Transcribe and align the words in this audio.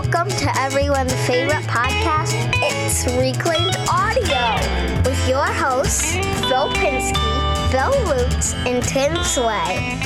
Welcome 0.00 0.28
to 0.28 0.48
everyone's 0.60 1.12
favorite 1.26 1.64
podcast. 1.64 2.32
It's 2.62 3.04
Reclaimed 3.18 3.74
Audio 3.90 4.54
with 5.02 5.28
your 5.28 5.44
hosts, 5.44 6.12
Phil 6.12 6.68
Pinsky, 6.72 7.72
Bill 7.72 7.90
Lutz, 8.04 8.54
and 8.54 8.80
Tim 8.84 9.16
Sway. 9.24 9.98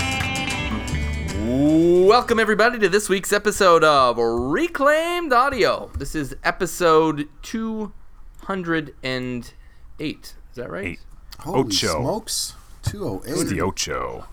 Welcome, 2.06 2.40
everybody, 2.40 2.78
to 2.78 2.88
this 2.88 3.10
week's 3.10 3.34
episode 3.34 3.84
of 3.84 4.16
Reclaimed 4.16 5.34
Audio. 5.34 5.90
This 5.98 6.14
is 6.14 6.34
episode 6.42 7.28
208. 7.42 9.44
Is 10.16 10.34
that 10.54 10.70
right? 10.70 10.86
Eight. 10.86 11.00
Holy 11.40 11.64
Ocho. 11.66 12.00
smokes. 12.00 12.54
Oh 12.94 13.18
it's 13.26 13.42
208. 13.42 13.48
the 13.50 13.60
Ocho. 13.60 14.24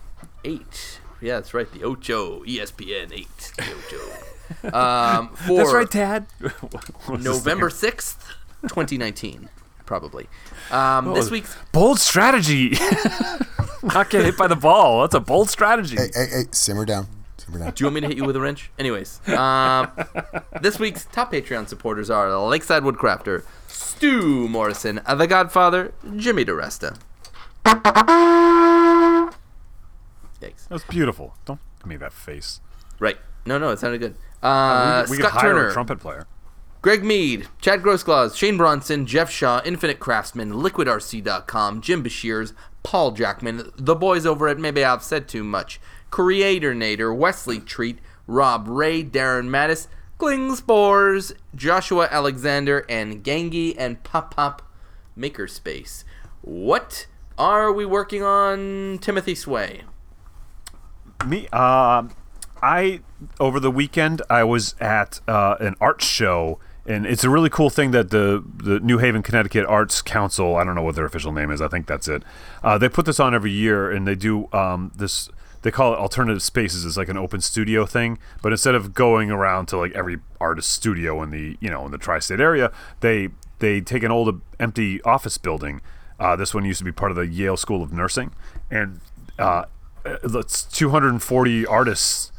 Eight. 0.42 1.00
Yeah, 1.20 1.34
that's 1.34 1.52
right. 1.52 1.70
The 1.70 1.84
Ocho. 1.84 2.42
ESPN 2.44 3.12
8. 3.12 3.52
The 3.58 3.74
Ocho. 3.74 3.98
Um, 4.72 5.28
for 5.34 5.56
That's 5.56 5.72
right, 5.72 5.90
Dad. 5.90 6.26
What's 6.40 6.86
this 7.08 7.24
November 7.24 7.70
6th, 7.70 8.16
2019. 8.62 9.48
Probably. 9.86 10.28
Um, 10.70 11.14
this 11.14 11.30
week's. 11.30 11.56
bold 11.72 11.98
strategy. 11.98 12.76
Not 13.82 14.10
get 14.10 14.24
hit 14.24 14.36
by 14.36 14.46
the 14.46 14.56
ball. 14.56 15.00
That's 15.02 15.14
a 15.14 15.20
bold 15.20 15.50
strategy. 15.50 15.96
Hey, 15.96 16.10
hey, 16.14 16.26
hey, 16.26 16.44
simmer 16.52 16.84
down. 16.84 17.08
Simmer 17.38 17.58
down. 17.58 17.72
Do 17.72 17.82
you 17.82 17.86
want 17.86 17.94
me 17.96 18.00
to 18.02 18.06
hit 18.06 18.16
you 18.16 18.24
with 18.24 18.36
a 18.36 18.40
wrench? 18.40 18.70
Anyways, 18.78 19.20
um, 19.30 19.90
this 20.60 20.78
week's 20.78 21.06
top 21.06 21.32
Patreon 21.32 21.68
supporters 21.68 22.08
are 22.08 22.38
Lakeside 22.38 22.84
Woodcrafter, 22.84 23.44
Stu 23.66 24.48
Morrison, 24.48 25.00
The 25.08 25.26
Godfather, 25.26 25.92
Jimmy 26.16 26.44
DeResta. 26.44 26.96
Yikes. 30.40 30.68
That 30.68 30.70
was 30.70 30.84
beautiful. 30.84 31.34
Don't 31.44 31.60
give 31.78 31.86
me 31.86 31.96
that 31.96 32.12
face. 32.12 32.60
Right. 32.98 33.18
No, 33.46 33.58
no, 33.58 33.70
it 33.70 33.78
sounded 33.78 33.98
good. 33.98 34.14
Uh, 34.42 35.04
we 35.08 35.16
we 35.16 35.22
Scott 35.22 35.32
hire 35.32 35.52
Turner, 35.52 35.68
a 35.68 35.72
trumpet 35.72 36.00
player. 36.00 36.26
Greg 36.82 37.04
Mead, 37.04 37.46
Chad 37.60 37.82
Grossglass, 37.82 38.34
Shane 38.34 38.56
Bronson, 38.56 39.04
Jeff 39.04 39.30
Shaw, 39.30 39.60
Infinite 39.66 40.00
Craftsman, 40.00 40.52
LiquidRC.com, 40.52 41.82
Jim 41.82 42.02
Bashirs, 42.02 42.54
Paul 42.82 43.10
Jackman, 43.10 43.70
the 43.76 43.94
boys 43.94 44.24
over 44.24 44.48
at 44.48 44.58
Maybe 44.58 44.82
I've 44.82 45.02
Said 45.02 45.28
Too 45.28 45.44
Much, 45.44 45.78
Creator 46.10 46.74
Nader, 46.74 47.14
Wesley 47.14 47.60
Treat, 47.60 47.98
Rob 48.26 48.66
Ray, 48.66 49.04
Darren 49.04 49.48
Mattis, 49.48 49.88
Klingspor's, 50.18 51.34
Joshua 51.54 52.08
Alexander, 52.10 52.86
and 52.88 53.22
Gangi 53.22 53.74
and 53.76 54.02
Pop 54.02 54.34
Pop 54.34 54.62
Makerspace. 55.18 56.04
What 56.40 57.06
are 57.36 57.70
we 57.70 57.84
working 57.84 58.22
on, 58.22 58.98
Timothy 59.02 59.34
Sway? 59.34 59.82
Me, 61.26 61.46
uh, 61.52 62.04
I 62.62 63.00
over 63.38 63.60
the 63.60 63.70
weekend 63.70 64.22
I 64.28 64.44
was 64.44 64.74
at 64.80 65.20
uh, 65.26 65.56
an 65.60 65.76
art 65.80 66.02
show, 66.02 66.58
and 66.86 67.06
it's 67.06 67.24
a 67.24 67.30
really 67.30 67.50
cool 67.50 67.70
thing 67.70 67.90
that 67.92 68.10
the 68.10 68.42
the 68.56 68.80
New 68.80 68.98
Haven, 68.98 69.22
Connecticut 69.22 69.66
Arts 69.66 70.02
Council. 70.02 70.56
I 70.56 70.64
don't 70.64 70.74
know 70.74 70.82
what 70.82 70.96
their 70.96 71.04
official 71.04 71.32
name 71.32 71.50
is. 71.50 71.60
I 71.60 71.68
think 71.68 71.86
that's 71.86 72.08
it. 72.08 72.22
Uh, 72.62 72.78
they 72.78 72.88
put 72.88 73.06
this 73.06 73.20
on 73.20 73.34
every 73.34 73.50
year, 73.50 73.90
and 73.90 74.06
they 74.06 74.14
do 74.14 74.48
um, 74.52 74.92
this. 74.94 75.28
They 75.62 75.70
call 75.70 75.92
it 75.92 75.98
alternative 75.98 76.42
spaces. 76.42 76.86
It's 76.86 76.96
like 76.96 77.10
an 77.10 77.18
open 77.18 77.42
studio 77.42 77.84
thing, 77.84 78.18
but 78.42 78.52
instead 78.52 78.74
of 78.74 78.94
going 78.94 79.30
around 79.30 79.66
to 79.66 79.76
like 79.76 79.92
every 79.92 80.18
artist 80.40 80.70
studio 80.70 81.22
in 81.22 81.30
the 81.30 81.56
you 81.60 81.70
know 81.70 81.84
in 81.84 81.92
the 81.92 81.98
tri-state 81.98 82.40
area, 82.40 82.72
they 83.00 83.28
they 83.58 83.80
take 83.80 84.02
an 84.02 84.10
old 84.10 84.40
empty 84.58 85.02
office 85.02 85.38
building. 85.38 85.80
Uh, 86.18 86.36
this 86.36 86.54
one 86.54 86.66
used 86.66 86.78
to 86.78 86.84
be 86.84 86.92
part 86.92 87.10
of 87.10 87.16
the 87.16 87.26
Yale 87.26 87.56
School 87.56 87.82
of 87.82 87.92
Nursing, 87.92 88.32
and 88.70 89.00
uh, 89.38 89.64
that's 90.22 90.64
240 90.64 91.66
artists 91.66 92.32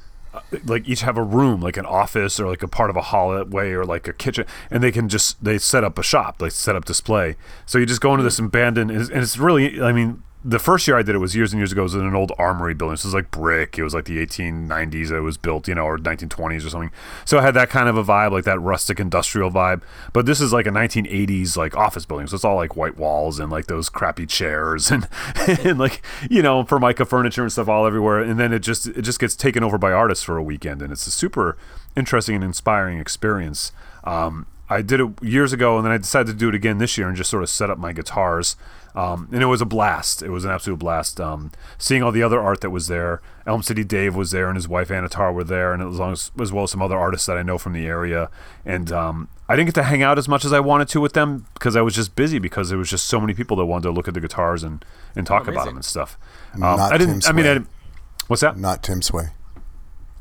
like 0.66 0.88
each 0.88 1.02
have 1.02 1.18
a 1.18 1.24
room 1.24 1.62
like 1.62 1.78
an 1.78 1.86
office 1.86 2.40
or 2.40 2.48
like 2.48 2.64
a 2.64 2.68
part 2.68 2.90
of 2.90 2.96
a 2.96 3.02
hallway 3.02 3.72
or 3.72 3.86
like 3.86 4.08
a 4.08 4.14
kitchen 4.14 4.46
and 4.70 4.82
they 4.82 4.92
can 4.92 5.10
just 5.10 5.44
they 5.44 5.58
set 5.58 5.84
up 5.84 5.98
a 5.98 6.04
shop 6.04 6.38
they 6.38 6.50
set 6.50 6.76
up 6.76 6.86
display. 6.86 7.36
So 7.66 7.78
you 7.78 7.86
just 7.86 8.02
go 8.02 8.12
into 8.12 8.22
hmm. 8.22 8.28
this 8.28 8.40
abandoned 8.40 8.92
and 8.92 9.02
it's, 9.02 9.10
and 9.10 9.22
it's 9.22 9.38
really 9.38 9.82
i 9.82 9.92
mean 9.92 10.24
the 10.44 10.58
first 10.58 10.88
year 10.88 10.98
I 10.98 11.04
did 11.04 11.14
it 11.14 11.20
was 11.20 11.36
years 11.36 11.54
and 11.54 11.60
years 11.60 11.72
ago. 11.72 11.82
It 11.82 11.84
was 11.84 11.96
in 11.96 12.02
an 12.02 12.16
old 12.16 12.32
armory 12.38 12.74
building. 12.74 12.98
So 12.98 13.06
it 13.06 13.10
was 13.10 13.14
like 13.14 13.32
brick. 13.32 13.78
It 13.78 13.84
was 13.84 13.94
like 13.94 14.06
the 14.06 14.26
1890s 14.26 15.10
that 15.10 15.18
it 15.18 15.22
was 15.22 15.38
built, 15.38 15.68
you 15.68 15.76
know, 15.76 15.84
or 15.84 16.00
1920s 16.00 16.66
or 16.66 16.70
something. 16.70 16.92
So 17.26 17.38
it 17.38 17.42
had 17.42 17.54
that 17.54 17.70
kind 17.70 17.88
of 17.88 17.96
a 17.96 18.04
vibe, 18.04 18.32
like 18.32 18.46
that 18.46 18.60
rustic 18.60 19.00
industrial 19.00 19.52
vibe. 19.52 19.84
But 20.14 20.26
this 20.26 20.42
is 20.42 20.52
like 20.52 20.66
a 20.66 20.72
1980s 20.72 21.58
like 21.58 21.78
office 21.78 22.06
building. 22.06 22.26
So 22.26 22.36
it's 22.36 22.46
all 22.46 22.56
like 22.56 22.76
white 22.76 22.98
walls 22.98 23.40
and 23.40 23.52
like 23.52 23.68
those 23.68 23.88
crappy 23.90 24.26
chairs 24.26 24.90
and 24.92 25.08
and 25.64 25.78
like 25.78 26.02
you 26.30 26.42
know 26.42 26.64
formica 26.64 27.06
furniture 27.06 27.44
and 27.44 27.52
stuff 27.52 27.68
all 27.68 27.86
everywhere. 27.86 28.22
And 28.22 28.40
then 28.40 28.52
it 28.52 28.60
just 28.60 28.88
it 28.88 29.04
just 29.04 29.20
gets 29.20 29.36
taken 29.36 29.64
over 29.64 29.78
by 29.78 29.92
artists 29.92 30.24
for 30.24 30.38
a 30.38 30.44
weekend, 30.44 30.82
and 30.82 30.92
it's 30.92 31.06
a 31.06 31.12
super 31.12 31.56
interesting 31.96 32.36
and 32.36 32.44
inspiring 32.44 32.98
experience. 32.98 33.72
Um, 34.04 34.48
I 34.72 34.82
did 34.82 35.02
it 35.02 35.22
years 35.22 35.52
ago, 35.52 35.76
and 35.76 35.86
then 35.86 35.92
I 35.92 35.98
decided 35.98 36.28
to 36.28 36.34
do 36.34 36.48
it 36.48 36.56
again 36.56 36.78
this 36.78 36.98
year 36.98 37.08
and 37.10 37.18
just 37.18 37.30
sort 37.30 37.44
of 37.44 37.50
set 37.50 37.70
up 37.70 37.78
my 37.78 37.92
guitars. 37.92 38.56
Um, 38.96 39.28
and 39.32 39.44
it 39.44 39.48
was 39.48 39.62
a 39.62 39.66
blast. 39.66 40.24
It 40.24 40.30
was 40.30 40.46
an 40.46 40.52
absolute 40.52 40.80
blast. 40.80 41.20
Um, 41.20 41.52
seeing 41.78 42.02
all 42.02 42.12
the 42.12 42.24
other 42.24 42.40
art 42.40 42.62
that 42.62 42.70
was 42.70 42.88
there. 42.88 43.22
Elm 43.46 43.64
City 43.64 43.84
Dave 43.84 44.16
was 44.16 44.32
there, 44.32 44.48
and 44.48 44.56
his 44.56 44.70
wife 44.70 44.88
Anatar 44.88 45.34
were 45.34 45.44
there, 45.44 45.74
and 45.74 45.84
as, 45.84 46.00
long 46.00 46.14
as, 46.14 46.32
as 46.40 46.54
well 46.54 46.64
as 46.64 46.72
some 46.72 46.82
other 46.82 46.98
artists 46.98 47.28
that 47.28 47.38
I 47.38 47.44
know 47.44 47.58
from 47.58 47.74
the 47.74 47.86
area. 47.86 48.30
And 48.66 48.94
um, 48.94 49.28
I 49.50 49.58
didn't 49.58 49.68
get 49.68 49.76
to 49.76 49.84
hang 49.84 50.04
out 50.04 50.18
as 50.18 50.30
much 50.30 50.46
as 50.46 50.54
I 50.54 50.62
wanted 50.62 50.88
to 50.90 51.02
with 51.02 51.14
them 51.14 51.48
because 51.54 51.76
I 51.76 51.82
was 51.82 51.94
just 51.94 52.16
busy 52.16 52.40
because 52.40 52.70
there 52.70 52.78
was 52.78 52.90
just 52.90 53.06
so 53.06 53.20
many 53.20 53.34
people 53.34 53.58
that 53.58 53.66
wanted 53.66 53.84
to 53.84 53.92
look 53.92 54.08
at 54.08 54.14
the 54.14 54.22
guitars 54.22 54.64
and, 54.64 54.86
and 55.18 55.28
talk 55.28 55.50
about 55.50 55.66
them 55.66 55.76
and 55.76 55.86
stuff. 55.86 56.18
Um, 56.54 56.62
Not 56.62 56.94
I 56.94 56.98
didn't. 56.98 57.22
Tim 57.22 57.30
I 57.30 57.36
mean, 57.36 57.46
I 57.46 57.54
didn't, 57.56 57.70
what's 58.28 58.42
that? 58.42 58.58
Not 58.58 58.84
Tim 58.84 59.02
Sway. 59.02 59.32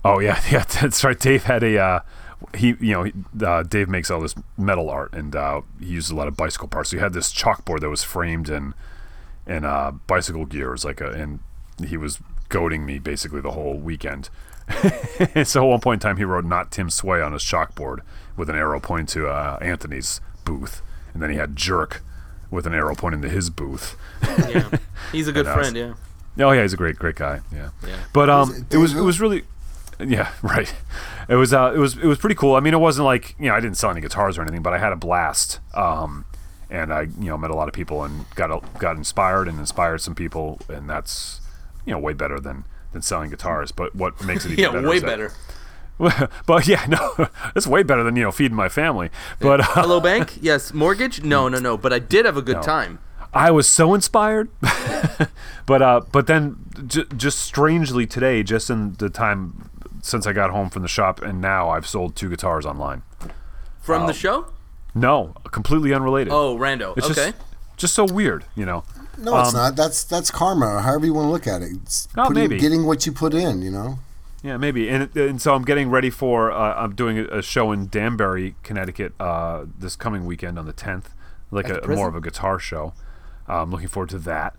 Oh 0.04 0.18
yeah, 0.18 0.40
yeah, 0.50 0.64
that's 0.64 1.04
right. 1.04 1.18
Dave 1.18 1.44
had 1.44 1.62
a 1.62 1.78
uh, 1.78 2.00
he, 2.54 2.68
you 2.80 2.92
know, 2.92 3.02
he, 3.04 3.12
uh, 3.44 3.62
Dave 3.62 3.88
makes 3.88 4.10
all 4.10 4.20
this 4.20 4.34
metal 4.56 4.90
art, 4.90 5.12
and 5.12 5.34
uh, 5.36 5.60
he 5.78 5.86
used 5.86 6.10
a 6.10 6.14
lot 6.14 6.28
of 6.28 6.36
bicycle 6.36 6.68
parts. 6.68 6.90
So 6.90 6.96
he 6.96 7.02
had 7.02 7.12
this 7.12 7.32
chalkboard 7.32 7.80
that 7.80 7.88
was 7.90 8.02
framed 8.02 8.48
in 8.48 8.74
in 9.46 9.64
uh, 9.64 9.92
bicycle 10.06 10.46
gears, 10.46 10.84
like 10.84 11.00
a, 11.00 11.10
and 11.10 11.40
he 11.86 11.96
was 11.96 12.18
goading 12.48 12.84
me 12.86 12.98
basically 12.98 13.40
the 13.40 13.52
whole 13.52 13.74
weekend. 13.78 14.28
so 15.44 15.64
at 15.64 15.68
one 15.68 15.80
point 15.80 16.02
in 16.02 16.08
time, 16.08 16.16
he 16.16 16.24
wrote 16.24 16.44
"Not 16.44 16.70
Tim 16.70 16.90
Sway" 16.90 17.20
on 17.20 17.32
his 17.32 17.42
chalkboard 17.42 18.00
with 18.36 18.48
an 18.48 18.56
arrow 18.56 18.80
pointing 18.80 19.06
to 19.06 19.28
uh, 19.28 19.58
Anthony's 19.60 20.20
booth, 20.44 20.82
and 21.12 21.22
then 21.22 21.30
he 21.30 21.36
had 21.36 21.56
"Jerk" 21.56 22.02
with 22.50 22.66
an 22.66 22.74
arrow 22.74 22.94
pointing 22.94 23.22
to 23.22 23.28
his 23.28 23.50
booth. 23.50 23.96
Yeah, 24.48 24.70
he's 25.12 25.28
a 25.28 25.32
good 25.32 25.46
And 25.46 25.48
I 25.48 25.56
was- 25.56 25.70
friend. 25.70 25.96
Yeah. 26.36 26.44
Oh 26.46 26.52
yeah, 26.52 26.62
he's 26.62 26.72
a 26.72 26.76
great, 26.76 26.96
great 26.96 27.16
guy. 27.16 27.40
Yeah. 27.52 27.70
Yeah. 27.86 27.96
But 28.12 28.30
um, 28.30 28.54
it 28.70 28.74
it 28.74 28.78
was 28.78 28.94
it 28.94 29.00
was 29.02 29.20
really, 29.20 29.42
yeah, 30.06 30.30
right. 30.42 30.72
It 31.28 31.34
was 31.36 31.52
uh, 31.52 31.72
it 31.74 31.78
was 31.78 31.96
it 31.96 32.04
was 32.04 32.18
pretty 32.18 32.34
cool. 32.34 32.54
I 32.54 32.60
mean, 32.60 32.74
it 32.74 32.80
wasn't 32.80 33.04
like 33.06 33.34
you 33.38 33.48
know 33.48 33.54
I 33.54 33.60
didn't 33.60 33.76
sell 33.76 33.90
any 33.90 34.00
guitars 34.00 34.38
or 34.38 34.42
anything, 34.42 34.62
but 34.62 34.72
I 34.72 34.78
had 34.78 34.92
a 34.92 34.96
blast. 34.96 35.60
Um, 35.74 36.24
and 36.70 36.92
I 36.92 37.02
you 37.02 37.28
know 37.30 37.36
met 37.38 37.50
a 37.50 37.54
lot 37.54 37.68
of 37.68 37.74
people 37.74 38.04
and 38.04 38.24
got 38.34 38.50
a, 38.50 38.60
got 38.78 38.96
inspired 38.96 39.48
and 39.48 39.58
inspired 39.58 40.00
some 40.00 40.14
people, 40.14 40.60
and 40.68 40.88
that's 40.88 41.40
you 41.86 41.92
know 41.92 41.98
way 41.98 42.12
better 42.12 42.38
than 42.40 42.64
than 42.92 43.02
selling 43.02 43.30
guitars. 43.30 43.72
But 43.72 43.94
what 43.94 44.22
makes 44.24 44.44
it 44.44 44.52
even 44.52 44.64
Yeah, 44.64 44.72
better? 44.72 44.88
way 44.88 44.96
is 44.96 45.02
that- 45.02 45.06
better. 45.08 45.32
but 46.46 46.66
yeah, 46.66 46.86
no, 46.88 47.28
it's 47.54 47.66
way 47.66 47.82
better 47.82 48.02
than 48.02 48.16
you 48.16 48.22
know 48.22 48.32
feeding 48.32 48.56
my 48.56 48.70
family. 48.70 49.10
But 49.38 49.60
uh, 49.60 49.64
Hello, 49.68 50.00
bank. 50.00 50.38
Yes, 50.40 50.72
mortgage. 50.72 51.22
No, 51.22 51.46
no, 51.48 51.58
no. 51.58 51.76
But 51.76 51.92
I 51.92 51.98
did 51.98 52.24
have 52.24 52.38
a 52.38 52.42
good 52.42 52.56
No. 52.56 52.62
time. 52.62 52.98
I 53.34 53.50
was 53.50 53.68
so 53.68 53.92
inspired, 53.94 54.48
but 55.66 55.82
uh, 55.82 56.00
but 56.10 56.26
then 56.26 56.56
j- 56.86 57.04
just 57.16 57.38
strangely 57.40 58.06
today, 58.06 58.42
just 58.42 58.70
in 58.70 58.94
the 58.94 59.08
time 59.10 59.69
since 60.02 60.26
I 60.26 60.32
got 60.32 60.50
home 60.50 60.70
from 60.70 60.82
the 60.82 60.88
shop, 60.88 61.20
and 61.22 61.40
now 61.40 61.70
I've 61.70 61.86
sold 61.86 62.16
two 62.16 62.28
guitars 62.28 62.64
online. 62.66 63.02
From 63.80 64.06
the 64.06 64.12
show? 64.12 64.46
No, 64.94 65.34
completely 65.52 65.92
unrelated. 65.94 66.32
Oh, 66.32 66.56
rando. 66.56 66.96
it's 66.96 67.06
okay. 67.10 67.30
just 67.32 67.34
just 67.76 67.94
so 67.94 68.04
weird, 68.04 68.44
you 68.54 68.66
know. 68.66 68.84
No, 69.18 69.40
it's 69.40 69.52
not. 69.54 69.76
That's 69.76 70.04
that's 70.04 70.30
karma. 70.30 70.82
However 70.82 71.06
you 71.06 71.14
want 71.14 71.26
to 71.26 71.30
look 71.30 71.46
at 71.46 71.62
it. 71.62 71.70
It's 71.82 72.08
Oh, 72.16 72.24
putting- 72.28 72.34
maybe. 72.42 72.58
getting 72.58 72.84
what 72.86 73.06
you 73.06 73.12
put 73.12 73.32
in. 73.34 73.62
You 73.62 73.70
know. 73.70 73.98
Yeah, 74.42 74.56
maybe. 74.56 74.88
And 74.88 75.14
and 75.16 75.41
so 75.41 75.54
I'm 75.54 75.64
getting 75.64 75.91
ready 75.91 76.10
for 76.10 76.50
uh, 76.50 76.74
I'm 76.74 76.94
doing 76.94 77.18
a, 77.18 77.24
a 77.38 77.42
show 77.42 77.72
in 77.72 77.88
Danbury, 77.88 78.54
Connecticut, 78.62 79.12
uh, 79.20 79.64
this 79.78 79.96
coming 79.96 80.24
weekend 80.24 80.58
on 80.58 80.66
the 80.66 80.72
10th, 80.72 81.04
like 81.50 81.66
At 81.66 81.76
a 81.76 81.80
prison? 81.80 81.96
more 81.96 82.08
of 82.08 82.14
a 82.14 82.20
guitar 82.20 82.58
show. 82.58 82.94
Uh, 83.48 83.62
I'm 83.62 83.70
looking 83.70 83.88
forward 83.88 84.10
to 84.10 84.18
that. 84.20 84.56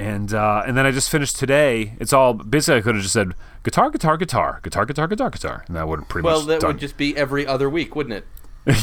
And 0.00 0.32
uh, 0.32 0.62
and 0.66 0.76
then 0.76 0.86
I 0.86 0.92
just 0.92 1.10
finished 1.10 1.36
today. 1.36 1.92
It's 2.00 2.12
all 2.12 2.32
basically 2.32 2.78
I 2.78 2.80
could 2.80 2.94
have 2.94 3.02
just 3.02 3.12
said 3.12 3.34
guitar, 3.64 3.90
guitar, 3.90 4.16
guitar, 4.16 4.58
guitar, 4.62 4.86
guitar, 4.86 5.06
guitar, 5.06 5.30
guitar, 5.30 5.64
and 5.66 5.76
that 5.76 5.86
would 5.86 5.98
have 6.00 6.08
pretty 6.08 6.24
Well, 6.24 6.38
much 6.40 6.46
Well, 6.46 6.54
that 6.54 6.60
done. 6.62 6.68
would 6.74 6.80
just 6.80 6.96
be 6.96 7.14
every 7.16 7.46
other 7.46 7.68
week, 7.68 7.94
wouldn't 7.94 8.14
it? 8.14 8.26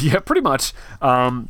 yeah, 0.02 0.20
pretty 0.20 0.40
much. 0.42 0.72
Um, 1.02 1.48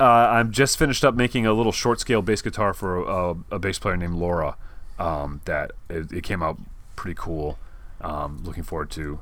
uh, 0.00 0.04
I'm 0.04 0.50
just 0.50 0.78
finished 0.78 1.04
up 1.04 1.14
making 1.14 1.46
a 1.46 1.52
little 1.52 1.72
short 1.72 2.00
scale 2.00 2.22
bass 2.22 2.40
guitar 2.42 2.72
for 2.72 3.02
a, 3.02 3.34
a 3.50 3.58
bass 3.58 3.78
player 3.78 3.96
named 3.98 4.14
Laura. 4.14 4.56
Um, 4.98 5.40
that 5.44 5.72
it, 5.90 6.10
it 6.12 6.22
came 6.24 6.42
out 6.42 6.58
pretty 6.96 7.16
cool. 7.18 7.58
Um, 8.00 8.42
looking 8.44 8.62
forward 8.62 8.90
to 8.92 9.20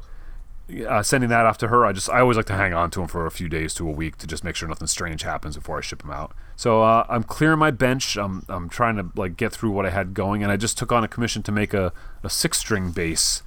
uh, 0.89 1.03
sending 1.03 1.31
that 1.31 1.47
off 1.47 1.59
to 1.59 1.69
her. 1.69 1.85
I 1.85 1.93
just 1.93 2.09
I 2.11 2.21
always 2.21 2.37
like 2.37 2.47
to 2.47 2.55
hang 2.55 2.73
on 2.75 2.91
to 2.93 3.01
them 3.01 3.09
for 3.09 3.27
a 3.27 3.31
few 3.31 3.49
days 3.49 3.75
to 3.75 3.89
a 3.89 3.93
week 3.93 4.17
to 4.19 4.27
just 4.27 4.45
make 4.45 4.57
sure 4.57 4.69
nothing 4.69 4.87
strange 4.87 5.23
happens 5.23 5.57
before 5.57 5.79
I 5.79 5.81
ship 5.81 6.03
them 6.03 6.11
out. 6.11 6.33
So 6.57 6.83
uh, 6.83 7.07
I'm 7.09 7.23
clearing 7.23 7.59
my 7.59 7.71
bench. 7.71 8.17
I'm 8.17 8.45
I'm 8.49 8.69
trying 8.69 8.97
to 8.97 9.11
like 9.15 9.37
get 9.37 9.53
through 9.53 9.71
what 9.71 9.87
I 9.87 9.91
had 9.91 10.15
going, 10.15 10.43
and 10.43 10.53
I 10.53 10.57
just 10.57 10.79
took 10.79 10.93
on 10.93 11.05
a 11.05 11.09
commission 11.09 11.43
to 11.45 11.53
make 11.53 11.75
a, 11.75 11.93
a 12.23 12.31
six 12.31 12.59
string 12.59 12.91
bass 12.91 13.43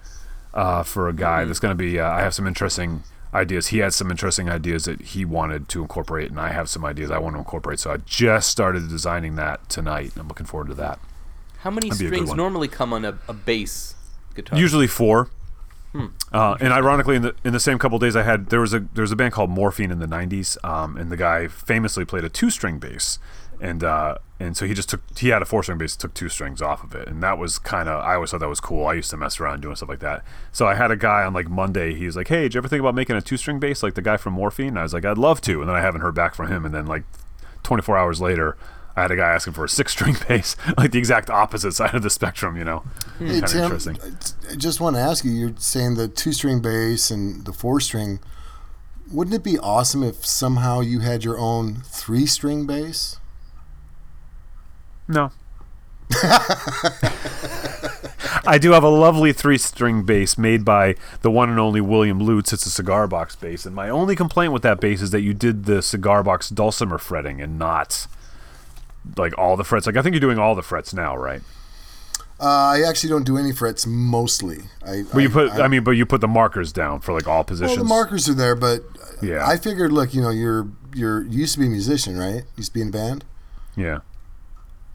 uh, 0.54 0.84
for 0.84 1.10
a 1.10 1.14
guy 1.14 1.46
that's 1.46 1.60
going 1.60 1.75
to 1.75 1.84
be. 1.84 2.00
Uh, 2.00 2.10
I 2.10 2.22
have 2.22 2.34
some 2.34 2.48
interesting 2.48 3.04
ideas. 3.34 3.68
He 3.68 3.80
had 3.80 3.94
some 3.94 4.12
interesting 4.12 4.50
ideas 4.50 4.86
that 4.86 5.02
he 5.02 5.25
wanted 5.25 5.68
to 5.70 5.81
incorporate, 5.81 6.30
and 6.30 6.40
I 6.40 6.50
have 6.50 6.70
some 6.70 6.86
ideas 6.86 7.12
I 7.12 7.18
want 7.18 7.36
to 7.36 7.40
incorporate. 7.40 7.80
So 7.80 7.92
I 7.92 7.98
just 7.98 8.50
started 8.50 8.90
designing 8.90 9.36
that 9.36 9.70
tonight. 9.70 10.14
I'm 10.18 10.28
looking 10.28 10.46
forward 10.46 10.70
to 10.70 10.75
that. 10.75 11.00
How 11.60 11.72
many 11.72 11.90
That'd 11.90 12.00
be 12.00 12.08
a 12.08 12.10
good 12.10 12.16
strings 12.28 12.36
normally 12.36 12.68
come 12.68 12.94
on 12.94 13.06
a, 13.06 13.18
a 13.28 13.34
bass 13.34 13.96
guitar? 14.36 14.60
Usually 14.60 14.88
four. 14.88 15.30
Uh, 16.31 16.57
and 16.60 16.74
ironically, 16.74 17.16
in 17.16 17.22
the 17.22 17.36
in 17.44 17.54
the 17.54 17.60
same 17.60 17.78
couple 17.78 18.00
days, 18.00 18.16
I 18.16 18.24
had 18.24 18.48
there 18.48 18.62
was 18.62 18.74
a 18.74 18.80
there 18.94 19.04
was 19.04 19.12
a 19.12 19.16
band 19.16 19.34
called 19.34 19.50
Morphine 19.50 19.92
in 19.92 20.00
the 20.00 20.07
'90s, 20.07 20.57
um, 20.66 20.98
and 20.98 21.12
the 21.12 21.18
guy 21.18 21.48
famously 21.48 22.06
played 22.06 22.24
a 22.24 22.30
two 22.30 22.50
string 22.50 22.80
bass, 22.80 23.19
and 23.62 23.84
uh, 23.84 24.18
and 24.40 24.57
so 24.57 24.66
he 24.66 24.74
just 24.74 24.90
took 24.90 25.01
he 25.18 25.30
had 25.30 25.42
a 25.42 25.45
four 25.45 25.62
string 25.62 25.78
bass, 25.78 25.95
took 25.95 26.13
two 26.13 26.30
strings 26.30 26.62
off 26.62 26.84
of 26.84 26.95
it, 26.95 27.07
and 27.07 27.22
that 27.22 27.38
was 27.38 27.60
kind 27.60 27.88
of 27.88 28.04
I 28.04 28.16
always 28.16 28.31
thought 28.31 28.40
that 28.40 28.50
was 28.50 28.60
cool. 28.60 28.88
I 28.88 28.94
used 28.94 29.12
to 29.12 29.18
mess 29.18 29.40
around 29.40 29.62
doing 29.62 29.75
stuff 29.75 29.90
like 29.90 30.00
that. 30.00 30.24
So 30.51 30.66
I 30.66 30.74
had 30.74 30.90
a 30.90 30.98
guy 30.98 31.24
on 31.24 31.34
like 31.34 31.50
Monday. 31.50 31.94
He 31.94 32.07
was 32.07 32.16
like, 32.16 32.28
"Hey, 32.28 32.44
did 32.44 32.56
you 32.56 32.57
ever 32.60 32.68
think 32.68 32.80
about 32.80 32.96
making 32.96 33.16
a 33.16 33.22
two 33.22 33.38
string 33.38 33.60
bass 33.60 33.84
like 33.84 33.94
the 33.94 34.01
guy 34.01 34.18
from 34.18 34.34
Morphine?" 34.34 34.69
And 34.69 34.80
I 34.80 34.84
was 34.84 34.94
like, 34.94 35.06
"I'd 35.06 35.19
love 35.19 35.42
to," 35.42 35.62
and 35.62 35.69
then 35.69 35.75
I 35.75 35.81
haven't 35.81 36.01
heard 36.01 36.16
back 36.16 36.34
from 36.34 36.48
him. 36.48 36.66
And 36.66 36.74
then 36.74 36.88
like 36.88 37.04
24 37.63 37.98
hours 37.98 38.22
later. 38.22 38.57
I 38.95 39.01
had 39.01 39.12
a 39.12 39.16
guy 39.16 39.31
asking 39.31 39.54
for 39.54 39.66
a 39.66 39.69
six-string 39.69 40.18
bass, 40.28 40.56
like 40.78 40.92
the 40.92 41.00
exact 41.00 41.30
opposite 41.30 41.74
side 41.74 41.95
of 41.95 42.04
the 42.04 42.10
spectrum, 42.10 42.57
you 42.57 42.63
know. 42.63 42.80
Hmm. 43.18 43.28
Hey 43.28 43.34
Kind 43.34 43.44
of 43.44 43.50
Tim, 43.50 43.63
interesting. 43.63 43.98
I 44.51 44.56
just 44.56 44.80
want 44.80 44.95
to 44.95 45.01
ask 45.01 45.25
you. 45.25 45.31
You're 45.31 45.54
saying 45.57 45.95
the 45.95 46.07
two-string 46.07 46.62
bass 46.62 47.10
and 47.10 47.45
the 47.45 47.54
four-string. 47.54 48.19
Wouldn't 49.12 49.36
it 49.36 49.44
be 49.44 49.57
awesome 49.60 50.04
if 50.04 50.25
somehow 50.25 50.81
you 50.81 51.00
had 51.00 51.24
your 51.24 51.38
own 51.38 51.81
three-string 51.86 52.66
bass? 52.66 53.18
No. 55.07 55.31
I 58.46 58.57
do 58.60 58.72
have 58.72 58.84
a 58.84 58.89
lovely 58.89 59.34
three 59.34 59.57
string 59.57 60.04
bass 60.04 60.38
made 60.38 60.66
by 60.66 60.96
the 61.22 61.31
one 61.31 61.50
and 61.50 61.60
only 61.60 61.81
William 61.81 62.19
Lutz. 62.19 62.54
It's 62.54 62.66
a 62.66 62.69
cigar 62.69 63.07
box 63.07 63.36
bass. 63.36 63.66
And 63.66 63.75
my 63.75 63.89
only 63.89 64.16
complaint 64.16 64.54
with 64.54 64.63
that 64.63 64.80
bass 64.80 65.01
is 65.01 65.12
that 65.12 65.22
you 65.22 65.34
did 65.34 65.66
the 65.66 65.81
cigar 65.81 66.24
box 66.24 66.50
dulcimer 66.50 66.98
fretting 66.98 67.42
and 67.42 67.57
not 67.57 68.07
like 69.17 69.38
all 69.38 69.55
the 69.57 69.63
frets. 69.63 69.85
Like 69.85 69.97
I 69.97 70.01
think 70.01 70.13
you're 70.13 70.21
doing 70.21 70.39
all 70.39 70.55
the 70.55 70.63
frets 70.63 70.94
now, 70.94 71.15
right? 71.15 71.41
Uh, 72.39 72.45
I 72.45 72.83
actually 72.88 73.09
don't 73.09 73.23
do 73.25 73.38
any 73.38 73.53
frets 73.53 73.85
mostly. 73.85 74.63
I, 74.85 75.03
But 75.13 75.19
you 75.19 75.29
put 75.29 75.51
I, 75.51 75.67
mean, 75.67 75.83
but 75.83 75.91
you 75.91 76.05
put 76.05 76.19
the 76.19 76.27
markers 76.27 76.73
down 76.73 77.00
for 77.00 77.13
like 77.13 77.27
all 77.27 77.35
well, 77.35 77.44
positions. 77.44 77.77
the 77.77 77.83
markers 77.83 78.27
are 78.27 78.33
there, 78.33 78.55
but 78.55 78.83
Yeah. 79.21 79.47
I 79.47 79.55
figured, 79.57 79.94
look, 79.94 80.13
you 80.13 80.21
know, 80.21 80.29
you're 80.29 80.67
you're 80.94 81.23
you 81.23 81.39
used 81.39 81.53
to 81.53 81.59
be 81.59 81.67
a 81.67 81.69
musician, 81.69 82.17
right? 82.17 82.44
Used 82.57 82.71
to 82.71 82.73
be 82.73 82.81
in 82.81 82.89
a 82.89 82.91
band 82.91 83.23
yeah. 83.75 84.00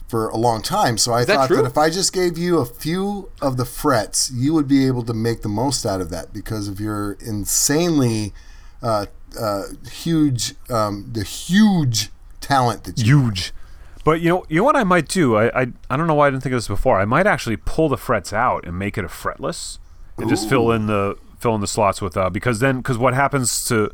for 0.08 0.28
a 0.28 0.36
long 0.36 0.62
time. 0.62 0.98
So 0.98 1.12
I 1.12 1.24
that 1.24 1.34
thought 1.34 1.46
true? 1.46 1.56
that 1.58 1.66
if 1.66 1.78
I 1.78 1.90
just 1.90 2.12
gave 2.12 2.36
you 2.36 2.58
a 2.58 2.66
few 2.66 3.30
of 3.40 3.56
the 3.56 3.64
frets, 3.64 4.30
you 4.30 4.52
would 4.54 4.68
be 4.68 4.86
able 4.86 5.04
to 5.04 5.14
make 5.14 5.42
the 5.42 5.48
most 5.48 5.86
out 5.86 6.00
of 6.00 6.10
that 6.10 6.32
because 6.32 6.68
of 6.68 6.80
your 6.80 7.12
insanely 7.20 8.32
uh, 8.82 9.06
uh, 9.40 9.62
huge, 9.90 10.54
um, 10.70 11.10
the 11.12 11.24
huge 11.24 12.10
talent 12.40 12.84
that 12.84 12.98
you. 12.98 13.22
Huge. 13.22 13.52
But 14.08 14.22
you 14.22 14.30
know, 14.30 14.46
you 14.48 14.56
know 14.56 14.64
what 14.64 14.74
I 14.74 14.84
might 14.84 15.06
do? 15.06 15.36
I, 15.36 15.64
I 15.64 15.66
I 15.90 15.96
don't 15.98 16.06
know 16.06 16.14
why 16.14 16.28
I 16.28 16.30
didn't 16.30 16.42
think 16.42 16.54
of 16.54 16.56
this 16.56 16.66
before. 16.66 16.98
I 16.98 17.04
might 17.04 17.26
actually 17.26 17.58
pull 17.58 17.90
the 17.90 17.98
frets 17.98 18.32
out 18.32 18.66
and 18.66 18.78
make 18.78 18.96
it 18.96 19.04
a 19.04 19.08
fretless, 19.08 19.76
and 20.16 20.30
just 20.30 20.48
fill 20.48 20.72
in 20.72 20.86
the 20.86 21.18
fill 21.38 21.54
in 21.54 21.60
the 21.60 21.66
slots 21.66 22.00
with 22.00 22.16
uh 22.16 22.30
because 22.30 22.60
then 22.60 22.78
because 22.78 22.96
what 22.96 23.12
happens 23.12 23.66
to 23.66 23.90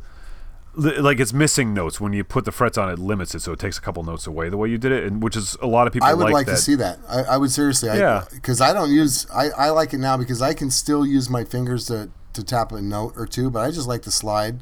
like 0.76 1.18
it's 1.18 1.32
missing 1.32 1.74
notes 1.74 2.00
when 2.00 2.12
you 2.12 2.22
put 2.22 2.44
the 2.44 2.52
frets 2.52 2.78
on 2.78 2.88
it 2.88 3.00
limits 3.00 3.34
it 3.34 3.40
so 3.40 3.50
it 3.50 3.58
takes 3.58 3.76
a 3.76 3.80
couple 3.80 4.04
notes 4.04 4.24
away 4.24 4.48
the 4.48 4.56
way 4.56 4.68
you 4.68 4.78
did 4.78 4.92
it 4.92 5.02
and 5.02 5.20
which 5.20 5.34
is 5.34 5.56
a 5.60 5.66
lot 5.66 5.88
of 5.88 5.92
people 5.92 6.06
I 6.06 6.14
would 6.14 6.32
like, 6.32 6.46
that. 6.46 6.52
to 6.52 6.58
see 6.58 6.76
that. 6.76 7.00
I, 7.08 7.22
I 7.22 7.36
would 7.36 7.50
seriously. 7.50 7.88
Yeah. 7.88 8.24
Because 8.32 8.60
I, 8.60 8.72
don't 8.72 8.92
use. 8.92 9.26
I, 9.32 9.48
I 9.50 9.70
like 9.70 9.92
it 9.94 9.98
now 9.98 10.16
because 10.16 10.40
I 10.40 10.54
can 10.54 10.70
still 10.70 11.04
use 11.04 11.28
my 11.28 11.42
fingers 11.42 11.86
to, 11.86 12.08
to 12.34 12.44
tap 12.44 12.70
a 12.70 12.80
note 12.80 13.14
or 13.16 13.26
two, 13.26 13.50
but 13.50 13.64
I 13.64 13.72
just 13.72 13.88
like 13.88 14.02
to 14.02 14.12
slide. 14.12 14.60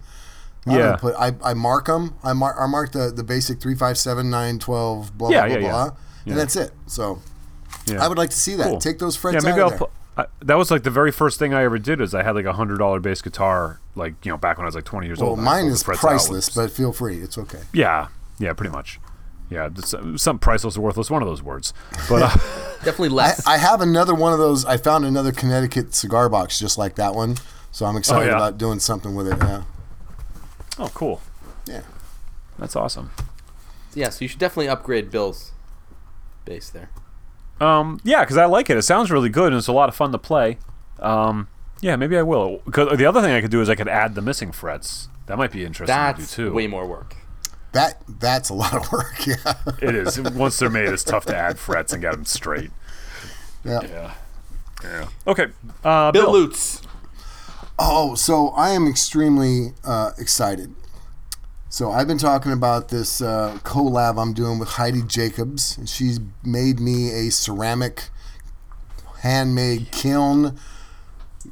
I 0.66 0.72
Yeah. 0.76 0.78
don't 0.78 1.00
Put 1.00 1.14
I, 1.18 1.32
I 1.44 1.54
mark 1.54 1.86
them. 1.86 2.14
I 2.22 2.32
mark 2.32 2.56
I 2.58 2.66
mark 2.66 2.92
the, 2.92 3.10
the 3.10 3.24
basic 3.24 3.60
three 3.60 3.74
five 3.74 3.98
seven 3.98 4.30
nine 4.30 4.58
twelve 4.58 5.16
blah 5.16 5.30
Yeah, 5.30 5.46
blah 5.46 5.54
yeah, 5.54 5.58
blah, 5.60 5.66
yeah. 5.68 5.72
blah 5.72 5.96
Yeah. 6.24 6.32
and 6.32 6.40
that's 6.40 6.56
it. 6.56 6.72
So 6.86 7.20
Yeah. 7.86 8.04
I 8.04 8.08
would 8.08 8.18
like 8.18 8.30
to 8.30 8.36
see 8.36 8.54
that. 8.56 8.66
Cool. 8.68 8.78
Take 8.78 8.98
those 8.98 9.16
yeah 9.24 9.30
maybe 9.42 9.48
out 9.52 9.58
I'll 9.58 9.64
of 9.66 9.70
there. 9.70 9.78
put. 9.78 9.90
I, 10.14 10.26
that 10.42 10.58
was 10.58 10.70
like 10.70 10.82
the 10.82 10.90
very 10.90 11.10
first 11.10 11.38
thing 11.38 11.54
I 11.54 11.62
ever 11.64 11.78
did 11.78 12.00
is 12.00 12.14
I 12.14 12.22
had 12.22 12.34
like 12.34 12.44
a 12.44 12.52
hundred 12.52 12.78
dollar 12.78 13.00
bass 13.00 13.22
guitar 13.22 13.80
like 13.96 14.14
you 14.24 14.30
know 14.30 14.36
back 14.36 14.58
when 14.58 14.64
I 14.64 14.68
was 14.68 14.74
like 14.74 14.84
twenty 14.84 15.06
years 15.06 15.20
well, 15.20 15.30
old. 15.30 15.38
and 15.38 15.48
I 15.48 15.62
mine 15.62 15.66
is 15.70 15.82
frets 15.82 16.04
out 16.04 16.08
priceless, 16.08 16.50
but 16.50 16.70
feel 16.70 16.92
free. 16.92 17.18
It's 17.18 17.38
okay. 17.38 17.60
yeah, 17.72 18.08
yeah, 18.38 18.52
pretty 18.52 18.70
much. 18.72 19.00
Yeah, 19.50 19.68
some 20.16 20.38
priceless 20.38 20.78
or 20.78 20.80
worthless, 20.80 21.10
one 21.10 21.20
of 21.20 21.28
those 21.28 21.42
words. 21.42 21.74
But 22.08 22.22
uh, 22.22 22.28
Definitely 22.84 23.08
I, 23.10 23.12
less. 23.12 23.46
I 23.46 23.58
have 23.58 23.80
another 23.82 24.14
one 24.14 24.32
of 24.32 24.38
those. 24.38 24.64
I 24.64 24.76
found 24.78 25.04
another 25.04 25.30
Connecticut 25.30 25.94
cigar 25.94 26.28
box 26.30 26.58
just 26.58 26.78
like 26.78 26.94
that 26.96 27.14
one. 27.14 27.36
So 27.70 27.84
I'm 27.86 27.96
excited 27.96 28.28
yeah? 28.28 28.36
about 28.36 28.56
doing 28.58 28.80
something 28.80 29.14
with 29.14 29.28
it. 29.28 29.36
Yeah. 29.38 29.62
Oh, 30.78 30.90
cool. 30.94 31.20
Yeah. 31.66 31.82
That's 32.58 32.76
awesome. 32.76 33.10
yeah, 33.94 34.10
so 34.10 34.24
you 34.24 34.28
should 34.28 34.38
definitely 34.38 34.68
upgrade 34.68 35.10
Bill's 35.10 35.52
bass 36.44 36.70
there. 36.70 36.90
Um, 37.60 38.00
yeah, 38.04 38.20
because 38.24 38.36
I 38.36 38.44
like 38.46 38.68
it. 38.70 38.76
It 38.76 38.82
sounds 38.82 39.10
really 39.10 39.28
good, 39.28 39.48
and 39.52 39.56
it's 39.56 39.68
a 39.68 39.72
lot 39.72 39.88
of 39.88 39.94
fun 39.94 40.12
to 40.12 40.18
play. 40.18 40.58
Um, 41.00 41.48
yeah, 41.80 41.96
maybe 41.96 42.16
I 42.16 42.22
will. 42.22 42.58
Cause 42.70 42.96
the 42.98 43.06
other 43.06 43.20
thing 43.20 43.32
I 43.32 43.40
could 43.40 43.50
do 43.50 43.60
is 43.60 43.68
I 43.68 43.74
could 43.74 43.88
add 43.88 44.14
the 44.14 44.22
missing 44.22 44.52
frets. 44.52 45.08
That 45.26 45.38
might 45.38 45.52
be 45.52 45.64
interesting 45.64 45.94
That's 45.94 46.30
to 46.32 46.36
do 46.36 46.48
too. 46.48 46.54
way 46.54 46.66
more 46.66 46.86
work. 46.86 47.16
That 47.72 48.02
that's 48.20 48.50
a 48.50 48.54
lot 48.54 48.74
of 48.74 48.90
work. 48.92 49.14
Yeah. 49.26 49.54
It 49.80 49.94
is. 49.94 50.20
Once 50.20 50.58
they're 50.58 50.68
made, 50.68 50.88
it's 50.88 51.04
tough 51.04 51.24
to 51.26 51.36
add 51.36 51.58
frets 51.58 51.92
and 51.92 52.02
get 52.02 52.12
them 52.12 52.24
straight. 52.24 52.70
Yeah. 53.64 53.80
Yeah. 53.82 54.14
Yeah. 54.84 55.08
Okay. 55.26 55.46
Uh, 55.84 56.10
Bill 56.12 56.24
Bill. 56.24 56.32
Lutz. 56.32 56.81
Oh, 57.78 58.14
so 58.14 58.48
I 58.50 58.70
am 58.70 58.86
extremely 58.86 59.72
uh, 59.84 60.10
excited. 60.18 60.74
So 61.68 61.90
I've 61.90 62.06
been 62.06 62.18
talking 62.18 62.52
about 62.52 62.88
this 62.90 63.22
uh, 63.22 63.58
collab 63.64 64.20
I'm 64.20 64.34
doing 64.34 64.58
with 64.58 64.68
Heidi 64.70 65.02
Jacobs. 65.02 65.76
and 65.78 65.88
She's 65.88 66.20
made 66.44 66.78
me 66.78 67.10
a 67.10 67.30
ceramic, 67.30 68.10
handmade 69.22 69.90
kiln 69.90 70.58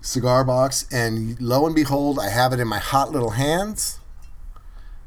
cigar 0.02 0.44
box, 0.44 0.86
and 0.92 1.40
lo 1.40 1.66
and 1.66 1.74
behold, 1.74 2.18
I 2.18 2.28
have 2.28 2.52
it 2.52 2.60
in 2.60 2.68
my 2.68 2.78
hot 2.78 3.10
little 3.12 3.30
hands. 3.30 3.98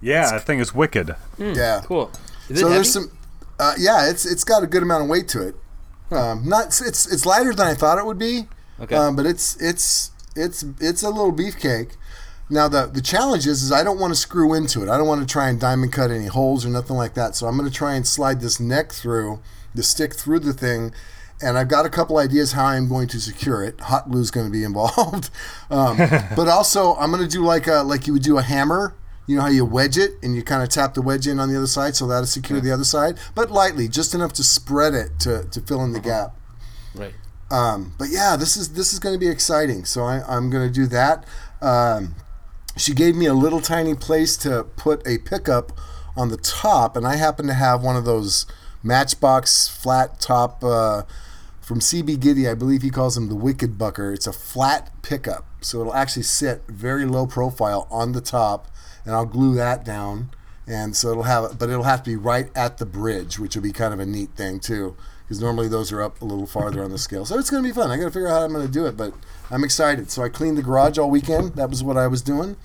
Yeah, 0.02 0.32
that 0.32 0.44
thing 0.44 0.60
is 0.60 0.74
wicked. 0.74 1.16
yeah. 1.38 1.82
Cool. 1.86 2.12
Is 2.50 2.60
So 2.60 2.68
it 2.68 2.70
there's 2.72 2.92
some, 2.92 3.12
uh, 3.60 3.76
yeah, 3.78 4.10
it's 4.10 4.26
it's 4.26 4.44
got 4.44 4.64
a 4.64 4.68
good 4.68 4.84
amount 4.84 5.04
of 5.04 5.10
weight 5.10 5.28
to 5.30 5.48
it. 5.48 5.56
Um, 6.12 6.48
not 6.48 6.66
it's 6.68 6.82
it's 7.12 7.26
lighter 7.26 7.54
than 7.54 7.68
I 7.68 7.74
thought 7.76 7.98
it 7.98 8.06
would 8.06 8.20
be. 8.20 8.48
Okay. 8.82 8.96
Um, 8.96 9.16
but 9.16 9.26
it's 9.26 9.56
it's 9.62 10.12
it's 10.36 10.66
it's 10.80 11.04
a 11.04 11.10
little 11.10 11.34
beefcake. 11.34 11.96
Now 12.50 12.68
the 12.68 12.88
the 12.88 13.02
challenge 13.02 13.48
is 13.48 13.64
is 13.64 13.72
I 13.72 13.84
don't 13.84 14.00
want 14.00 14.14
to 14.14 14.20
screw 14.20 14.54
into 14.54 14.84
it. 14.84 14.90
I 14.90 14.98
don't 14.98 15.08
want 15.08 15.22
to 15.22 15.32
try 15.32 15.50
and 15.50 15.60
diamond 15.60 15.94
cut 15.94 16.12
any 16.12 16.28
holes 16.28 16.66
or 16.66 16.70
nothing 16.70 16.96
like 16.96 17.14
that. 17.16 17.36
So 17.36 17.48
I'm 17.48 17.58
going 17.58 17.70
to 17.70 17.76
try 17.76 17.96
and 17.96 18.06
slide 18.06 18.42
this 18.42 18.60
neck 18.60 18.92
through, 18.92 19.40
the 19.74 19.84
stick 19.84 20.14
through 20.14 20.40
the 20.40 20.54
thing. 20.54 20.94
And 21.42 21.58
I've 21.58 21.68
got 21.68 21.86
a 21.86 21.90
couple 21.90 22.18
ideas 22.18 22.54
how 22.54 22.66
I'm 22.66 22.88
going 22.88 23.08
to 23.10 23.20
secure 23.20 23.64
it. 23.64 23.80
Hot 23.82 24.10
glue 24.10 24.22
is 24.22 24.32
going 24.32 24.46
to 24.46 24.52
be 24.52 24.64
involved, 24.70 25.30
um, 25.70 25.98
but 26.36 26.48
also 26.48 26.96
I'm 26.96 27.12
going 27.12 27.24
to 27.24 27.30
do 27.30 27.44
like 27.44 27.68
a 27.68 27.84
like 27.84 28.08
you 28.08 28.14
would 28.14 28.24
do 28.24 28.38
a 28.38 28.44
hammer. 28.44 28.96
You 29.26 29.38
know 29.38 29.44
how 29.44 29.50
you 29.50 29.64
wedge 29.64 29.98
it 29.98 30.12
and 30.22 30.36
you 30.36 30.44
kind 30.44 30.62
of 30.62 30.68
tap 30.68 30.96
the 30.96 31.02
wedge 31.02 31.28
in 31.28 31.40
on 31.40 31.50
the 31.50 31.56
other 31.56 31.68
side, 31.68 31.96
so 31.96 32.06
that'll 32.08 32.26
secure 32.26 32.60
the 32.60 32.72
other 32.74 32.84
side, 32.84 33.18
but 33.34 33.50
lightly, 33.50 33.88
just 33.88 34.14
enough 34.14 34.34
to 34.34 34.44
spread 34.44 34.94
it 34.94 35.18
to, 35.20 35.46
to 35.50 35.62
fill 35.62 35.82
in 35.86 35.94
the 35.94 36.02
gap. 36.02 36.36
right. 36.94 37.14
Um, 37.54 37.94
but 38.00 38.10
yeah, 38.10 38.36
this 38.36 38.58
is 38.58 38.74
this 38.74 38.94
is 38.94 39.00
going 39.00 39.14
to 39.14 39.20
be 39.20 39.30
exciting. 39.30 39.86
So 39.86 40.04
I, 40.04 40.24
I'm 40.28 40.50
going 40.50 40.68
to 40.68 40.74
do 40.74 40.88
that. 40.88 41.24
Um, 41.62 42.16
she 42.76 42.96
gave 42.96 43.16
me 43.16 43.28
a 43.28 43.36
little 43.36 43.62
tiny 43.62 43.94
place 43.94 44.36
to 44.38 44.64
put 44.76 45.08
a 45.08 45.20
pickup 45.20 45.72
on 46.18 46.30
the 46.30 46.38
top, 46.38 46.98
and 46.98 47.06
I 47.06 47.18
happen 47.18 47.46
to 47.46 47.54
have 47.54 47.84
one 47.84 47.96
of 47.96 48.06
those 48.06 48.48
Matchbox 48.82 49.70
flat 49.70 50.20
top 50.20 50.64
uh, 50.64 51.04
from 51.62 51.80
CB 51.80 52.18
Gitty. 52.18 52.50
I 52.50 52.56
believe 52.56 52.82
he 52.82 52.90
calls 52.90 53.14
them 53.14 53.30
the 53.30 53.36
Wicked 53.36 53.78
Bucker. 53.78 54.12
It's 54.12 54.26
a 54.26 54.34
flat 54.34 54.92
pickup, 55.04 55.46
so 55.62 55.82
it'll 55.82 55.94
actually 55.94 56.24
sit 56.24 56.64
very 56.68 57.06
low 57.06 57.28
profile 57.28 57.88
on 57.92 58.14
the 58.14 58.22
top, 58.22 58.68
and 59.06 59.14
I'll 59.14 59.28
glue 59.28 59.54
that 59.56 59.86
down. 59.86 60.32
And 60.66 60.96
so 60.96 61.12
it'll 61.12 61.24
have, 61.24 61.60
but 61.60 61.70
it'll 61.70 61.84
have 61.84 62.02
to 62.04 62.10
be 62.10 62.16
right 62.16 62.50
at 62.56 62.80
the 62.80 62.86
bridge, 62.86 63.38
which 63.38 63.56
will 63.56 63.62
be 63.62 63.74
kind 63.74 63.94
of 63.94 64.00
a 64.00 64.06
neat 64.08 64.32
thing 64.32 64.60
too, 64.60 64.96
because 65.24 65.42
normally 65.42 65.68
those 65.68 65.92
are 65.92 66.02
up 66.02 66.22
a 66.22 66.26
little 66.26 66.46
farther 66.46 66.84
on 66.84 66.92
the 66.92 66.98
scale. 66.98 67.26
So 67.26 67.38
it's 67.40 67.50
going 67.50 67.64
to 67.64 67.70
be 67.70 67.74
fun. 67.74 67.92
I 67.92 67.98
got 67.98 68.04
to 68.06 68.12
figure 68.12 68.28
out 68.28 68.40
how 68.40 68.46
I'm 68.46 68.54
going 68.54 68.66
to 68.66 68.72
do 68.72 68.86
it, 68.86 68.96
but 68.98 69.14
I'm 69.50 69.64
excited. 69.64 70.12
So 70.12 70.24
I 70.24 70.30
cleaned 70.30 70.58
the 70.58 70.62
garage 70.64 70.98
all 70.98 71.10
weekend. 71.10 71.54
That 71.56 71.70
was 71.70 71.84
what 71.84 71.98
I 71.98 72.08
was 72.08 72.22
doing, 72.22 72.58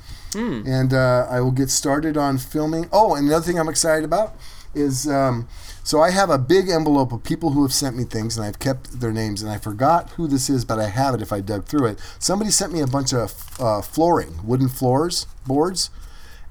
and 0.66 0.92
uh, 0.92 1.26
I 1.30 1.40
will 1.40 1.52
get 1.52 1.70
started 1.70 2.16
on 2.16 2.38
filming. 2.38 2.88
Oh, 2.92 3.14
and 3.14 3.26
another 3.26 3.44
thing 3.44 3.58
I'm 3.58 3.68
excited 3.68 4.04
about 4.04 4.34
is 4.74 5.08
um, 5.08 5.48
so 5.82 6.02
I 6.02 6.10
have 6.10 6.28
a 6.28 6.38
big 6.38 6.68
envelope 6.68 7.12
of 7.12 7.24
people 7.24 7.52
who 7.52 7.62
have 7.62 7.72
sent 7.72 7.96
me 7.96 8.04
things, 8.04 8.36
and 8.36 8.46
I've 8.46 8.58
kept 8.58 9.00
their 9.00 9.12
names, 9.12 9.40
and 9.42 9.50
I 9.50 9.56
forgot 9.56 10.10
who 10.10 10.26
this 10.28 10.50
is, 10.50 10.64
but 10.64 10.78
I 10.78 10.88
have 10.88 11.14
it 11.14 11.22
if 11.22 11.32
I 11.32 11.40
dug 11.40 11.64
through 11.64 11.86
it. 11.86 11.98
Somebody 12.18 12.50
sent 12.50 12.74
me 12.74 12.82
a 12.82 12.86
bunch 12.86 13.14
of 13.14 13.58
uh, 13.58 13.80
flooring, 13.80 14.40
wooden 14.44 14.68
floors, 14.68 15.26
boards, 15.46 15.88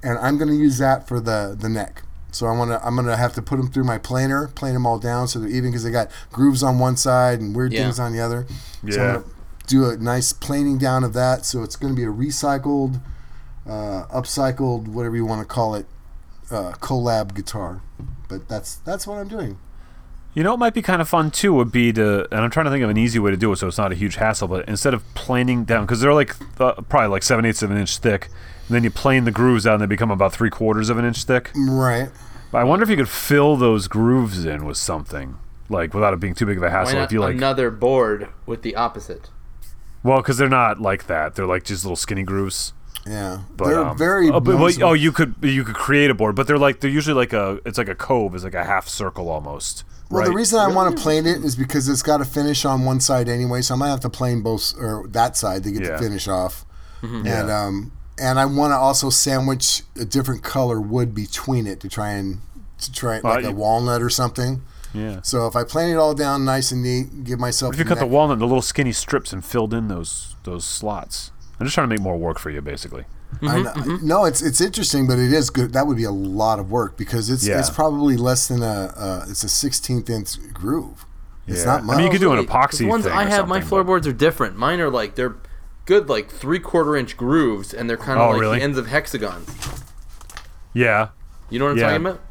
and 0.02 0.18
I'm 0.18 0.40
going 0.40 0.50
to 0.50 0.56
use 0.56 0.80
that 0.80 1.08
for 1.08 1.20
the 1.20 1.56
the 1.60 1.70
neck. 1.70 2.02
So 2.38 2.46
I 2.46 2.56
want 2.56 2.70
to 2.72 2.86
I'm 2.86 2.96
going 2.96 3.08
to 3.08 3.16
have 3.18 3.34
to 3.34 3.42
put 3.42 3.58
them 3.58 3.68
through 3.72 3.86
my 3.86 3.98
planer, 3.98 4.48
plane 4.50 4.74
them 4.74 4.86
all 4.86 5.00
down 5.00 5.28
so 5.28 5.40
they're 5.40 5.50
even 5.50 5.72
because 5.72 5.84
they 5.84 5.92
got 5.92 6.10
grooves 6.32 6.62
on 6.62 6.78
one 6.80 6.96
side 6.96 7.40
and 7.40 7.56
weird 7.56 7.74
Yeah. 7.74 7.84
things 7.84 8.00
on 8.00 8.14
the 8.14 8.20
other. 8.22 8.46
Yeah. 8.84 8.92
So 8.94 9.02
I'm 9.02 9.14
gonna 9.16 9.26
do 9.66 9.90
a 9.90 9.98
nice 9.98 10.34
planing 10.34 10.78
down 10.78 11.04
of 11.04 11.14
that. 11.14 11.46
So 11.46 11.64
it's 11.64 11.76
going 11.76 11.94
to 11.94 11.98
be 11.98 12.06
a 12.06 12.14
recycled 12.14 13.02
uh, 13.68 14.06
upcycled, 14.14 14.88
whatever 14.88 15.16
you 15.16 15.26
want 15.26 15.42
to 15.42 15.46
call 15.46 15.76
it, 15.76 15.86
uh, 16.50 16.72
collab 16.80 17.34
guitar. 17.36 17.82
But 18.30 18.48
that's 18.48 18.76
that's 18.76 19.06
what 19.08 19.18
I'm 19.18 19.28
doing. 19.28 19.58
You 20.38 20.44
know, 20.44 20.54
it 20.54 20.58
might 20.58 20.76
be 20.76 20.84
kind 20.84 21.02
of 21.02 21.10
fun 21.10 21.32
too. 21.32 21.52
Would 21.56 21.72
be 21.72 21.92
to, 21.94 22.28
and 22.32 22.42
I'm 22.42 22.52
trying 22.52 22.66
to 22.66 22.70
think 22.70 22.84
of 22.84 22.92
an 22.92 22.98
easy 22.98 23.18
way 23.18 23.32
to 23.32 23.38
do 23.38 23.52
it, 23.52 23.56
so 23.56 23.68
it's 23.68 23.80
not 23.80 23.92
a 23.92 23.96
huge 23.96 24.18
hassle. 24.18 24.48
But 24.48 24.70
instead 24.70 24.94
of 24.94 25.04
planing 25.16 25.66
down, 25.66 25.88
because 25.88 26.00
they're 26.00 26.14
like 26.14 26.36
uh, 26.60 26.74
probably 26.74 27.08
like 27.08 27.24
seven 27.24 27.44
eighths 27.44 27.64
of 27.64 27.72
an 27.72 27.78
inch 27.78 27.98
thick, 27.98 28.26
and 28.68 28.76
then 28.76 28.84
you 28.84 28.92
plane 28.92 29.24
the 29.24 29.32
grooves 29.32 29.66
out, 29.66 29.74
and 29.74 29.82
they 29.82 29.88
become 29.88 30.12
about 30.12 30.34
three 30.34 30.52
quarters 30.52 30.92
of 30.92 31.00
an 31.00 31.06
inch 31.06 31.24
thick. 31.24 31.50
Right. 31.56 32.12
But 32.52 32.60
I 32.60 32.66
wonder 32.66 32.84
if 32.84 32.90
you 32.92 32.98
could 32.98 33.10
fill 33.10 33.56
those 33.56 33.88
grooves 33.88 34.46
in 34.46 34.64
with 34.64 34.78
something, 34.78 35.40
like 35.70 35.96
without 35.96 36.14
it 36.14 36.20
being 36.20 36.36
too 36.36 36.46
big 36.46 36.58
of 36.58 36.62
a 36.62 36.68
Why 36.68 36.72
hassle. 36.72 37.00
not 37.00 37.06
If 37.06 37.12
you 37.14 37.20
like, 37.20 37.34
another 37.34 37.72
board 37.72 38.30
with 38.46 38.62
the 38.62 38.76
opposite? 38.76 39.32
well, 40.04 40.18
because 40.18 40.38
they're 40.38 40.48
not 40.48 40.80
like 40.80 41.08
that. 41.08 41.34
They're 41.34 41.48
like 41.48 41.64
just 41.64 41.84
little 41.84 41.96
skinny 41.96 42.22
grooves. 42.22 42.74
Yeah. 43.08 43.40
But, 43.56 43.70
They're 43.70 43.80
um, 43.80 43.98
very. 43.98 44.30
Oh, 44.30 44.40
but, 44.40 44.60
well, 44.60 44.72
oh, 44.84 44.94
you 44.94 45.12
could 45.12 45.34
you 45.42 45.64
could 45.64 45.74
create 45.74 46.12
a 46.12 46.14
board, 46.14 46.36
but 46.36 46.46
they're 46.46 46.60
like 46.60 46.82
they're 46.82 46.92
usually 46.92 47.16
like 47.16 47.34
a 47.34 47.60
it's 47.66 47.80
like 47.80 47.90
a 47.90 47.96
cove, 47.96 48.36
it's 48.36 48.44
like 48.44 48.54
a 48.54 48.66
half 48.66 48.88
circle 48.88 49.30
almost. 49.30 49.84
Well, 50.10 50.22
right? 50.22 50.28
the 50.30 50.36
reason 50.36 50.60
I 50.60 50.68
want 50.70 50.96
to 50.96 51.02
plane 51.04 51.26
it 51.26 51.44
is 51.44 51.56
because 51.56 51.90
it's 51.90 52.02
got 52.04 52.18
to 52.18 52.26
finish 52.26 52.64
on 52.66 52.86
one 52.86 53.00
side 53.02 53.28
anyway, 53.28 53.62
so 53.62 53.74
I 53.74 53.78
might 53.78 53.90
have 53.90 54.00
to 54.02 54.10
plane 54.10 54.42
both 54.42 54.74
or 54.80 55.06
that 55.10 55.36
side 55.36 55.64
to 55.64 55.72
get 55.72 55.82
Yeah. 55.84 55.92
the 55.92 55.98
finish 55.98 56.28
off. 56.28 56.66
And 57.02 57.26
Yeah. 57.26 57.64
um, 57.66 57.92
and 58.20 58.40
I 58.40 58.46
want 58.46 58.72
to 58.72 58.78
also 58.78 59.10
sandwich 59.12 59.84
a 60.00 60.06
different 60.06 60.44
color 60.44 60.80
wood 60.82 61.14
between 61.14 61.68
it 61.68 61.80
to 61.82 61.90
try 61.90 62.12
and 62.12 62.40
to 62.80 62.92
try 62.92 63.20
like 63.20 63.44
a 63.46 63.52
walnut 63.52 64.02
or 64.02 64.10
something. 64.10 64.62
yeah. 64.94 65.20
So 65.24 65.46
if 65.48 65.56
I 65.56 65.64
plane 65.64 65.90
it 65.90 65.98
all 65.98 66.14
down 66.16 66.46
nice 66.46 66.72
and 66.72 66.82
neat, 66.84 67.24
give 67.24 67.40
myself 67.40 67.74
If 67.74 67.80
you 67.80 67.84
the 67.84 67.90
cut 67.90 68.00
the 68.00 68.06
walnut 68.08 68.36
into 68.36 68.46
little 68.46 68.62
skinny 68.62 68.92
strips 68.94 69.34
and 69.34 69.44
filled 69.44 69.74
in 69.74 69.88
those 69.90 70.36
those 70.44 70.64
slots, 70.66 71.32
I'm 71.60 71.66
just 71.66 71.74
trying 71.76 71.90
to 71.90 71.94
make 71.94 72.02
more 72.02 72.18
work 72.18 72.40
for 72.40 72.50
you, 72.50 72.62
basically. 72.62 73.06
I 73.42 73.62
know, 73.62 73.74
No, 74.02 74.26
it's 74.26 74.42
it's 74.42 74.62
interesting, 74.62 75.06
but 75.08 75.20
it 75.20 75.32
is 75.32 75.50
good. 75.50 75.74
That 75.74 75.86
would 75.86 75.98
be 75.98 76.06
a 76.06 76.12
lot 76.12 76.60
of 76.60 76.72
work 76.72 76.98
because 76.98 77.30
it's 77.30 77.46
Yeah. 77.48 77.60
it's 77.60 77.70
probably 77.70 78.18
less 78.18 78.48
than 78.48 78.64
a 78.64 78.94
uh, 78.98 79.26
it's 79.30 79.44
a 79.44 79.50
sixteenth 79.50 80.10
inch 80.10 80.38
groove. 80.54 81.06
It's 81.46 81.60
Yeah. 81.60 81.78
not 81.78 81.84
I 81.84 81.98
mean, 81.98 82.06
you 82.06 82.12
could 82.12 82.22
do 82.22 82.34
an 82.34 82.44
epoxy 82.46 82.80
The 82.80 82.86
ones 82.88 83.04
thing 83.06 83.14
I 83.14 83.26
or 83.26 83.28
have, 83.28 83.48
my 83.48 83.56
something, 83.58 83.62
but- 83.62 83.68
floorboards 83.70 84.08
are 84.08 84.14
different. 84.14 84.58
Mine 84.58 84.80
are 84.82 84.90
like 84.90 85.16
they're 85.16 85.36
good, 85.86 86.10
like 86.10 86.30
three 86.32 86.60
quarter 86.60 86.96
inch 86.96 87.16
grooves, 87.16 87.74
and 87.74 87.90
they're 87.90 87.96
kind 87.98 88.20
of 88.20 88.28
Oh, 88.28 88.32
like 88.32 88.42
really? 88.42 88.58
the 88.60 88.64
ends 88.64 88.78
of 88.78 88.88
hexagons. 88.88 89.50
Yeah, 90.74 91.10
You 91.50 91.60
know 91.60 91.66
what 91.66 91.72
I'm 91.72 91.78
Yeah. 91.78 91.90
talking 91.92 92.06
about? 92.08 92.22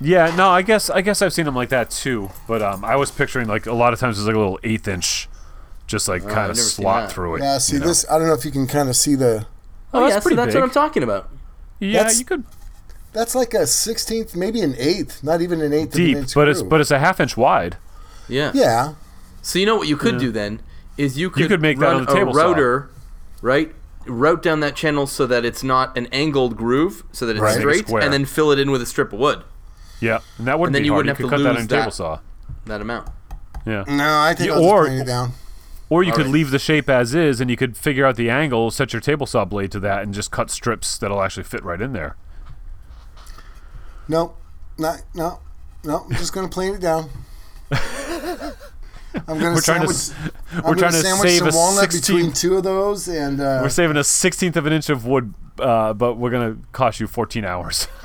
yeah. 0.00 0.34
No, 0.36 0.48
I 0.50 0.62
guess 0.62 0.90
I 0.90 1.00
guess 1.00 1.22
I've 1.22 1.32
seen 1.32 1.44
them 1.44 1.54
like 1.56 1.68
that 1.70 1.90
too. 1.90 2.30
But 2.48 2.60
um, 2.62 2.84
I 2.84 2.96
was 2.96 3.10
picturing 3.10 3.46
like 3.48 3.66
a 3.66 3.72
lot 3.74 3.92
of 3.92 4.00
times 4.00 4.18
it's 4.18 4.26
like 4.26 4.34
a 4.34 4.38
little 4.38 4.58
eighth 4.64 4.86
inch, 4.88 5.28
just 5.86 6.08
like 6.08 6.22
kind 6.22 6.38
Oh, 6.38 6.42
I've 6.42 6.50
of 6.50 6.56
slot 6.58 7.10
through 7.12 7.36
it. 7.36 7.42
yeah, 7.42 7.58
see 7.58 7.74
you 7.74 7.80
know? 7.80 7.86
this. 7.86 8.04
I 8.10 8.18
don't 8.18 8.26
know 8.26 8.34
if 8.34 8.44
you 8.44 8.50
can 8.50 8.66
kind 8.66 8.88
of 8.88 8.96
see 8.96 9.14
the. 9.14 9.46
Oh, 9.92 9.98
oh 9.98 10.00
that's 10.02 10.12
yeah, 10.14 10.18
so 10.18 10.22
pretty 10.22 10.36
that's 10.36 10.46
big. 10.48 10.54
what 10.56 10.62
I'm 10.64 10.70
talking 10.70 11.02
about. 11.02 11.28
Yeah, 11.80 11.92
That's- 11.98 12.18
you 12.18 12.24
could 12.24 12.44
That's 13.12 13.34
like 13.34 13.54
a 13.54 13.66
sixteenth, 13.66 14.36
maybe 14.36 14.60
an 14.60 14.74
eighth, 14.78 15.24
not 15.24 15.40
even 15.40 15.60
an 15.60 15.72
eighth 15.72 15.92
deep, 15.92 16.10
of 16.10 16.16
an 16.18 16.22
inch 16.24 16.34
but 16.34 16.48
it's 16.48 16.60
groove. 16.60 16.70
but 16.70 16.80
it's 16.80 16.90
a 16.92 16.98
half 17.00 17.18
inch 17.20 17.36
wide. 17.36 17.76
Yeah. 18.28 18.52
yeah, 18.54 18.94
So 19.42 19.58
you 19.58 19.66
know 19.66 19.74
what 19.76 19.88
you 19.88 19.96
could 19.96 20.18
do 20.18 20.30
then 20.30 20.60
is 20.96 21.18
you 21.18 21.28
could, 21.30 21.48
could 21.48 21.60
make 21.62 21.78
that 21.80 21.86
run 21.86 21.96
on 21.96 22.04
the 22.04 22.12
a 22.12 22.14
table 22.14 22.32
saw. 22.34 22.40
router, 22.40 22.90
right? 23.42 23.74
Route 24.06 24.42
down 24.42 24.60
that 24.60 24.76
channel 24.76 25.06
so 25.08 25.26
that 25.26 25.44
it's 25.44 25.64
not 25.64 25.96
an 25.98 26.06
angled 26.12 26.56
groove, 26.56 27.02
so 27.12 27.26
that 27.26 27.32
it's 27.32 27.40
Right. 27.42 27.48
Make 27.50 27.58
it 27.58 27.60
straight, 27.62 27.86
square. 27.88 28.02
and 28.02 28.12
then 28.12 28.24
fill 28.24 28.52
it 28.52 28.58
in 28.60 28.70
with 28.70 28.80
a 28.82 28.86
strip 28.86 29.12
of 29.12 29.18
wood. 29.18 29.42
Yeah, 30.00 30.20
and 30.38 30.46
that 30.46 30.58
wouldn't 30.60 30.68
And 30.68 30.74
then 30.76 30.82
be 30.82 30.86
you 30.86 30.92
hard. 30.92 31.06
wouldn't 31.06 31.18
you 31.18 31.24
have 31.26 31.30
could 31.30 31.36
to 31.38 31.42
cut 31.44 31.54
that 31.54 31.58
lose 31.58 31.58
on 31.58 31.64
a 31.64 31.68
that- 31.68 31.78
table 31.80 31.90
saw. 31.90 32.18
That 32.66 32.80
amount. 32.80 33.08
Yeah. 33.66 33.84
no, 33.88 34.20
I 34.20 34.34
think 34.34 34.50
Yeah, 34.50 34.54
I'll 34.56 34.64
or- 34.64 34.84
just 34.84 34.88
plane 34.90 35.00
it 35.02 35.06
down. 35.06 35.32
Or 35.90 36.02
you 36.04 36.12
could 36.12 36.20
Alright. 36.20 36.32
leave 36.34 36.50
the 36.52 36.58
shape 36.60 36.88
as 36.88 37.14
is, 37.14 37.40
and 37.40 37.50
you 37.50 37.56
could 37.56 37.76
figure 37.76 38.06
out 38.06 38.14
the 38.16 38.30
angle, 38.30 38.70
set 38.70 38.92
your 38.92 39.00
table 39.00 39.26
saw 39.26 39.44
blade 39.44 39.72
to 39.72 39.80
that, 39.80 40.02
and 40.04 40.14
just 40.14 40.30
cut 40.30 40.48
strips 40.50 40.96
that'll 40.96 41.20
actually 41.20 41.42
fit 41.42 41.62
right 41.64 41.80
in 41.82 41.92
there. 41.92 42.16
No, 44.08 44.34
not 44.78 45.02
no, 45.14 45.40
no. 45.84 46.04
I'm 46.08 46.12
just 46.16 46.32
gonna 46.32 46.48
plane 46.48 46.74
it 46.74 46.80
down. 46.80 47.10
I'm 47.72 49.38
gonna 49.38 49.54
We're 49.54 49.60
trying 49.60 49.86
to 49.86 49.92
sandwich. 49.92 50.32
we're 50.64 50.74
trying 50.76 50.92
to 50.92 50.98
sandwich 51.02 51.28
save 51.30 51.38
some 51.40 51.48
a 51.48 51.52
walnut 51.52 51.90
16 51.92 52.16
between 52.16 52.32
two 52.32 52.56
of 52.56 52.62
those, 52.62 53.08
and 53.08 53.40
uh, 53.40 53.58
We're 53.62 53.68
saving 53.68 53.96
a 53.96 54.04
sixteenth 54.04 54.56
of 54.56 54.66
an 54.66 54.72
inch 54.72 54.88
of 54.88 55.04
wood, 55.06 55.34
uh, 55.58 55.92
but 55.94 56.14
we're 56.14 56.30
gonna 56.30 56.56
cost 56.72 57.00
you 57.00 57.06
fourteen 57.06 57.44
hours. 57.44 57.88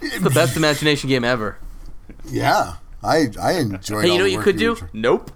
It's 0.00 0.20
the 0.20 0.30
best 0.30 0.56
imagination 0.56 1.08
game 1.08 1.24
ever. 1.24 1.58
yeah, 2.24 2.74
I 3.02 3.26
I 3.40 3.54
enjoy. 3.54 4.02
Hey, 4.02 4.12
you 4.12 4.18
know 4.18 4.24
what 4.24 4.30
you 4.30 4.40
could 4.40 4.56
do? 4.56 4.74
were- 4.74 4.90
Nope. 4.92 5.32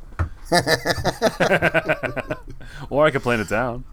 or 2.90 3.06
I 3.06 3.10
could 3.10 3.22
plane 3.22 3.40
it 3.40 3.48
down. 3.48 3.84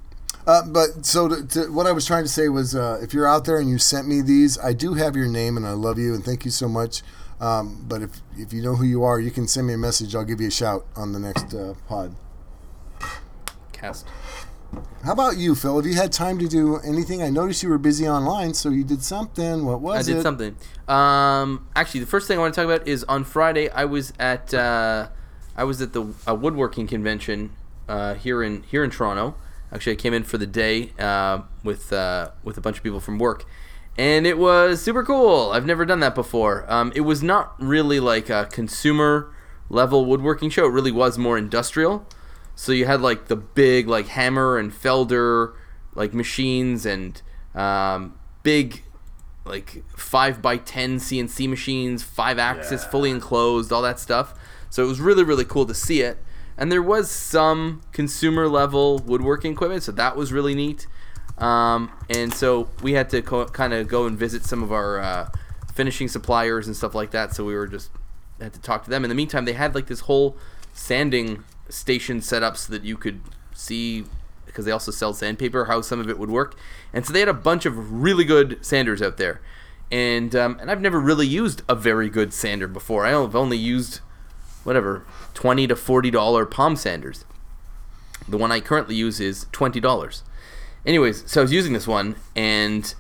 Uh, 0.46 0.64
but 0.66 1.06
so 1.06 1.28
to, 1.28 1.48
to, 1.48 1.72
what 1.72 1.86
I 1.86 1.92
was 1.92 2.06
trying 2.06 2.24
to 2.24 2.30
say 2.30 2.50
was, 2.50 2.76
uh, 2.76 3.00
if 3.02 3.14
you're 3.14 3.28
out 3.28 3.46
there 3.46 3.60
and 3.60 3.70
you 3.70 3.78
sent 3.78 4.08
me 4.08 4.22
these, 4.22 4.58
I 4.58 4.74
do 4.74 4.96
have 4.96 5.16
your 5.16 5.28
name 5.28 5.58
and 5.58 5.66
I 5.66 5.72
love 5.72 6.00
you 6.00 6.14
and 6.14 6.24
thank 6.24 6.44
you 6.44 6.52
so 6.52 6.68
much. 6.68 7.02
Um, 7.40 7.86
but 7.88 8.02
if 8.02 8.22
if 8.38 8.52
you 8.52 8.62
know 8.62 8.76
who 8.76 8.84
you 8.84 9.04
are, 9.04 9.20
you 9.20 9.32
can 9.32 9.48
send 9.48 9.68
me 9.68 9.74
a 9.74 9.78
message. 9.78 10.14
I'll 10.14 10.26
give 10.26 10.42
you 10.42 10.48
a 10.48 10.52
shout 10.52 10.86
on 10.96 11.14
the 11.14 11.20
next 11.20 11.54
uh, 11.54 11.76
pod. 11.88 12.16
Cast. 13.72 14.06
How 15.04 15.14
about 15.14 15.38
you, 15.38 15.56
Phil? 15.56 15.78
Have 15.78 15.86
you 15.86 15.96
had 15.96 16.12
time 16.12 16.38
to 16.40 16.48
do 16.48 16.78
anything? 16.78 17.24
I 17.24 17.30
noticed 17.30 17.64
you 17.64 17.70
were 17.70 17.78
busy 17.78 18.08
online, 18.08 18.54
so 18.54 18.70
you 18.70 18.84
did 18.84 19.04
something. 19.04 19.66
What 19.66 19.82
was 19.82 20.08
it? 20.08 20.12
I 20.12 20.14
it? 20.14 20.16
did 20.18 20.24
something. 20.24 20.58
Um, 20.88 21.68
actually, 21.76 22.02
the 22.02 22.08
first 22.08 22.28
thing 22.28 22.38
I 22.38 22.42
want 22.42 22.54
to 22.54 22.62
talk 22.62 22.66
about 22.66 22.88
is 22.88 23.04
on 23.06 23.24
Friday. 23.24 23.70
I 23.70 23.86
was 23.86 24.14
at 24.20 24.54
uh, 24.54 25.10
I 25.60 25.66
was 25.66 25.82
at 25.82 25.92
the 25.92 26.14
a 26.26 26.34
woodworking 26.34 26.88
convention 26.88 27.52
uh, 27.90 28.14
here 28.14 28.42
in 28.42 28.64
here 28.64 28.82
in 28.82 28.90
Toronto. 28.90 29.36
Actually, 29.74 29.92
I 29.92 29.96
came 29.98 30.14
in 30.14 30.24
for 30.24 30.38
the 30.38 30.48
day 30.48 30.94
uh, 30.98 31.42
with 31.66 31.92
uh, 31.92 32.32
with 32.46 32.58
a 32.58 32.62
bunch 32.62 32.78
of 32.78 32.84
people 32.84 33.02
from 33.02 33.20
work, 33.20 33.44
and 33.98 34.26
it 34.26 34.38
was 34.38 34.82
super 34.82 35.04
cool. 35.04 35.52
I've 35.52 35.66
never 35.66 35.86
done 35.86 36.00
that 36.00 36.16
before. 36.16 36.66
Um, 36.72 36.94
it 36.96 37.02
was 37.02 37.22
not 37.22 37.62
really 37.62 38.00
like 38.00 38.30
a 38.30 38.48
consumer 38.50 39.34
level 39.70 40.06
woodworking 40.06 40.50
show. 40.50 40.66
It 40.66 40.72
really 40.72 40.94
was 40.94 41.18
more 41.18 41.38
industrial. 41.38 42.08
So 42.56 42.72
you 42.72 42.86
had 42.86 43.02
like 43.02 43.28
the 43.28 43.36
big 43.36 43.90
like 43.90 44.08
hammer 44.08 44.58
and 44.58 44.72
Felder 44.72 45.56
like 45.94 46.14
machines 46.14 46.86
and 46.86 47.22
um, 47.54 48.18
big 48.44 48.84
like 49.44 49.84
five 49.98 50.42
by 50.42 50.56
ten 50.56 51.00
CNC 51.00 51.50
machines, 51.50 52.02
five 52.02 52.40
axis, 52.40 52.86
fully 52.86 53.10
enclosed, 53.10 53.74
all 53.74 53.82
that 53.82 54.00
stuff. 54.00 54.34
So 54.70 54.84
it 54.84 54.88
was 54.88 55.00
really 55.00 55.24
really 55.24 55.46
cool 55.46 55.66
to 55.66 55.74
see 55.74 56.02
it. 56.02 56.18
And 56.58 56.72
there 56.72 56.84
was 56.84 57.10
some 57.10 57.82
consumer 57.94 58.50
level 58.50 59.00
woodworking 59.00 59.54
equipment, 59.54 59.84
so 59.84 59.94
that 59.94 60.18
was 60.18 60.34
really 60.34 60.54
neat. 60.54 60.88
Um, 61.38 61.90
and 62.10 62.34
so 62.34 62.70
we 62.84 62.94
had 62.94 63.10
to 63.12 63.22
co- 63.22 63.46
kind 63.46 63.74
of 63.74 63.88
go 63.88 64.06
and 64.06 64.18
visit 64.18 64.44
some 64.44 64.62
of 64.62 64.74
our 64.74 65.00
uh, 65.00 65.30
finishing 65.74 66.10
suppliers 66.10 66.68
and 66.68 66.76
stuff 66.76 66.94
like 66.94 67.12
that. 67.12 67.34
So 67.34 67.46
we 67.46 67.56
were 67.56 67.68
just 67.68 67.92
had 68.42 68.54
to 68.54 68.60
talk 68.60 68.84
to 68.84 68.90
them. 68.90 69.06
In 69.06 69.10
the 69.10 69.16
meantime, 69.16 69.46
they 69.46 69.54
had 69.54 69.74
like 69.74 69.88
this 69.88 70.02
whole 70.02 70.36
sanding 70.74 71.44
station 71.70 72.22
set 72.22 72.44
up 72.44 72.58
so 72.58 72.74
that 72.74 72.84
you 72.84 72.98
could 72.98 73.22
see 73.54 74.04
because 74.46 74.66
they 74.66 74.72
also 74.72 74.92
sell 74.92 75.14
sandpaper 75.14 75.66
how 75.66 75.80
some 75.80 76.00
of 76.00 76.10
it 76.10 76.20
would 76.20 76.30
work. 76.30 76.58
And 76.92 77.06
so 77.06 77.14
they 77.14 77.20
had 77.20 77.30
a 77.30 77.34
bunch 77.34 77.66
of 77.66 78.02
really 78.02 78.26
good 78.26 78.58
sanders 78.66 79.02
out 79.02 79.18
there. 79.18 79.40
And 79.92 80.36
um, 80.36 80.58
and 80.60 80.70
I've 80.70 80.82
never 80.82 81.00
really 81.00 81.28
used 81.28 81.62
a 81.70 81.76
very 81.76 82.10
good 82.10 82.34
sander 82.34 82.68
before. 82.68 83.06
I've 83.06 83.36
only 83.36 83.58
used 83.58 84.02
whatever 84.64 85.06
twenty 85.34 85.68
to 85.68 85.76
forty 85.76 86.12
dollar 86.12 86.46
palm 86.46 86.76
sanders. 86.76 87.26
The 88.28 88.38
one 88.38 88.52
I 88.52 88.60
currently 88.60 88.96
use 88.96 89.20
is 89.20 89.48
twenty 89.52 89.80
dollars. 89.80 90.24
Anyways, 90.86 91.30
so 91.30 91.42
I 91.42 91.44
was 91.44 91.52
using 91.52 91.74
this 91.74 91.88
one 91.88 92.16
and 92.36 92.94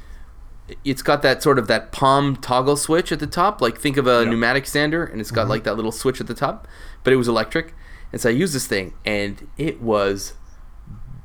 it's 0.83 1.01
got 1.01 1.21
that 1.21 1.41
sort 1.41 1.57
of 1.57 1.67
that 1.67 1.91
palm 1.91 2.35
toggle 2.35 2.77
switch 2.77 3.11
at 3.11 3.19
the 3.19 3.27
top. 3.27 3.61
Like 3.61 3.77
think 3.79 3.97
of 3.97 4.07
a 4.07 4.25
pneumatic 4.25 4.65
sander 4.65 5.03
and 5.03 5.19
it's 5.21 5.31
got 5.31 5.43
mm-hmm. 5.43 5.51
like 5.51 5.63
that 5.63 5.75
little 5.75 5.91
switch 5.91 6.21
at 6.21 6.27
the 6.27 6.33
top, 6.33 6.67
but 7.03 7.13
it 7.13 7.15
was 7.15 7.27
electric. 7.27 7.73
And 8.11 8.19
so 8.19 8.29
I 8.29 8.33
used 8.33 8.53
this 8.53 8.67
thing 8.67 8.93
and 9.05 9.47
it 9.57 9.81
was 9.81 10.33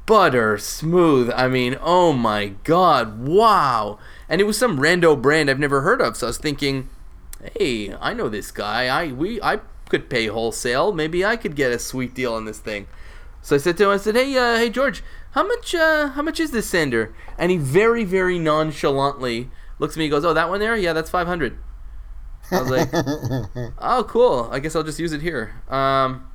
butter 0.07 0.59
smooth. 0.59 1.31
I 1.35 1.49
mean, 1.49 1.77
oh 1.81 2.13
my 2.13 2.49
god, 2.65 3.27
wow. 3.27 3.99
And 4.29 4.41
it 4.41 4.45
was 4.45 4.59
some 4.59 4.79
rando 4.79 5.21
brand 5.21 5.51
I've 5.51 5.59
never 5.59 5.81
heard 5.81 6.01
of. 6.01 6.17
So 6.17 6.27
I 6.27 6.31
was 6.31 6.39
thinking, 6.39 6.89
hey, 7.59 7.95
I 7.95 8.15
know 8.15 8.29
this 8.29 8.51
guy. 8.51 8.87
I 8.87 9.13
we 9.13 9.41
I 9.43 9.61
could 9.95 10.11
pay 10.11 10.27
wholesale. 10.27 10.93
Maybe 10.93 11.25
I 11.25 11.37
could 11.37 11.55
get 11.55 11.71
a 11.71 11.79
sweet 11.79 12.15
deal 12.15 12.35
on 12.35 12.47
this 12.47 12.59
thing. 12.59 12.89
So 13.43 13.55
I 13.55 13.59
said 13.59 13.77
to 13.77 13.85
him, 13.85 13.91
I 13.91 13.97
said, 13.99 14.17
hey, 14.17 14.37
uh, 14.37 14.57
hey 14.59 14.69
George, 14.71 15.05
how 15.33 15.47
much 15.47 15.73
uh, 15.73 16.09
how 16.09 16.23
much 16.23 16.41
is 16.41 16.51
this 16.51 16.67
sander? 16.67 17.15
And 17.39 17.53
he 17.53 17.59
very 17.59 18.03
very 18.03 18.39
nonchalantly 18.41 19.51
looks 19.79 19.95
at 19.95 19.99
me 19.99 20.07
and 20.07 20.11
goes, 20.11 20.25
oh, 20.25 20.35
that 20.35 20.49
one 20.49 20.59
there? 20.59 20.77
Yeah, 20.77 20.93
that's 20.95 21.11
500. 21.11 21.57
I 22.51 22.61
was 22.61 22.71
like, 22.71 22.89
oh, 23.79 24.05
cool. 24.09 24.49
I 24.51 24.59
guess 24.59 24.75
I'll 24.75 24.83
just 24.83 24.99
use 24.99 25.13
it 25.13 25.23
here. 25.23 25.55
Um, 25.69 26.27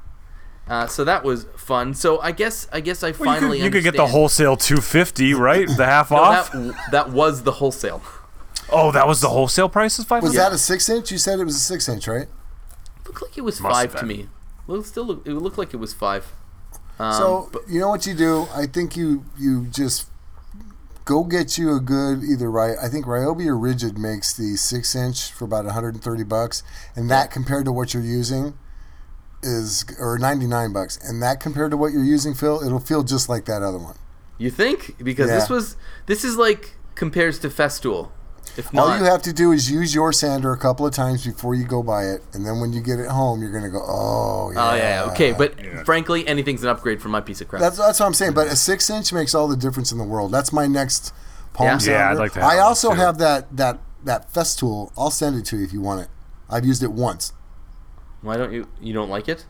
uh, 0.70 0.88
so 0.88 1.04
that 1.04 1.24
was 1.26 1.46
fun. 1.58 1.94
So 1.94 2.22
I 2.22 2.32
guess 2.32 2.70
I 2.72 2.80
guess 2.80 3.04
I 3.04 3.12
Well, 3.12 3.20
you 3.20 3.26
finally 3.26 3.58
could, 3.58 3.66
you 3.66 3.72
could 3.72 3.84
get 3.84 3.98
the 3.98 4.08
wholesale 4.08 4.56
two 4.56 4.78
fifty, 4.80 5.34
right? 5.34 5.68
The 5.68 5.86
half 5.86 6.12
No, 6.12 6.18
off. 6.18 6.52
that 6.54 6.76
that 6.92 7.10
was 7.10 7.44
the 7.44 7.54
wholesale. 7.54 8.02
oh, 8.72 8.94
that 8.94 9.06
was 9.08 9.20
the 9.20 9.30
wholesale 9.30 9.68
price. 9.68 10.00
Is 10.00 10.06
five 10.06 10.24
Was 10.24 10.36
that 10.36 10.54
a 10.54 10.58
six 10.58 10.88
inch? 10.88 11.12
You 11.12 11.18
said 11.18 11.40
it 11.42 11.44
was 11.44 11.56
a 11.58 11.60
six 11.60 11.90
inch, 11.90 12.08
right? 12.08 12.28
Looked 13.10 13.24
like 13.24 13.38
it 13.40 13.42
was 13.42 13.60
Must 13.60 13.74
five 13.74 14.00
to 14.00 14.06
me. 14.06 14.28
Well, 14.68 14.82
it 14.82 14.86
still 14.86 15.04
look, 15.04 15.26
it 15.26 15.34
looked 15.34 15.58
like 15.58 15.74
it 15.74 15.78
was 15.78 15.94
five. 15.96 16.32
Um, 17.00 17.14
so 17.14 17.50
but- 17.52 17.68
you 17.68 17.80
know 17.80 17.90
what 17.90 18.06
you 18.06 18.14
do? 18.14 18.48
I 18.54 18.68
think 18.68 18.96
you 18.96 19.26
you 19.36 19.66
just 19.66 20.08
go 21.06 21.24
get 21.24 21.58
you 21.58 21.76
a 21.76 21.80
good 21.80 22.24
either 22.24 22.52
right. 22.52 22.78
I 22.80 22.88
think 22.88 23.08
Ryobi 23.08 23.48
or 23.48 23.56
Ridgid 23.56 23.98
makes 23.98 24.32
the 24.32 24.56
six 24.58 24.96
inch 24.96 25.32
for 25.32 25.46
about 25.46 25.66
130 25.66 26.24
bucks, 26.24 26.62
and 26.96 27.10
that 27.10 27.32
compared 27.32 27.66
to 27.66 27.72
what 27.72 27.96
you're 27.96 28.04
using 28.04 28.54
is 29.42 29.86
or 30.00 30.20
99 30.20 30.72
bucks, 30.72 30.98
and 30.98 31.20
that 31.24 31.40
compared 31.40 31.72
to 31.72 31.78
what 31.78 31.94
you're 31.94 32.04
using, 32.04 32.36
Phil, 32.36 32.62
it'll 32.64 32.80
feel 32.80 33.02
just 33.02 33.28
like 33.28 33.46
that 33.46 33.64
other 33.64 33.80
one. 33.80 33.96
You 34.38 34.52
think? 34.52 35.04
Because 35.04 35.30
this 35.32 35.50
was 35.50 35.78
this 36.06 36.24
is 36.24 36.38
like 36.38 36.76
compares 36.94 37.40
to 37.40 37.50
Festool. 37.50 38.12
If 38.58 38.74
not, 38.74 38.88
All 38.88 38.98
you 38.98 39.04
have 39.06 39.22
to 39.24 39.34
do 39.34 39.52
is 39.52 39.70
use 39.72 39.94
your 39.94 40.12
sander 40.12 40.52
a 40.52 40.58
couple 40.58 40.86
of 40.86 40.94
times 40.94 41.26
before 41.26 41.56
you 41.56 41.66
go 41.66 41.82
buy 41.84 42.06
it, 42.06 42.22
and 42.34 42.46
then 42.46 42.60
when 42.60 42.74
you 42.74 42.82
get 42.82 43.00
it 43.00 43.08
home, 43.08 43.42
you're 43.42 43.52
gonna 43.52 43.70
go, 43.70 43.82
oh 43.82 44.52
yeah. 44.54 44.72
Oh 44.72 44.76
yeah, 44.76 45.06
yeah, 45.06 45.12
okay. 45.12 45.32
But 45.34 45.86
frankly, 45.86 46.28
anything's 46.28 46.64
an 46.64 46.70
upgrade 46.70 47.02
from 47.02 47.12
my 47.12 47.22
piece 47.22 47.42
of 47.42 47.48
crap. 47.48 47.62
That's 47.62 47.78
that's 47.78 48.00
what 48.00 48.06
I'm 48.08 48.14
saying. 48.14 48.34
But 48.34 48.48
a 48.48 48.56
six 48.56 48.90
inch 48.90 49.14
makes 49.14 49.34
all 49.34 49.48
the 49.48 49.56
difference 49.58 49.92
in 49.92 49.98
the 49.98 50.04
world. 50.04 50.32
That's 50.32 50.52
my 50.52 50.68
next 50.68 51.14
palm 51.54 51.68
Yeah? 51.68 51.78
sounder. 51.78 51.92
Yeah, 52.00 52.12
I'd 52.12 52.18
like 52.18 52.34
to 52.34 52.42
have 52.42 52.50
I 52.50 52.60
also 52.60 52.90
too. 52.90 52.96
have 52.96 53.18
that 53.20 53.56
that 53.56 53.80
that 54.04 54.32
Festool. 54.34 54.92
I'll 54.98 55.12
send 55.12 55.38
it 55.38 55.46
to 55.48 55.58
you 55.58 55.64
if 55.64 55.72
you 55.74 55.82
want 55.82 56.02
it. 56.02 56.08
I've 56.50 56.66
used 56.66 56.84
it 56.84 56.92
once. 56.92 57.34
Why 58.22 58.36
don't 58.38 58.52
you? 58.52 58.68
You 58.82 58.94
don't 58.94 59.10
like 59.10 59.30
it? 59.30 59.46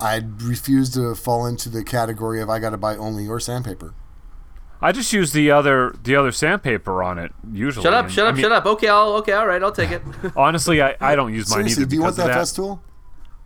I 0.00 0.22
refuse 0.38 0.90
to 0.94 1.14
fall 1.14 1.46
into 1.46 1.68
the 1.68 1.82
category 1.82 2.40
of 2.42 2.48
I 2.50 2.58
got 2.58 2.70
to 2.70 2.76
buy 2.76 2.96
only 2.96 3.24
your 3.24 3.40
sandpaper. 3.40 3.94
I 4.80 4.92
just 4.92 5.12
use 5.12 5.32
the 5.32 5.50
other 5.50 5.94
the 6.02 6.16
other 6.16 6.32
sandpaper 6.32 7.02
on 7.02 7.18
it 7.18 7.32
usually. 7.50 7.82
Shut 7.84 7.94
up! 7.94 8.06
and- 8.06 8.14
Shut 8.14 8.26
I 8.26 8.28
up! 8.30 8.34
mean, 8.34 8.42
shut 8.42 8.52
up! 8.52 8.66
Okay, 8.66 8.88
I'll 8.88 9.14
okay, 9.16 9.32
all 9.32 9.46
right, 9.46 9.62
I'll 9.62 9.72
take 9.72 9.90
it. 9.90 10.02
Honestly, 10.36 10.82
I, 10.82 10.96
I 11.00 11.16
don't 11.16 11.32
use 11.32 11.48
mine 11.50 11.60
Seriously, 11.60 11.82
either 11.82 11.90
do 11.90 11.96
you 11.96 12.02
want 12.02 12.16
because 12.16 12.28
that, 12.28 12.38
of 12.38 12.46
that. 12.56 12.62
Festool? 12.62 12.80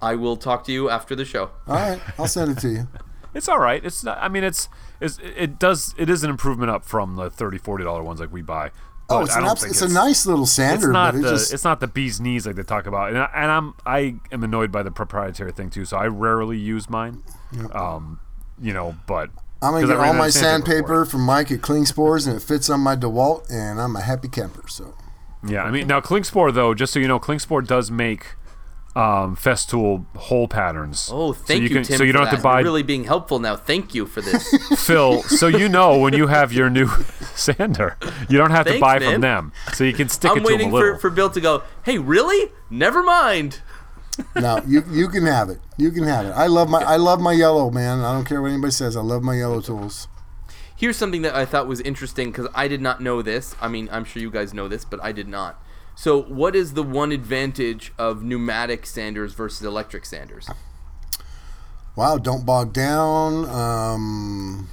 I 0.02 0.14
will 0.16 0.36
talk 0.36 0.64
to 0.64 0.72
you 0.72 0.88
after 0.90 1.14
the 1.14 1.24
show. 1.24 1.50
All 1.68 1.74
right, 1.76 2.00
I'll 2.18 2.26
send 2.26 2.52
it 2.56 2.60
to 2.62 2.68
you. 2.68 2.88
It's 3.32 3.48
all 3.48 3.60
right. 3.60 3.84
It's 3.84 4.02
not. 4.02 4.18
I 4.20 4.26
mean, 4.26 4.42
it's, 4.42 4.68
it's 5.00 5.20
it 5.22 5.56
does 5.60 5.94
it 5.96 6.10
is 6.10 6.24
an 6.24 6.30
improvement 6.30 6.68
up 6.68 6.84
from 6.84 7.14
the 7.14 7.30
30 7.30 7.58
40 7.58 7.84
dollar 7.84 8.02
ones 8.02 8.18
like 8.18 8.32
we 8.32 8.42
buy. 8.42 8.72
Oh, 9.08 9.22
it's, 9.22 9.36
I 9.36 9.38
an 9.38 9.46
abs- 9.46 9.60
think 9.60 9.70
it's 9.70 9.82
a 9.82 9.88
nice 9.88 10.26
little 10.26 10.46
sander. 10.46 10.74
It's 10.74 10.82
sander, 10.82 10.92
not 10.92 11.12
but 11.14 11.18
it 11.20 11.22
the 11.22 11.30
just 11.30 11.52
it's 11.54 11.62
not 11.62 11.78
the 11.78 11.86
bee's 11.86 12.20
knees 12.20 12.44
like 12.44 12.56
they 12.56 12.64
talk 12.64 12.86
about, 12.88 13.10
and, 13.10 13.18
I, 13.18 13.30
and 13.32 13.50
I'm 13.52 13.74
I 13.86 14.16
am 14.32 14.42
annoyed 14.42 14.72
by 14.72 14.82
the 14.82 14.90
proprietary 14.90 15.52
thing 15.52 15.70
too. 15.70 15.84
So 15.84 15.96
I 15.96 16.08
rarely 16.08 16.58
use 16.58 16.90
mine. 16.90 17.22
Um, 17.72 18.18
you 18.60 18.72
know, 18.72 18.96
but 19.06 19.30
I'm 19.62 19.72
gonna 19.72 19.82
'cause 19.86 19.90
I 19.90 19.94
get 19.94 20.06
all 20.06 20.14
my 20.14 20.30
sandpaper 20.30 21.04
for 21.04 21.10
from 21.10 21.20
Mike 21.22 21.50
at 21.52 21.60
Klingspor's, 21.60 22.26
and 22.26 22.36
it 22.36 22.42
fits 22.42 22.70
on 22.70 22.80
my 22.80 22.96
DeWalt, 22.96 23.50
and 23.50 23.80
I'm 23.80 23.94
a 23.96 24.00
happy 24.00 24.28
camper. 24.28 24.62
So. 24.68 24.94
Yeah, 25.46 25.62
I 25.64 25.70
mean 25.70 25.86
now 25.86 26.00
Klingspor 26.00 26.52
though, 26.54 26.74
just 26.74 26.92
so 26.92 26.98
you 26.98 27.08
know, 27.08 27.18
Klingspor 27.18 27.66
does 27.66 27.90
make 27.90 28.36
um, 28.96 29.36
Festool 29.36 30.04
hole 30.16 30.48
patterns. 30.48 31.08
Oh, 31.12 31.32
So 31.32 31.38
thank 31.44 31.62
you, 31.62 31.68
can- 31.70 31.84
Tim. 31.84 31.96
So 31.98 32.02
you 32.04 32.12
don't 32.12 32.26
have 32.26 32.36
to 32.36 32.42
buy 32.42 32.58
You're 32.58 32.64
really 32.64 32.82
being 32.82 33.04
helpful 33.04 33.38
now. 33.38 33.54
Thank 33.54 33.94
you 33.94 34.04
for 34.04 34.20
this. 34.20 34.52
Phil, 34.84 35.22
so 35.22 35.46
you 35.46 35.68
know 35.68 35.96
when 35.98 36.12
you 36.12 36.26
have 36.26 36.52
your 36.52 36.68
new 36.68 36.88
sander, 37.36 37.96
you 38.28 38.36
don't 38.36 38.50
have 38.50 38.66
to 38.66 38.80
buy 38.80 38.98
man. 38.98 39.12
from 39.12 39.20
them. 39.20 39.52
So 39.74 39.84
you 39.84 39.92
can 39.92 40.08
stick 40.08 40.32
I'm 40.32 40.38
it 40.38 40.40
to 40.40 40.46
them 40.46 40.52
waiting 40.52 40.68
a 40.68 40.70
for, 40.72 40.76
little. 40.84 40.98
for 40.98 41.10
Bill 41.10 41.30
to 41.30 41.40
go. 41.40 41.62
Hey, 41.84 41.98
really? 41.98 42.50
Never 42.68 43.02
mind. 43.04 43.60
Now 44.36 44.60
you 44.66 44.82
you 44.90 45.08
can 45.08 45.24
have 45.26 45.48
it. 45.50 45.58
You 45.76 45.90
can 45.90 46.04
have 46.04 46.26
it. 46.26 46.30
I 46.30 46.46
love 46.46 46.68
my 46.68 46.82
I 46.82 46.96
love 46.96 47.20
my 47.20 47.32
yellow 47.32 47.70
man. 47.70 48.00
I 48.00 48.12
don't 48.12 48.24
care 48.24 48.42
what 48.42 48.50
anybody 48.50 48.72
says. 48.72 48.96
I 48.96 49.00
love 49.00 49.22
my 49.22 49.34
yellow 49.36 49.60
tools. 49.60 50.08
Here's 50.76 50.96
something 50.96 51.22
that 51.22 51.34
I 51.34 51.44
thought 51.44 51.66
was 51.66 51.80
interesting 51.80 52.30
because 52.30 52.48
I 52.54 52.66
did 52.66 52.80
not 52.80 53.00
know 53.02 53.20
this. 53.22 53.54
I 53.60 53.68
mean, 53.68 53.88
I'm 53.92 54.04
sure 54.04 54.22
you 54.22 54.30
guys 54.30 54.54
know 54.54 54.66
this, 54.66 54.84
but 54.84 54.98
I 55.02 55.12
did 55.12 55.28
not. 55.28 55.62
So, 55.94 56.22
what 56.22 56.56
is 56.56 56.72
the 56.72 56.82
one 56.82 57.12
advantage 57.12 57.92
of 57.98 58.22
pneumatic 58.22 58.86
sanders 58.86 59.34
versus 59.34 59.66
electric 59.66 60.06
sanders? 60.06 60.48
Wow, 61.96 62.16
don't 62.16 62.46
bog 62.46 62.72
down. 62.72 63.44
Um, 63.50 64.68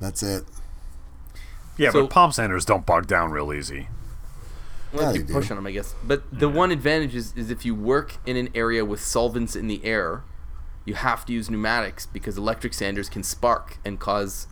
that's 0.00 0.22
it. 0.22 0.44
yeah, 1.76 1.90
so- 1.90 2.02
but 2.02 2.10
palm 2.10 2.30
sanders 2.30 2.64
don't 2.64 2.86
bog 2.86 3.08
down 3.08 3.32
real 3.32 3.52
easy. 3.52 3.88
Well, 4.92 5.02
Yeah, 5.04 5.12
keep 5.18 5.22
they 5.22 5.26
do. 5.28 5.34
pushing 5.34 5.56
them, 5.56 5.66
I 5.66 5.70
guess. 5.72 5.94
But 6.04 6.22
the 6.32 6.48
one 6.48 6.70
advantage 6.70 7.14
is, 7.14 7.32
is 7.36 7.50
if 7.50 7.64
you 7.64 7.74
work 7.74 8.16
in 8.26 8.36
an 8.36 8.48
area 8.54 8.84
with 8.84 9.00
solvents 9.00 9.54
in 9.56 9.66
the 9.68 9.84
air, 9.84 10.22
you 10.84 10.94
have 10.94 11.24
to 11.26 11.32
use 11.32 11.48
pneumatics 11.50 12.06
because 12.06 12.36
electric 12.36 12.74
sanders 12.74 13.08
can 13.08 13.22
spark 13.22 13.78
and 13.84 14.00
cause 14.00 14.46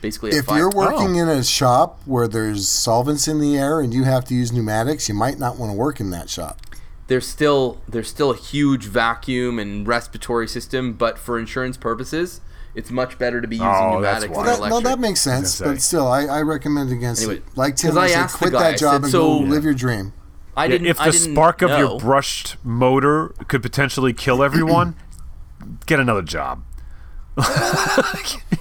basically 0.00 0.30
a 0.36 0.42
fire. 0.42 0.56
If 0.56 0.58
you're 0.60 0.72
oh. 0.74 0.92
working 0.92 1.16
Oh. 1.16 1.22
in 1.22 1.28
a 1.28 1.44
shop 1.44 2.00
where 2.04 2.26
there's 2.28 2.68
solvents 2.68 3.28
in 3.28 3.38
the 3.40 3.56
air 3.56 3.80
and 3.80 3.92
you 3.94 4.04
have 4.04 4.24
to 4.26 4.34
use 4.34 4.52
pneumatics, 4.52 5.08
you 5.08 5.14
might 5.14 5.38
not 5.38 5.58
want 5.58 5.70
to 5.70 5.76
work 5.76 6.00
in 6.00 6.10
that 6.10 6.28
shop. 6.30 6.60
there's 7.06 7.26
still 7.28 7.82
there's 7.86 8.08
still 8.08 8.30
a 8.30 8.36
huge 8.36 8.86
vacuum 8.86 9.58
and 9.58 9.86
respiratory 9.86 10.48
system, 10.48 10.94
but 10.94 11.18
for 11.18 11.38
insurance 11.38 11.76
purposes, 11.76 12.40
it's 12.74 12.90
much 12.90 13.18
better 13.18 13.40
to 13.40 13.48
be 13.48 13.60
oh, 13.60 13.64
using 13.64 13.96
Oh, 13.96 14.00
that's 14.00 14.24
pneumatics 14.24 14.36
why. 14.36 14.44
than 14.44 14.60
Well, 14.60 14.80
that, 14.80 14.84
no, 14.84 14.90
that 14.90 14.98
makes 15.00 15.20
sense, 15.20 15.60
gonna 15.60 15.72
but 15.72 15.82
still, 15.82 16.06
I, 16.08 16.24
I 16.26 16.42
recommend 16.42 16.92
against 16.92 17.22
Anyway, 17.22 17.38
it. 17.38 17.56
Like 17.56 17.76
Tim 17.76 17.96
I 17.96 18.02
I 18.02 18.08
said, 18.08 18.30
quit 18.30 18.52
guy, 18.52 18.70
that 18.72 18.78
job 18.78 18.92
said, 18.92 19.02
and 19.04 19.12
so- 19.12 19.38
go 19.40 19.44
live 19.44 19.64
your 19.64 19.74
dream. 19.74 20.12
I 20.56 20.68
didn't. 20.68 20.86
if 20.86 21.00
I 21.00 21.06
the 21.06 21.12
didn't 21.18 21.32
spark 21.34 21.62
of 21.62 21.70
know. 21.70 21.78
your 21.78 21.98
brushed 22.00 22.56
motor 22.64 23.28
could 23.48 23.60
potentially 23.60 24.12
kill 24.12 24.40
everyone, 24.42 24.94
get 25.86 25.98
another 25.98 26.22
job. 26.22 26.62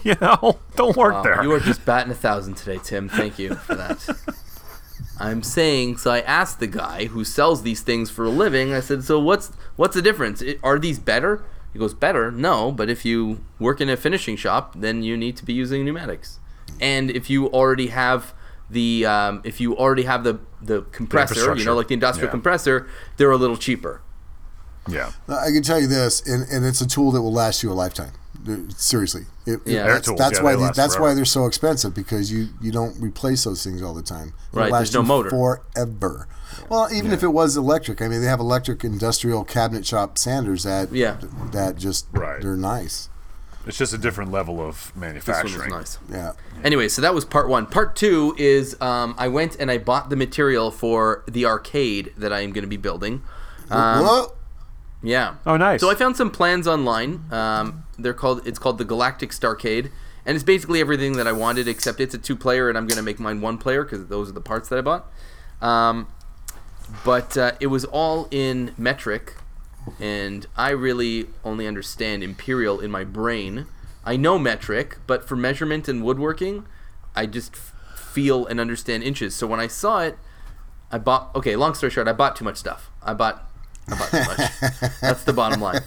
you 0.04 0.16
know, 0.20 0.58
don't 0.76 0.98
work 0.98 1.14
Wow, 1.14 1.22
there. 1.24 1.44
You 1.44 1.52
are 1.52 1.60
just 1.60 1.86
batting 1.86 2.12
a 2.12 2.16
thousand 2.16 2.56
today, 2.56 2.80
Tim. 2.84 3.08
Thank 3.10 3.38
you 3.38 3.54
for 3.54 3.76
that. 3.76 4.10
I'm 5.20 5.44
saying 5.44 5.98
so. 5.98 6.10
I 6.10 6.22
asked 6.22 6.60
the 6.60 6.66
guy 6.68 7.06
who 7.06 7.24
sells 7.24 7.62
these 7.62 7.82
things 7.82 8.10
for 8.10 8.26
a 8.26 8.30
living. 8.30 8.74
I 8.74 8.80
said, 8.80 9.04
"So 9.04 9.20
what's 9.20 9.52
what's 9.76 9.94
the 9.94 10.02
difference? 10.02 10.42
It, 10.42 10.60
are 10.64 10.80
these 10.80 10.98
better?" 10.98 11.44
He 11.74 11.80
goes, 11.80 11.94
"Better? 11.94 12.32
No, 12.32 12.72
but 12.72 12.90
if 12.90 13.04
you 13.04 13.44
work 13.60 13.82
in 13.82 13.90
a 13.90 13.98
finishing 13.98 14.36
shop, 14.38 14.74
then 14.76 15.04
you 15.04 15.18
need 15.18 15.36
to 15.38 15.46
be 15.46 15.54
using 15.54 15.84
pneumatics. 15.84 16.40
And 16.80 17.10
if 17.12 17.30
you 17.30 17.48
already 17.48 17.88
have 17.88 18.34
the 18.70 19.06
um, 19.06 19.42
if 19.44 19.60
you 19.60 19.76
already 19.76 20.04
have 20.04 20.24
the 20.24 20.40
the 20.62 20.84
compressor, 20.92 21.56
you 21.56 21.66
know, 21.66 21.76
like 21.76 21.88
the 21.88 21.94
industrial 21.96 22.28
Yeah. 22.28 22.32
compressor, 22.32 22.88
they're 23.18 23.32
a 23.32 23.38
little 23.38 23.58
cheaper. 23.58 24.02
Yeah. 24.88 25.12
I 25.28 25.52
can 25.52 25.62
tell 25.64 25.80
you 25.80 25.88
this, 25.88 26.22
and, 26.28 26.48
and 26.50 26.66
it's 26.66 26.82
a 26.82 26.88
tool 26.88 27.12
that 27.12 27.22
will 27.22 27.34
last 27.34 27.64
you 27.64 27.72
a 27.72 27.74
lifetime. 27.74 28.12
Seriously, 28.76 29.26
It- 29.46 29.54
it- 29.54 29.62
Yeah. 29.66 29.84
that's, 29.88 29.90
Air 29.94 30.00
tools, 30.02 30.20
that's 30.20 30.38
yeah, 30.40 30.44
why 30.44 30.52
they 30.52 30.58
they, 30.58 30.64
last 30.64 30.76
that's 30.76 30.94
why 30.96 31.00
forever. 31.02 31.16
they're 31.16 31.26
so 31.26 31.46
expensive 31.46 31.94
because 31.94 32.32
you 32.32 32.50
you 32.62 32.72
don't 32.72 33.00
replace 33.02 33.44
those 33.46 33.64
things 33.64 33.82
all 33.82 33.94
the 33.94 34.02
time. 34.02 34.34
They'll 34.54 34.64
Right, 34.64 34.72
last 34.72 34.80
there's 34.92 34.94
no 34.96 35.04
motor. 35.04 35.30
forever. 35.30 36.28
Well, 36.70 36.90
even 36.94 37.12
if 37.14 37.24
it 37.24 37.30
was 37.30 37.56
electric, 37.58 38.02
I 38.02 38.08
mean, 38.10 38.22
they 38.22 38.28
have 38.28 38.40
electric 38.42 38.84
industrial 38.84 39.44
cabinet 39.46 39.86
shop 39.86 40.18
sanders 40.18 40.64
that 40.64 40.92
Yeah. 40.92 41.18
that 41.52 41.78
just 41.78 42.08
Right. 42.12 42.42
they're 42.42 42.58
nice. 42.58 43.10
It's 43.66 43.78
just 43.78 43.94
a 43.94 43.98
different 43.98 44.30
level 44.30 44.60
of 44.60 44.76
This 44.76 44.92
one 44.96 45.00
manufacturing. 45.08 45.72
is 45.72 45.74
nice. 45.74 45.98
Yeah. 46.12 46.34
Anyway, 46.66 46.90
so 46.90 47.02
that 47.02 47.14
was 47.14 47.24
part 47.24 47.48
one. 47.48 47.66
Part 47.66 47.96
two 47.96 48.36
is 48.38 48.76
um, 48.82 49.16
I 49.18 49.30
went 49.30 49.56
and 49.58 49.72
I 49.72 49.78
bought 49.78 50.10
the 50.10 50.18
material 50.18 50.70
for 50.70 51.24
the 51.32 51.46
arcade 51.46 52.12
that 52.18 52.34
I 52.34 52.42
am 52.42 52.52
going 52.52 52.64
to 52.64 52.68
be 52.70 52.76
building. 52.78 53.22
Um, 53.72 54.04
Whoa. 54.06 54.34
Yeah. 55.04 55.36
Oh, 55.46 55.58
nice. 55.58 55.82
So 55.82 55.92
I 55.92 55.96
found 55.96 56.18
some 56.18 56.32
plans 56.32 56.68
online. 56.68 57.26
Um, 57.30 57.84
they're 58.00 58.14
called. 58.14 58.48
It's 58.48 58.58
called 58.58 58.78
the 58.78 58.86
Galactic 58.86 59.32
Starcade, 59.32 59.92
and 60.26 60.36
it's 60.36 60.44
basically 60.44 60.80
everything 60.80 61.14
that 61.18 61.28
I 61.28 61.34
wanted, 61.34 61.68
except 61.68 62.00
it's 62.00 62.16
a 62.16 62.18
two-player, 62.18 62.70
and 62.70 62.78
I'm 62.78 62.88
going 62.88 62.98
to 62.98 63.04
make 63.04 63.20
mine 63.20 63.42
one-player 63.42 63.84
because 63.84 64.08
those 64.08 64.30
are 64.30 64.34
the 64.34 64.42
parts 64.42 64.70
that 64.70 64.80
I 64.80 64.82
bought. 64.82 65.12
Um, 65.62 66.08
but 67.06 67.38
uh, 67.38 67.52
it 67.60 67.68
was 67.68 67.86
all 67.86 68.28
in 68.32 68.74
metric, 68.78 69.36
and 70.00 70.48
I 70.56 70.72
really 70.72 71.28
only 71.44 71.68
understand 71.68 72.24
imperial 72.24 72.80
in 72.80 72.90
my 72.90 73.04
brain. 73.04 73.68
I 74.06 74.16
know 74.18 74.40
metric, 74.40 74.98
but 75.08 75.28
for 75.28 75.36
measurement 75.36 75.88
and 75.88 76.04
woodworking, 76.04 76.66
I 77.16 77.26
just 77.26 77.54
f- 77.54 77.74
feel 77.96 78.46
and 78.46 78.60
understand 78.60 79.04
inches. 79.04 79.36
So 79.36 79.48
when 79.48 79.60
I 79.60 79.68
saw 79.68 80.00
it, 80.00 80.18
I 80.92 80.98
bought. 80.98 81.34
Okay, 81.36 81.56
long 81.56 81.74
story 81.74 81.92
short, 81.92 82.08
I 82.08 82.14
bought 82.14 82.36
too 82.36 82.46
much 82.46 82.58
stuff. 82.58 82.90
I 83.02 83.14
bought. 83.14 83.50
I 83.88 83.98
bought 83.98 84.10
too 84.12 84.18
much. 84.20 85.00
That's 85.02 85.24
the 85.24 85.34
bottom 85.34 85.60
line. 85.62 85.82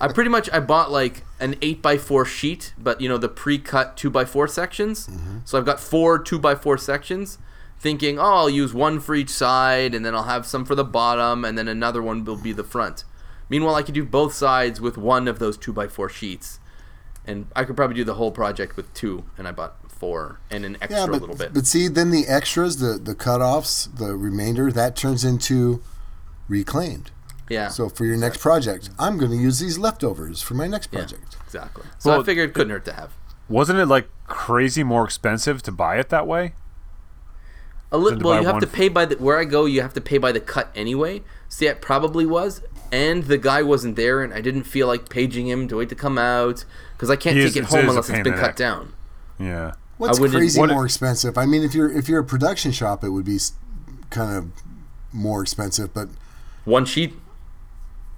I 0.00 0.08
pretty 0.08 0.30
much 0.30 0.48
I 0.52 0.60
bought 0.60 0.90
like 0.90 1.22
an 1.40 1.56
eight 1.60 1.82
by 1.82 1.98
four 1.98 2.24
sheet, 2.24 2.72
but 2.78 3.00
you 3.00 3.08
know 3.08 3.18
the 3.18 3.28
pre-cut 3.28 3.96
two 3.96 4.10
by 4.10 4.24
four 4.24 4.48
sections. 4.48 5.06
Mm-hmm. 5.06 5.38
So 5.44 5.58
I've 5.58 5.66
got 5.66 5.80
four 5.80 6.18
two 6.18 6.38
by 6.38 6.54
four 6.54 6.78
sections. 6.78 7.38
Thinking, 7.78 8.16
oh, 8.16 8.22
I'll 8.22 8.50
use 8.50 8.72
one 8.72 9.00
for 9.00 9.12
each 9.14 9.30
side, 9.30 9.92
and 9.92 10.06
then 10.06 10.14
I'll 10.14 10.22
have 10.22 10.46
some 10.46 10.64
for 10.64 10.76
the 10.76 10.84
bottom, 10.84 11.44
and 11.44 11.58
then 11.58 11.66
another 11.66 12.00
one 12.00 12.24
will 12.24 12.36
be 12.36 12.52
the 12.52 12.62
front. 12.62 13.02
Meanwhile, 13.48 13.74
I 13.74 13.82
could 13.82 13.94
do 13.94 14.04
both 14.04 14.32
sides 14.34 14.80
with 14.80 14.96
one 14.96 15.26
of 15.26 15.40
those 15.40 15.56
two 15.58 15.72
by 15.72 15.88
four 15.88 16.08
sheets, 16.08 16.60
and 17.26 17.48
I 17.56 17.64
could 17.64 17.74
probably 17.74 17.96
do 17.96 18.04
the 18.04 18.14
whole 18.14 18.30
project 18.30 18.76
with 18.76 18.94
two. 18.94 19.24
And 19.36 19.48
I 19.48 19.50
bought 19.50 19.74
four 19.90 20.38
and 20.48 20.64
an 20.64 20.76
extra 20.80 21.00
Yeah, 21.00 21.06
but, 21.06 21.20
little 21.22 21.34
bit. 21.36 21.52
but 21.52 21.66
see, 21.66 21.88
then 21.88 22.12
the 22.12 22.26
extras, 22.28 22.76
the 22.78 22.98
the 23.02 23.16
cutoffs, 23.16 23.88
the 23.98 24.16
remainder, 24.16 24.70
that 24.70 24.94
turns 24.94 25.24
into 25.24 25.82
reclaimed. 26.48 27.10
Yeah. 27.52 27.68
So 27.68 27.88
for 27.88 28.04
your 28.04 28.16
next 28.16 28.38
project, 28.40 28.90
I'm 28.98 29.18
going 29.18 29.30
to 29.30 29.36
use 29.36 29.58
these 29.58 29.78
leftovers 29.78 30.40
for 30.42 30.54
my 30.54 30.66
next 30.66 30.88
Yeah, 30.92 31.00
project. 31.00 31.36
exactly. 31.46 31.84
So 31.98 32.20
I 32.20 32.24
figured 32.24 32.50
it 32.50 32.54
couldn't 32.54 32.70
hurt 32.70 32.84
to 32.86 32.92
have. 32.94 33.10
Wasn't 33.48 33.78
it 33.78 33.86
like 33.86 34.08
crazy 34.26 34.82
more 34.82 35.04
expensive 35.04 35.62
to 35.64 35.72
buy 35.72 35.98
it 35.98 36.08
that 36.08 36.26
way? 36.26 36.54
A 37.90 37.98
li- 37.98 38.16
well, 38.16 38.40
you 38.40 38.46
have 38.46 38.60
to 38.60 38.66
pay 38.66 38.88
by 38.88 39.04
the 39.04 39.16
where 39.16 39.38
I 39.38 39.44
go. 39.44 39.66
You 39.66 39.82
have 39.82 39.92
to 39.94 40.00
pay 40.00 40.16
by 40.18 40.32
the 40.32 40.40
cut 40.40 40.70
anyway. 40.74 41.22
See, 41.50 41.66
it 41.66 41.82
probably 41.82 42.24
was, 42.24 42.62
and 42.90 43.24
the 43.24 43.36
guy 43.36 43.62
wasn't 43.62 43.96
there, 43.96 44.22
and 44.22 44.32
I 44.32 44.40
didn't 44.40 44.62
feel 44.64 44.86
like 44.86 45.10
paging 45.10 45.46
him 45.48 45.68
to 45.68 45.76
wait 45.76 45.90
to 45.90 45.94
come 45.94 46.16
out 46.16 46.64
because 46.94 47.10
I 47.10 47.16
can't 47.16 47.36
He 47.36 47.42
take 47.42 47.50
is- 47.50 47.56
it 47.56 47.60
it 47.64 47.66
home 47.66 47.78
is 47.80 47.84
a 47.84 47.88
unless 47.90 48.08
it's 48.08 48.22
been 48.22 48.32
cut 48.32 48.40
neck. 48.42 48.56
down. 48.56 48.94
Yeah. 49.38 49.72
What's 49.98 50.18
wouldn't- 50.18 50.38
crazy 50.38 50.58
what- 50.58 50.70
more 50.70 50.86
expensive? 50.86 51.36
I 51.36 51.44
mean, 51.44 51.62
if 51.62 51.74
you're 51.74 51.90
if 51.92 52.08
you're 52.08 52.20
a 52.20 52.24
production 52.24 52.72
shop, 52.72 53.04
it 53.04 53.10
would 53.10 53.26
be 53.26 53.38
kind 54.08 54.34
of 54.38 54.46
more 55.12 55.42
expensive. 55.42 55.92
But 55.92 56.08
One 56.64 56.86
sheet. 56.86 57.14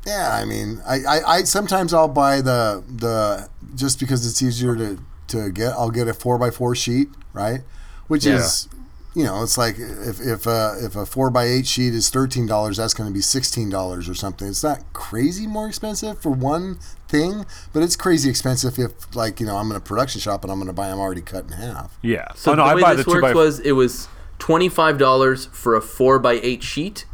Yeah, 0.06 0.30
I 0.40 0.44
mean, 0.44 0.80
I, 0.86 0.96
I, 1.04 1.20
I 1.36 1.42
sometimes 1.44 1.94
I'll 1.94 2.08
buy 2.08 2.40
the 2.40 2.82
the 2.88 3.48
just 3.74 3.98
because 4.00 4.26
it's 4.26 4.42
easier 4.42 4.76
to 4.76 4.98
to 5.28 5.50
get. 5.50 5.72
I'll 5.72 5.90
get 5.90 6.08
a 6.08 6.14
four 6.14 6.38
by 6.38 6.50
four 6.50 6.74
sheet, 6.74 7.08
right? 7.32 7.60
Which 8.08 8.26
Yeah. 8.26 8.36
is 8.36 8.68
you 9.16 9.22
know, 9.22 9.44
it's 9.44 9.56
like 9.56 9.76
if 9.78 10.20
if 10.20 10.46
uh, 10.46 10.72
if 10.80 10.96
a 10.96 11.06
four 11.06 11.30
by 11.30 11.44
eight 11.44 11.66
sheet 11.68 11.94
is 11.94 12.10
thirteen 12.10 12.46
dollars, 12.46 12.76
that's 12.78 12.92
going 12.94 13.08
to 13.08 13.14
be 13.14 13.20
sixteen 13.20 13.70
dollars 13.70 14.08
or 14.08 14.14
something. 14.14 14.48
It's 14.48 14.64
not 14.64 14.80
crazy 14.92 15.46
more 15.46 15.68
expensive 15.68 16.20
for 16.20 16.30
one 16.30 16.78
thing, 17.06 17.46
but 17.72 17.82
it's 17.84 17.94
crazy 17.94 18.28
expensive 18.28 18.76
if 18.78 19.14
like 19.14 19.38
you 19.38 19.46
know 19.46 19.56
I'm 19.56 19.70
in 19.70 19.76
a 19.76 19.80
production 19.80 20.20
shop 20.20 20.42
and 20.42 20.50
I'm 20.50 20.58
going 20.58 20.66
to 20.66 20.72
buy 20.72 20.88
them 20.88 20.98
already 20.98 21.20
cut 21.22 21.44
in 21.44 21.52
half. 21.52 21.96
Yeah. 22.02 22.26
So 22.34 22.52
oh 22.52 22.54
no, 22.56 22.64
the 22.64 22.70
I 22.70 22.74
way 22.74 22.82
buy 22.82 22.94
this 22.96 23.04
the 23.06 23.12
works 23.12 23.22
by. 23.22 23.34
was 23.34 23.60
it 23.60 23.72
was 23.72 24.08
twenty 24.40 24.68
five 24.68 24.98
dollars 24.98 25.46
for 25.46 25.76
a 25.76 25.80
four 25.80 26.18
by 26.18 26.32
eight 26.42 26.64
sheet, 26.64 27.06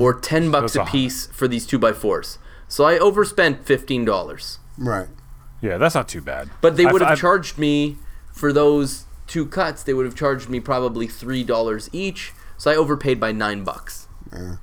or 0.00 0.14
ten 0.14 0.50
bucks 0.50 0.72
Mm-hmm. 0.72 0.80
a 0.80 0.82
a- 0.84 0.90
piece 0.90 1.26
for 1.26 1.46
these 1.48 1.66
two 1.66 1.78
by 1.78 1.92
fours. 1.92 2.38
So 2.68 2.84
I 2.84 2.98
overspent 2.98 3.64
fifteen 3.66 4.04
dollars. 4.04 4.58
Right. 4.78 5.08
yeah, 5.60 5.78
that's 5.78 5.94
not 5.94 6.08
too 6.08 6.20
bad. 6.20 6.50
But 6.60 6.76
they 6.76 6.84
I've- 6.84 6.92
would 6.92 7.02
have 7.02 7.12
I've- 7.12 7.20
charged 7.20 7.58
me 7.58 7.96
for 8.32 8.52
those 8.52 9.04
two 9.26 9.46
cuts. 9.46 9.82
They 9.82 9.94
would 9.94 10.04
have 10.06 10.14
charged 10.16 10.48
me 10.48 10.60
probably 10.60 11.06
three 11.06 11.44
dollars 11.44 11.88
each. 11.92 12.32
So 12.56 12.70
I 12.70 12.76
overpaid 12.76 13.18
by 13.20 13.32
nine 13.32 13.64
bucks. 13.64 14.06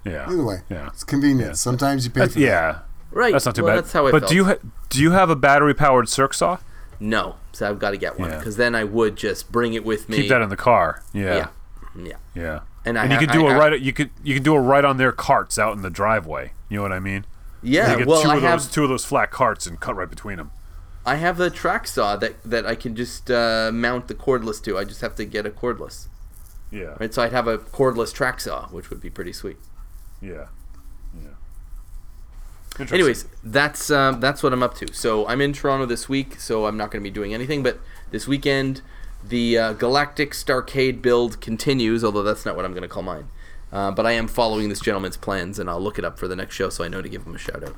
Yeah. 0.03 0.25
Either 0.27 0.43
way, 0.43 0.61
Yeah. 0.69 0.87
it's 0.87 1.03
convenient. 1.03 1.57
Sometimes 1.57 2.03
you 2.05 2.11
pay 2.11 2.21
That's, 2.21 2.33
for 2.33 2.39
that. 2.39 2.45
yeah. 2.45 2.79
Right. 3.11 3.31
That's 3.31 3.45
not 3.45 3.55
too 3.55 3.63
well, 3.63 3.75
bad. 3.75 3.83
That's 3.83 3.93
how 3.93 4.07
I 4.07 4.11
but 4.11 4.21
felt. 4.23 4.29
do 4.29 4.35
you 4.35 4.45
ha- 4.45 4.55
do 4.89 5.01
you 5.01 5.11
have 5.11 5.29
a 5.29 5.35
battery 5.35 5.73
powered 5.73 6.09
circ 6.09 6.33
saw? 6.33 6.57
no, 6.99 7.35
so 7.51 7.67
I've 7.69 7.79
got 7.79 7.91
to 7.91 7.97
get 7.97 8.19
one 8.19 8.29
Yeah. 8.29 8.37
because 8.37 8.57
then 8.57 8.75
I 8.75 8.83
would 8.83 9.15
just 9.15 9.51
bring 9.51 9.73
it 9.73 9.83
with 9.85 10.07
me. 10.09 10.17
Keep 10.17 10.29
that 10.29 10.41
in 10.41 10.49
the 10.49 10.55
car. 10.57 11.01
yeah, 11.13 11.35
Yeah. 11.35 11.47
yeah. 12.05 12.15
Yeah. 12.35 12.59
And 12.85 12.97
And, 12.97 13.11
I 13.13 13.13
you 13.13 13.19
could 13.19 13.31
do 13.31 13.47
I 13.47 13.53
ha- 13.53 13.59
right. 13.59 13.79
You 13.79 13.93
could 13.93 14.09
you 14.23 14.33
could 14.33 14.43
do 14.43 14.55
it 14.55 14.59
right 14.59 14.83
on 14.83 14.97
their 14.97 15.11
carts 15.11 15.59
out 15.59 15.75
in 15.75 15.81
the 15.81 15.89
driveway. 15.89 16.53
You 16.69 16.77
know 16.77 16.83
what 16.83 16.91
I 16.91 16.99
mean? 16.99 17.25
Yeah, 17.61 17.91
you 17.91 17.97
get 17.99 18.07
well, 18.07 18.21
two 18.23 18.29
I 18.29 18.37
of 18.37 18.41
have 18.41 18.59
those 18.59 18.71
two 18.71 18.83
of 18.83 18.89
those 18.89 19.05
flat 19.05 19.29
carts 19.31 19.67
and 19.67 19.79
cut 19.79 19.95
right 19.95 20.09
between 20.09 20.37
them. 20.37 20.51
I 21.05 21.15
have 21.15 21.39
a 21.39 21.49
track 21.49 21.87
saw 21.87 22.15
that 22.17 22.41
that 22.43 22.65
I 22.65 22.75
can 22.75 22.95
just 22.95 23.29
uh, 23.29 23.71
mount 23.73 24.07
the 24.07 24.15
cordless 24.15 24.63
to. 24.63 24.77
I 24.77 24.83
just 24.83 25.01
have 25.01 25.15
to 25.15 25.25
get 25.25 25.45
a 25.45 25.49
cordless. 25.49 26.07
Yeah. 26.71 26.95
Right, 26.99 27.13
so 27.13 27.21
I'd 27.21 27.33
have 27.33 27.47
a 27.47 27.57
cordless 27.57 28.13
track 28.13 28.39
saw, 28.39 28.67
which 28.69 28.89
would 28.89 29.01
be 29.01 29.09
pretty 29.09 29.33
sweet. 29.33 29.57
Yeah. 30.21 30.47
Yeah. 32.79 32.85
Anyways, 32.91 33.25
that's 33.43 33.91
um, 33.91 34.21
that's 34.21 34.41
what 34.41 34.53
I'm 34.53 34.63
up 34.63 34.75
to. 34.75 34.93
So 34.93 35.27
I'm 35.27 35.41
in 35.41 35.51
Toronto 35.53 35.85
this 35.85 36.07
week, 36.07 36.39
so 36.39 36.65
I'm 36.65 36.77
not 36.77 36.89
going 36.89 37.03
to 37.03 37.09
be 37.09 37.13
doing 37.13 37.33
anything. 37.33 37.61
But 37.61 37.79
this 38.11 38.27
weekend, 38.27 38.81
the 39.23 39.57
uh, 39.57 39.73
Galactic 39.73 40.31
Starcade 40.31 41.01
build 41.01 41.41
continues, 41.41 42.03
although 42.03 42.23
that's 42.23 42.45
not 42.45 42.55
what 42.55 42.65
I'm 42.65 42.71
going 42.71 42.83
to 42.83 42.87
call 42.87 43.03
mine. 43.03 43.27
Uh, 43.71 43.91
but 43.91 44.05
I 44.05 44.11
am 44.11 44.27
following 44.27 44.69
this 44.69 44.81
gentleman's 44.81 45.17
plans, 45.17 45.57
and 45.57 45.69
I'll 45.69 45.79
look 45.79 45.97
it 45.97 46.03
up 46.03 46.19
for 46.19 46.27
the 46.27 46.35
next 46.35 46.55
show, 46.55 46.69
so 46.69 46.83
I 46.83 46.87
know 46.89 47.01
to 47.01 47.07
give 47.07 47.25
him 47.25 47.35
a 47.35 47.37
shout 47.37 47.63
out. 47.63 47.75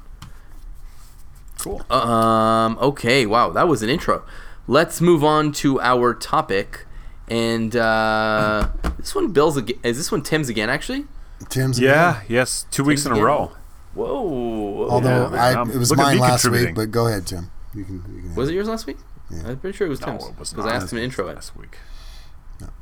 cool. 1.59 1.85
Um. 1.91 2.77
Okay. 2.81 3.25
Wow. 3.25 3.51
That 3.51 3.67
was 3.67 3.83
an 3.83 3.89
intro. 3.89 4.23
Let's 4.67 5.01
move 5.01 5.23
on 5.23 5.51
to 5.53 5.79
our 5.81 6.13
topic, 6.13 6.85
and 7.27 7.75
uh, 7.75 8.69
this 8.97 9.13
one 9.13 9.31
Bill's 9.31 9.57
again. 9.57 9.77
Is 9.83 9.97
this 9.97 10.11
one 10.11 10.23
Tim's 10.23 10.49
again? 10.49 10.69
Actually. 10.69 11.05
Tim's 11.49 11.79
yeah. 11.79 12.21
Yes. 12.27 12.65
Two 12.71 12.83
weeks 12.83 13.05
in 13.05 13.11
a 13.11 13.21
row. 13.21 13.51
Whoa. 13.93 14.87
Although 14.89 15.29
Yeah, 15.31 15.61
I, 15.61 15.61
it 15.61 15.77
was 15.77 15.91
look 15.91 15.99
mine 15.99 16.17
last 16.17 16.49
week, 16.49 16.73
but 16.73 16.89
go 16.89 17.07
ahead, 17.07 17.27
Tim. 17.27 17.51
You 17.75 17.83
can. 17.83 17.95
You 18.15 18.21
can 18.21 18.35
was 18.35 18.49
it 18.49 18.53
yours 18.53 18.67
last 18.67 18.87
week? 18.87 18.97
I'm 19.45 19.57
pretty 19.59 19.75
sure 19.77 19.87
it 19.87 19.89
was 19.89 20.01
No, 20.01 20.07
Tim's 20.07 20.25
it 20.27 20.39
was 20.39 20.49
because 20.51 20.65
not. 20.65 20.73
I 20.73 20.77
asked 20.77 20.91
him 20.93 20.97
to 20.97 21.03
intro 21.03 21.27
it. 21.27 21.35
last 21.35 21.55
week. 21.55 21.77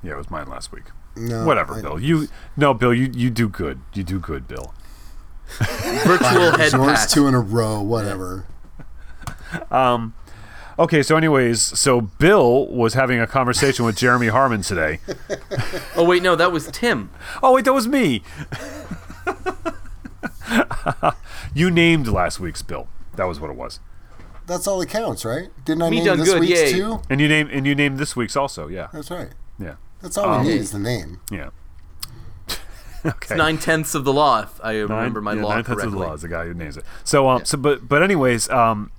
Yeah, 0.03 0.11
it 0.13 0.17
was 0.17 0.29
mine 0.29 0.47
last 0.47 0.71
week. 0.71 0.85
No, 1.15 1.45
Whatever, 1.45 1.75
I- 1.75 1.81
Bill. 1.81 1.99
You 1.99 2.27
no, 2.55 2.73
Bill. 2.73 2.93
You 2.93 3.09
you 3.13 3.29
do 3.29 3.47
good. 3.49 3.81
You 3.93 4.03
do 4.03 4.19
good, 4.19 4.47
Bill. 4.47 4.73
Virtual 5.59 6.57
head 6.57 6.71
Yours 6.71 6.99
pat. 6.99 7.09
two 7.09 7.27
in 7.27 7.33
a 7.33 7.39
row. 7.39 7.81
Whatever. 7.81 8.45
um. 9.71 10.13
Okay, 10.79 11.03
so 11.03 11.15
anyways, 11.17 11.61
so 11.61 12.01
Bill 12.01 12.65
was 12.67 12.93
having 12.95 13.19
a 13.19 13.27
conversation 13.27 13.85
with 13.85 13.97
Jeremy 13.97 14.27
Harmon 14.27 14.61
today. 14.61 14.99
Oh 15.95 16.05
wait, 16.05 16.23
no, 16.23 16.35
that 16.37 16.51
was 16.53 16.67
Tim. 16.71 17.09
Oh 17.43 17.53
wait, 17.53 17.65
that 17.65 17.73
was 17.73 17.87
me. 17.87 18.23
you 21.53 21.69
named 21.69 22.07
last 22.07 22.39
week's 22.39 22.61
Bill. 22.61 22.87
That 23.15 23.25
was 23.25 23.39
what 23.39 23.49
it 23.51 23.57
was. 23.57 23.79
That's 24.51 24.67
all 24.67 24.79
that 24.79 24.89
counts, 24.89 25.23
right? 25.25 25.47
Didn't 25.65 25.81
I 25.83 25.89
Me 25.89 25.97
name 25.97 26.05
done 26.05 26.19
this 26.19 26.29
good, 26.29 26.41
week's 26.41 26.59
yay. 26.59 26.73
too? 26.73 27.01
And 27.09 27.21
you 27.21 27.27
name 27.27 27.47
and 27.51 27.65
you 27.65 27.73
name 27.73 27.95
this 27.97 28.15
week's 28.15 28.35
also. 28.35 28.67
Yeah, 28.67 28.87
That's 28.93 29.09
right. 29.09 29.29
yeah, 29.57 29.75
That's 30.01 30.17
all 30.17 30.29
Um, 30.29 30.45
we 30.45 30.51
need 30.51 30.59
is 30.61 30.71
the 30.71 30.79
name. 30.79 31.19
yeah. 31.31 31.49
okay. 33.05 33.35
Nine 33.35 33.57
tenths 33.57 33.95
of 33.95 34.03
the 34.03 34.13
law, 34.13 34.41
if 34.41 34.59
I 34.63 34.73
Nine- 34.73 34.81
remember 34.89 35.21
my 35.21 35.33
yeah, 35.33 35.41
law 35.43 35.49
nine 35.55 35.63
tenths 35.63 35.67
correctly. 35.69 35.85
of 35.87 35.91
the 35.93 35.97
law 35.99 36.13
is 36.13 36.21
the 36.21 36.27
guy 36.27 36.45
who 36.45 36.53
names 36.53 36.75
it. 36.77 36.83
So 37.03 37.29
um, 37.29 37.45
so 37.45 37.57
but 37.57 37.87
but 37.87 38.03
anyways, 38.03 38.49
um, 38.49 38.91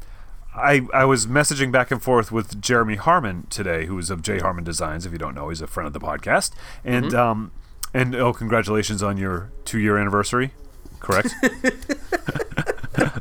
I 0.55 0.87
I 0.93 1.05
was 1.05 1.27
messaging 1.27 1.71
back 1.71 1.91
and 1.91 2.03
forth 2.03 2.33
with 2.33 2.61
Jeremy 2.61 2.97
Harmon 2.97 3.47
today, 3.51 3.87
who 3.87 3.97
is 3.99 4.11
of 4.11 4.23
J 4.23 4.39
Harmon 4.41 4.65
Designs. 4.65 5.07
If 5.07 5.13
you 5.13 5.19
don't 5.19 5.35
know, 5.35 5.51
he's 5.51 5.61
a 5.61 5.67
friend 5.67 5.87
of 5.87 5.93
the 5.93 6.01
podcast, 6.01 6.51
and 6.85 7.07
Mm-hmm. 7.07 7.17
um, 7.17 7.53
and 7.95 8.15
oh, 8.15 8.33
congratulations 8.33 9.03
on 9.03 9.19
your 9.19 9.51
two 9.67 9.79
year 9.79 9.99
anniversary. 9.99 10.53
Correct. 11.01 11.35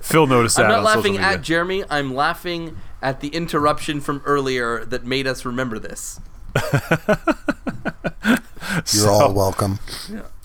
Phil 0.02 0.28
noticed 0.28 0.58
that. 0.58 0.66
I'm 0.66 0.72
not 0.72 0.80
on 0.80 0.84
laughing 0.86 1.14
media. 1.14 1.28
at 1.28 1.42
Jeremy. 1.42 1.84
I'm 1.90 2.14
laughing 2.14 2.78
at 3.02 3.20
the 3.22 3.30
interruption 3.30 4.02
from 4.02 4.22
earlier 4.26 4.86
that 4.86 5.06
made 5.06 5.28
us 5.28 5.46
remember 5.46 5.80
this. 5.80 6.20
You're 8.94 9.10
all 9.10 9.34
welcome. 9.34 9.80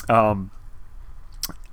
Um, 0.09 0.51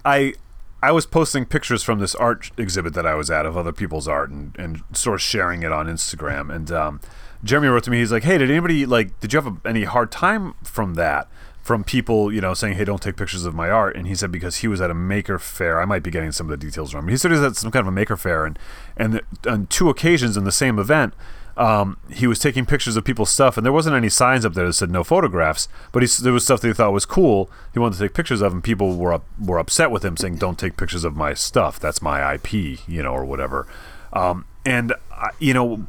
I 0.05 0.33
I 0.81 0.91
was 0.91 1.05
posting 1.05 1.45
pictures 1.45 1.81
from 1.83 1.99
this 1.99 2.13
art 2.15 2.51
exhibit 2.57 2.93
that 2.95 3.05
I 3.05 3.15
was 3.15 3.31
at 3.31 3.45
of 3.45 3.55
other 3.55 3.71
people's 3.71 4.07
art 4.07 4.29
and, 4.29 4.53
and 4.57 4.81
sort 4.91 5.15
of 5.15 5.21
sharing 5.21 5.63
it 5.63 5.71
on 5.71 5.87
Instagram. 5.87 6.53
And 6.53 6.71
um, 6.71 6.99
Jeremy 7.43 7.69
wrote 7.69 7.83
to 7.85 7.91
me. 7.91 7.99
He's 7.99 8.11
like, 8.11 8.23
"Hey, 8.23 8.37
did 8.37 8.49
anybody 8.49 8.85
like? 8.85 9.19
Did 9.19 9.33
you 9.33 9.41
have 9.41 9.47
a, 9.47 9.67
any 9.67 9.83
hard 9.85 10.11
time 10.11 10.55
from 10.63 10.95
that? 10.95 11.29
From 11.63 11.83
people, 11.83 12.31
you 12.31 12.41
know, 12.41 12.53
saying, 12.53 12.75
"Hey, 12.75 12.83
don't 12.83 13.01
take 13.01 13.15
pictures 13.15 13.45
of 13.45 13.55
my 13.55 13.69
art." 13.69 13.95
And 13.95 14.05
he 14.05 14.15
said 14.15 14.31
because 14.31 14.57
he 14.57 14.67
was 14.67 14.81
at 14.81 14.91
a 14.91 14.93
maker 14.93 15.39
fair. 15.39 15.81
I 15.81 15.85
might 15.85 16.03
be 16.03 16.11
getting 16.11 16.31
some 16.31 16.47
of 16.47 16.51
the 16.51 16.63
details 16.65 16.93
wrong. 16.93 17.05
But 17.05 17.11
he 17.11 17.17
said 17.17 17.31
he 17.31 17.37
was 17.37 17.45
at 17.45 17.55
some 17.55 17.71
kind 17.71 17.81
of 17.81 17.87
a 17.87 17.91
maker 17.91 18.17
fair, 18.17 18.45
and 18.45 18.59
and 18.97 19.21
on 19.47 19.67
two 19.67 19.89
occasions 19.89 20.37
in 20.37 20.43
the 20.43 20.51
same 20.51 20.77
event. 20.77 21.13
Um, 21.55 21.97
he 22.09 22.25
was 22.25 22.39
taking 22.39 22.65
pictures 22.65 22.95
of 22.97 23.03
people's 23.05 23.29
stuff, 23.29 23.57
and 23.57 23.65
there 23.65 23.71
wasn't 23.71 23.95
any 23.95 24.09
signs 24.09 24.43
up 24.43 24.55
there 24.55 24.65
that 24.65 24.73
said 24.73 24.89
no 24.89 25.03
photographs. 25.03 25.67
But 25.91 26.01
he, 26.01 26.09
there 26.23 26.33
was 26.33 26.43
stuff 26.43 26.61
that 26.61 26.67
he 26.67 26.73
thought 26.73 26.91
was 26.91 27.05
cool. 27.05 27.49
He 27.73 27.79
wanted 27.79 27.97
to 27.97 28.03
take 28.03 28.15
pictures 28.15 28.41
of, 28.41 28.53
and 28.53 28.63
people 28.63 28.97
were 28.97 29.13
up, 29.13 29.25
were 29.39 29.59
upset 29.59 29.91
with 29.91 30.03
him, 30.03 30.17
saying, 30.17 30.37
"Don't 30.37 30.57
take 30.57 30.77
pictures 30.77 31.03
of 31.03 31.15
my 31.15 31.33
stuff. 31.33 31.79
That's 31.79 32.01
my 32.01 32.33
IP, 32.33 32.53
you 32.87 33.03
know, 33.03 33.13
or 33.13 33.23
whatever." 33.23 33.67
Um, 34.11 34.45
and 34.65 34.93
I, 35.11 35.29
you 35.39 35.53
know, 35.53 35.85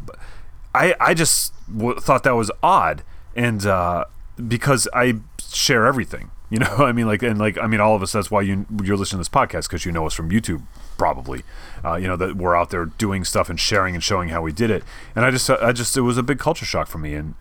I 0.74 0.94
I 1.00 1.14
just 1.14 1.52
w- 1.74 1.98
thought 1.98 2.24
that 2.24 2.37
was 2.37 2.50
odd, 2.62 3.02
and 3.34 3.64
uh, 3.64 4.04
because 4.46 4.87
I 4.92 5.16
share 5.54 5.86
everything, 5.86 6.30
you 6.50 6.58
know, 6.58 6.76
I 6.78 6.92
mean, 6.92 7.06
like, 7.06 7.22
and 7.22 7.38
like, 7.38 7.58
I 7.58 7.66
mean, 7.66 7.80
all 7.80 7.96
of 7.96 8.02
us. 8.02 8.12
That's 8.12 8.30
why 8.30 8.42
you 8.42 8.66
you're 8.82 8.96
listening 8.96 9.22
to 9.22 9.28
this 9.28 9.28
podcast 9.28 9.68
because 9.68 9.84
you 9.84 9.92
know 9.92 10.06
us 10.06 10.14
from 10.14 10.30
YouTube, 10.30 10.62
probably. 10.96 11.42
Uh, 11.84 11.96
you 11.96 12.06
know 12.06 12.16
that 12.16 12.36
we're 12.36 12.54
out 12.54 12.70
there 12.70 12.84
doing 12.84 13.24
stuff 13.24 13.48
and 13.48 13.58
sharing 13.58 13.94
and 13.94 14.04
showing 14.04 14.28
how 14.28 14.42
we 14.42 14.52
did 14.52 14.70
it, 14.70 14.84
and 15.16 15.24
I 15.24 15.30
just 15.30 15.48
I 15.50 15.72
just 15.72 15.96
it 15.96 16.02
was 16.02 16.18
a 16.18 16.22
big 16.22 16.38
culture 16.38 16.64
shock 16.64 16.86
for 16.86 16.98
me, 16.98 17.14
and 17.14 17.34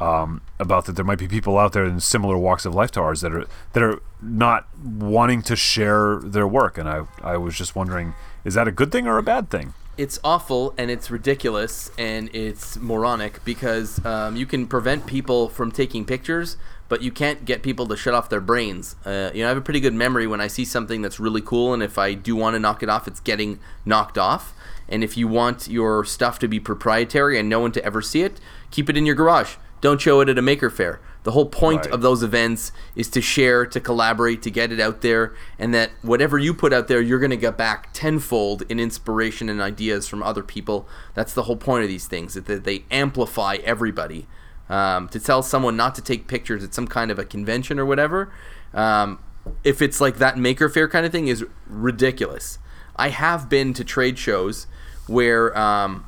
um, 0.00 0.42
about 0.58 0.84
that 0.84 0.96
there 0.96 1.04
might 1.04 1.18
be 1.18 1.28
people 1.28 1.58
out 1.58 1.72
there 1.72 1.84
in 1.84 2.00
similar 2.00 2.36
walks 2.36 2.64
of 2.64 2.74
life 2.74 2.90
to 2.92 3.00
ours 3.00 3.20
that 3.20 3.32
are 3.32 3.46
that 3.72 3.82
are 3.82 4.00
not 4.20 4.66
wanting 4.76 5.42
to 5.42 5.56
share 5.56 6.16
their 6.16 6.46
work, 6.46 6.78
and 6.78 6.88
I 6.88 7.04
I 7.22 7.36
was 7.36 7.56
just 7.56 7.74
wondering, 7.74 8.14
is 8.44 8.54
that 8.54 8.68
a 8.68 8.72
good 8.72 8.92
thing 8.92 9.06
or 9.06 9.18
a 9.18 9.22
bad 9.22 9.50
thing? 9.50 9.74
It's 9.96 10.20
awful 10.22 10.74
and 10.78 10.92
it's 10.92 11.10
ridiculous 11.10 11.90
and 11.98 12.30
it's 12.32 12.76
moronic 12.76 13.44
because 13.44 14.04
um, 14.06 14.36
you 14.36 14.46
can 14.46 14.68
prevent 14.68 15.06
people 15.06 15.48
from 15.48 15.72
taking 15.72 16.04
pictures, 16.04 16.56
but 16.88 17.02
you 17.02 17.10
can't 17.10 17.44
get 17.44 17.62
people 17.62 17.86
to 17.86 17.96
shut 17.96 18.14
off 18.14 18.28
their 18.28 18.40
brains. 18.40 18.96
Uh, 19.04 19.30
you 19.34 19.40
know, 19.42 19.46
I 19.46 19.48
have 19.50 19.58
a 19.58 19.62
pretty 19.62 19.80
good 19.80 19.94
memory 19.94 20.26
when 20.26 20.40
I 20.40 20.46
see 20.46 20.64
something 20.64 21.02
that's 21.02 21.20
really 21.20 21.42
cool, 21.42 21.74
and 21.74 21.82
if 21.82 21.98
I 21.98 22.14
do 22.14 22.34
want 22.36 22.54
to 22.54 22.60
knock 22.60 22.82
it 22.82 22.88
off, 22.88 23.06
it's 23.06 23.20
getting 23.20 23.58
knocked 23.84 24.16
off. 24.18 24.54
And 24.88 25.04
if 25.04 25.16
you 25.16 25.28
want 25.28 25.68
your 25.68 26.04
stuff 26.04 26.38
to 26.38 26.48
be 26.48 26.58
proprietary 26.58 27.38
and 27.38 27.48
no 27.48 27.60
one 27.60 27.72
to 27.72 27.84
ever 27.84 28.00
see 28.00 28.22
it, 28.22 28.40
keep 28.70 28.88
it 28.88 28.96
in 28.96 29.04
your 29.04 29.14
garage. 29.14 29.56
Don't 29.80 30.00
show 30.00 30.20
it 30.20 30.28
at 30.28 30.38
a 30.38 30.42
maker 30.42 30.70
fair. 30.70 30.98
The 31.24 31.32
whole 31.32 31.46
point 31.46 31.84
Right. 31.84 31.90
of 31.94 32.00
those 32.00 32.22
events 32.22 32.72
is 32.96 33.08
to 33.10 33.20
share, 33.20 33.66
to 33.66 33.80
collaborate, 33.80 34.40
to 34.42 34.50
get 34.50 34.72
it 34.72 34.80
out 34.80 35.02
there, 35.02 35.34
and 35.58 35.74
that 35.74 35.90
whatever 36.00 36.38
you 36.38 36.54
put 36.54 36.72
out 36.72 36.88
there, 36.88 37.02
you're 37.02 37.18
going 37.18 37.30
to 37.30 37.36
get 37.36 37.58
back 37.58 37.90
tenfold 37.92 38.62
in 38.70 38.80
inspiration 38.80 39.50
and 39.50 39.60
ideas 39.60 40.08
from 40.08 40.22
other 40.22 40.42
people. 40.42 40.88
That's 41.14 41.34
the 41.34 41.42
whole 41.42 41.56
point 41.56 41.82
of 41.82 41.88
these 41.88 42.06
things, 42.06 42.32
that 42.34 42.46
that 42.46 42.64
they 42.64 42.84
amplify 42.90 43.56
everybody. 43.62 44.26
Um, 44.68 45.08
to 45.08 45.20
tell 45.20 45.42
someone 45.42 45.76
not 45.76 45.94
to 45.94 46.02
take 46.02 46.28
pictures 46.28 46.62
at 46.62 46.74
some 46.74 46.86
kind 46.86 47.10
of 47.10 47.18
a 47.18 47.24
convention 47.24 47.78
or 47.78 47.86
whatever, 47.86 48.30
um, 48.74 49.18
if 49.64 49.80
it's 49.80 49.98
like 49.98 50.18
that 50.18 50.36
maker 50.36 50.68
fair 50.68 50.88
kind 50.88 51.06
of 51.06 51.12
thing, 51.12 51.28
is 51.28 51.44
ridiculous. 51.66 52.58
I 52.96 53.08
have 53.08 53.48
been 53.48 53.72
to 53.74 53.84
trade 53.84 54.18
shows 54.18 54.66
where 55.06 55.56
um, 55.56 56.04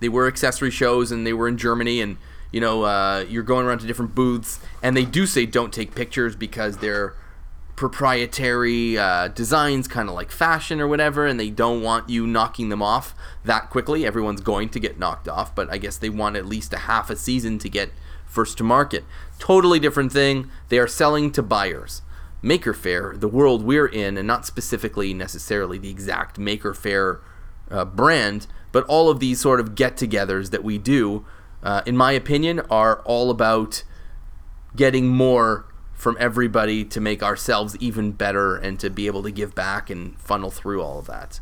they 0.00 0.08
were 0.08 0.26
accessory 0.26 0.70
shows 0.70 1.10
and 1.10 1.26
they 1.26 1.32
were 1.32 1.48
in 1.48 1.56
Germany 1.56 2.00
and 2.02 2.18
you 2.52 2.60
know, 2.60 2.82
uh, 2.82 3.24
you're 3.28 3.42
going 3.42 3.66
around 3.66 3.78
to 3.78 3.86
different 3.86 4.14
booths, 4.14 4.58
and 4.82 4.96
they 4.96 5.04
do 5.04 5.26
say 5.26 5.46
don't 5.46 5.72
take 5.72 5.94
pictures 5.94 6.34
because 6.34 6.78
they're 6.78 7.14
proprietary 7.80 8.98
uh, 8.98 9.28
designs, 9.28 9.88
kind 9.88 10.10
of 10.10 10.14
like 10.14 10.30
fashion 10.30 10.82
or 10.82 10.86
whatever, 10.86 11.26
and 11.26 11.40
they 11.40 11.48
don't 11.48 11.80
want 11.80 12.10
you 12.10 12.26
knocking 12.26 12.68
them 12.68 12.82
off 12.82 13.14
that 13.42 13.70
quickly. 13.70 14.04
Everyone's 14.04 14.42
going 14.42 14.68
to 14.68 14.78
get 14.78 14.98
knocked 14.98 15.26
off, 15.26 15.54
but 15.54 15.72
I 15.72 15.78
guess 15.78 15.96
they 15.96 16.10
want 16.10 16.36
at 16.36 16.44
least 16.44 16.74
a 16.74 16.80
half 16.80 17.08
a 17.08 17.16
season 17.16 17.58
to 17.60 17.70
get 17.70 17.88
first 18.26 18.58
to 18.58 18.64
market. 18.64 19.02
Totally 19.38 19.80
different 19.80 20.12
thing. 20.12 20.50
They 20.68 20.78
are 20.78 20.86
selling 20.86 21.32
to 21.32 21.42
buyers. 21.42 22.02
Maker 22.42 22.74
Faire, 22.74 23.14
the 23.16 23.28
world 23.28 23.62
we're 23.62 23.86
in, 23.86 24.18
and 24.18 24.26
not 24.26 24.44
specifically 24.44 25.14
necessarily 25.14 25.78
the 25.78 25.88
exact 25.88 26.38
Maker 26.38 26.74
Faire 26.74 27.22
uh, 27.70 27.86
brand, 27.86 28.46
but 28.72 28.84
all 28.88 29.08
of 29.08 29.20
these 29.20 29.40
sort 29.40 29.58
of 29.58 29.74
get 29.74 29.96
togethers 29.96 30.50
that 30.50 30.62
we 30.62 30.76
do, 30.76 31.24
uh, 31.62 31.80
in 31.86 31.96
my 31.96 32.12
opinion, 32.12 32.60
are 32.68 33.00
all 33.06 33.30
about 33.30 33.84
getting 34.76 35.08
more 35.08 35.64
from 36.00 36.16
everybody 36.18 36.82
to 36.84 36.98
make 37.00 37.22
ourselves 37.22 37.76
even 37.78 38.10
better 38.12 38.56
and 38.56 38.80
to 38.80 38.88
be 38.88 39.06
able 39.06 39.22
to 39.22 39.30
give 39.30 39.54
back 39.54 39.90
and 39.90 40.18
funnel 40.18 40.50
through 40.50 40.80
all 40.82 40.98
of 40.98 41.06
that. 41.06 41.40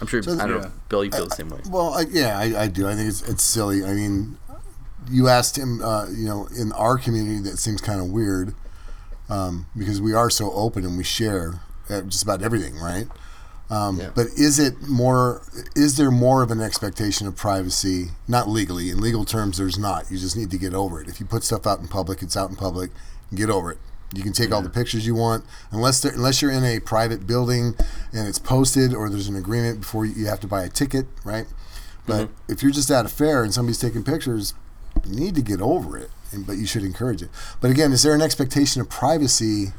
I'm 0.00 0.06
sure, 0.06 0.22
So- 0.22 0.32
I 0.32 0.46
don't 0.46 0.50
Yeah. 0.56 0.60
know, 0.68 0.72
Bill, 0.88 1.04
you 1.04 1.10
feel 1.10 1.26
the 1.26 1.34
same 1.34 1.50
way. 1.50 1.60
Well, 1.68 1.92
I, 1.94 2.02
yeah, 2.10 2.38
I, 2.38 2.62
I 2.62 2.66
do. 2.68 2.88
I 2.88 2.94
think 2.94 3.08
it's, 3.08 3.22
it's 3.28 3.42
silly. 3.44 3.84
I 3.84 3.92
mean, 3.92 4.38
you 5.10 5.28
asked 5.28 5.56
him, 5.58 5.82
uh, 5.82 6.06
you 6.08 6.26
know, 6.26 6.48
in 6.56 6.72
our 6.72 6.96
community, 6.96 7.38
that 7.48 7.58
seems 7.58 7.80
kind 7.82 8.00
of 8.00 8.06
weird 8.08 8.54
um, 9.28 9.66
because 9.76 10.00
we 10.00 10.14
are 10.14 10.30
so 10.30 10.52
open 10.52 10.84
and 10.84 10.96
we 10.96 11.04
share 11.04 11.60
uh, 11.90 12.00
just 12.02 12.22
about 12.22 12.42
everything, 12.42 12.78
right? 12.78 13.06
Um, 13.68 13.98
Yeah. 13.98 14.10
But 14.14 14.28
is 14.36 14.58
it 14.58 14.88
more? 14.88 15.42
Is 15.74 15.96
there 15.96 16.10
more 16.12 16.42
of 16.42 16.50
an 16.52 16.60
expectation 16.60 17.26
of 17.26 17.34
privacy? 17.36 18.12
Not 18.28 18.48
legally. 18.48 18.90
In 18.90 19.00
legal 19.00 19.24
terms, 19.24 19.58
there's 19.58 19.76
not. 19.78 20.10
You 20.10 20.18
just 20.18 20.36
need 20.36 20.50
to 20.52 20.58
get 20.58 20.72
over 20.72 21.00
it. 21.00 21.08
If 21.08 21.18
you 21.20 21.26
put 21.26 21.42
stuff 21.42 21.66
out 21.66 21.80
in 21.80 21.88
public, 21.88 22.22
it's 22.22 22.36
out 22.36 22.48
in 22.48 22.54
public. 22.56 22.90
Get 23.34 23.50
over 23.50 23.72
it. 23.72 23.78
You 24.14 24.22
can 24.22 24.32
take 24.32 24.52
all 24.52 24.62
the 24.62 24.70
pictures 24.70 25.06
you 25.06 25.14
want, 25.14 25.44
unless 25.72 26.00
there, 26.00 26.12
unless 26.12 26.40
you're 26.40 26.52
in 26.52 26.64
a 26.64 26.78
private 26.78 27.26
building 27.26 27.74
and 28.12 28.28
it's 28.28 28.38
posted, 28.38 28.94
or 28.94 29.10
there's 29.10 29.28
an 29.28 29.36
agreement 29.36 29.80
before 29.80 30.06
you, 30.06 30.14
you 30.14 30.26
have 30.26 30.40
to 30.40 30.46
buy 30.46 30.62
a 30.62 30.68
ticket, 30.68 31.06
right? 31.24 31.46
But 32.06 32.28
mm-hmm. 32.28 32.52
if 32.52 32.62
you're 32.62 32.72
just 32.72 32.90
at 32.90 33.04
a 33.04 33.08
fair 33.08 33.42
and 33.42 33.52
somebody's 33.52 33.80
taking 33.80 34.04
pictures, 34.04 34.54
you 35.04 35.18
need 35.18 35.34
to 35.34 35.42
get 35.42 35.60
over 35.60 35.98
it. 35.98 36.10
And, 36.32 36.46
but 36.46 36.56
you 36.56 36.66
should 36.66 36.82
encourage 36.82 37.22
it. 37.22 37.30
But 37.60 37.70
again, 37.70 37.92
is 37.92 38.02
there 38.02 38.14
an 38.14 38.22
expectation 38.22 38.80
of 38.80 38.88
privacy? 38.88 39.72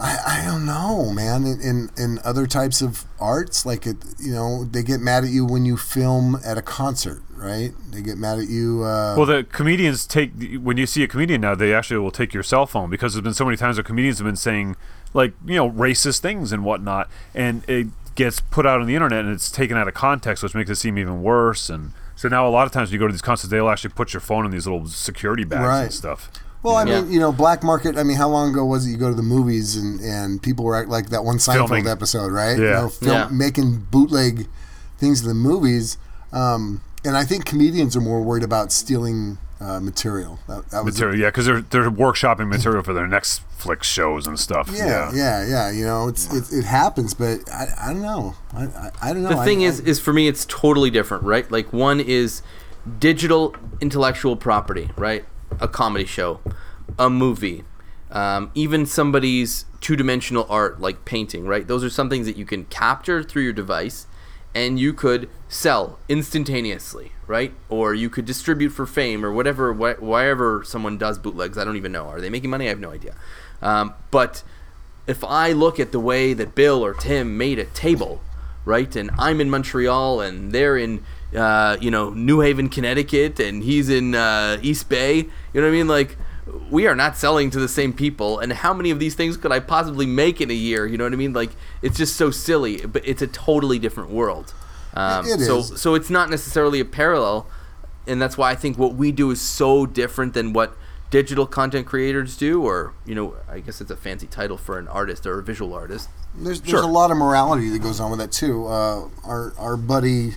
I, 0.00 0.42
I 0.42 0.44
don't 0.46 0.64
know, 0.64 1.10
man. 1.12 1.44
In, 1.44 1.60
in 1.60 1.90
in 1.96 2.18
other 2.24 2.46
types 2.46 2.80
of 2.82 3.04
arts, 3.20 3.66
like 3.66 3.86
it, 3.86 3.96
you 4.18 4.32
know, 4.32 4.64
they 4.64 4.82
get 4.82 5.00
mad 5.00 5.24
at 5.24 5.30
you 5.30 5.44
when 5.44 5.64
you 5.64 5.76
film 5.76 6.38
at 6.44 6.56
a 6.56 6.62
concert, 6.62 7.20
right? 7.34 7.72
They 7.90 8.00
get 8.02 8.16
mad 8.16 8.38
at 8.38 8.48
you. 8.48 8.84
Uh, 8.84 9.14
Well, 9.16 9.26
the 9.26 9.44
comedians 9.44 10.06
take 10.06 10.32
when 10.60 10.76
you 10.76 10.86
see 10.86 11.02
a 11.02 11.08
comedian 11.08 11.40
now, 11.40 11.54
they 11.56 11.74
actually 11.74 11.98
will 11.98 12.12
take 12.12 12.32
your 12.32 12.44
cell 12.44 12.64
phone 12.66 12.90
because 12.90 13.14
there's 13.14 13.24
been 13.24 13.34
so 13.34 13.44
many 13.44 13.56
times 13.56 13.76
where 13.76 13.84
comedians 13.84 14.18
have 14.18 14.26
been 14.26 14.36
saying 14.36 14.76
like 15.14 15.32
you 15.44 15.56
know 15.56 15.68
racist 15.70 16.20
things 16.20 16.52
and 16.52 16.64
whatnot, 16.64 17.10
and 17.34 17.68
it 17.68 17.88
gets 18.14 18.40
put 18.40 18.66
out 18.66 18.80
on 18.80 18.86
the 18.86 18.94
internet 18.94 19.24
and 19.24 19.32
it's 19.34 19.50
taken 19.50 19.76
out 19.76 19.88
of 19.88 19.94
context, 19.94 20.42
which 20.42 20.54
makes 20.54 20.70
it 20.70 20.76
seem 20.76 20.96
even 20.98 21.22
worse. 21.22 21.68
And 21.70 21.92
so 22.14 22.28
now 22.28 22.46
a 22.46 22.50
lot 22.50 22.66
of 22.66 22.72
times 22.72 22.88
when 22.90 22.94
you 22.94 22.98
go 23.00 23.06
to 23.06 23.12
these 23.12 23.22
concerts, 23.22 23.50
they'll 23.50 23.68
actually 23.68 23.90
put 23.94 24.12
your 24.12 24.20
phone 24.20 24.44
in 24.44 24.50
these 24.52 24.66
little 24.66 24.86
security 24.86 25.44
bags 25.44 25.62
Right. 25.66 25.82
and 25.84 25.92
stuff. 25.92 26.30
Well, 26.68 26.76
I 26.76 26.84
Yeah. 26.84 27.00
mean, 27.02 27.12
you 27.12 27.18
know, 27.20 27.32
black 27.32 27.62
market. 27.62 27.96
I 27.98 28.02
mean, 28.02 28.16
how 28.16 28.28
long 28.28 28.50
ago 28.50 28.64
was 28.64 28.86
it? 28.86 28.90
You 28.90 28.96
go 28.96 29.08
to 29.08 29.14
the 29.14 29.22
movies 29.22 29.76
and 29.76 30.00
and 30.00 30.42
people 30.42 30.64
were 30.64 30.76
act 30.76 30.88
like 30.88 31.10
that 31.10 31.24
one 31.24 31.38
Seinfeld 31.38 31.68
Filming. 31.68 31.86
episode, 31.88 32.30
right? 32.32 32.56
You 32.56 32.64
Yeah. 32.64 32.80
know, 32.82 32.88
film, 32.88 33.12
Yeah. 33.16 33.28
making 33.30 33.86
bootleg 33.90 34.46
things 34.98 35.22
in 35.22 35.28
the 35.28 35.34
movies. 35.34 35.96
Um, 36.32 36.80
and 37.04 37.16
I 37.16 37.24
think 37.24 37.44
comedians 37.44 37.96
are 37.96 38.00
more 38.00 38.20
worried 38.22 38.42
about 38.44 38.72
stealing 38.72 39.38
uh, 39.60 39.80
material. 39.80 40.38
That, 40.46 40.70
that 40.70 40.84
was 40.84 40.94
the- 40.94 41.00
Material, 41.00 41.18
yeah, 41.20 41.26
because 41.28 41.46
they're 41.46 41.62
they're 41.62 41.90
workshopping 41.90 42.46
material 42.48 42.82
for 42.84 42.94
their 42.94 43.08
next 43.08 43.42
flick 43.56 43.82
shows 43.82 44.24
and 44.28 44.38
stuff. 44.38 44.70
Yeah, 44.72 45.10
yeah, 45.12 45.44
yeah. 45.44 45.70
You 45.72 45.84
know, 45.84 46.06
it's 46.06 46.32
it, 46.32 46.52
it 46.52 46.64
happens, 46.64 47.12
but 47.12 47.40
I, 47.52 47.66
I 47.86 47.92
don't 47.92 48.02
know. 48.02 48.34
I, 48.54 48.64
I, 48.66 48.90
I 49.02 49.12
don't 49.12 49.24
know. 49.24 49.30
the 49.30 49.42
thing 49.44 49.62
I, 49.64 49.66
is 49.66 49.80
I, 49.80 49.84
is 49.84 49.98
for 49.98 50.12
me 50.12 50.28
it's 50.28 50.44
totally 50.46 50.90
different 50.90 51.24
right 51.24 51.50
like 51.50 51.72
one 51.72 51.98
is 51.98 52.40
digital 53.00 53.54
intellectual 53.80 54.36
property 54.36 54.90
right 54.96 55.24
a 55.60 55.68
comedy 55.68 56.04
show 56.04 56.40
a 56.98 57.10
movie 57.10 57.64
um, 58.10 58.50
even 58.54 58.86
somebody's 58.86 59.66
two-dimensional 59.80 60.46
art 60.48 60.80
like 60.80 61.04
painting 61.04 61.46
right? 61.46 61.66
Those 61.66 61.84
are 61.84 61.90
some 61.90 62.08
things 62.08 62.26
that 62.26 62.36
you 62.36 62.46
can 62.46 62.64
capture 62.66 63.22
through 63.22 63.42
your 63.42 63.52
device 63.52 64.06
and 64.54 64.78
you 64.78 64.92
could 64.92 65.28
sell 65.48 65.98
instantaneously 66.08 67.12
right? 67.28 67.52
Or 67.68 67.94
you 67.94 68.08
could 68.10 68.24
distribute 68.24 68.70
for 68.70 68.86
fame 68.86 69.24
or 69.24 69.30
whatever 69.30 69.74
wh- 69.74 70.02
wherever 70.02 70.64
someone 70.64 70.96
does 70.96 71.18
bootlegs 71.18 71.58
i 71.58 71.64
don't 71.64 71.76
even 71.76 71.92
know. 71.92 72.06
Are 72.06 72.20
they 72.20 72.30
making 72.30 72.50
money? 72.50 72.64
I 72.64 72.70
have 72.70 72.80
no 72.80 72.90
idea. 72.90 73.14
Um, 73.62 73.94
but 74.10 74.42
if 75.06 75.22
I 75.22 75.52
look 75.52 75.78
at 75.78 75.92
the 75.92 76.00
way 76.00 76.32
that 76.32 76.54
Bill 76.54 76.84
or 76.84 76.94
Tim 76.94 77.36
made 77.36 77.58
a 77.58 77.64
table, 77.64 78.20
right, 78.64 78.94
and 78.96 79.10
I'm 79.18 79.40
in 79.40 79.50
Montreal 79.50 80.20
and 80.20 80.52
they're 80.52 80.76
in, 80.76 81.04
uh, 81.36 81.76
you 81.80 81.90
know, 81.90 82.10
New 82.10 82.40
Haven, 82.40 82.68
Connecticut, 82.68 83.38
and 83.40 83.62
he's 83.62 83.88
in 83.88 84.14
uh, 84.14 84.58
East 84.62 84.88
Bay, 84.88 85.16
you 85.16 85.24
know 85.54 85.62
what 85.62 85.68
I 85.68 85.70
mean? 85.70 85.88
Like, 85.88 86.16
we 86.70 86.86
are 86.86 86.94
not 86.94 87.16
selling 87.16 87.50
to 87.50 87.58
the 87.60 87.68
same 87.68 87.92
people. 87.92 88.38
And 88.38 88.52
how 88.52 88.72
many 88.72 88.90
of 88.90 88.98
these 88.98 89.14
things 89.14 89.36
could 89.36 89.52
I 89.52 89.60
possibly 89.60 90.06
make 90.06 90.40
in 90.40 90.50
a 90.50 90.54
year? 90.54 90.86
You 90.86 90.96
know 90.96 91.04
what 91.04 91.12
I 91.12 91.16
mean? 91.16 91.34
Like, 91.34 91.50
it's 91.82 91.98
just 91.98 92.16
so 92.16 92.30
silly, 92.30 92.86
but 92.86 93.06
it's 93.06 93.20
a 93.20 93.26
totally 93.26 93.78
different 93.78 94.10
world. 94.10 94.54
Um, 94.94 95.26
It 95.26 95.40
so, 95.40 95.58
is. 95.58 95.80
so 95.80 95.94
it's 95.94 96.08
not 96.10 96.30
necessarily 96.30 96.80
a 96.80 96.84
parallel, 96.86 97.46
and 98.06 98.20
that's 98.22 98.38
why 98.38 98.50
I 98.50 98.54
think 98.54 98.78
what 98.78 98.94
we 98.94 99.12
do 99.12 99.30
is 99.30 99.40
so 99.40 99.84
different 99.84 100.32
than 100.32 100.54
what 100.54 100.74
digital 101.10 101.46
content 101.46 101.86
creators 101.86 102.36
do, 102.36 102.62
or 102.62 102.94
you 103.06 103.14
know, 103.14 103.34
I 103.50 103.60
guess 103.60 103.80
it's 103.82 103.90
a 103.90 103.96
fancy 103.96 104.26
title 104.26 104.56
for 104.56 104.78
an 104.78 104.88
artist 104.88 105.26
or 105.26 105.38
a 105.38 105.42
visual 105.42 105.74
artist. 105.74 106.08
there's 106.34 106.60
there's 106.62 106.70
Sure. 106.70 106.82
a 106.82 106.86
lot 106.86 107.10
of 107.10 107.16
morality 107.18 107.68
that 107.70 107.78
goes 107.80 108.00
on 108.00 108.10
with 108.10 108.20
that 108.20 108.32
too. 108.32 108.66
Uh, 108.66 109.08
our 109.24 109.52
our 109.58 109.76
buddy, 109.76 110.34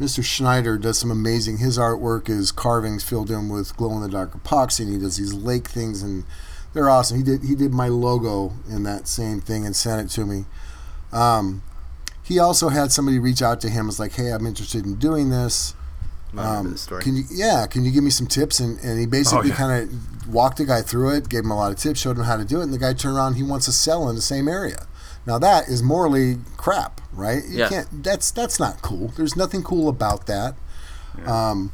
Mr. 0.00 0.24
Schneider, 0.24 0.78
does 0.78 0.98
some 0.98 1.10
amazing. 1.10 1.58
His 1.58 1.76
artwork 1.76 2.30
is 2.30 2.50
carvings 2.50 3.04
filled 3.04 3.30
in 3.30 3.50
with 3.50 3.76
glow 3.76 3.92
in 3.92 4.00
the 4.00 4.08
dark 4.08 4.32
epoxy, 4.32 4.80
and 4.80 4.92
he 4.92 4.98
does 4.98 5.18
these 5.18 5.34
lake 5.34 5.68
things, 5.68 6.02
and 6.02 6.24
they're 6.72 6.88
awesome. 6.88 7.18
He 7.18 7.22
did 7.22 7.42
he 7.42 7.54
did 7.54 7.72
my 7.72 7.88
logo 7.88 8.54
in 8.68 8.82
that 8.84 9.06
same 9.06 9.42
thing 9.42 9.66
and 9.66 9.76
sent 9.76 10.06
it 10.06 10.14
to 10.14 10.24
me. 10.24 10.46
Um, 11.12 11.62
he 12.22 12.38
also 12.38 12.70
had 12.70 12.92
somebody 12.92 13.18
reach 13.18 13.42
out 13.42 13.60
to 13.60 13.68
him, 13.68 13.86
was 13.86 14.00
like, 14.00 14.12
"Hey, 14.12 14.30
I'm 14.32 14.46
interested 14.46 14.86
in 14.86 14.94
doing 14.94 15.28
this." 15.28 15.74
Um. 16.36 16.76
Can 17.00 17.16
you, 17.16 17.24
yeah, 17.30 17.66
can 17.66 17.84
you 17.84 17.90
give 17.90 18.04
me 18.04 18.10
some 18.10 18.26
tips? 18.26 18.60
And, 18.60 18.78
and 18.80 18.98
he 18.98 19.04
basically 19.04 19.48
yeah. 19.50 19.56
kind 19.56 19.82
of 19.82 20.32
walked 20.32 20.58
the 20.58 20.64
guy 20.64 20.80
through 20.80 21.10
it, 21.10 21.28
gave 21.28 21.44
him 21.44 21.50
a 21.50 21.56
lot 21.56 21.72
of 21.72 21.78
tips, 21.78 22.00
showed 22.00 22.16
him 22.16 22.24
how 22.24 22.36
to 22.36 22.44
do 22.44 22.60
it, 22.60 22.64
and 22.64 22.72
the 22.72 22.78
guy 22.78 22.94
turned 22.94 23.16
around. 23.16 23.34
He 23.34 23.42
wants 23.42 23.66
to 23.66 23.72
sell 23.72 24.08
in 24.08 24.14
the 24.14 24.22
same 24.22 24.48
area. 24.48 24.86
Now 25.26 25.38
that 25.40 25.68
is 25.68 25.82
morally 25.82 26.38
crap, 26.56 26.99
right? 27.12 27.42
You 27.48 27.58
Yeah. 27.58 27.68
can't. 27.68 28.02
That's 28.04 28.30
that's 28.30 28.58
not 28.60 28.82
cool. 28.82 29.12
There's 29.16 29.36
nothing 29.36 29.62
cool 29.62 29.88
about 29.88 30.26
that. 30.26 30.54
Um, 31.26 31.72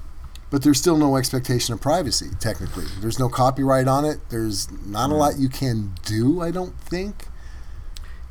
but 0.51 0.62
there's 0.62 0.79
still 0.79 0.96
no 0.96 1.16
expectation 1.16 1.75
of 1.75 1.81
privacy. 1.81 2.31
Technically, 2.40 2.87
there's 3.01 3.18
no 3.18 3.29
copyright 3.29 3.88
on 3.88 4.05
it. 4.05 4.18
There's 4.31 4.68
not 4.87 5.11
a 5.11 5.14
lot 5.14 5.38
you 5.38 5.49
can 5.49 5.92
do. 6.05 6.40
I 6.40 6.51
don't 6.51 6.79
think. 6.81 7.29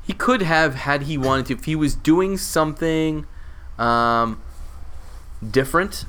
he 0.07 0.13
could 0.13 0.41
have 0.43 0.75
had 0.75 1.03
he 1.03 1.17
wanted 1.17 1.47
to. 1.47 1.53
If 1.53 1.65
he 1.65 1.75
was 1.75 1.95
doing 1.95 2.37
something 2.37 3.25
um, 3.79 4.39
different, 5.51 6.05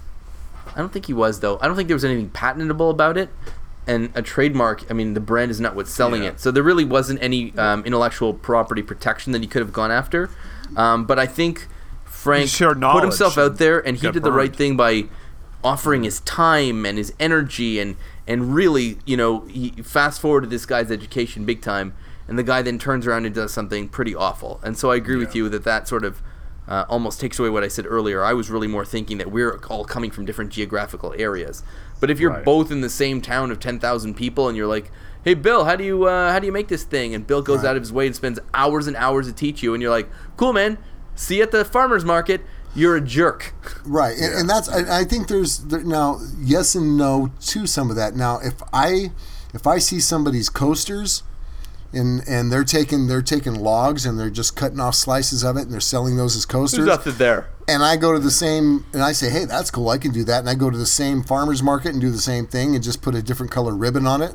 I 0.75 0.79
don't 0.79 0.93
think 0.93 1.07
he 1.07 1.13
was 1.15 1.41
though. 1.41 1.59
I 1.61 1.67
don't 1.67 1.77
think 1.77 1.89
there 1.89 1.97
was 1.97 2.05
anything 2.05 2.31
patentable 2.31 2.91
about 2.91 3.17
it. 3.17 3.31
And 3.89 4.11
a 4.17 4.21
trademark, 4.23 4.83
I 4.91 4.95
mean, 4.95 5.15
the 5.15 5.21
brand 5.21 5.51
is 5.53 5.61
not 5.61 5.77
what's 5.77 5.93
selling 5.93 6.25
Yeah. 6.25 6.31
it. 6.31 6.41
So 6.41 6.51
there 6.51 6.63
really 6.65 6.85
wasn't 6.85 7.23
any 7.23 7.57
um, 7.57 7.85
intellectual 7.85 8.35
property 8.35 8.83
protection 8.83 9.33
that 9.33 9.43
he 9.43 9.47
could 9.49 9.61
have 9.63 9.73
gone 9.73 9.91
after. 9.93 10.29
Um, 10.77 11.05
but 11.05 11.19
I 11.19 11.27
think 11.27 11.67
Frank 12.05 12.49
put 12.95 13.03
himself 13.05 13.37
out 13.39 13.59
there 13.59 13.79
and 13.87 13.97
he 13.99 14.11
did 14.11 14.23
the 14.23 14.33
right 14.33 14.55
thing 14.57 14.77
by 14.77 15.05
offering 15.63 16.05
his 16.05 16.21
time 16.21 16.85
and 16.87 16.97
his 16.99 17.13
energy 17.19 17.79
and 17.81 17.97
and 18.27 18.55
really 18.55 18.99
you 19.05 19.17
know 19.17 19.41
he 19.47 19.71
fast 19.83 20.21
forwarded 20.21 20.51
this 20.51 20.65
guy's 20.67 20.91
education 20.91 21.45
big 21.45 21.61
time 21.61 21.95
and 22.29 22.39
the 22.39 22.43
guy 22.43 22.63
then 22.63 22.79
turns 22.79 23.07
around 23.07 23.25
and 23.25 23.35
does 23.35 23.53
something 23.53 23.89
pretty 23.89 24.15
awful. 24.15 24.61
And 24.63 24.77
so 24.77 24.91
i 24.91 24.97
agree 24.97 25.17
with 25.17 25.35
you 25.35 25.49
that 25.49 25.65
that 25.65 25.89
sort 25.89 26.05
of 26.05 26.23
uh, 26.69 26.85
almost 26.89 27.21
takes 27.21 27.39
away 27.39 27.49
what 27.49 27.63
i 27.65 27.69
said 27.69 27.87
earlier. 27.87 28.25
I 28.25 28.33
was 28.33 28.51
really 28.51 28.67
more 28.67 28.85
thinking 28.85 29.19
that 29.19 29.31
we're 29.31 29.59
all 29.69 29.85
coming 29.85 30.11
from 30.11 30.25
different 30.25 30.51
geographical 30.53 31.15
areas. 31.17 31.63
But 32.01 32.11
if 32.11 32.19
you're 32.21 32.33
Right. 32.33 32.45
both 32.45 32.71
in 32.71 32.81
the 32.81 32.91
same 32.91 33.21
town 33.21 33.51
of 33.51 33.59
10,000 33.61 34.15
people 34.15 34.49
and 34.49 34.57
you're 34.57 34.67
like 34.67 34.91
hey 35.27 35.35
bill 35.35 35.65
how 35.67 35.77
do 35.77 35.85
you 35.85 36.05
uh, 36.05 36.33
how 36.33 36.39
do 36.39 36.47
you 36.47 36.53
make 36.53 36.69
this 36.69 36.85
thing 36.85 37.15
and 37.15 37.27
bill 37.27 37.43
goes 37.43 37.59
Right. 37.59 37.67
out 37.71 37.77
of 37.77 37.83
his 37.83 37.93
way 37.93 38.07
and 38.07 38.17
spends 38.17 38.39
hours 38.55 38.87
and 38.87 38.97
hours 38.97 39.27
to 39.27 39.33
teach 39.35 39.63
you 39.63 39.75
and 39.75 39.83
you're 39.83 39.91
like 39.91 40.09
cool 40.39 40.55
man 40.55 40.79
see 41.15 41.37
you 41.39 41.43
at 41.43 41.51
the 41.51 41.65
farmers 41.65 42.05
market 42.05 42.41
you're 42.75 42.97
a 42.97 43.01
jerk 43.01 43.55
Right, 43.85 44.17
and, 44.19 44.35
and 44.35 44.49
that's 44.51 44.69
I, 44.69 45.01
I 45.01 45.05
think 45.05 45.29
there's 45.29 45.59
there, 45.59 45.83
now 45.83 46.21
yes 46.39 46.75
and 46.75 46.97
no 46.97 47.31
to 47.47 47.67
some 47.67 47.89
of 47.91 47.97
that. 47.97 48.15
Now, 48.15 48.39
if 48.39 48.55
I 48.73 49.13
if 49.55 49.67
I 49.67 49.79
see 49.79 49.99
somebody's 49.99 50.51
coasters 50.51 51.23
and 51.95 52.23
and 52.29 52.53
they're 52.53 52.65
taking 52.65 53.07
they're 53.07 53.23
taking 53.23 53.55
logs 53.55 54.05
and 54.05 54.19
they're 54.19 54.29
just 54.29 54.57
cutting 54.57 54.79
off 54.79 54.95
slices 54.95 55.43
of 55.43 55.57
it 55.57 55.63
and 55.63 55.73
they're 55.73 55.81
selling 55.81 56.19
those 56.19 56.37
as 56.37 56.45
coasters. 56.45 56.85
There's 56.85 56.99
nothing 56.99 57.15
there. 57.17 57.49
And 57.67 57.83
I 57.83 57.97
go 57.97 58.13
to 58.13 58.19
the 58.19 58.31
same 58.31 58.85
and 58.93 59.03
I 59.03 59.13
say, 59.13 59.31
hey, 59.31 59.47
that's 59.47 59.71
cool. 59.71 59.89
I 59.89 59.97
can 59.97 60.13
do 60.13 60.23
that. 60.25 60.41
And 60.41 60.49
I 60.51 60.55
go 60.55 60.69
to 60.69 60.77
the 60.77 60.85
same 60.85 61.23
farmers 61.23 61.63
market 61.63 61.93
and 61.93 62.01
do 62.01 62.11
the 62.11 62.19
same 62.19 62.47
thing 62.47 62.75
and 62.75 62.85
just 62.85 63.01
put 63.01 63.15
a 63.15 63.23
different 63.23 63.51
color 63.51 63.75
ribbon 63.75 64.07
on 64.07 64.21
it. 64.21 64.35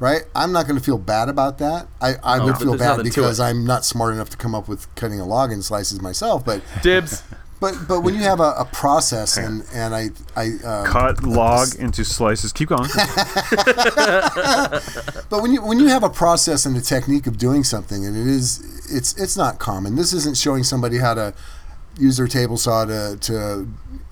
Right? 0.00 0.22
I'm 0.34 0.50
not 0.50 0.66
going 0.66 0.78
to 0.78 0.84
feel 0.84 0.98
bad 0.98 1.28
about 1.28 1.58
that. 1.58 1.86
I, 2.00 2.14
I 2.22 2.42
would 2.42 2.56
feel 2.56 2.76
bad 2.76 3.02
because. 3.02 3.38
I'm 3.38 3.64
not 3.64 3.84
smart 3.84 4.12
enough 4.14 4.30
to 4.30 4.36
come 4.36 4.54
up 4.54 4.66
with 4.66 4.92
cutting 4.96 5.20
a 5.20 5.26
log 5.26 5.52
in 5.52 5.62
slices 5.62 6.00
myself. 6.00 6.44
But 6.44 6.62
Dibs. 6.82 7.22
but 7.60 7.74
but 7.86 8.00
when 8.00 8.14
you 8.14 8.22
have 8.22 8.40
a, 8.40 8.54
a 8.58 8.64
process 8.64 9.36
and 9.36 9.62
and 9.72 9.94
I 9.94 10.10
I 10.34 10.46
um, 10.64 10.86
Cut 10.86 11.22
log 11.22 11.74
into 11.78 12.04
slices. 12.04 12.52
Keep 12.52 12.70
going. 12.70 12.88
But 15.30 15.42
when 15.42 15.52
you 15.52 15.62
when 15.62 15.78
you 15.78 15.86
have 15.86 16.02
a 16.02 16.10
process 16.10 16.66
and 16.66 16.76
a 16.76 16.80
technique 16.80 17.28
of 17.28 17.38
doing 17.38 17.62
something, 17.62 18.04
and 18.04 18.16
it 18.16 18.26
is 18.26 18.58
it's 18.90 19.14
it's 19.16 19.36
not 19.36 19.60
common. 19.60 19.94
This 19.94 20.12
isn't 20.12 20.36
showing 20.36 20.64
somebody 20.64 20.98
how 20.98 21.14
to 21.14 21.32
use 21.96 22.16
their 22.16 22.26
table 22.26 22.56
saw 22.56 22.84
to 22.84 23.16
to 23.20 23.68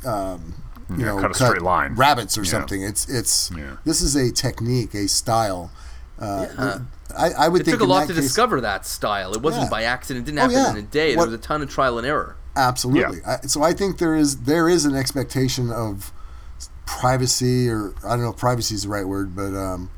um, 0.07 0.55
you 0.91 0.97
Yeah, 0.99 1.05
know 1.07 1.21
cut 1.21 1.31
a 1.31 1.35
straight 1.35 1.63
line. 1.63 1.95
rabbits 1.95 2.37
or 2.39 2.43
Yeah. 2.45 2.51
something. 2.51 2.83
It's 2.83 3.09
it's 3.09 3.51
Yeah. 3.57 3.77
this 3.85 4.01
is 4.03 4.17
a 4.17 4.31
technique, 4.33 4.95
a 4.95 5.07
style. 5.09 5.71
Uh, 6.21 6.81
I, 7.17 7.31
I 7.31 7.49
would 7.49 7.59
think 7.65 7.69
It 7.69 7.71
think 7.71 7.79
took 7.79 7.81
a 7.89 7.91
lot 7.91 8.09
to 8.09 8.15
case- 8.15 8.25
discover 8.25 8.61
that 8.63 8.85
style. 8.87 9.33
It 9.35 9.41
wasn't 9.43 9.65
Yeah. 9.65 9.71
by 9.71 9.83
accident. 9.85 10.27
It 10.27 10.33
didn't 10.33 10.39
Oh, 10.41 10.43
happen 10.51 10.57
yeah. 10.57 10.71
in 10.71 10.77
a 10.77 10.83
day. 10.83 11.15
What- 11.17 11.25
There 11.27 11.31
was 11.33 11.39
a 11.41 11.43
ton 11.43 11.63
of 11.63 11.71
trial 11.71 11.97
and 11.99 12.07
error. 12.07 12.37
Absolutely. 12.57 13.21
I, 13.25 13.39
so 13.47 13.63
I 13.63 13.73
think 13.73 13.99
there 13.99 14.17
is 14.17 14.39
there 14.39 14.69
is 14.69 14.85
an 14.85 14.97
expectation 14.97 15.71
of 15.71 16.13
privacy, 16.87 17.69
or 17.69 17.93
I 18.05 18.11
don't 18.11 18.23
know 18.23 18.31
if 18.31 18.37
privacy 18.37 18.75
is 18.75 18.83
the 18.83 18.89
right 18.89 19.07
word, 19.07 19.37
but 19.37 19.55
um, 19.55 19.91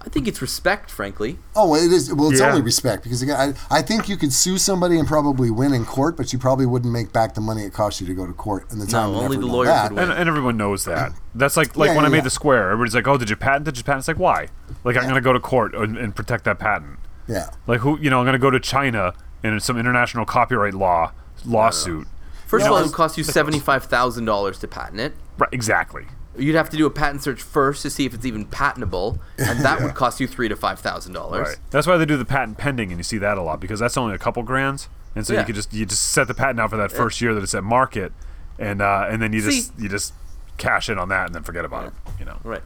I 0.00 0.08
think 0.08 0.28
it's 0.28 0.40
respect, 0.40 0.90
frankly. 0.92 1.38
Oh, 1.56 1.74
it 1.74 1.90
is. 1.92 2.14
Well, 2.14 2.30
it's 2.30 2.40
Yeah. 2.40 2.50
only 2.50 2.62
respect 2.62 3.02
because 3.02 3.20
again, 3.20 3.54
I, 3.70 3.78
I 3.78 3.82
think 3.82 4.08
you 4.08 4.16
could 4.16 4.32
sue 4.32 4.56
somebody 4.56 4.96
and 4.98 5.08
probably 5.08 5.50
win 5.50 5.72
in 5.74 5.84
court, 5.84 6.16
but 6.16 6.32
you 6.32 6.38
probably 6.38 6.66
wouldn't 6.66 6.92
make 6.92 7.12
back 7.12 7.34
the 7.34 7.40
money 7.40 7.64
it 7.64 7.72
cost 7.72 8.00
you 8.00 8.06
to 8.06 8.14
go 8.14 8.24
to 8.26 8.32
court 8.32 8.70
and 8.70 8.80
the 8.80 8.86
time. 8.86 9.08
and 9.10 9.16
only 9.16 9.36
the 9.36 9.46
lawyer 9.46 9.66
could 9.88 9.92
win. 9.96 10.04
and, 10.04 10.12
and 10.12 10.28
everyone 10.28 10.56
knows 10.56 10.84
that. 10.84 11.12
That's 11.34 11.56
like 11.56 11.76
like 11.76 11.88
Yeah, 11.88 11.96
when 11.96 12.04
I 12.04 12.08
made 12.08 12.18
yeah. 12.18 12.22
the 12.24 12.30
square. 12.30 12.70
Everybody's 12.70 12.94
like, 12.94 13.08
"Oh, 13.08 13.18
did 13.18 13.28
you 13.28 13.36
patent? 13.36 13.64
Did 13.64 13.76
you 13.76 13.82
patent?" 13.84 14.00
It's 14.02 14.08
like, 14.08 14.18
why? 14.18 14.48
Like 14.84 14.96
I'm 14.96 15.08
gonna 15.08 15.20
go 15.20 15.32
to 15.32 15.40
court 15.40 15.74
and, 15.74 15.96
and 15.98 16.14
protect 16.14 16.44
that 16.44 16.58
patent. 16.60 16.98
Yeah. 17.26 17.50
Like 17.66 17.80
who? 17.80 17.98
You 17.98 18.08
know, 18.08 18.20
I'm 18.20 18.24
gonna 18.24 18.38
go 18.38 18.50
to 18.50 18.60
China 18.60 19.14
in 19.42 19.58
some 19.60 19.76
international 19.78 20.24
copyright 20.24 20.74
law 20.74 21.12
lawsuit. 21.44 22.06
First 22.46 22.62
Yeah, 22.62 22.68
of 22.68 22.72
all, 22.72 22.78
it 22.78 22.84
would 22.84 22.94
cost 22.94 23.18
you 23.18 23.24
seventy-five 23.24 23.84
thousand 23.84 24.24
dollars 24.26 24.58
to 24.60 24.68
patent 24.68 25.00
it. 25.00 25.14
Right? 25.36 25.50
Exactly. 25.52 26.06
You'd 26.38 26.54
have 26.54 26.70
to 26.70 26.76
do 26.76 26.86
a 26.86 26.90
patent 26.90 27.22
search 27.22 27.42
first 27.42 27.82
to 27.82 27.90
see 27.90 28.04
if 28.06 28.14
it's 28.14 28.24
even 28.26 28.44
patentable, 28.46 29.18
and 29.38 29.60
that 29.60 29.80
would 29.82 29.94
cost 29.94 30.20
you 30.20 30.26
three 30.26 30.48
to 30.48 30.56
five 30.56 30.78
thousand 30.80 31.12
dollars. 31.12 31.48
Right. 31.48 31.56
That's 31.70 31.86
why 31.86 31.96
they 31.96 32.06
do 32.06 32.16
the 32.16 32.24
patent 32.24 32.58
pending, 32.58 32.90
and 32.90 32.98
you 32.98 33.04
see 33.04 33.18
that 33.18 33.36
a 33.38 33.42
lot 33.42 33.60
because 33.60 33.80
that's 33.80 33.96
only 33.96 34.14
a 34.14 34.18
couple 34.18 34.42
grands, 34.42 34.88
and 35.14 35.26
so 35.26 35.32
Yeah. 35.34 35.40
you 35.40 35.46
could 35.46 35.54
just 35.54 35.72
you 35.72 35.84
just 35.86 36.10
set 36.10 36.28
the 36.28 36.34
patent 36.34 36.60
out 36.60 36.70
for 36.70 36.76
that 36.76 36.92
first 36.92 37.20
year 37.20 37.34
that 37.34 37.42
it's 37.42 37.54
at 37.54 37.64
market, 37.64 38.12
and 38.58 38.80
uh, 38.80 39.06
and 39.10 39.20
then 39.20 39.32
you 39.32 39.40
just 39.42 39.72
you 39.78 39.88
just 39.88 40.14
cash 40.56 40.88
in 40.88 40.98
on 40.98 41.08
that 41.08 41.26
and 41.26 41.34
then 41.34 41.42
forget 41.42 41.64
about 41.64 41.86
it. 41.86 41.92
You 42.18 42.24
know. 42.24 42.38
Right. 42.44 42.62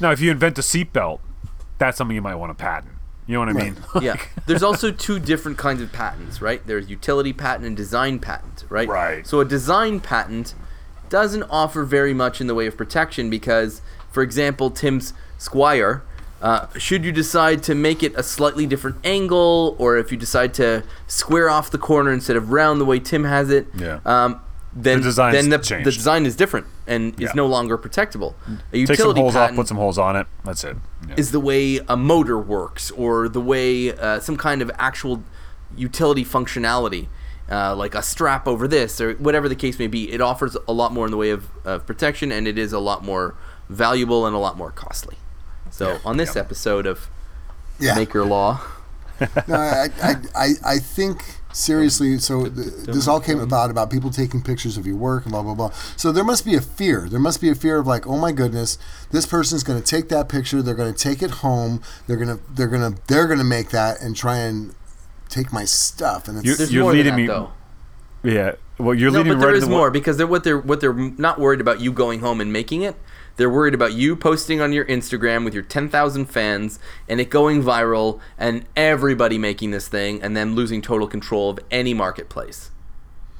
Now, 0.00 0.10
if 0.12 0.20
you 0.20 0.30
invent 0.30 0.58
a 0.58 0.62
seatbelt, 0.62 1.20
that's 1.78 1.98
something 1.98 2.14
you 2.14 2.22
might 2.22 2.36
want 2.36 2.56
to 2.56 2.62
patent. 2.62 2.92
You 3.26 3.34
know 3.34 3.40
what 3.40 3.48
I 3.50 3.52
mean? 3.52 3.76
Yeah. 4.02 4.16
There's 4.46 4.62
also 4.62 4.90
two 4.90 5.18
different 5.20 5.56
kinds 5.58 5.80
of 5.82 5.92
patents, 5.92 6.40
right? 6.42 6.66
There's 6.66 6.88
utility 6.90 7.32
patent 7.32 7.64
and 7.66 7.76
design 7.76 8.18
patent, 8.18 8.64
right? 8.70 8.88
Right. 8.88 9.26
So 9.26 9.38
a 9.40 9.44
design 9.44 10.00
patent 10.00 10.54
doesn't 11.10 11.42
offer 11.44 11.84
very 11.84 12.14
much 12.14 12.40
in 12.40 12.46
the 12.46 12.54
way 12.54 12.66
of 12.66 12.76
protection 12.76 13.28
because, 13.28 13.82
for 14.10 14.22
example, 14.22 14.70
Tim's 14.70 15.12
Squire, 15.38 16.02
uh, 16.40 16.66
should 16.78 17.04
you 17.04 17.12
decide 17.12 17.62
to 17.64 17.74
make 17.74 18.02
it 18.02 18.14
a 18.16 18.22
slightly 18.22 18.64
different 18.66 18.96
angle, 19.04 19.76
or 19.78 19.98
if 19.98 20.10
you 20.10 20.16
decide 20.16 20.54
to 20.54 20.82
square 21.06 21.50
off 21.50 21.70
the 21.70 21.78
corner 21.78 22.12
instead 22.12 22.36
of 22.36 22.50
round 22.50 22.80
the 22.80 22.84
way 22.86 22.98
Tim 22.98 23.24
has 23.24 23.50
it, 23.50 23.66
Yeah. 23.76 24.00
um, 24.06 24.40
then 24.72 24.98
The 24.98 25.04
design's 25.04 25.34
then 25.34 25.48
the, 25.50 25.58
the 25.84 25.90
design 25.90 26.24
is 26.24 26.36
different 26.36 26.66
and 26.86 27.20
is 27.20 27.34
no 27.34 27.46
longer 27.46 27.76
protectable. 27.76 28.34
A 28.72 28.86
Take 28.86 28.96
some 28.98 29.16
holes 29.16 29.34
off, 29.34 29.54
put 29.56 29.66
some 29.66 29.76
holes 29.76 29.98
on 29.98 30.14
it. 30.14 30.28
That's 30.44 30.62
it. 30.62 30.76
Yeah. 31.08 31.14
is 31.18 31.32
the 31.32 31.40
way 31.40 31.80
a 31.88 31.96
motor 31.96 32.38
works 32.38 32.90
or 32.92 33.28
the 33.28 33.40
way 33.40 33.92
uh, 33.92 34.20
some 34.20 34.36
kind 34.36 34.62
of 34.62 34.70
actual 34.78 35.24
utility 35.76 36.24
functionality 36.24 37.08
uh, 37.50 37.74
like 37.74 37.94
a 37.94 38.02
strap 38.02 38.46
over 38.46 38.68
this 38.68 39.00
or 39.00 39.14
whatever 39.14 39.48
the 39.48 39.56
case 39.56 39.78
may 39.78 39.86
be 39.86 40.12
it 40.12 40.20
offers 40.20 40.56
a 40.68 40.72
lot 40.72 40.92
more 40.92 41.04
in 41.06 41.10
the 41.10 41.16
way 41.16 41.30
of, 41.30 41.48
of 41.64 41.86
protection 41.86 42.30
and 42.32 42.46
it 42.46 42.58
is 42.58 42.72
a 42.72 42.78
lot 42.78 43.04
more 43.04 43.34
valuable 43.68 44.26
and 44.26 44.34
a 44.34 44.38
lot 44.38 44.56
more 44.56 44.70
costly 44.70 45.16
so 45.70 45.98
on 46.04 46.16
this 46.16 46.36
episode 46.36 46.86
of 46.86 47.08
Yeah. 47.78 47.94
maker 47.94 48.24
law 48.24 48.60
no, 49.46 49.54
I, 49.54 49.88
I, 50.02 50.14
I, 50.34 50.48
I 50.64 50.78
think 50.78 51.22
seriously. 51.52 52.16
So 52.16 52.44
th- 52.48 52.86
this 52.86 53.06
all 53.06 53.20
came 53.20 53.38
about 53.38 53.70
about 53.70 53.90
people 53.90 54.08
taking 54.08 54.40
pictures 54.42 54.78
of 54.78 54.86
your 54.86 54.96
work 54.96 55.24
and 55.24 55.32
blah 55.32 55.42
blah 55.42 55.54
blah. 55.54 55.70
So 55.94 56.10
there 56.10 56.24
must 56.24 56.42
be 56.46 56.54
a 56.54 56.60
fear. 56.62 57.06
There 57.06 57.20
must 57.20 57.38
be 57.38 57.50
a 57.50 57.54
fear 57.54 57.76
of 57.76 57.86
like, 57.86 58.06
oh 58.06 58.16
my 58.16 58.32
goodness, 58.32 58.78
this 59.10 59.26
person's 59.26 59.62
going 59.62 59.78
to 59.78 59.84
take 59.86 60.08
that 60.08 60.30
picture. 60.30 60.62
They're 60.62 60.74
going 60.74 60.94
to 60.94 60.98
take 60.98 61.20
it 61.22 61.30
home. 61.44 61.82
They're 62.06 62.16
gonna 62.16 62.38
they're 62.54 62.66
gonna 62.68 62.94
they're 63.08 63.26
gonna 63.28 63.44
make 63.44 63.68
that 63.70 64.00
and 64.00 64.16
try 64.16 64.38
and 64.38 64.74
take 65.30 65.52
my 65.52 65.64
stuff. 65.64 66.28
And 66.28 66.38
it's 66.38 66.46
You- 66.46 66.56
there's 66.56 66.72
You're 66.72 66.82
more 66.84 66.92
leading 66.92 67.14
than 67.16 67.16
that, 67.16 67.20
me- 67.22 67.26
though 67.26 67.50
yeah. 68.22 68.52
Well, 68.78 68.94
you're 68.94 69.10
no 69.10 69.18
leading 69.18 69.32
but 69.32 69.36
right 69.38 69.40
there 69.46 69.50
in 69.50 69.56
is 69.56 69.64
the 69.64 69.70
more 69.70 69.90
because 69.90 70.16
they're 70.18 70.26
what 70.26 70.44
they're 70.44 70.58
what 70.58 70.80
they're 70.80 70.92
not 70.92 71.38
worried 71.38 71.60
about 71.60 71.80
you 71.80 71.90
going 71.92 72.20
home 72.20 72.40
and 72.40 72.52
making 72.52 72.82
it 72.82 72.94
they're 73.36 73.48
worried 73.48 73.72
about 73.72 73.94
you 73.94 74.14
posting 74.14 74.60
on 74.60 74.72
your 74.74 74.84
Instagram 74.84 75.44
with 75.46 75.54
your 75.54 75.62
10,000 75.62 76.26
fans 76.26 76.78
and 77.08 77.18
it 77.20 77.30
going 77.30 77.62
viral 77.62 78.20
and 78.36 78.66
everybody 78.76 79.38
making 79.38 79.70
this 79.70 79.88
thing 79.88 80.20
and 80.22 80.36
then 80.36 80.54
losing 80.54 80.82
total 80.82 81.06
control 81.08 81.48
of 81.48 81.58
any 81.70 81.94
marketplace. 81.94 82.70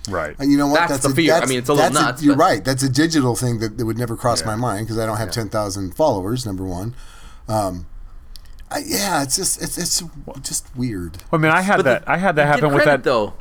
Right. 0.09 0.35
And 0.39 0.51
you 0.51 0.57
know 0.57 0.69
what? 0.69 0.89
That's 0.89 1.03
the 1.07 1.11
fear. 1.15 1.35
I 1.35 1.45
mean, 1.45 1.59
it's 1.59 1.69
a 1.69 1.75
little 1.75 1.91
that's 1.91 2.03
nuts, 2.03 2.23
you're 2.23 2.35
but- 2.35 2.41
right. 2.43 2.65
That's 2.65 2.83
a 2.83 2.89
digital 2.89 3.37
thing 3.37 3.59
that, 3.59 3.77
that 3.77 3.85
would 3.85 3.99
never 3.99 4.17
cross 4.17 4.41
Yeah. 4.41 4.47
my 4.47 4.57
mind 4.57 4.87
because 4.87 4.99
I 4.99 5.05
don't 5.05 5.19
have 5.19 5.31
ten 5.33 5.51
thousand 5.51 5.95
followers. 5.95 6.47
Number 6.47 6.65
one. 6.65 6.95
Um, 7.47 7.85
I, 8.71 8.79
yeah, 8.87 9.23
it's 9.23 9.37
just 9.37 9.61
it's 9.63 9.77
it's 9.79 10.03
just 10.43 10.67
weird. 10.77 11.19
I 11.33 11.37
mean, 11.39 11.51
I 11.51 11.61
had 11.63 11.79
But 11.79 11.83
that. 11.85 12.05
the- 12.05 12.11
I 12.13 12.17
had 12.19 12.37
that 12.37 12.43
you 12.43 12.47
get 12.47 12.55
happen 12.63 12.75
with 12.75 12.85
that. 12.85 13.03
though. 13.05 13.35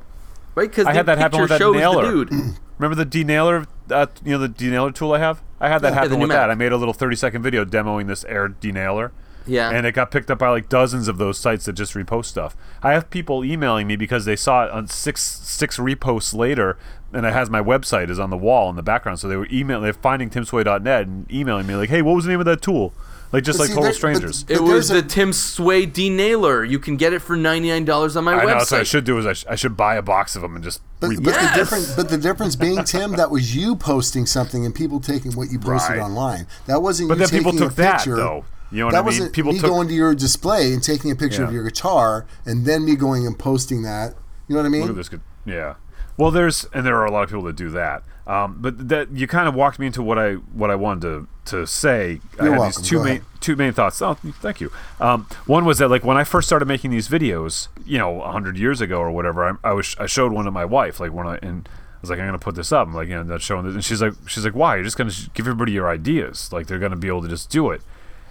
Right? 0.56 0.70
Because 0.70 0.88
I 0.88 0.94
had 0.94 1.06
that 1.06 1.18
happen 1.18 1.40
with 1.42 1.50
that 1.50 1.60
nailer. 1.62 2.04
dude. 2.26 2.32
Remember 2.78 2.96
the 2.96 3.06
denailer? 3.06 3.68
Uh, 3.92 4.08
you 4.26 4.32
know 4.32 4.38
the 4.40 4.48
denailer 4.50 4.92
tool 4.92 5.14
I 5.14 5.20
have. 5.20 5.42
I 5.60 5.68
had 5.70 5.82
that 5.82 5.90
Yeah, 5.90 5.94
happen 5.96 6.12
the 6.12 6.18
with 6.18 6.30
that. 6.30 6.50
I 6.50 6.56
made 6.56 6.72
a 6.72 6.78
little 6.78 6.94
30 6.94 7.16
second 7.16 7.42
video 7.44 7.64
demoing 7.66 8.08
this 8.08 8.24
Air 8.26 8.48
denailer. 8.48 9.12
Yeah. 9.46 9.70
And 9.72 9.86
it 9.86 9.94
got 9.94 10.12
picked 10.12 10.30
up 10.32 10.40
by 10.40 10.50
like 10.50 10.70
dozens 10.70 11.08
of 11.08 11.18
those 11.18 11.38
sites 11.38 11.66
that 11.66 11.74
just 11.74 11.94
repost 11.94 12.26
stuff. 12.26 12.56
I 12.84 12.94
have 12.94 13.10
people 13.10 13.44
emailing 13.44 13.88
me 13.88 13.96
because 13.96 14.26
they 14.26 14.36
saw 14.36 14.66
it 14.66 14.72
on 14.72 14.88
six 14.88 15.22
six 15.24 15.78
reposts 15.78 16.34
later, 16.36 16.78
and 17.14 17.26
it 17.26 17.34
has 17.34 17.50
my 17.50 17.62
website 17.62 18.10
is 18.10 18.20
on 18.20 18.30
the 18.30 18.38
wall 18.38 18.70
in 18.70 18.76
the 18.76 18.84
background. 18.84 19.20
So 19.20 19.28
they 19.28 19.36
were 19.36 19.48
emailing, 19.52 19.84
they're 19.84 19.94
finding 19.94 20.30
timsway.net 20.30 21.08
and 21.08 21.32
emailing 21.32 21.68
me 21.68 21.76
like, 21.76 21.90
"Hey, 21.90 22.02
what 22.02 22.16
was 22.16 22.26
the 22.26 22.32
name 22.32 22.40
of 22.40 22.46
that 22.48 22.62
tool?" 22.62 22.94
Like 23.32 23.44
just 23.44 23.58
But 23.60 23.64
like 23.64 23.68
see, 23.70 23.74
total 23.76 23.84
there- 23.84 23.92
but- 23.92 23.96
strangers. 23.96 24.44
but 24.44 24.56
It 24.56 24.62
was 24.62 24.72
there's 24.72 24.88
the 24.90 24.98
a- 25.00 25.02
Tim 25.10 25.34
Sway 25.34 25.86
denailer. 25.86 26.64
You 26.66 26.80
can 26.80 26.98
get 26.98 27.14
it 27.14 27.20
for 27.20 27.38
$99 27.38 28.16
on 28.16 28.24
my 28.24 28.34
I 28.34 28.42
know. 28.42 28.48
That's 28.48 28.72
what 28.72 28.82
I 28.82 28.84
should 28.84 29.04
do 29.04 29.18
is 29.20 29.26
I, 29.26 29.34
sh- 29.34 29.46
I 29.48 29.56
should 29.56 29.78
buy 29.78 29.96
a 29.96 30.02
box 30.02 30.36
of 30.36 30.42
them 30.42 30.56
and 30.56 30.64
just. 30.64 30.82
But, 31.00 31.12
but 31.22 31.34
Yes! 31.36 31.52
the 31.52 31.60
difference, 31.60 31.96
but 31.96 32.10
the 32.10 32.18
difference 32.18 32.56
being 32.56 32.84
Tim, 32.84 33.12
that 33.14 33.30
was 33.30 33.56
you 33.56 33.76
posting 33.76 34.26
something 34.26 34.66
and 34.66 34.74
people 34.74 35.00
taking 35.00 35.34
what 35.34 35.52
you 35.52 35.60
posted 35.60 35.98
Right. 35.98 36.04
online. 36.04 36.48
That 36.66 36.82
wasn't 36.82 37.10
But 37.10 37.20
you 37.20 37.28
then 37.28 37.30
people 37.38 37.52
taking 37.52 37.68
took 37.68 37.74
a 37.74 37.82
that, 37.82 37.98
picture. 38.00 38.16
though. 38.16 38.46
You 38.72 38.80
know 38.80 38.86
what 38.86 38.92
that 38.92 38.98
I 38.98 39.02
mean? 39.02 39.06
wasn't 39.06 39.34
People 39.34 39.54
me 39.54 39.60
took- 39.60 39.70
going 39.70 39.88
to 39.88 39.94
your 39.94 40.14
display 40.16 40.74
and 40.74 40.82
taking 40.84 41.10
a 41.12 41.16
picture 41.16 41.44
of 41.44 41.52
your 41.54 41.64
guitar 41.64 42.26
and 42.46 42.66
then 42.66 42.84
me 42.86 42.96
going 42.96 43.26
and 43.26 43.38
posting 43.38 43.82
that. 43.84 44.16
You 44.48 44.56
know 44.56 44.62
what 44.62 44.66
I 44.68 44.70
mean? 44.70 44.82
Look 44.82 44.90
at 44.92 44.96
this 44.96 45.10
good. 45.10 45.22
Yeah. 45.46 45.76
Well, 46.20 46.32
there's 46.32 46.66
and 46.74 46.86
there 46.86 46.98
are 46.98 47.06
a 47.06 47.12
lot 47.12 47.24
of 47.24 47.30
people 47.30 47.44
that 47.44 47.56
do 47.56 47.70
that. 47.70 48.04
Um, 48.28 48.58
but 48.60 48.90
that 48.90 49.10
you 49.12 49.26
kind 49.26 49.48
of 49.48 49.56
walked 49.56 49.80
me 49.80 49.88
into 49.88 50.04
what 50.04 50.20
I 50.20 50.34
what 50.34 50.70
I 50.70 50.76
wanted 50.76 51.02
to 51.02 51.28
to 51.46 51.66
say. 51.66 52.20
I 52.38 52.44
You're 52.44 52.52
had 52.54 52.60
welcome. 52.60 52.82
these 52.82 52.90
two 52.90 52.98
Go 52.98 53.04
main 53.06 53.12
ahead. 53.14 53.26
two 53.40 53.56
main 53.56 53.72
thoughts. 53.72 54.02
Oh, 54.02 54.16
thank 54.16 54.60
you. 54.60 54.70
Um, 55.00 55.28
one 55.46 55.64
was 55.64 55.78
that 55.78 55.88
like 55.88 56.04
when 56.04 56.18
I 56.18 56.26
first 56.26 56.48
started 56.48 56.68
making 56.68 56.92
these 56.92 57.08
videos, 57.08 57.70
you 57.86 57.98
know, 57.98 58.20
hundred 58.20 58.58
years 58.58 58.82
ago 58.82 59.00
or 59.00 59.12
whatever, 59.12 59.48
I, 59.64 59.70
I 59.70 59.72
was 59.72 59.96
I 59.98 60.08
showed 60.08 60.34
one 60.34 60.44
to 60.44 60.52
my 60.52 60.66
wife 60.66 61.00
like 61.00 61.14
when 61.14 61.26
I 61.26 61.38
and 61.42 61.70
I 61.72 61.98
was 62.02 62.10
like, 62.10 62.20
I'm 62.20 62.28
gonna 62.28 62.38
put 62.38 62.56
this 62.56 62.74
up. 62.74 62.86
I'm 62.88 62.94
like, 62.94 63.08
you 63.08 63.24
know, 63.24 63.38
showing 63.38 63.66
this, 63.66 63.74
and 63.74 63.84
she's 63.84 64.02
like, 64.02 64.14
she's 64.28 64.44
like, 64.44 64.56
why? 64.56 64.76
You're 64.76 64.84
just 64.84 64.98
gonna 64.98 65.14
give 65.34 65.48
everybody 65.48 65.72
your 65.72 65.90
ideas. 65.90 66.52
Like 66.52 66.68
they're 66.68 66.80
gonna 66.80 66.98
be 66.98 67.08
able 67.08 67.22
to 67.22 67.30
just 67.30 67.50
do 67.50 67.72
it. 67.72 67.82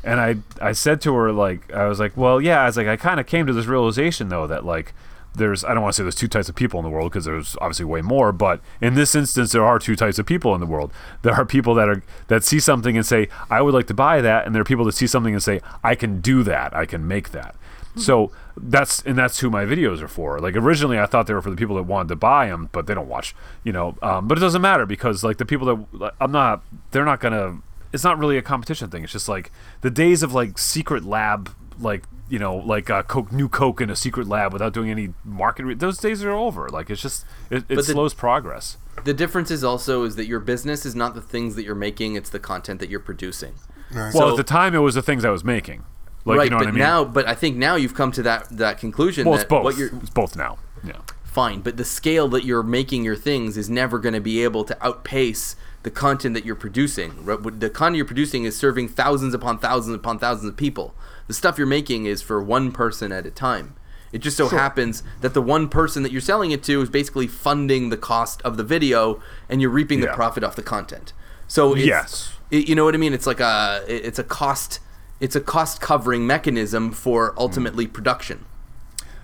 And 0.04 0.20
I 0.20 0.36
I 0.60 0.72
said 0.72 1.00
to 1.00 1.14
her 1.14 1.32
like 1.32 1.72
I 1.72 1.86
was 1.88 1.98
like, 1.98 2.16
well, 2.16 2.38
yeah. 2.40 2.60
I 2.60 2.66
was 2.66 2.76
like, 2.76 2.86
I 2.86 2.96
kind 2.96 3.18
of 3.18 3.26
came 3.26 3.46
to 3.46 3.52
this 3.54 3.66
realization 3.66 4.28
though 4.28 4.46
that 4.46 4.64
like 4.64 4.92
there's 5.38 5.64
I 5.64 5.74
don't 5.74 5.82
want 5.82 5.94
to 5.94 5.96
say 5.96 6.04
there's 6.04 6.14
two 6.14 6.28
types 6.28 6.48
of 6.48 6.54
people 6.54 6.78
in 6.78 6.84
the 6.84 6.90
world 6.90 7.10
because 7.10 7.24
there's 7.24 7.56
obviously 7.60 7.86
way 7.86 8.02
more, 8.02 8.32
but 8.32 8.60
in 8.80 8.94
this 8.94 9.14
instance 9.14 9.52
there 9.52 9.64
are 9.64 9.78
two 9.78 9.96
types 9.96 10.18
of 10.18 10.26
people 10.26 10.54
in 10.54 10.60
the 10.60 10.66
world. 10.66 10.92
There 11.22 11.34
are 11.34 11.44
people 11.44 11.74
that 11.74 11.88
are 11.88 12.02
that 12.28 12.44
see 12.44 12.60
something 12.60 12.96
and 12.96 13.06
say 13.06 13.28
I 13.50 13.62
would 13.62 13.74
like 13.74 13.86
to 13.86 13.94
buy 13.94 14.20
that, 14.20 14.46
and 14.46 14.54
there 14.54 14.62
are 14.62 14.66
people 14.66 14.84
that 14.84 14.92
see 14.92 15.06
something 15.06 15.32
and 15.32 15.42
say 15.42 15.60
I 15.82 15.94
can 15.94 16.20
do 16.20 16.42
that, 16.42 16.74
I 16.74 16.86
can 16.86 17.06
make 17.08 17.30
that. 17.30 17.54
So 17.96 18.30
that's 18.56 19.02
and 19.02 19.16
that's 19.16 19.40
who 19.40 19.50
my 19.50 19.64
videos 19.64 20.00
are 20.00 20.08
for. 20.08 20.38
Like 20.38 20.56
originally, 20.56 20.98
I 20.98 21.06
thought 21.06 21.26
they 21.26 21.34
were 21.34 21.42
for 21.42 21.50
the 21.50 21.56
people 21.56 21.76
that 21.76 21.82
wanted 21.82 22.08
to 22.10 22.16
buy 22.16 22.46
them, 22.46 22.68
but 22.72 22.86
they 22.86 22.94
don't 22.94 23.08
watch, 23.08 23.34
you 23.64 23.72
know. 23.72 23.96
Um, 24.02 24.28
but 24.28 24.38
it 24.38 24.40
doesn't 24.40 24.62
matter 24.62 24.86
because 24.86 25.24
like 25.24 25.38
the 25.38 25.44
people 25.44 25.86
that 25.98 26.14
I'm 26.20 26.32
not, 26.32 26.62
they're 26.90 27.04
not 27.04 27.20
gonna. 27.20 27.58
It's 27.92 28.04
not 28.04 28.18
really 28.18 28.36
a 28.36 28.42
competition 28.42 28.90
thing. 28.90 29.02
It's 29.02 29.12
just 29.12 29.28
like 29.28 29.50
the 29.80 29.90
days 29.90 30.22
of 30.22 30.34
like 30.34 30.58
secret 30.58 31.04
lab 31.04 31.54
like 31.80 32.04
you 32.28 32.38
know, 32.38 32.56
like 32.56 32.90
uh, 32.90 33.02
Coke, 33.02 33.32
new 33.32 33.48
Coke 33.48 33.80
in 33.80 33.90
a 33.90 33.96
secret 33.96 34.26
lab 34.28 34.52
without 34.52 34.72
doing 34.72 34.90
any 34.90 35.14
market. 35.24 35.64
Re- 35.64 35.74
those 35.74 35.98
days 35.98 36.22
are 36.24 36.30
over. 36.30 36.68
Like 36.68 36.90
it's 36.90 37.02
just 37.02 37.24
it, 37.50 37.64
it 37.68 37.76
the- 37.76 37.82
slows 37.82 38.14
progress. 38.14 38.76
The 39.04 39.14
difference 39.14 39.50
is 39.52 39.62
also 39.62 40.02
is 40.02 40.16
that 40.16 40.26
your 40.26 40.40
business 40.40 40.84
is 40.84 40.94
not 40.96 41.14
the 41.14 41.20
things 41.20 41.54
that 41.54 41.64
you're 41.64 41.74
making; 41.74 42.16
it's 42.16 42.30
the 42.30 42.40
content 42.40 42.80
that 42.80 42.90
you're 42.90 42.98
producing. 43.00 43.54
Right. 43.92 44.12
Well, 44.12 44.28
So- 44.28 44.30
at 44.30 44.36
the 44.36 44.42
time, 44.44 44.74
it 44.74 44.78
was 44.78 44.94
the 44.94 45.02
things 45.02 45.24
I 45.24 45.30
was 45.30 45.44
making. 45.44 45.84
Like 46.24 46.38
right, 46.38 46.44
you 46.44 46.50
know 46.50 46.56
but 46.58 46.66
what 46.66 46.68
I 46.68 46.72
mean? 46.72 46.78
now, 46.80 47.04
but 47.04 47.26
I 47.28 47.34
think 47.34 47.56
now 47.56 47.76
you've 47.76 47.94
come 47.94 48.12
to 48.12 48.22
that 48.24 48.48
that 48.50 48.78
conclusion 48.78 49.24
well, 49.24 49.34
that 49.36 49.42
it's 49.42 49.48
both. 49.48 49.64
what 49.64 49.76
you're 49.78 49.88
It's 49.96 50.10
both 50.10 50.36
now. 50.36 50.58
Yeah. 50.84 50.98
fine, 51.24 51.60
but 51.60 51.76
the 51.76 51.84
scale 51.84 52.28
that 52.28 52.44
you're 52.44 52.62
making 52.62 53.04
your 53.04 53.16
things 53.16 53.56
is 53.56 53.70
never 53.70 53.98
going 53.98 54.14
to 54.14 54.20
be 54.20 54.42
able 54.44 54.64
to 54.64 54.76
outpace 54.86 55.56
the 55.88 55.94
content 55.94 56.34
that 56.34 56.44
you're 56.44 56.54
producing. 56.54 57.24
The 57.24 57.70
content 57.70 57.96
you're 57.96 58.04
producing 58.04 58.44
is 58.44 58.54
serving 58.54 58.88
thousands 58.88 59.32
upon 59.32 59.58
thousands 59.58 59.96
upon 59.96 60.18
thousands 60.18 60.50
of 60.50 60.56
people. 60.56 60.94
The 61.28 61.32
stuff 61.32 61.56
you're 61.56 61.66
making 61.66 62.04
is 62.04 62.20
for 62.20 62.42
one 62.42 62.72
person 62.72 63.10
at 63.10 63.24
a 63.24 63.30
time. 63.30 63.74
It 64.12 64.18
just 64.18 64.36
so 64.36 64.48
happens 64.50 65.02
that 65.22 65.32
the 65.32 65.40
one 65.40 65.66
person 65.68 66.02
that 66.02 66.12
you're 66.12 66.20
selling 66.20 66.50
it 66.50 66.62
to 66.64 66.82
is 66.82 66.90
basically 66.90 67.26
funding 67.26 67.88
the 67.88 67.96
cost 67.96 68.42
of 68.42 68.58
the 68.58 68.64
video, 68.64 69.22
and 69.48 69.62
you're 69.62 69.70
reaping 69.70 70.00
the 70.00 70.08
profit 70.08 70.44
off 70.44 70.56
the 70.56 70.62
content. 70.62 71.14
So 71.46 71.72
it's, 71.74 71.86
Yes. 71.86 72.32
it- 72.50 72.68
you 72.68 72.74
know 72.74 72.84
what 72.84 72.94
I 72.94 72.98
mean. 72.98 73.14
It's 73.14 73.26
like 73.26 73.40
a 73.40 73.82
it's 73.88 74.18
a 74.18 74.24
cost 74.24 74.80
it's 75.20 75.34
a 75.34 75.40
cost 75.40 75.80
covering 75.80 76.26
mechanism 76.26 76.92
for 76.92 77.32
ultimately 77.38 77.86
production. 77.86 78.44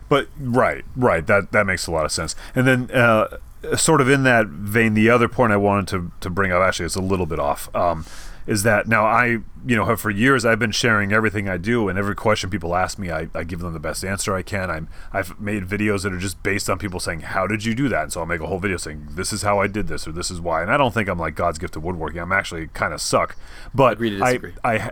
But 0.08 0.28
right, 0.40 0.84
right. 0.96 1.26
That 1.26 1.52
that 1.52 1.66
makes 1.66 1.86
a 1.86 1.90
lot 1.90 2.06
of 2.06 2.12
sense. 2.12 2.34
And 2.54 2.66
then, 2.66 2.90
uh, 2.90 3.36
sort 3.76 4.00
of 4.00 4.08
in 4.08 4.22
that 4.24 4.46
vein, 4.46 4.94
the 4.94 5.10
other 5.10 5.28
point 5.28 5.52
I 5.52 5.56
wanted 5.56 5.88
to 5.88 6.12
to 6.20 6.30
bring 6.30 6.52
up 6.52 6.62
actually 6.62 6.86
it's 6.86 6.96
a 6.96 7.00
little 7.00 7.26
bit 7.26 7.38
off. 7.38 7.74
Um, 7.74 8.04
is 8.46 8.62
that 8.62 8.86
now 8.86 9.04
I 9.04 9.38
you 9.66 9.76
know 9.76 9.86
have 9.86 10.00
for 10.00 10.10
years 10.10 10.44
I've 10.44 10.58
been 10.58 10.72
sharing 10.72 11.12
everything 11.12 11.48
I 11.48 11.56
do 11.56 11.88
and 11.88 11.98
every 11.98 12.14
question 12.14 12.50
people 12.50 12.74
ask 12.74 12.98
me 12.98 13.10
I, 13.10 13.28
I 13.34 13.44
give 13.44 13.60
them 13.60 13.72
the 13.72 13.80
best 13.80 14.04
answer 14.04 14.34
I 14.34 14.42
can. 14.42 14.70
I'm 14.70 14.88
I've 15.12 15.40
made 15.40 15.64
videos 15.64 16.02
that 16.02 16.12
are 16.12 16.18
just 16.18 16.42
based 16.42 16.68
on 16.68 16.78
people 16.78 17.00
saying 17.00 17.20
how 17.20 17.46
did 17.46 17.64
you 17.64 17.74
do 17.74 17.88
that? 17.88 18.02
And 18.04 18.12
so 18.12 18.20
I'll 18.20 18.26
make 18.26 18.40
a 18.40 18.46
whole 18.46 18.58
video 18.58 18.76
saying 18.76 19.08
this 19.12 19.32
is 19.32 19.42
how 19.42 19.60
I 19.60 19.66
did 19.66 19.88
this 19.88 20.06
or 20.06 20.12
this 20.12 20.30
is 20.30 20.40
why. 20.40 20.62
And 20.62 20.70
I 20.70 20.76
don't 20.76 20.92
think 20.92 21.08
I'm 21.08 21.18
like 21.18 21.34
God's 21.34 21.58
gift 21.58 21.74
to 21.74 21.80
woodworking. 21.80 22.20
I'm 22.20 22.32
actually 22.32 22.66
kind 22.68 22.92
of 22.92 23.00
suck. 23.00 23.36
But 23.74 23.98
I. 24.02 24.38
I 24.62 24.90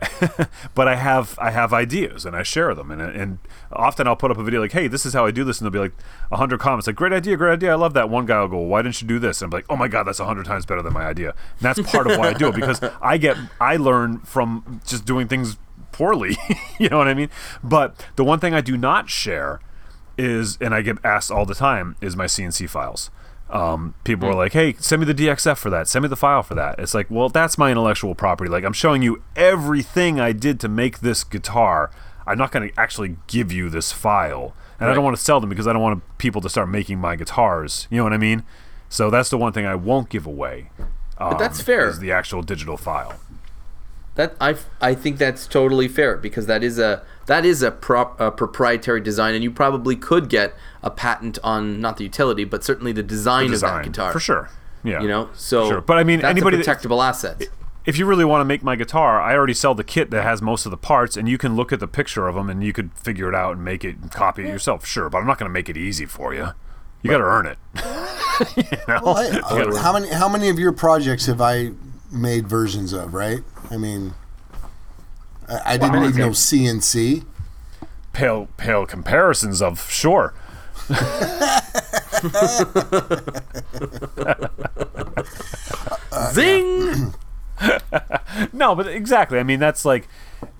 but 0.75 0.89
I 0.89 0.95
have 0.95 1.39
I 1.39 1.51
have 1.51 1.73
ideas 1.73 2.25
and 2.25 2.35
I 2.35 2.43
share 2.43 2.75
them. 2.75 2.91
And 2.91 3.03
and 3.03 3.39
often 3.73 4.07
I'll 4.07 4.17
put 4.17 4.31
up 4.31 4.39
a 4.39 4.45
video 4.45 4.61
like 4.61 4.73
hey 4.73 4.89
this 4.89 5.05
is 5.05 5.13
how 5.13 5.27
I 5.27 5.31
do 5.31 5.45
this 5.45 5.61
and 5.61 5.67
there'll 5.67 5.87
be 5.87 5.91
like 5.91 5.99
a 6.31 6.37
hundred 6.39 6.61
comments 6.61 6.87
like 6.87 6.97
great 6.97 7.13
idea 7.13 7.37
great 7.37 7.53
idea 7.53 7.73
I 7.73 7.77
love 7.77 7.93
that. 7.95 8.09
One 8.09 8.25
guy 8.25 8.41
will 8.41 8.49
go 8.49 8.59
why 8.59 8.81
didn't 8.83 9.03
you 9.03 9.09
do 9.09 9.19
this? 9.19 9.43
And 9.43 9.53
I'm 9.53 9.57
like 9.57 9.67
oh 9.69 9.77
my 9.77 9.89
god 9.89 10.05
that's 10.05 10.21
a 10.21 10.25
hundred 10.25 10.47
times 10.47 10.65
better 10.65 10.83
than 10.83 10.95
my 10.95 11.05
idea. 11.05 11.31
And 11.31 11.61
that's 11.61 11.81
part 11.83 12.11
of 12.11 12.17
why 12.19 12.29
I 12.29 12.33
do 12.33 12.49
it 12.49 12.55
because 12.55 12.81
I 13.03 13.19
get 13.19 13.37
I 13.61 13.77
learn 13.77 14.21
from 14.21 14.62
just 14.87 15.05
doing 15.05 15.29
things 15.29 15.57
poorly 15.93 16.37
you 16.79 16.89
know 16.89 16.99
what 16.99 17.09
I 17.09 17.15
mean 17.15 17.29
but 17.63 18.07
the 18.17 18.25
one 18.25 18.41
thing 18.41 18.55
I 18.55 18.61
do 18.61 18.77
not 18.77 19.11
share 19.11 19.61
is 20.17 20.59
and 20.61 20.75
I 20.75 20.83
get 20.83 20.99
asked 21.05 21.31
all 21.31 21.47
the 21.47 21.55
time 21.55 21.97
is 22.01 22.17
my 22.17 22.27
CNC 22.27 22.69
files 22.69 23.11
um, 23.53 23.95
people 24.05 24.29
are 24.29 24.35
like, 24.35 24.55
"Hey, 24.55 24.75
send 24.79 25.01
me 25.01 25.07
the 25.07 25.15
DXF 25.15 25.59
for 25.59 25.69
that. 25.69 25.87
Send 25.87 26.03
me 26.03 26.09
the 26.09 26.17
file 26.17 26.43
for 26.43 26.55
that." 26.55 26.79
It's 26.79 26.95
like, 26.95 27.07
well, 27.11 27.29
that's 27.29 27.59
my 27.59 27.71
intellectual 27.71 28.15
property. 28.15 28.51
Like, 28.51 28.65
I'm 28.65 28.73
showing 28.73 29.03
you 29.03 29.23
everything 29.37 30.19
I 30.19 30.33
did 30.33 30.59
to 30.61 30.69
make 30.69 31.01
this 31.01 31.23
guitar. 31.23 31.91
I'm 32.27 32.39
not 32.39 32.51
going 32.51 32.71
to 32.71 32.81
actually 32.81 33.19
give 33.27 33.53
you 33.53 33.69
this 33.69 33.93
file, 33.93 34.55
and 34.81 34.89
I 34.89 34.95
don't 34.95 35.05
want 35.05 35.17
to 35.17 35.23
sell 35.23 35.39
them 35.39 35.51
because 35.51 35.67
I 35.67 35.75
don't 35.75 35.83
want 35.83 36.03
people 36.17 36.41
to 36.41 36.49
start 36.49 36.71
making 36.71 36.99
my 36.99 37.15
guitars. 37.15 37.89
You 37.91 37.99
know 37.99 38.05
what 38.05 38.15
I 38.15 38.19
mean? 38.19 38.43
So 38.89 39.11
that's 39.11 39.29
the 39.29 39.39
one 39.39 39.53
thing 39.53 39.67
I 39.67 39.75
won't 39.75 40.09
give 40.09 40.27
away. 40.27 40.71
But 41.19 41.39
that's 41.39 41.59
um, 41.61 41.65
fair. 41.67 41.89
Is 41.89 41.99
the 41.99 42.11
actual 42.11 42.43
digital 42.43 42.79
file. 42.79 43.21
That 44.15 44.37
I, 44.41 44.57
I 44.81 44.95
think 44.95 45.17
that's 45.17 45.47
totally 45.47 45.89
fair 45.89 46.17
because 46.19 46.47
that 46.47 46.63
is 46.63 46.79
a 46.79 47.03
that 47.27 47.47
is 47.47 47.63
a, 47.63 47.71
prop, 47.71 48.21
a 48.21 48.31
proprietary 48.31 49.01
design 49.01 49.35
and 49.35 49.43
you 49.43 49.51
probably 49.51 49.97
could 49.97 50.29
get 50.29 50.55
a 50.83 50.91
patent 50.91 51.39
on 51.43 51.81
not 51.81 51.97
the 51.97 52.05
utility 52.05 52.45
but 52.45 52.63
certainly 52.63 52.93
the 52.93 53.03
design, 53.03 53.49
Design 53.49 53.79
of 53.79 53.85
that 53.85 53.91
guitar 53.91 54.13
for 54.13 54.21
sure. 54.21 54.51
Yeah, 54.85 55.01
You 55.01 55.09
know, 55.09 55.31
so 55.33 55.69
Sure. 55.69 55.81
But 55.81 55.97
I 55.99 56.05
mean, 56.05 56.21
that's 56.21 56.31
anybody 56.31 56.57
a 56.61 56.63
that- 56.65 56.91
asset. 56.91 57.45
if 57.87 57.97
you 57.99 58.05
really 58.05 58.25
want 58.25 58.41
to 58.41 58.45
make 58.45 58.63
my 58.63 58.77
guitar, 58.77 59.21
I 59.21 59.35
already 59.35 59.55
sell 59.55 59.75
the 59.75 59.85
kit 59.85 60.11
that 60.11 60.25
has 60.25 60.43
most 60.43 60.67
of 60.67 60.71
the 60.71 60.77
parts, 60.77 61.17
and 61.17 61.29
you 61.29 61.39
can 61.39 61.55
look 61.57 61.73
at 61.73 61.81
the 61.81 61.87
picture 61.89 62.27
of 62.29 62.35
them 62.35 62.51
and 62.51 62.63
you 62.65 62.73
could 62.73 62.93
figure 62.95 63.29
it 63.29 63.35
out 63.35 63.55
and 63.55 63.65
make 63.65 63.85
it 63.85 63.97
and 63.97 64.11
copy 64.11 64.43
it 64.43 64.49
yourself. 64.49 64.85
Sure, 64.85 65.09
but 65.09 65.19
I'm 65.19 65.27
not 65.27 65.39
going 65.39 65.49
to 65.49 65.53
make 65.53 65.69
it 65.69 65.77
easy 65.77 66.05
for 66.05 66.35
you. 66.35 66.49
You 67.01 67.11
got 67.11 67.19
to 67.19 67.25
earn 67.25 67.47
it. 67.47 67.59
You 68.57 68.63
know? 68.89 69.01
Well, 69.05 69.15
hey, 69.17 69.39
uh, 69.39 69.77
how 69.77 69.93
many 69.93 70.09
how 70.09 70.29
many 70.29 70.49
of 70.49 70.59
your 70.59 70.73
projects 70.73 71.27
have 71.27 71.41
I 71.41 71.71
made 72.11 72.49
versions 72.49 72.93
of? 72.93 73.15
Right? 73.15 73.41
I 73.73 73.79
mean, 73.79 74.13
I, 75.49 75.75
I 75.75 75.77
didn't 75.79 76.05
even 76.05 76.17
know? 76.19 76.29
CNC. 76.31 77.25
pale, 78.13 78.49
pale 78.59 78.85
comparisons 78.85 79.63
of 79.63 79.91
sure. 79.91 80.35
Zing! 86.33 87.15
No, 88.53 88.75
but 88.75 88.89
exactly. 88.89 89.39
I 89.39 89.43
mean, 89.43 89.61
that's 89.61 89.85
like, 89.85 90.09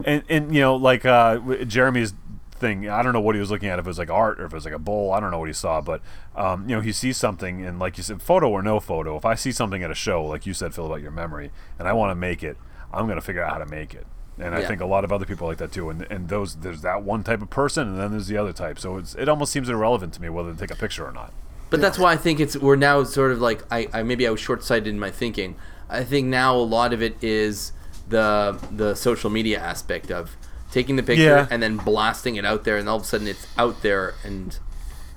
and, 0.05 0.23
and 0.29 0.55
you 0.55 0.61
know, 0.61 0.77
like 0.77 1.05
uh, 1.07 1.39
Jeremy's 1.65 2.13
thing. 2.53 2.89
I 2.89 3.03
don't 3.03 3.13
know 3.13 3.21
what 3.21 3.35
he 3.35 3.41
was 3.41 3.51
looking 3.51 3.69
at. 3.71 3.79
If 3.79 3.87
it 3.87 3.89
was 3.89 3.99
like 3.99 4.11
art 4.11 4.41
or 4.41 4.45
if 4.45 4.53
it 4.53 4.55
was 4.55 4.65
like 4.65 4.75
a 4.75 4.79
bowl. 4.79 5.13
I 5.13 5.21
don't 5.21 5.31
know 5.31 5.39
what 5.39 5.49
he 5.49 5.55
saw. 5.55 5.81
But 5.81 6.03
um, 6.37 6.69
you 6.69 6.77
know, 6.77 6.83
he 6.83 6.93
sees 6.93 7.17
something, 7.17 7.65
and 7.65 7.79
like 7.79 7.97
you 7.97 8.05
said, 8.05 8.23
photo 8.23 8.51
or 8.51 8.63
no 8.63 8.79
photo. 8.79 9.17
If 9.17 9.25
I 9.25 9.35
see 9.35 9.53
something 9.53 9.83
at 9.83 9.91
a 9.91 9.95
show, 9.95 10.25
like 10.25 10.47
you 10.47 10.55
said, 10.55 10.75
Phil, 10.75 10.87
about 10.87 11.01
your 11.01 11.11
memory, 11.11 11.51
and 11.79 11.89
I 11.89 11.93
want 11.93 12.11
to 12.11 12.15
make 12.15 12.43
it, 12.45 12.57
I'm 12.93 13.07
gonna 13.09 13.21
figure 13.21 13.43
out 13.43 13.53
how 13.53 13.59
to 13.59 13.67
make 13.67 13.95
it. 13.95 14.07
And 14.39 14.55
I 14.55 14.65
think 14.65 14.81
a 14.81 14.87
lot 14.87 15.05
of 15.05 15.13
other 15.13 15.27
people 15.27 15.47
like 15.47 15.59
that 15.59 15.73
too. 15.73 15.91
And 15.91 16.07
and 16.11 16.29
those 16.29 16.57
there's 16.57 16.81
that 16.83 17.03
one 17.03 17.23
type 17.23 17.43
of 17.43 17.51
person, 17.51 17.87
and 17.89 17.99
then 18.01 18.11
there's 18.13 18.29
the 18.29 18.37
other 18.39 18.53
type. 18.53 18.79
So 18.79 18.97
it's 18.97 19.15
it 19.15 19.29
almost 19.29 19.53
seems 19.53 19.69
irrelevant 19.69 20.15
to 20.15 20.23
me 20.23 20.29
whether 20.31 20.53
to 20.53 20.59
take 20.59 20.71
a 20.71 20.77
picture 20.77 21.07
or 21.07 21.13
not. 21.13 21.33
But 21.71 21.81
that's 21.81 21.99
why 21.99 22.13
I 22.13 22.17
think 22.17 22.41
it's 22.41 22.57
we're 22.57 22.77
now 22.77 23.03
sort 23.05 23.33
of 23.33 23.41
like 23.41 23.63
I, 23.71 23.89
I 23.93 24.03
maybe 24.03 24.27
I 24.27 24.31
was 24.31 24.41
short 24.41 24.63
sighted 24.65 24.89
in 24.89 24.99
my 24.99 25.11
thinking. 25.11 25.55
I 25.89 26.03
think 26.05 26.29
now 26.29 26.57
a 26.57 26.59
lot 26.59 26.93
of 26.93 27.03
it 27.03 27.23
is 27.23 27.73
the 28.09 28.59
the 28.71 28.95
social 28.95 29.31
media 29.31 29.59
aspect 29.61 30.11
of 30.11 30.37
taking 30.71 30.97
the 30.97 31.03
picture 31.03 31.23
Yeah. 31.25 31.47
and 31.51 31.63
then 31.63 31.77
blasting 31.77 32.37
it 32.37 32.45
out 32.47 32.65
there, 32.65 32.79
and 32.79 32.89
all 32.89 32.97
of 32.97 33.03
a 33.03 33.07
sudden 33.07 33.27
it's 33.29 33.47
out 33.59 33.83
there, 33.83 34.15
and 34.25 34.59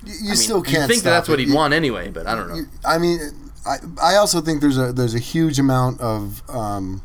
You, 0.04 0.12
you 0.12 0.18
I 0.18 0.22
mean, 0.28 0.36
still 0.36 0.62
can't. 0.62 0.88
think 0.90 1.02
that 1.02 1.08
stop 1.08 1.12
that's 1.12 1.28
what 1.30 1.40
it. 1.40 1.44
he'd 1.44 1.48
You- 1.48 1.54
want 1.56 1.72
anyway, 1.74 2.10
but 2.10 2.26
I 2.26 2.34
don't 2.34 2.48
know. 2.48 2.54
you- 2.56 2.68
I 2.84 2.98
mean, 2.98 3.18
I, 3.66 3.76
I 4.02 4.16
also 4.16 4.40
think 4.42 4.60
there's 4.60 4.76
a 4.78 4.92
there's 4.92 5.14
a 5.14 5.18
huge 5.18 5.58
amount 5.58 6.00
of 6.02 6.42
um, 6.50 7.00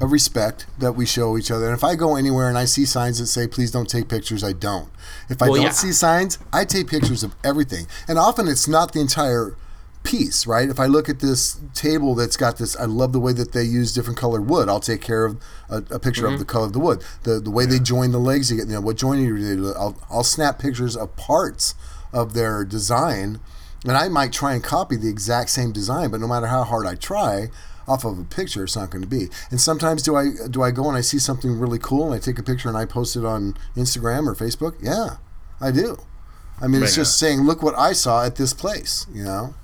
of 0.00 0.10
respect 0.12 0.66
that 0.78 0.92
we 0.92 1.06
show 1.06 1.38
each 1.38 1.50
other. 1.50 1.66
And 1.66 1.74
if 1.76 1.84
I 1.84 1.94
go 1.94 2.16
anywhere 2.16 2.48
and 2.48 2.58
I 2.58 2.64
see 2.64 2.84
signs 2.84 3.18
that 3.18 3.26
say 3.26 3.46
"Please 3.46 3.70
don't 3.70 3.88
take 3.88 4.08
pictures," 4.08 4.42
I 4.42 4.52
don't. 4.52 4.88
If 5.28 5.40
I 5.40 5.46
Well, 5.46 5.54
don't 5.56 5.64
yeah. 5.66 5.70
see 5.70 5.92
signs, 5.92 6.38
I 6.52 6.64
take 6.64 6.88
pictures 6.88 7.22
of 7.22 7.34
everything. 7.44 7.86
And 8.08 8.18
often 8.18 8.48
it's 8.48 8.66
not 8.68 8.92
the 8.92 9.00
entire 9.00 9.56
piece, 10.02 10.46
right? 10.46 10.68
If 10.68 10.78
I 10.78 10.84
look 10.86 11.08
at 11.08 11.20
this 11.20 11.58
table 11.72 12.14
that's 12.14 12.36
got 12.36 12.58
this, 12.58 12.76
I 12.76 12.84
love 12.84 13.12
the 13.14 13.20
way 13.20 13.32
that 13.32 13.52
they 13.52 13.62
use 13.62 13.94
different 13.94 14.18
colored 14.18 14.50
wood. 14.50 14.68
I'll 14.68 14.78
take 14.80 15.00
care 15.00 15.24
of 15.24 15.38
a, 15.70 15.76
a 15.90 15.98
picture 15.98 16.24
Mm-hmm. 16.24 16.34
of 16.34 16.38
the 16.40 16.44
color 16.44 16.66
of 16.66 16.72
the 16.74 16.80
wood, 16.80 17.02
the 17.22 17.40
the 17.40 17.50
way 17.50 17.64
they 17.64 17.78
join 17.78 18.10
the 18.10 18.18
legs. 18.18 18.50
You 18.50 18.58
get, 18.58 18.66
you 18.66 18.74
know, 18.74 18.80
what 18.82 18.96
joining 18.96 19.24
you 19.26 19.38
do. 19.38 19.72
I'll 19.74 19.96
I'll 20.10 20.24
snap 20.24 20.58
pictures 20.58 20.96
of 20.96 21.14
parts 21.16 21.74
of 22.12 22.34
their 22.34 22.64
design, 22.64 23.40
and 23.86 23.96
I 23.96 24.08
might 24.08 24.32
try 24.32 24.52
and 24.54 24.62
copy 24.62 24.96
the 24.96 25.08
exact 25.08 25.50
same 25.50 25.72
design, 25.72 26.10
but 26.10 26.20
no 26.20 26.26
matter 26.28 26.48
how 26.48 26.64
hard 26.64 26.84
I 26.86 26.96
try. 26.96 27.48
Off 27.86 28.04
of 28.04 28.18
a 28.18 28.24
picture, 28.24 28.64
it's 28.64 28.76
not 28.76 28.90
going 28.90 29.02
to 29.02 29.08
be. 29.08 29.28
And 29.50 29.60
sometimes, 29.60 30.02
do 30.02 30.16
I 30.16 30.30
do 30.50 30.62
I 30.62 30.70
go 30.70 30.88
and 30.88 30.96
I 30.96 31.02
see 31.02 31.18
something 31.18 31.58
really 31.58 31.78
cool 31.78 32.06
and 32.06 32.14
I 32.14 32.18
take 32.18 32.38
a 32.38 32.42
picture 32.42 32.68
and 32.68 32.78
I 32.78 32.86
post 32.86 33.14
it 33.16 33.24
on 33.24 33.56
Instagram 33.76 34.26
or 34.26 34.34
Facebook? 34.34 34.74
Yeah, 34.80 35.16
I 35.60 35.70
do. 35.70 35.98
I 36.62 36.66
mean, 36.66 36.82
it's 36.82 36.96
Yeah. 36.96 37.02
just 37.02 37.18
saying, 37.18 37.42
look 37.42 37.62
what 37.62 37.76
I 37.76 37.92
saw 37.92 38.24
at 38.24 38.36
this 38.36 38.52
place. 38.54 39.06
You 39.12 39.24
know. 39.24 39.54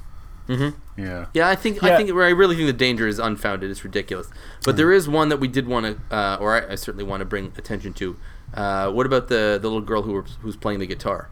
Mm-hmm. 0.48 1.00
Yeah. 1.00 1.26
Yeah, 1.32 1.48
I 1.48 1.54
think 1.56 1.82
I 1.82 1.96
think 1.96 2.12
where 2.12 2.26
I 2.26 2.30
really 2.30 2.56
think 2.56 2.66
the 2.66 2.72
danger 2.74 3.06
is 3.06 3.18
unfounded. 3.18 3.70
It's 3.70 3.84
ridiculous. 3.84 4.28
But 4.64 4.76
there 4.76 4.92
is 4.92 5.08
one 5.08 5.28
that 5.30 5.38
we 5.38 5.48
did 5.48 5.66
want 5.66 5.86
to, 6.10 6.14
uh, 6.14 6.36
or 6.40 6.54
I, 6.54 6.72
I 6.72 6.74
certainly 6.74 7.04
want 7.04 7.20
to 7.20 7.24
bring 7.24 7.52
attention 7.56 7.92
to. 7.94 8.16
Uh, 8.52 8.90
what 8.90 9.06
about 9.06 9.28
the 9.28 9.58
the 9.62 9.68
little 9.68 9.80
girl 9.80 10.02
who 10.02 10.12
were, 10.12 10.24
who's 10.42 10.56
playing 10.56 10.80
the 10.80 10.86
guitar? 10.86 11.30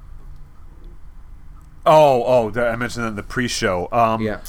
Oh, 1.85 2.23
oh, 2.25 2.61
I 2.61 2.77
mentioned 2.77 3.05
that 3.05 3.09
in 3.09 3.17
the 3.17 3.23
pre-show. 3.23 3.89
Um, 3.93 4.21
Yeah. 4.23 4.41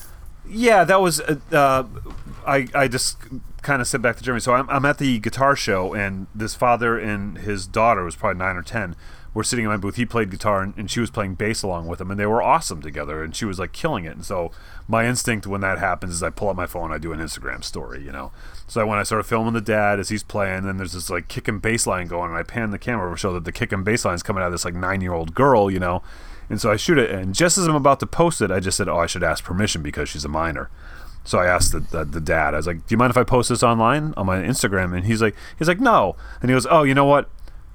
Yeah, 0.50 0.84
that 0.84 1.02
was. 1.02 1.22
Uh, 1.22 1.40
uh, 1.52 1.84
I 2.46 2.68
I 2.74 2.88
just 2.88 3.18
kind 3.62 3.82
of 3.82 3.88
sit 3.88 4.02
back 4.02 4.18
to 4.18 4.24
Jeremy. 4.24 4.42
So 4.42 4.54
I'm 4.54 4.70
I'm 4.70 4.86
at 4.86 4.98
the 4.98 5.20
guitar 5.20 5.56
show, 5.56 5.94
and 5.94 6.28
this 6.34 6.56
father 6.56 6.98
and 6.98 7.38
his 7.38 7.68
daughter 7.68 8.04
was 8.04 8.16
probably 8.16 8.40
nine 8.40 8.56
or 8.56 8.64
ten. 8.64 8.96
Were 9.32 9.44
sitting 9.44 9.66
in 9.66 9.70
my 9.70 9.78
booth. 9.78 9.96
He 9.96 10.08
played 10.08 10.32
guitar, 10.32 10.64
and, 10.64 10.74
and 10.76 10.90
she 10.90 11.00
was 11.00 11.12
playing 11.12 11.36
bass 11.36 11.62
along 11.62 11.86
with 11.86 12.02
him, 12.02 12.10
and 12.10 12.20
they 12.20 12.26
were 12.26 12.42
awesome 12.42 12.82
together. 12.82 13.24
And 13.24 13.36
she 13.36 13.46
was 13.46 13.60
like 13.60 13.74
killing 13.74 14.06
it. 14.06 14.16
And 14.16 14.26
so 14.26 14.52
my 14.88 15.06
instinct 15.06 15.46
when 15.46 15.62
that 15.62 15.78
happens 15.78 16.14
is 16.16 16.24
I 16.24 16.32
pull 16.32 16.50
up 16.50 16.56
my 16.56 16.66
phone, 16.66 16.92
I 16.92 16.98
do 16.98 17.14
an 17.14 17.20
Instagram 17.20 17.64
story, 17.64 18.04
you 18.04 18.12
know. 18.12 18.32
So 18.68 18.88
when 18.88 18.98
I 18.98 19.04
started 19.04 19.26
filming 19.26 19.54
the 19.54 19.62
dad 19.62 20.00
as 20.00 20.10
he's 20.10 20.24
playing, 20.24 20.64
then 20.64 20.78
there's 20.78 20.94
this 20.94 21.12
like 21.12 21.28
kick 21.28 21.48
and 21.48 21.62
bass 21.62 21.86
line 21.86 22.08
going, 22.08 22.32
and 22.32 22.40
I 22.40 22.42
pan 22.42 22.72
the 22.72 22.80
camera 22.80 23.12
to 23.12 23.18
show 23.18 23.32
that 23.34 23.46
the 23.46 23.52
kick 23.52 23.72
and 23.72 23.86
bass 23.86 24.04
line 24.04 24.16
is 24.16 24.24
coming 24.24 24.42
out 24.42 24.48
of 24.48 24.52
this 24.52 24.66
like 24.66 24.74
nine 24.74 25.00
year 25.00 25.14
old 25.14 25.36
girl, 25.36 25.70
you 25.70 25.80
know. 25.80 26.02
And 26.50 26.60
so 26.60 26.72
I 26.72 26.78
shoot 26.78 26.98
it, 26.98 27.12
and 27.12 27.36
just 27.36 27.58
as 27.58 27.68
I'm 27.68 27.76
about 27.76 28.00
to 28.00 28.08
post 28.08 28.42
it, 28.42 28.50
I 28.50 28.60
just 28.60 28.78
said, 28.78 28.90
"Oh, 28.90 28.98
I 28.98 29.06
should 29.06 29.24
ask 29.24 29.44
permission 29.44 29.84
because 29.84 30.10
she's 30.10 30.26
a 30.26 30.30
minor." 30.30 30.70
So 31.24 31.38
I 31.38 31.46
asked 31.46 31.74
the, 31.74 31.80
the, 31.80 32.06
the 32.06 32.22
dad. 32.22 32.54
I 32.56 32.58
was 32.58 32.66
like, 32.66 32.88
"Do 32.88 32.94
you 32.94 32.98
mind 32.98 33.12
if 33.12 33.18
I 33.18 33.24
post 33.24 33.50
this 33.50 33.62
online 33.62 34.14
on 34.18 34.26
my 34.26 34.38
Instagram?" 34.38 34.96
And 34.96 35.06
he's 35.06 35.22
like, 35.22 35.36
"He's 35.58 35.68
like, 35.68 35.80
no." 35.80 36.16
And 36.42 36.50
he 36.50 36.56
goes, 36.56 36.66
"Oh, 36.70 36.84
you 36.84 36.96
know 36.96 37.06
what? 37.06 37.30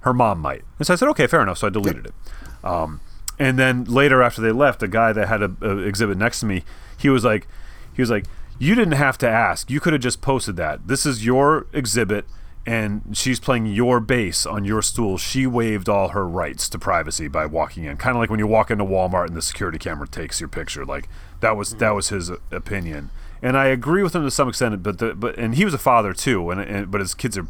Her 0.04 0.12
mom 0.12 0.40
might. 0.40 0.64
And 0.78 0.86
so 0.86 0.92
I 0.92 0.96
said, 0.96 1.08
okay, 1.08 1.26
fair 1.26 1.40
enough. 1.40 1.56
So 1.56 1.66
I 1.66 1.70
deleted 1.70 2.06
it. 2.06 2.14
Um, 2.62 3.00
and 3.38 3.58
then 3.58 3.84
later 3.84 4.22
after 4.22 4.42
they 4.42 4.52
left, 4.52 4.80
the 4.80 4.88
guy 4.88 5.14
that 5.14 5.28
had 5.28 5.42
a, 5.42 5.56
a 5.62 5.78
exhibit 5.78 6.18
next 6.18 6.40
to 6.40 6.46
me, 6.46 6.62
he 6.98 7.08
was 7.08 7.24
like, 7.24 7.48
he 7.94 8.02
was 8.02 8.10
like, 8.10 8.26
you 8.58 8.74
didn't 8.74 8.92
have 8.92 9.16
to 9.18 9.28
ask. 9.28 9.70
You 9.70 9.80
could 9.80 9.94
have 9.94 10.02
just 10.02 10.20
posted 10.20 10.56
that. 10.56 10.88
This 10.88 11.06
is 11.06 11.24
your 11.24 11.66
exhibit 11.72 12.26
and 12.66 13.16
she's 13.16 13.38
playing 13.40 13.66
your 13.66 14.00
bass 14.00 14.46
on 14.46 14.64
your 14.64 14.80
stool. 14.80 15.18
She 15.18 15.46
waived 15.46 15.88
all 15.88 16.08
her 16.08 16.26
rights 16.26 16.68
to 16.70 16.78
privacy 16.78 17.28
by 17.28 17.46
walking 17.46 17.84
in. 17.84 17.96
Kind 17.96 18.16
of 18.16 18.20
like 18.20 18.30
when 18.30 18.38
you 18.38 18.46
walk 18.46 18.70
into 18.70 18.84
Walmart 18.84 19.28
and 19.28 19.36
the 19.36 19.42
security 19.42 19.78
camera 19.78 20.08
takes 20.08 20.40
your 20.40 20.48
picture. 20.48 20.84
Like 20.84 21.08
that 21.40 21.56
was 21.56 21.70
that 21.70 21.80
mm-hmm. 21.80 21.96
was 21.96 22.08
his 22.08 22.30
opinion. 22.50 23.10
And 23.42 23.58
I 23.58 23.66
agree 23.66 24.02
with 24.02 24.14
him 24.14 24.22
to 24.22 24.30
some 24.30 24.48
extent, 24.48 24.82
but 24.82 24.98
the, 24.98 25.14
but 25.14 25.36
and 25.36 25.54
he 25.54 25.64
was 25.66 25.74
a 25.74 25.78
father 25.78 26.14
too, 26.14 26.50
and, 26.50 26.60
and 26.60 26.90
but 26.90 27.00
his 27.02 27.14
kids 27.14 27.36
are 27.36 27.46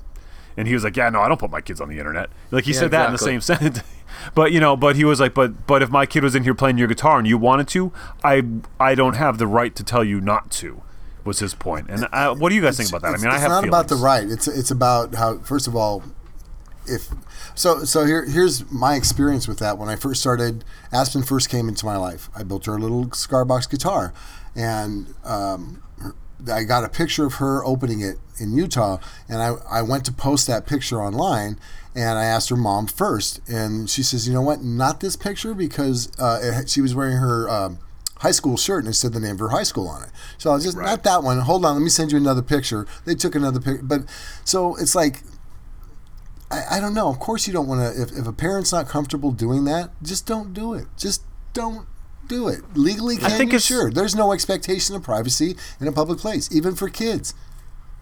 and 0.56 0.68
he 0.68 0.74
was 0.74 0.84
like, 0.84 0.96
"Yeah, 0.96 1.10
no, 1.10 1.20
I 1.20 1.28
don't 1.28 1.38
put 1.38 1.50
my 1.50 1.60
kids 1.60 1.80
on 1.80 1.88
the 1.88 1.98
internet." 1.98 2.30
Like 2.50 2.64
he 2.64 2.72
Yeah, 2.72 2.80
said 2.80 2.90
that 2.92 3.06
in 3.06 3.12
the 3.12 3.18
same 3.18 3.40
sentence. 3.40 3.80
but 4.34 4.52
you 4.52 4.60
know, 4.60 4.76
but 4.76 4.96
he 4.96 5.04
was 5.04 5.20
like, 5.20 5.34
"But 5.34 5.66
but 5.66 5.82
if 5.82 5.90
my 5.90 6.06
kid 6.06 6.22
was 6.22 6.34
in 6.34 6.44
here 6.44 6.54
playing 6.54 6.78
your 6.78 6.88
guitar 6.88 7.18
and 7.18 7.26
you 7.26 7.38
wanted 7.38 7.68
to, 7.68 7.92
I 8.22 8.42
I 8.78 8.94
don't 8.94 9.14
have 9.14 9.38
the 9.38 9.46
right 9.46 9.74
to 9.74 9.84
tell 9.84 10.04
you 10.04 10.20
not 10.20 10.50
to." 10.52 10.82
Was 11.24 11.38
his 11.38 11.54
point. 11.54 11.88
And 11.88 12.06
uh, 12.12 12.34
what 12.34 12.50
do 12.50 12.54
you 12.54 12.60
guys 12.60 12.76
think 12.76 12.90
about 12.90 13.02
that? 13.02 13.14
I 13.14 13.16
mean, 13.16 13.26
I 13.26 13.34
it's 13.34 13.42
have 13.42 13.50
not 13.50 13.64
feelings. 13.64 13.68
about 13.68 13.88
the 13.88 13.96
right. 13.96 14.28
It's 14.28 14.46
it's 14.46 14.70
about 14.70 15.14
how 15.14 15.38
first 15.38 15.66
of 15.66 15.74
all, 15.74 16.02
if 16.86 17.08
so 17.54 17.84
so 17.84 18.04
here 18.04 18.24
here's 18.26 18.70
my 18.70 18.94
experience 18.94 19.48
with 19.48 19.58
that. 19.58 19.78
When 19.78 19.88
I 19.88 19.96
first 19.96 20.20
started, 20.20 20.64
Aspen 20.92 21.22
first 21.22 21.48
came 21.48 21.68
into 21.68 21.86
my 21.86 21.96
life. 21.96 22.28
I 22.36 22.42
built 22.42 22.66
her 22.66 22.76
a 22.76 22.78
little 22.78 23.10
cigar 23.12 23.44
box 23.44 23.66
guitar, 23.66 24.12
and 24.54 25.14
um, 25.24 25.82
I 26.52 26.64
got 26.64 26.84
a 26.84 26.88
picture 26.88 27.24
of 27.24 27.34
her 27.34 27.64
opening 27.64 28.00
it 28.00 28.18
in 28.38 28.54
Utah, 28.54 28.98
and 29.28 29.40
I 29.42 29.54
I 29.70 29.82
went 29.82 30.04
to 30.06 30.12
post 30.12 30.46
that 30.48 30.66
picture 30.66 31.00
online. 31.02 31.58
And 31.96 32.18
I 32.18 32.24
asked 32.24 32.48
her 32.48 32.56
mom 32.56 32.88
first, 32.88 33.40
and 33.48 33.88
she 33.88 34.02
says, 34.02 34.26
"You 34.26 34.34
know 34.34 34.42
what? 34.42 34.62
Not 34.62 34.98
this 34.98 35.14
picture 35.14 35.54
because 35.54 36.10
uh, 36.18 36.40
it, 36.42 36.68
she 36.68 36.80
was 36.80 36.92
wearing 36.92 37.18
her 37.18 37.48
um, 37.48 37.78
high 38.24 38.30
school 38.32 38.56
shirt 38.56 38.84
and 38.84 38.92
it 38.92 38.96
said 38.96 39.12
the 39.12 39.20
name 39.20 39.32
of 39.32 39.40
her 39.40 39.48
high 39.50 39.62
school 39.62 39.86
on 39.86 40.02
it. 40.02 40.10
So 40.38 40.50
I 40.50 40.54
was 40.54 40.64
just 40.64 40.76
not 40.78 41.04
that 41.04 41.22
one. 41.22 41.38
Hold 41.40 41.64
on, 41.64 41.74
let 41.74 41.82
me 41.82 41.90
send 41.90 42.10
you 42.10 42.18
another 42.18 42.42
picture. 42.42 42.86
They 43.04 43.14
took 43.14 43.34
another 43.34 43.60
picture, 43.60 43.82
but 43.84 44.00
so 44.44 44.74
it's 44.76 44.94
like 44.94 45.22
I, 46.50 46.76
I 46.76 46.80
don't 46.80 46.94
know. 46.94 47.08
Of 47.08 47.18
course, 47.18 47.46
you 47.46 47.52
don't 47.52 47.66
want 47.68 47.80
to. 47.80 48.02
If, 48.02 48.12
if 48.12 48.26
a 48.26 48.32
parent's 48.32 48.72
not 48.72 48.88
comfortable 48.88 49.30
doing 49.30 49.64
that, 49.64 49.90
just 50.02 50.26
don't 50.26 50.52
do 50.54 50.74
it. 50.74 50.86
Just 50.96 51.22
don't 51.52 51.86
do 52.26 52.48
it. 52.48 52.60
Legally, 52.74 53.16
can 53.16 53.30
think 53.30 53.52
you? 53.52 53.56
it's- 53.56 53.64
Sure. 53.64 53.90
There's 53.90 54.14
no 54.14 54.32
expectation 54.32 54.96
of 54.96 55.02
privacy 55.02 55.56
in 55.80 55.86
a 55.86 55.92
public 55.92 56.18
place, 56.18 56.48
even 56.50 56.74
for 56.74 56.88
kids. 56.88 57.34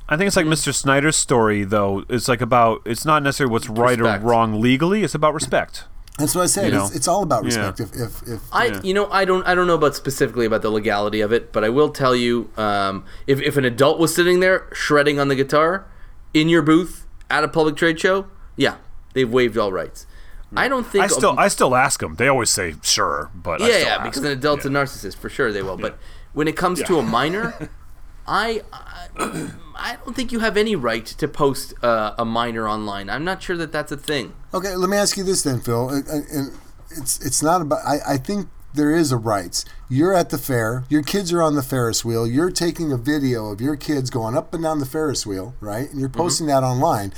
I 0.09 0.17
think 0.17 0.27
it's 0.29 0.37
like 0.37 0.47
Mr. 0.47 0.75
Snyder's 0.75 1.17
story, 1.17 1.65
though. 1.65 2.05
It's 2.09 2.29
like 2.29 2.41
about. 2.41 2.83
It's 2.85 3.05
not 3.05 3.23
necessarily 3.23 3.53
what's 3.53 3.69
right 3.69 3.99
Respect. 3.99 4.23
or 4.23 4.27
wrong 4.27 4.61
legally. 4.61 5.03
It's 5.03 5.15
about 5.15 5.35
respect. 5.35 5.85
That's 6.19 6.35
what 6.35 6.43
I 6.43 6.47
said. 6.47 6.75
It's, 6.75 6.95
it's 6.95 7.09
all 7.09 7.23
about 7.23 7.45
Yeah. 7.45 7.71
respect. 7.71 7.81
If, 7.81 8.01
if, 8.01 8.23
if 8.29 8.41
I, 8.53 8.81
you 8.83 8.93
know, 8.95 9.11
I 9.11 9.25
don't, 9.25 9.47
I 9.47 9.55
don't 9.55 9.67
know 9.67 9.75
about 9.75 9.97
specifically 9.97 10.45
about 10.47 10.63
the 10.63 10.71
legality 10.71 11.21
of 11.23 11.33
it, 11.33 11.53
but 11.53 11.65
I 11.65 11.69
will 11.71 11.89
tell 11.91 12.15
you, 12.15 12.51
um, 12.57 13.05
if 13.27 13.41
if 13.41 13.57
an 13.57 13.65
adult 13.65 13.99
was 13.99 14.15
sitting 14.15 14.41
there 14.41 14.69
shredding 14.73 15.19
on 15.19 15.29
the 15.29 15.35
guitar 15.35 15.87
in 16.35 16.49
your 16.51 16.63
booth 16.63 17.07
at 17.31 17.45
a 17.45 17.49
public 17.49 17.77
trade 17.77 17.99
show, 17.99 18.27
yeah, 18.57 18.77
they've 19.15 19.31
waived 19.31 19.57
all 19.57 19.73
rights. 19.73 20.07
I 20.55 20.69
don't 20.69 20.85
think 20.87 21.03
I 21.05 21.07
still, 21.07 21.35
I 21.39 21.49
still 21.49 21.75
ask 21.75 22.01
them. 22.01 22.17
They 22.17 22.29
always 22.29 22.51
say 22.51 22.75
sure, 22.83 23.31
but 23.35 23.63
I 23.63 23.69
yeah, 23.69 23.73
still 23.73 23.87
yeah, 23.89 23.95
ask 23.95 24.05
because 24.05 24.23
them. 24.23 24.33
an 24.33 24.39
adult's 24.39 24.65
a 24.67 24.69
narcissist 24.69 25.17
for 25.17 25.31
sure 25.31 25.51
they 25.51 25.63
will. 25.63 25.79
But 25.79 25.99
when 26.35 26.47
it 26.47 26.57
comes 26.59 26.83
to 26.83 26.99
a 26.99 27.03
minor, 27.03 27.71
I, 28.27 28.61
I 28.71 29.49
I 29.83 29.97
don't 29.97 30.15
think 30.15 30.33
you 30.33 30.39
have 30.39 30.57
any 30.57 30.77
right 30.77 31.05
to 31.05 31.29
post 31.29 31.75
uh, 31.83 32.15
a 32.17 32.25
minor 32.25 32.69
online. 32.69 33.11
I'm 33.11 33.25
not 33.25 33.43
sure 33.43 33.57
that 33.57 33.73
that's 33.73 33.91
a 33.91 33.97
thing. 33.97 34.35
Okay, 34.55 34.77
let 34.77 34.89
me 34.89 34.97
ask 34.97 35.17
you 35.17 35.25
this 35.25 35.43
then, 35.43 35.61
Phil. 35.61 35.89
And- 35.89 36.07
and- 36.07 36.27
and 36.31 36.59
it's 36.91 37.25
it's 37.25 37.43
not 37.43 37.63
about. 37.63 37.81
I, 37.87 38.15
I 38.15 38.17
think 38.17 38.49
there 38.75 38.95
is 38.95 39.13
a 39.13 39.17
rights. 39.17 39.65
You're 39.89 40.15
at 40.15 40.31
the 40.31 40.39
fair. 40.39 40.85
Your 40.89 41.03
kids 41.03 41.33
are 41.33 41.43
on 41.43 41.57
the 41.57 41.63
Ferris 41.63 42.05
wheel. 42.05 42.27
You're 42.27 42.51
taking 42.51 42.93
a 42.93 42.97
video 42.97 43.49
of 43.51 43.61
your 43.61 43.77
kids 43.77 44.09
going 44.11 44.37
up 44.37 44.55
and 44.55 44.63
down 44.63 44.79
the 44.79 44.87
Ferris 44.87 45.27
wheel, 45.27 45.55
right? 45.61 45.91
And 45.91 46.01
you're 46.01 46.09
mm-hmm. 46.09 46.21
posting 46.21 46.47
that 46.47 46.63
online. 46.63 47.13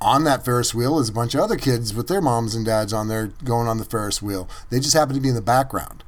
On 0.00 0.24
that 0.24 0.44
Ferris 0.44 0.74
wheel 0.74 0.98
is 0.98 1.08
a 1.08 1.12
bunch 1.12 1.34
of 1.34 1.40
other 1.40 1.56
kids 1.56 1.94
with 1.94 2.08
their 2.08 2.20
moms 2.20 2.54
and 2.54 2.66
dads 2.66 2.92
on 2.92 3.08
there 3.08 3.28
going 3.42 3.68
on 3.68 3.78
the 3.78 3.84
Ferris 3.84 4.20
wheel. 4.20 4.48
They 4.68 4.78
just 4.78 4.94
happen 4.94 5.14
to 5.14 5.20
be 5.20 5.30
in 5.30 5.34
the 5.34 5.40
background. 5.40 6.04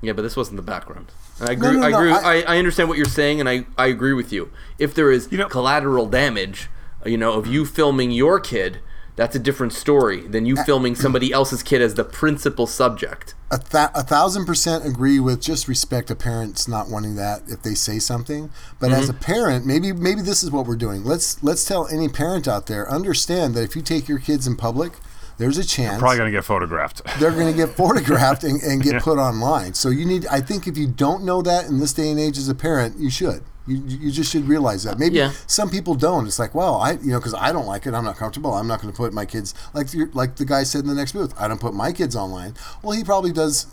Yeah, 0.00 0.12
but 0.12 0.22
this 0.22 0.36
wasn't 0.36 0.56
the 0.56 0.62
background. 0.62 1.12
I 1.40 1.52
agree. 1.52 1.76
no, 1.76 1.82
I 1.82 1.90
no, 1.90 1.98
agree. 1.98 2.12
I- 2.12 2.40
I, 2.40 2.54
I 2.54 2.58
understand 2.58 2.88
what 2.88 2.98
you're 2.98 3.06
saying, 3.06 3.40
and 3.40 3.48
I, 3.48 3.66
I 3.76 3.86
agree 3.86 4.12
with 4.12 4.32
you. 4.32 4.50
If 4.78 4.94
there 4.94 5.10
is 5.10 5.30
know- 5.30 5.48
collateral 5.48 6.06
damage, 6.06 6.68
you 7.04 7.16
know, 7.16 7.32
of 7.34 7.46
you 7.46 7.64
filming 7.64 8.10
your 8.10 8.40
kid, 8.40 8.80
that's 9.18 9.34
a 9.34 9.40
different 9.40 9.72
story 9.72 10.20
than 10.28 10.46
you 10.46 10.54
filming 10.54 10.94
somebody 10.94 11.32
else's 11.32 11.64
kid 11.64 11.82
as 11.82 11.94
the 11.94 12.04
principal 12.04 12.68
subject. 12.68 13.34
a, 13.50 13.58
th- 13.58 13.88
a 13.92 14.04
thousand 14.04 14.46
percent 14.46 14.86
agree 14.86 15.18
with 15.18 15.40
just 15.42 15.66
respect 15.66 16.08
a 16.08 16.14
parents 16.14 16.68
not 16.68 16.88
wanting 16.88 17.16
that 17.16 17.42
if 17.48 17.62
they 17.62 17.74
say 17.74 17.98
something 17.98 18.48
but 18.78 18.92
as 18.92 19.08
a 19.08 19.12
mm-hmm. 19.12 19.22
parent 19.22 19.66
maybe 19.66 19.92
maybe 19.92 20.20
this 20.20 20.44
is 20.44 20.52
what 20.52 20.66
we're 20.66 20.76
doing 20.76 21.02
let's 21.02 21.42
let's 21.42 21.64
tell 21.64 21.88
any 21.88 22.08
parent 22.08 22.46
out 22.46 22.66
there 22.66 22.88
understand 22.88 23.54
that 23.54 23.64
if 23.64 23.74
you 23.74 23.82
take 23.82 24.06
your 24.06 24.20
kids 24.20 24.46
in 24.46 24.54
public 24.54 24.92
there's 25.38 25.56
a 25.58 25.64
chance 25.64 25.98
probably 25.98 26.18
gonna 26.18 26.30
get 26.30 26.44
photographed. 26.44 27.02
they're 27.20 27.30
going 27.30 27.46
to 27.50 27.56
get 27.56 27.70
photographed 27.76 28.44
and, 28.44 28.60
and 28.62 28.82
get 28.82 29.02
put 29.08 29.18
online. 29.18 29.72
So 29.74 29.88
you 29.88 30.04
need 30.04 30.26
i 30.26 30.40
think 30.40 30.66
if 30.66 30.76
you 30.76 30.86
don't 30.86 31.24
know 31.24 31.40
that 31.42 31.66
in 31.66 31.78
this 31.78 31.92
day 31.92 32.10
and 32.10 32.18
age 32.20 32.36
as 32.38 32.48
a 32.48 32.54
parent 32.54 32.98
you 32.98 33.10
should. 33.10 33.42
You, 33.66 33.82
you 33.86 34.10
just 34.10 34.32
should 34.32 34.48
realize 34.48 34.84
that. 34.84 34.98
Maybe 34.98 35.16
Yeah. 35.16 35.32
some 35.46 35.68
people 35.68 35.94
don't. 35.94 36.26
It's 36.26 36.38
like 36.38 36.54
well 36.54 36.76
i 36.76 36.92
you 36.92 37.10
know 37.12 37.18
because 37.18 37.34
i 37.34 37.52
don't 37.52 37.66
like 37.66 37.86
it. 37.86 37.94
I'm 37.94 38.04
not 38.04 38.16
comfortable. 38.16 38.52
I'm 38.54 38.66
not 38.66 38.80
going 38.80 38.92
to 38.92 38.96
put 38.96 39.12
my 39.12 39.24
kids 39.26 39.54
like 39.74 39.92
you're, 39.94 40.10
like 40.12 40.36
the 40.36 40.44
guy 40.44 40.62
said 40.64 40.82
in 40.82 40.88
the 40.88 40.94
next 40.94 41.12
booth 41.12 41.32
i 41.38 41.46
don't 41.48 41.60
put 41.60 41.74
my 41.74 41.92
kids 41.92 42.16
online. 42.16 42.54
Well 42.82 42.92
he 42.96 43.04
probably 43.04 43.32
does 43.32 43.66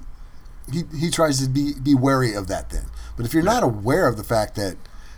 he, 0.71 0.83
he 0.99 1.09
tries 1.09 1.41
to 1.43 1.49
be 1.49 1.73
be 1.81 1.95
wary 1.95 2.33
of 2.33 2.47
that 2.47 2.69
then. 2.71 2.85
But 3.17 3.25
if 3.25 3.33
you're 3.33 3.43
not 3.43 3.63
aware 3.63 4.07
of 4.07 4.17
the 4.17 4.23
fact 4.23 4.55
that 4.55 4.75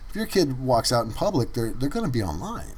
if 0.09 0.15
your 0.15 0.25
kid 0.27 0.59
walks 0.59 0.91
out 0.91 1.05
in 1.05 1.11
public 1.11 1.53
they're 1.53 1.73
they're 1.73 1.89
going 1.89 2.05
to 2.05 2.11
be 2.11 2.21
online 2.23 2.73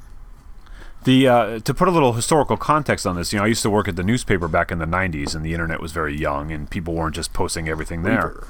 The 1.04 1.28
uh, 1.28 1.60
to 1.60 1.74
put 1.74 1.88
a 1.88 1.92
little 1.92 2.14
historical 2.14 2.58
context 2.58 3.08
on 3.08 3.16
this, 3.16 3.32
you 3.32 3.40
know, 3.40 3.46
I 3.46 3.48
used 3.48 3.62
to 3.64 3.70
work 3.70 3.88
at 3.88 3.96
the 3.96 4.04
newspaper 4.04 4.48
back 4.48 4.72
in 4.72 4.80
the 4.80 4.86
'90s, 4.86 5.34
and 5.34 5.46
the 5.46 5.54
internet 5.54 5.82
was 5.82 5.92
very 5.92 6.16
young, 6.16 6.52
and 6.52 6.70
people 6.70 6.94
weren't 6.94 7.16
just 7.16 7.34
posting 7.34 7.70
everything 7.70 8.04
there. 8.04 8.44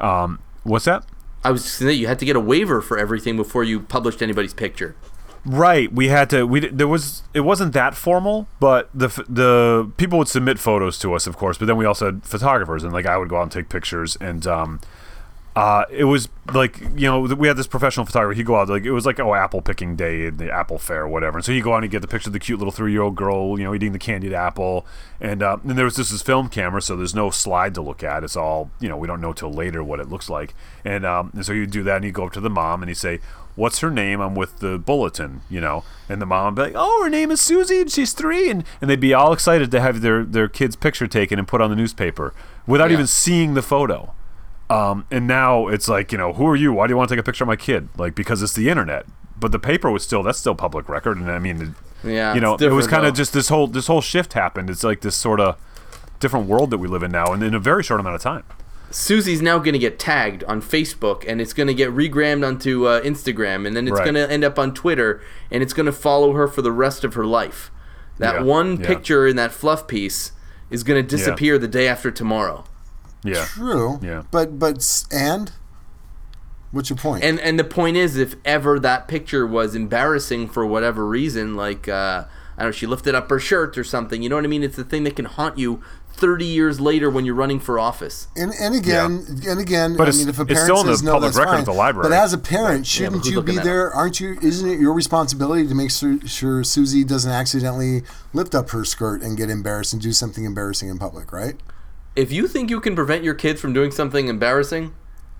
Um, 0.00 0.40
what's 0.62 0.86
that? 0.86 1.04
I 1.44 1.50
was 1.50 1.64
saying 1.64 1.86
that 1.86 1.94
you 1.94 2.06
had 2.06 2.18
to 2.18 2.24
get 2.24 2.34
a 2.34 2.40
waiver 2.40 2.80
for 2.80 2.98
everything 2.98 3.36
before 3.36 3.62
you 3.62 3.80
published 3.80 4.22
anybody's 4.22 4.54
picture. 4.54 4.96
Right, 5.44 5.92
we 5.92 6.08
had 6.08 6.28
to. 6.30 6.44
We 6.44 6.60
there 6.60 6.88
was 6.88 7.22
it 7.32 7.40
wasn't 7.40 7.72
that 7.74 7.94
formal, 7.94 8.48
but 8.58 8.90
the 8.92 9.08
the 9.28 9.92
people 9.96 10.18
would 10.18 10.28
submit 10.28 10.58
photos 10.58 10.98
to 11.00 11.14
us, 11.14 11.28
of 11.28 11.36
course. 11.36 11.56
But 11.56 11.66
then 11.66 11.76
we 11.76 11.84
also 11.84 12.06
had 12.06 12.24
photographers, 12.24 12.82
and 12.82 12.92
like 12.92 13.06
I 13.06 13.16
would 13.16 13.28
go 13.28 13.36
out 13.36 13.42
and 13.42 13.52
take 13.52 13.68
pictures, 13.68 14.16
and 14.20 14.44
um, 14.46 14.80
uh, 15.56 15.84
it 15.90 16.04
was 16.04 16.28
like 16.54 16.78
you 16.80 17.08
know 17.08 17.20
we 17.22 17.48
had 17.48 17.56
this 17.56 17.66
professional 17.66 18.04
photographer. 18.06 18.36
He'd 18.36 18.46
go 18.46 18.56
out 18.56 18.68
like 18.68 18.84
it 18.84 18.92
was 18.92 19.06
like 19.06 19.18
oh 19.18 19.34
apple 19.34 19.62
picking 19.62 19.96
day 19.96 20.28
the 20.30 20.50
apple 20.52 20.78
fair 20.78 21.02
or 21.02 21.08
whatever. 21.08 21.38
And 21.38 21.44
so 21.44 21.50
he'd 21.52 21.62
go 21.64 21.72
out 21.72 21.76
and 21.76 21.84
he'd 21.84 21.90
get 21.90 22.02
the 22.02 22.08
picture 22.08 22.28
of 22.28 22.34
the 22.34 22.38
cute 22.38 22.58
little 22.58 22.70
three 22.70 22.92
year 22.92 23.00
old 23.02 23.16
girl, 23.16 23.58
you 23.58 23.64
know, 23.64 23.74
eating 23.74 23.92
the 23.92 23.98
candied 23.98 24.34
apple. 24.34 24.86
And 25.20 25.42
uh, 25.42 25.56
then 25.64 25.74
there 25.76 25.86
was 25.86 25.96
just 25.96 26.10
this 26.12 26.20
film 26.22 26.48
camera, 26.50 26.82
so 26.82 26.94
there's 26.94 27.14
no 27.14 27.30
slide 27.30 27.74
to 27.74 27.80
look 27.80 28.02
at. 28.04 28.22
It's 28.22 28.36
all 28.36 28.70
you 28.80 28.88
know 28.88 28.96
we 28.98 29.08
don't 29.08 29.20
know 29.20 29.32
till 29.32 29.50
later 29.50 29.82
what 29.82 29.98
it 29.98 30.08
looks 30.10 30.28
like. 30.28 30.54
And 30.84 31.06
um, 31.06 31.30
and 31.34 31.44
so 31.44 31.54
he'd 31.54 31.70
do 31.70 31.82
that, 31.84 31.96
and 31.96 32.04
he'd 32.04 32.14
go 32.14 32.26
up 32.26 32.32
to 32.34 32.40
the 32.40 32.50
mom 32.50 32.82
and 32.82 32.90
he'd 32.90 32.96
say. 32.96 33.20
What's 33.56 33.78
her 33.80 33.90
name? 33.90 34.20
I'm 34.20 34.34
with 34.34 34.58
the 34.58 34.78
bulletin, 34.78 35.40
you 35.48 35.62
know, 35.62 35.82
and 36.10 36.20
the 36.20 36.26
mom 36.26 36.44
would 36.44 36.56
be 36.56 36.62
like, 36.66 36.72
"Oh, 36.76 37.02
her 37.02 37.08
name 37.08 37.30
is 37.30 37.40
Susie, 37.40 37.80
and 37.80 37.90
she's 37.90 38.12
three, 38.12 38.50
and 38.50 38.64
and 38.82 38.90
they'd 38.90 39.00
be 39.00 39.14
all 39.14 39.32
excited 39.32 39.70
to 39.70 39.80
have 39.80 40.02
their 40.02 40.24
their 40.24 40.46
kid's 40.46 40.76
picture 40.76 41.06
taken 41.06 41.38
and 41.38 41.48
put 41.48 41.62
on 41.62 41.70
the 41.70 41.76
newspaper 41.76 42.34
without 42.66 42.90
Yeah. 42.90 42.96
even 42.96 43.06
seeing 43.06 43.54
the 43.54 43.62
photo. 43.62 44.12
Um, 44.68 45.06
and 45.10 45.26
now 45.26 45.68
it's 45.68 45.88
like, 45.88 46.10
you 46.12 46.18
know, 46.18 46.32
who 46.32 46.46
are 46.46 46.56
you? 46.56 46.72
Why 46.72 46.86
do 46.86 46.92
you 46.92 46.96
want 46.96 47.08
to 47.08 47.14
take 47.14 47.20
a 47.20 47.24
picture 47.24 47.44
of 47.44 47.48
my 47.48 47.56
kid? 47.56 47.88
Like, 47.96 48.14
because 48.14 48.42
it's 48.42 48.54
the 48.54 48.68
internet. 48.68 49.06
But 49.38 49.52
the 49.52 49.58
paper 49.58 49.90
was 49.90 50.02
still, 50.02 50.22
that's 50.22 50.38
still 50.38 50.54
public 50.54 50.88
record. 50.88 51.18
And 51.18 51.30
I 51.30 51.38
mean, 51.38 51.74
Yeah, 52.02 52.34
you 52.34 52.40
know, 52.40 52.54
it 52.56 52.72
was 52.72 52.86
kind 52.86 53.06
of 53.06 53.14
just 53.14 53.32
this 53.32 53.48
whole, 53.48 53.66
this 53.66 53.86
whole 53.86 54.00
shift 54.00 54.32
happened. 54.32 54.70
It's 54.70 54.82
like 54.82 55.02
this 55.02 55.14
sort 55.14 55.40
of 55.40 55.56
different 56.18 56.46
world 56.48 56.70
that 56.70 56.78
we 56.78 56.88
live 56.88 57.02
in 57.02 57.12
now 57.12 57.32
and 57.32 57.42
in 57.42 57.54
a 57.54 57.58
very 57.60 57.82
short 57.82 58.00
amount 58.00 58.16
of 58.16 58.22
time. 58.22 58.44
Susie's 58.90 59.42
now 59.42 59.58
going 59.58 59.72
to 59.74 59.78
get 59.78 59.98
tagged 59.98 60.42
on 60.44 60.62
Facebook, 60.62 61.24
and 61.26 61.40
it's 61.40 61.52
going 61.52 61.66
to 61.66 61.74
get 61.74 61.90
regrammed 61.90 62.46
onto 62.46 62.86
uh, 62.86 63.00
Instagram, 63.02 63.66
and 63.66 63.76
then 63.76 63.86
it's 63.88 63.98
Right. 63.98 64.04
going 64.04 64.14
to 64.14 64.30
end 64.30 64.44
up 64.44 64.58
on 64.58 64.72
Twitter, 64.72 65.20
and 65.50 65.62
it's 65.62 65.72
going 65.72 65.86
to 65.86 65.92
follow 65.92 66.32
her 66.32 66.46
for 66.48 66.62
the 66.62 66.72
rest 66.72 67.04
of 67.04 67.14
her 67.14 67.26
life. 67.26 67.70
That 68.18 68.36
Yeah, 68.36 68.42
one 68.42 68.80
yeah. 68.80 68.86
picture 68.86 69.26
in 69.26 69.36
that 69.36 69.52
fluff 69.52 69.86
piece 69.86 70.32
is 70.70 70.82
going 70.82 71.02
to 71.04 71.06
disappear 71.16 71.58
the 71.58 71.68
day 71.68 71.88
after 71.88 72.10
tomorrow. 72.10 72.64
Yeah. 73.24 73.44
true 73.46 73.98
Yeah. 74.02 74.22
but 74.30 74.58
but 74.58 75.04
and 75.10 75.52
what's 76.70 76.90
your 76.90 76.96
point? 76.96 77.22
point 77.22 77.24
And 77.24 77.40
and 77.40 77.58
the 77.58 77.64
point 77.64 77.96
is, 77.96 78.16
if 78.16 78.36
ever 78.44 78.78
that 78.80 79.08
picture 79.08 79.46
was 79.46 79.74
embarrassing 79.74 80.48
for 80.48 80.64
whatever 80.66 81.06
reason, 81.06 81.54
like 81.56 81.88
uh, 81.88 82.24
I 82.56 82.62
don't 82.62 82.68
know, 82.68 82.72
she 82.72 82.86
lifted 82.86 83.14
up 83.14 83.28
her 83.30 83.38
shirt 83.38 83.76
or 83.76 83.84
something. 83.84 84.22
You 84.22 84.28
know 84.28 84.36
what 84.36 84.44
I 84.44 84.48
mean? 84.48 84.62
It's 84.62 84.76
the 84.76 84.84
thing 84.84 85.04
that 85.04 85.16
can 85.16 85.24
haunt 85.26 85.58
you 85.58 85.82
30 86.16 86.46
years 86.46 86.80
later 86.80 87.10
when 87.10 87.26
you're 87.26 87.34
running 87.34 87.60
for 87.60 87.78
office. 87.78 88.28
And, 88.34 88.52
and 88.58 88.74
again, 88.74 89.26
and 89.46 89.60
again, 89.60 89.96
But 89.98 90.08
I 90.08 90.12
mean, 90.12 90.30
if 90.30 90.38
a 90.38 90.42
it's 90.42 90.54
parent 90.54 90.64
still 90.64 90.80
in 90.80 90.86
the 90.86 90.94
says 90.94 91.02
no, 91.02 91.12
public 91.12 91.28
that's 91.34 91.38
record 91.38 91.50
fine. 91.50 91.60
at 91.60 91.66
the 91.66 91.72
library. 91.74 92.08
But 92.08 92.16
as 92.16 92.32
a 92.32 92.38
parent, 92.38 92.86
shouldn't 92.86 93.16
who's 93.24 93.30
you 93.30 93.42
be 93.42 93.56
that 93.56 93.64
there? 93.64 93.92
Aren't 93.92 94.18
you? 94.20 94.38
Isn't 94.40 94.70
it 94.70 94.80
your 94.80 94.94
responsibility 94.94 95.68
to 95.68 95.74
make 95.74 95.90
sure, 95.90 96.18
sure 96.26 96.64
Susie 96.64 97.04
doesn't 97.04 97.30
accidentally 97.30 98.02
lift 98.32 98.54
up 98.54 98.70
her 98.70 98.84
skirt 98.86 99.20
and 99.20 99.36
get 99.36 99.50
embarrassed 99.50 99.92
and 99.92 100.00
do 100.00 100.12
something 100.12 100.44
embarrassing 100.44 100.88
in 100.88 100.98
public, 100.98 101.32
right? 101.32 101.56
If 102.16 102.32
you 102.32 102.48
think 102.48 102.70
you 102.70 102.80
can 102.80 102.96
prevent 102.96 103.24
your 103.24 103.34
kids 103.34 103.60
from 103.60 103.74
doing 103.74 103.90
something 103.90 104.28
embarrassing, 104.28 104.94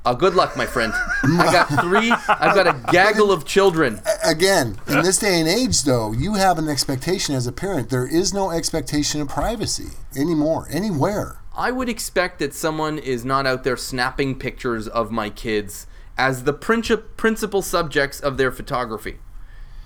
uh, 0.05 0.13
good 0.13 0.35
luck, 0.35 0.59
my 0.59 0.67
friend. 0.67 0.93
I 1.25 1.51
got 1.51 1.69
three. 1.83 2.13
I've 2.29 2.55
got 2.55 2.67
a 2.67 2.93
gaggle 2.93 3.33
of 3.33 3.47
children. 3.47 4.03
Again, 4.23 4.79
in 4.87 5.03
this 5.03 5.19
day 5.19 5.41
and 5.41 5.49
age, 5.49 5.85
though, 5.85 6.13
you 6.13 6.35
have 6.35 6.59
an 6.59 6.69
expectation 6.69 7.35
as 7.35 7.47
a 7.47 7.53
parent. 7.53 7.89
There 7.89 8.07
is 8.07 8.35
no 8.35 8.51
expectation 8.51 9.23
of 9.23 9.29
privacy 9.29 9.97
anymore, 10.15 10.69
anywhere. 10.71 11.39
I 11.57 11.71
would 11.71 11.89
expect 11.89 12.41
that 12.41 12.53
someone 12.53 12.99
is 12.99 13.25
not 13.25 13.47
out 13.47 13.65
there 13.65 13.79
snapping 13.79 14.39
pictures 14.39 14.87
of 14.87 15.11
my 15.11 15.31
kids 15.31 15.87
as 16.19 16.45
the 16.45 16.53
princi- 16.53 17.03
principal 17.17 17.63
subjects 17.63 18.21
of 18.21 18.37
their 18.37 18.53
photography. 18.53 19.17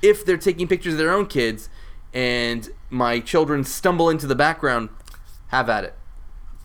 If 0.02 0.26
they're 0.26 0.36
taking 0.36 0.66
pictures 0.66 0.94
of 0.94 0.98
their 0.98 1.12
own 1.12 1.26
kids 1.26 1.68
and 2.12 2.68
my 2.90 3.20
children 3.20 3.62
stumble 3.62 4.10
into 4.10 4.26
the 4.26 4.34
background, 4.34 4.88
have 5.48 5.70
at 5.70 5.84
it. 5.84 5.94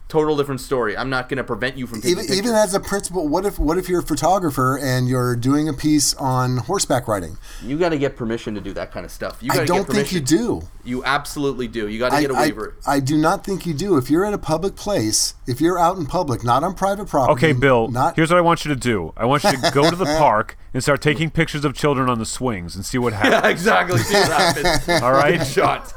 Total 0.08 0.36
different 0.36 0.60
story. 0.60 0.96
I'm 0.96 1.10
not 1.10 1.28
going 1.28 1.38
to 1.38 1.42
prevent 1.44 1.76
you 1.76 1.84
from 1.88 2.00
taking 2.00 2.12
Even, 2.12 2.22
pictures. 2.26 2.38
even 2.38 2.54
as 2.54 2.74
a 2.74 2.80
principal, 2.80 3.26
what 3.26 3.44
if 3.44 3.58
what 3.58 3.76
if 3.76 3.88
you're 3.88 3.98
a 4.00 4.04
photographer 4.04 4.78
and 4.80 5.08
you're 5.08 5.34
doing 5.34 5.68
a 5.68 5.72
piece 5.72 6.14
on 6.14 6.58
horseback 6.58 7.08
riding? 7.08 7.36
you 7.60 7.76
got 7.76 7.88
to 7.88 7.98
get 7.98 8.14
permission 8.16 8.54
to 8.54 8.60
do 8.60 8.72
that 8.74 8.92
kind 8.92 9.04
of 9.04 9.10
stuff. 9.10 9.38
You 9.42 9.50
I 9.52 9.64
don't 9.64 9.84
get 9.88 9.96
think 9.96 10.12
you 10.12 10.20
do. 10.20 10.62
You 10.84 11.02
absolutely 11.04 11.66
do. 11.66 11.88
You 11.88 11.98
got 11.98 12.10
to 12.10 12.16
I, 12.16 12.20
get 12.20 12.30
a 12.30 12.34
I- 12.34 12.40
waiver. 12.42 12.76
I 12.86 13.00
do 13.00 13.16
not 13.18 13.44
think 13.44 13.66
you 13.66 13.74
do. 13.74 13.96
If 13.96 14.08
you're 14.08 14.24
at 14.24 14.32
a 14.32 14.38
public 14.38 14.76
place, 14.76 15.34
if 15.48 15.60
you're 15.60 15.76
out 15.78 15.96
in 15.96 16.06
public, 16.06 16.44
not 16.44 16.62
on 16.62 16.74
private 16.74 17.08
property. 17.08 17.32
Okay, 17.48 17.52
Bill. 17.58 17.88
Not 17.88 18.14
Here's 18.14 18.30
what 18.30 18.38
I 18.38 18.42
want 18.42 18.64
you 18.64 18.72
to 18.72 18.78
do. 18.80 19.12
I 19.16 19.24
want 19.24 19.42
you 19.42 19.50
to 19.60 19.70
go 19.74 19.90
to 19.90 19.96
the 19.96 20.04
park 20.18 20.56
and 20.72 20.82
start 20.84 21.02
taking 21.02 21.30
pictures 21.30 21.64
of 21.64 21.74
children 21.74 22.08
on 22.08 22.20
the 22.20 22.26
swings 22.26 22.76
and 22.76 22.84
see 22.86 22.98
what 22.98 23.12
happens. 23.12 23.32
yeah, 23.42 23.48
exactly. 23.50 23.98
See 23.98 24.14
what 24.14 24.28
happens. 24.30 24.88
All 25.02 25.12
right. 25.12 25.44
Shot. 25.44 25.92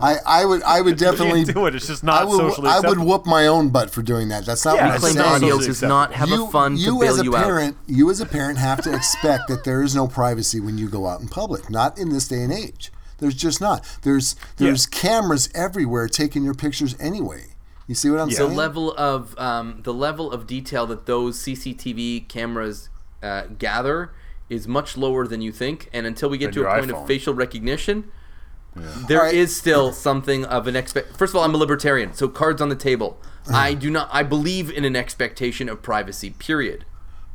I, 0.00 0.16
I 0.26 0.44
would 0.44 0.62
I 0.62 0.80
would 0.80 0.96
definitely 0.96 1.44
can't 1.44 1.54
do 1.54 1.66
it. 1.66 1.74
It's 1.74 1.86
just 1.86 2.04
I 2.08 2.20
not 2.20 2.28
would 2.28 2.36
socially 2.38 2.68
I 2.68 2.80
would 2.80 2.98
whoop 2.98 3.26
my 3.26 3.46
own 3.46 3.70
butt 3.70 3.90
for 3.90 4.02
doing 4.02 4.28
that. 4.28 4.44
That's 4.46 4.64
not 4.64 4.76
Yeah, 4.76 4.86
what 4.86 4.90
I'm 4.90 4.96
it's 4.96 5.04
not 5.04 5.12
saying. 5.14 5.24
socially 5.32 5.52
audio 5.52 5.66
does 5.66 5.82
not 5.82 6.12
have 6.14 6.28
you, 6.28 6.46
a 6.46 6.50
fun 6.50 6.76
you 6.76 6.98
to 7.00 7.04
as 7.04 7.20
a 7.20 7.24
you 7.24 7.36
out. 7.36 7.44
parent, 7.44 7.76
you 7.86 8.10
as 8.10 8.20
a 8.20 8.26
parent 8.26 8.58
have 8.58 8.82
to 8.82 8.94
expect 8.94 9.48
that 9.48 9.64
there 9.64 9.82
is 9.82 9.94
no 9.94 10.06
privacy 10.08 10.60
when 10.60 10.78
you 10.78 10.88
go 10.88 11.06
out 11.06 11.20
in 11.20 11.28
public. 11.28 11.68
Not 11.70 11.98
in 11.98 12.10
this 12.10 12.28
day 12.28 12.42
and 12.42 12.52
age. 12.52 12.90
There's 13.18 13.34
just 13.34 13.60
not. 13.60 13.84
There's 14.02 14.36
there's 14.56 14.86
cameras 14.86 15.48
everywhere 15.54 16.08
taking 16.08 16.42
your 16.44 16.54
pictures 16.54 16.94
anyway. 17.00 17.46
You 17.86 17.94
see 17.94 18.10
what 18.10 18.20
I'm 18.20 18.30
saying? 18.30 18.40
the 18.40 18.46
saying? 18.48 18.56
level 18.58 18.92
of 18.96 19.38
um, 19.38 19.80
the 19.84 19.94
level 19.94 20.30
of 20.32 20.46
detail 20.46 20.86
that 20.88 21.06
those 21.06 21.38
CCTV 21.42 22.28
cameras 22.28 22.88
uh, 23.22 23.44
gather 23.58 24.12
is 24.48 24.68
much 24.68 24.96
lower 24.96 25.26
than 25.26 25.40
you 25.40 25.50
think. 25.52 25.88
And 25.92 26.06
until 26.06 26.28
we 26.28 26.36
get 26.38 26.46
Than 26.46 26.54
to 26.54 26.60
a 26.60 26.62
your 26.72 26.80
point 26.80 26.90
iPhone. 26.92 27.02
of 27.02 27.06
facial 27.06 27.34
recognition, 27.34 28.10
there 29.08 29.26
is 29.26 29.32
Alright. 29.34 29.48
still 29.48 29.92
something 29.92 30.44
of 30.44 30.66
an 30.66 30.76
expect. 30.76 31.16
First 31.16 31.32
of 31.32 31.36
all, 31.36 31.44
I'm 31.44 31.54
a 31.54 31.58
libertarian, 31.58 32.14
so 32.14 32.28
cards 32.28 32.60
on 32.60 32.68
the 32.68 32.76
table. 32.76 33.18
I 33.52 33.74
do 33.74 33.90
not. 33.90 34.08
I 34.12 34.22
believe 34.22 34.70
in 34.70 34.84
an 34.84 34.96
expectation 34.96 35.68
of 35.68 35.82
privacy. 35.82 36.30
Period. 36.30 36.84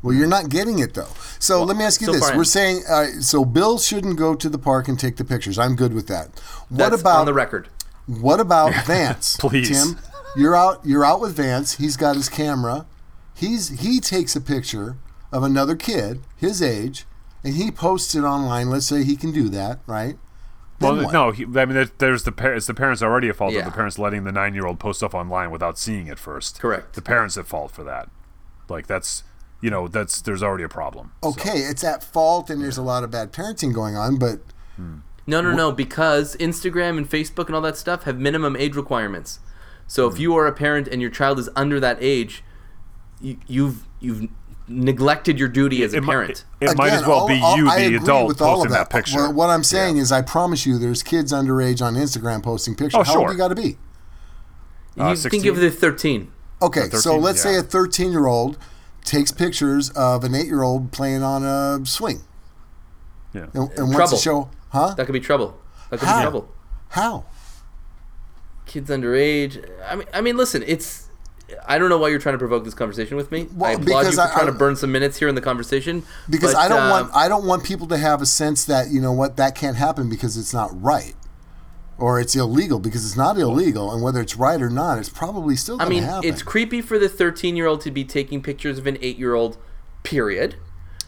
Well, 0.03 0.15
you're 0.15 0.27
not 0.27 0.49
getting 0.49 0.79
it 0.79 0.93
though. 0.93 1.07
So 1.39 1.63
let 1.63 1.77
me 1.77 1.83
ask 1.83 2.01
you 2.01 2.07
so 2.07 2.13
this: 2.13 2.29
We're 2.31 2.39
am. 2.39 2.45
saying 2.45 2.83
uh, 2.89 3.05
so 3.21 3.45
Bill 3.45 3.77
shouldn't 3.77 4.17
go 4.17 4.35
to 4.35 4.49
the 4.49 4.57
park 4.57 4.87
and 4.87 4.99
take 4.99 5.17
the 5.17 5.23
pictures. 5.23 5.57
I'm 5.57 5.75
good 5.75 5.93
with 5.93 6.07
that. 6.07 6.27
What 6.69 6.89
That's 6.89 7.01
about 7.01 7.19
on 7.19 7.25
the 7.25 7.33
record? 7.33 7.69
What 8.07 8.39
about 8.39 8.73
Vance? 8.85 9.37
Please. 9.37 9.69
Tim. 9.69 9.99
You're 10.35 10.55
out. 10.55 10.81
You're 10.83 11.05
out 11.05 11.21
with 11.21 11.35
Vance. 11.35 11.77
He's 11.77 11.97
got 11.97 12.15
his 12.15 12.29
camera. 12.29 12.85
He's 13.35 13.81
he 13.81 13.99
takes 13.99 14.35
a 14.35 14.41
picture 14.41 14.97
of 15.31 15.43
another 15.43 15.75
kid 15.75 16.21
his 16.35 16.61
age, 16.61 17.05
and 17.43 17.53
he 17.53 17.71
posts 17.71 18.15
it 18.15 18.23
online. 18.23 18.69
Let's 18.69 18.87
say 18.87 19.03
he 19.03 19.15
can 19.15 19.31
do 19.31 19.49
that, 19.49 19.79
right? 19.85 20.17
Then 20.81 20.95
Well, 20.97 21.03
what? 21.05 21.13
no, 21.13 21.31
he, 21.31 21.43
I 21.43 21.65
mean, 21.65 21.75
there- 21.75 21.89
there's 21.99 22.23
the 22.23 22.31
parents. 22.31 22.63
it's 22.63 22.67
the 22.67 22.73
parents 22.73 23.01
already 23.01 23.29
at 23.29 23.35
fault 23.35 23.53
Yeah. 23.53 23.59
of 23.59 23.65
the 23.65 23.71
parents 23.71 23.97
letting 23.99 24.23
the 24.23 24.31
nine 24.31 24.53
year 24.53 24.65
old 24.65 24.79
post 24.79 24.99
stuff 24.99 25.13
online 25.13 25.51
without 25.51 25.77
seeing 25.77 26.07
it 26.07 26.19
first. 26.19 26.59
Correct. 26.59 26.93
The 26.93 27.01
parents 27.01 27.37
at 27.37 27.47
fault 27.47 27.71
for 27.71 27.83
that. 27.83 28.09
Like 28.67 28.87
that's, 28.87 29.23
you 29.61 29.69
know, 29.69 29.87
that's 29.87 30.21
there's 30.21 30.41
already 30.43 30.63
a 30.63 30.69
problem. 30.69 31.11
So- 31.23 31.29
Okay, 31.31 31.59
it's 31.59 31.83
at 31.83 32.03
fault, 32.03 32.49
and 32.49 32.61
there's 32.63 32.77
a 32.77 32.81
lot 32.81 33.03
of 33.03 33.11
bad 33.11 33.31
parenting 33.31 33.73
going 33.73 33.95
on. 33.95 34.17
But 34.17 34.39
No, 35.27 35.39
no, 35.39 35.51
no. 35.53 35.71
Because 35.71 36.35
Instagram 36.37 36.97
and 36.97 37.07
Facebook 37.09 37.45
and 37.45 37.55
all 37.55 37.61
that 37.61 37.77
stuff 37.77 38.03
have 38.03 38.17
minimum 38.17 38.55
age 38.55 38.75
requirements. 38.75 39.39
So 39.85 40.07
Hmm. 40.09 40.13
if 40.15 40.19
you 40.19 40.35
are 40.35 40.47
a 40.47 40.51
parent 40.51 40.87
and 40.87 40.99
your 41.01 41.11
child 41.11 41.37
is 41.37 41.47
under 41.55 41.79
that 41.79 41.97
age, 42.01 42.43
you, 43.21 43.37
you've 43.47 43.85
you've 43.99 44.29
neglected 44.71 45.37
your 45.39 45.47
duty 45.49 45.83
as 45.83 45.93
a 45.93 45.97
it, 45.97 46.03
might, 46.03 46.13
parent. 46.13 46.45
it, 46.59 46.69
it 46.69 46.77
might 46.77 46.91
as 46.93 47.01
well 47.05 47.19
all- 47.21 47.27
be 47.27 47.35
you, 47.35 47.69
I 47.69 47.89
the 47.89 47.95
adult, 47.95 48.27
with 48.27 48.41
all 48.41 48.53
of 48.53 48.69
posting 48.69 48.71
that, 48.73 48.89
picture. 48.89 49.17
Well, 49.17 49.33
what 49.33 49.49
I'm 49.49 49.63
saying 49.63 49.97
Yeah. 49.97 50.01
is, 50.03 50.11
I 50.11 50.21
promise 50.21 50.65
you, 50.65 50.77
there's 50.77 51.03
kids 51.03 51.31
underage 51.33 51.81
on 51.81 51.95
Instagram 51.95 52.41
posting 52.43 52.75
pictures. 52.75 52.95
Oh, 52.99 53.03
How 53.03 53.19
old 53.19 53.31
you 53.31 53.37
got 53.37 53.49
to 53.49 53.55
be? 53.55 53.77
you 54.95 55.03
Uh, 55.03 55.07
can 55.09 55.17
16? 55.17 55.41
give 55.41 55.55
the 55.57 55.69
thirteen. 55.71 56.31
Okay, 56.61 56.89
Or 56.91 56.99
so 57.01 57.17
let's 57.17 57.41
say 57.41 57.55
a 57.57 57.63
13 57.63 58.11
year 58.11 58.27
old 58.27 58.57
takes 59.03 59.31
pictures 59.31 59.89
of 59.91 60.23
an 60.23 60.35
eight 60.35 60.45
year 60.45 60.61
old 60.61 60.91
playing 60.91 61.23
on 61.23 61.43
a 61.43 61.83
swing 61.85 62.21
yeah. 63.33 63.47
and, 63.55 63.71
and 63.77 63.93
wants 63.93 64.11
to 64.11 64.17
show, 64.17 64.49
huh? 64.69 64.93
That 64.95 65.05
could 65.07 65.13
be 65.13 65.19
trouble. 65.19 65.57
That 65.89 65.99
could 65.99 66.07
How? 66.07 66.17
be 66.19 66.21
trouble. 66.23 66.53
How? 66.89 67.25
Kids 68.67 68.89
underage. 68.89 69.67
I 69.89 69.95
mean, 69.95 70.07
I 70.13 70.21
mean, 70.21 70.37
listen. 70.37 70.63
It's. 70.67 71.00
I 71.67 71.77
don't 71.77 71.89
know 71.89 71.97
why 71.97 72.09
you're 72.09 72.19
trying 72.19 72.35
to 72.35 72.39
provoke 72.39 72.63
this 72.65 72.73
conversation 72.73 73.17
with 73.17 73.31
me. 73.31 73.47
Well, 73.55 73.69
I 73.69 73.73
applaud 73.73 73.85
because 73.85 74.05
you 74.07 74.11
for 74.13 74.21
I- 74.21 74.33
trying 74.33 74.47
I- 74.47 74.51
to 74.51 74.57
burn 74.57 74.75
some 74.75 74.91
minutes 74.91 75.17
here 75.17 75.27
in 75.27 75.35
the 75.35 75.41
conversation. 75.41 76.03
Because 76.29 76.53
but, 76.53 76.59
I 76.59 76.67
don't 76.67 76.83
uh, 76.83 76.89
want 76.91 77.15
I 77.15 77.27
don't 77.27 77.45
want 77.45 77.63
people 77.63 77.87
to 77.87 77.97
have 77.97 78.21
a 78.21 78.25
sense 78.25 78.65
that 78.65 78.89
you 78.89 79.01
know 79.01 79.11
what 79.11 79.37
that 79.37 79.55
can't 79.55 79.77
happen 79.77 80.09
because 80.09 80.37
it's 80.37 80.53
not 80.53 80.69
right, 80.81 81.13
or 81.97 82.19
it's 82.19 82.35
illegal 82.35 82.79
because 82.79 83.05
it's 83.05 83.17
not 83.17 83.37
illegal, 83.37 83.91
and 83.91 84.01
whether 84.01 84.21
it's 84.21 84.35
right 84.35 84.61
or 84.61 84.69
not, 84.69 84.97
it's 84.99 85.09
probably 85.09 85.55
still 85.55 85.81
I 85.81 85.87
mean, 85.89 86.03
happen. 86.03 86.27
it's 86.29 86.41
creepy 86.43 86.81
for 86.81 86.97
the 86.97 87.09
13 87.09 87.55
year 87.55 87.67
old 87.67 87.81
to 87.81 87.91
be 87.91 88.03
taking 88.03 88.41
pictures 88.41 88.77
of 88.77 88.87
an 88.87 88.97
8 89.01 89.17
year 89.17 89.33
old. 89.33 89.57
Period. 90.03 90.55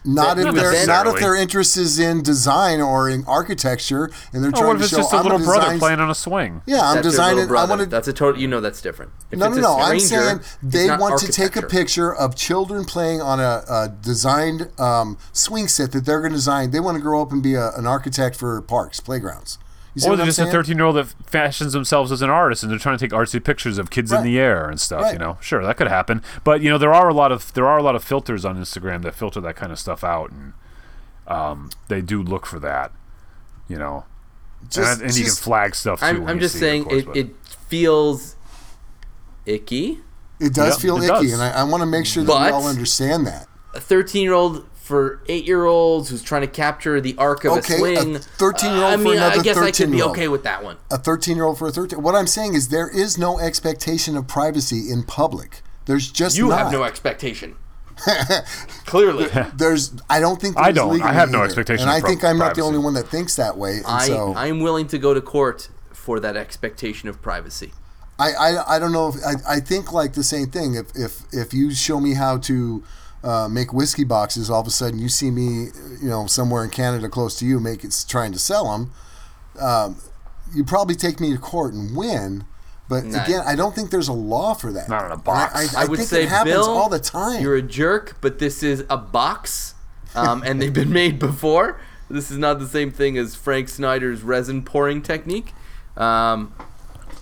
Not 0.05 0.37
if 0.37 0.45
Not 0.45 0.55
their 0.55 0.85
not 0.87 1.07
if 1.07 1.19
their 1.19 1.35
interest 1.35 1.77
is 1.77 1.97
in 1.99 2.21
design 2.23 2.81
or 2.81 3.09
in 3.09 3.23
architecture, 3.25 4.09
and 4.33 4.43
they're 4.43 4.51
Oh, 4.53 4.59
trying 4.59 4.67
what 4.67 4.75
if 4.75 4.79
to 4.81 4.83
it's 4.83 4.89
show 4.91 4.97
just 4.97 5.13
a 5.13 5.17
I'm 5.17 5.23
little 5.23 5.39
brother 5.39 5.61
design- 5.61 5.79
playing 5.79 5.99
on 5.99 6.09
a 6.09 6.15
swing? 6.15 6.61
Yeah, 6.65 6.81
I'm 6.81 6.95
That's 6.95 7.07
designing. 7.07 7.43
I 7.45 7.47
brother. 7.47 7.69
want 7.69 7.81
to. 7.81 7.85
That's 7.87 8.07
a 8.07 8.13
total. 8.13 8.41
You 8.41 8.47
know 8.47 8.59
that's 8.61 8.81
different. 8.81 9.11
If 9.31 9.39
No, 9.39 9.47
it's 9.47 9.57
no, 9.57 9.75
a 9.75 9.77
no. 9.77 9.83
I'm 9.83 9.99
saying 9.99 10.39
they 10.61 10.87
want 10.89 11.19
to 11.21 11.31
take 11.31 11.55
a 11.55 11.61
picture 11.61 12.13
of 12.13 12.35
children 12.35 12.85
playing 12.85 13.21
on 13.21 13.39
a, 13.39 13.63
a 13.69 13.89
designed 14.01 14.69
um, 14.79 15.17
swing 15.31 15.67
set 15.67 15.91
that 15.93 16.05
they're 16.05 16.19
going 16.21 16.31
to 16.31 16.37
design. 16.37 16.71
They 16.71 16.79
want 16.79 16.95
to 16.97 17.01
grow 17.01 17.21
up 17.21 17.31
and 17.31 17.41
be 17.41 17.55
a, 17.55 17.71
an 17.71 17.85
architect 17.87 18.35
for 18.35 18.61
parks, 18.61 18.99
playgrounds. 18.99 19.57
You 19.95 20.01
see 20.01 20.07
Or 20.09 20.15
they're 20.15 20.23
I'm 20.23 20.27
just 20.27 20.39
a 20.39 20.45
13 20.47 20.75
year 20.77 20.85
old 20.85 20.95
that 20.95 21.07
fashions 21.27 21.73
themselves 21.73 22.11
as 22.11 22.21
an 22.23 22.29
artist 22.31 22.63
and 22.63 22.71
they're 22.71 22.79
trying 22.79 22.97
to 22.97 23.05
take 23.07 23.11
artsy 23.11 23.43
pictures 23.43 23.77
of 23.77 23.89
kids 23.91 24.11
Right. 24.11 24.19
in 24.19 24.23
the 24.25 24.39
air 24.39 24.67
and 24.69 24.79
stuff. 24.81 25.03
Right. 25.03 25.13
You 25.13 25.19
know, 25.19 25.37
sure 25.41 25.63
that 25.63 25.77
could 25.77 25.87
happen. 25.87 26.23
But 26.43 26.61
you 26.61 26.69
know, 26.71 26.77
there 26.79 26.93
are 26.93 27.07
a 27.09 27.13
lot 27.13 27.31
of 27.31 27.53
there 27.53 27.67
are 27.67 27.77
a 27.77 27.83
lot 27.83 27.95
of 27.95 28.03
filters 28.03 28.43
on 28.43 28.57
Instagram 28.57 29.03
that 29.03 29.13
filter 29.13 29.39
that 29.41 29.55
kind 29.55 29.71
of 29.71 29.77
stuff 29.79 30.03
out, 30.03 30.31
and 30.31 30.53
um, 31.27 31.69
they 31.89 32.01
do 32.01 32.23
look 32.23 32.45
for 32.47 32.59
that. 32.59 32.91
You 33.67 33.77
know, 33.77 34.05
Just- 34.69 34.99
and, 35.01 35.09
and 35.09 35.17
you 35.17 35.25
can 35.25 35.33
flag 35.33 35.75
stuff 35.75 35.99
too. 35.99 36.05
I'm, 36.07 36.19
when 36.21 36.29
I'm 36.29 36.35
you 36.37 36.41
just 36.41 36.55
see 36.55 36.59
saying 36.61 36.81
of 36.83 37.05
course, 37.05 37.17
it, 37.17 37.27
it 37.27 37.35
feels 37.67 38.35
icky. 39.45 39.99
It 40.39 40.53
does 40.53 40.75
Yeah, 40.77 40.81
feel 40.81 40.97
it 40.97 41.03
icky, 41.05 41.27
does. 41.27 41.33
and 41.33 41.41
I, 41.41 41.51
I 41.51 41.63
want 41.63 41.81
to 41.81 41.85
make 41.87 42.05
sure 42.05 42.23
that 42.23 42.31
we 42.31 42.37
But- 42.39 42.53
all 42.53 42.67
understand 42.67 43.27
that. 43.27 43.47
A 43.75 43.79
13 43.79 44.21
year 44.23 44.33
old 44.33 44.67
for 44.83 45.21
8 45.29 45.45
year 45.45 45.63
olds 45.63 46.09
who's 46.09 46.21
trying 46.21 46.41
to 46.41 46.47
capture 46.47 46.99
the 46.99 47.15
arc 47.17 47.45
of 47.45 47.53
Okay, 47.59 47.75
a 47.75 47.77
swing. 47.77 48.15
a 48.17 48.19
13-year-old 48.19 48.83
uh, 48.83 48.87
I 48.87 48.97
for 48.97 49.03
mean, 49.03 49.17
I 49.17 49.27
another 49.27 49.41
guess 49.43 49.57
I 49.57 49.71
could 49.71 49.91
be 49.91 49.97
13-year-old. 49.99 50.11
okay 50.11 50.27
with 50.27 50.43
that 50.43 50.61
one. 50.61 50.75
A 50.91 50.97
13 50.97 51.37
year 51.37 51.45
old 51.45 51.57
for 51.57 51.69
a 51.69 51.71
13. 51.71 52.01
What 52.03 52.15
I'm 52.15 52.27
saying 52.27 52.53
is 52.53 52.67
there 52.67 52.89
is 52.89 53.17
no 53.17 53.39
expectation 53.39 54.17
of 54.17 54.27
privacy 54.27 54.91
in 54.91 55.03
public. 55.03 55.61
There's 55.85 56.11
just 56.11 56.35
You 56.37 56.49
not. 56.49 56.59
have 56.59 56.71
no 56.73 56.83
expectation. 56.83 57.55
Clearly. 58.85 59.29
There's. 59.55 59.93
I 60.09 60.19
don't 60.19 60.41
think. 60.41 60.57
I 60.57 60.71
don't. 60.71 60.89
I 60.89 60.93
legally 60.93 61.13
have 61.13 61.29
no 61.31 61.37
either. 61.39 61.45
expectation 61.45 61.83
and 61.83 61.91
I 61.91 61.97
of 61.97 62.01
pri- 62.01 62.09
think 62.09 62.23
I'm 62.23 62.37
not 62.37 62.55
the 62.55 62.61
only 62.61 62.79
one 62.79 62.93
that 62.95 63.07
thinks 63.07 63.35
that 63.35 63.57
way. 63.57 63.77
And 63.77 63.85
I, 63.85 64.07
so 64.07 64.33
I'm 64.35 64.59
willing 64.61 64.87
to 64.87 64.97
go 64.97 65.13
to 65.13 65.21
court 65.21 65.69
for 65.93 66.19
that 66.19 66.35
expectation 66.35 67.07
of 67.07 67.21
privacy. 67.21 67.71
I, 68.19 68.31
I, 68.33 68.75
I 68.75 68.79
don't 68.79 68.91
know 68.91 69.09
if 69.09 69.15
I, 69.25 69.55
I 69.55 69.59
think 69.59 69.91
like 69.93 70.13
the 70.13 70.23
same 70.23 70.47
thing. 70.47 70.75
If 70.75 70.87
if 70.95 71.21
if 71.31 71.53
you 71.53 71.71
show 71.73 71.99
me 71.99 72.15
how 72.15 72.37
to 72.39 72.83
uh, 73.23 73.47
make 73.47 73.73
whiskey 73.73 74.03
boxes, 74.03 74.49
all 74.49 74.61
of 74.61 74.67
a 74.67 74.71
sudden 74.71 74.99
you 74.99 75.09
see 75.09 75.31
me, 75.31 75.69
you 76.01 76.09
know, 76.09 76.27
somewhere 76.27 76.63
in 76.63 76.69
Canada 76.69 77.07
close 77.07 77.37
to 77.39 77.45
you, 77.45 77.59
make 77.59 77.83
it 77.83 78.05
trying 78.07 78.31
to 78.33 78.39
sell 78.39 78.71
them. 78.71 78.93
Um, 79.59 79.97
you 80.53 80.63
probably 80.63 80.95
take 80.95 81.19
me 81.19 81.31
to 81.31 81.37
court 81.37 81.73
and 81.73 81.95
win. 81.95 82.45
But 82.89 83.05
again, 83.05 83.41
I 83.45 83.55
don't 83.55 83.73
think 83.73 83.89
there's 83.91 84.09
a 84.09 84.13
law 84.13 84.53
for 84.53 84.71
that. 84.73 84.89
Not 84.89 85.05
in 85.05 85.11
a 85.13 85.17
box. 85.17 85.55
I, 85.55 85.79
I, 85.79 85.83
I 85.83 85.85
would 85.85 85.97
think 85.97 86.09
say, 86.09 86.23
it 86.23 86.29
happens 86.29 86.55
Bill, 86.55 86.69
all 86.69 86.89
the 86.89 86.99
time. 86.99 87.41
You're 87.41 87.55
a 87.55 87.61
jerk, 87.61 88.17
but 88.19 88.39
this 88.39 88.61
is 88.61 88.85
a 88.89 88.97
box, 88.97 89.73
um, 90.15 90.43
and 90.45 90.61
they've 90.61 90.73
been 90.73 90.91
made 90.91 91.17
before. 91.17 91.79
this 92.09 92.29
is 92.29 92.37
not 92.37 92.59
the 92.59 92.67
same 92.67 92.91
thing 92.91 93.17
as 93.17 93.35
Frank 93.35 93.69
Snyder's 93.69 94.21
resin 94.21 94.63
pouring 94.63 95.01
technique. 95.01 95.53
Um, 95.95 96.53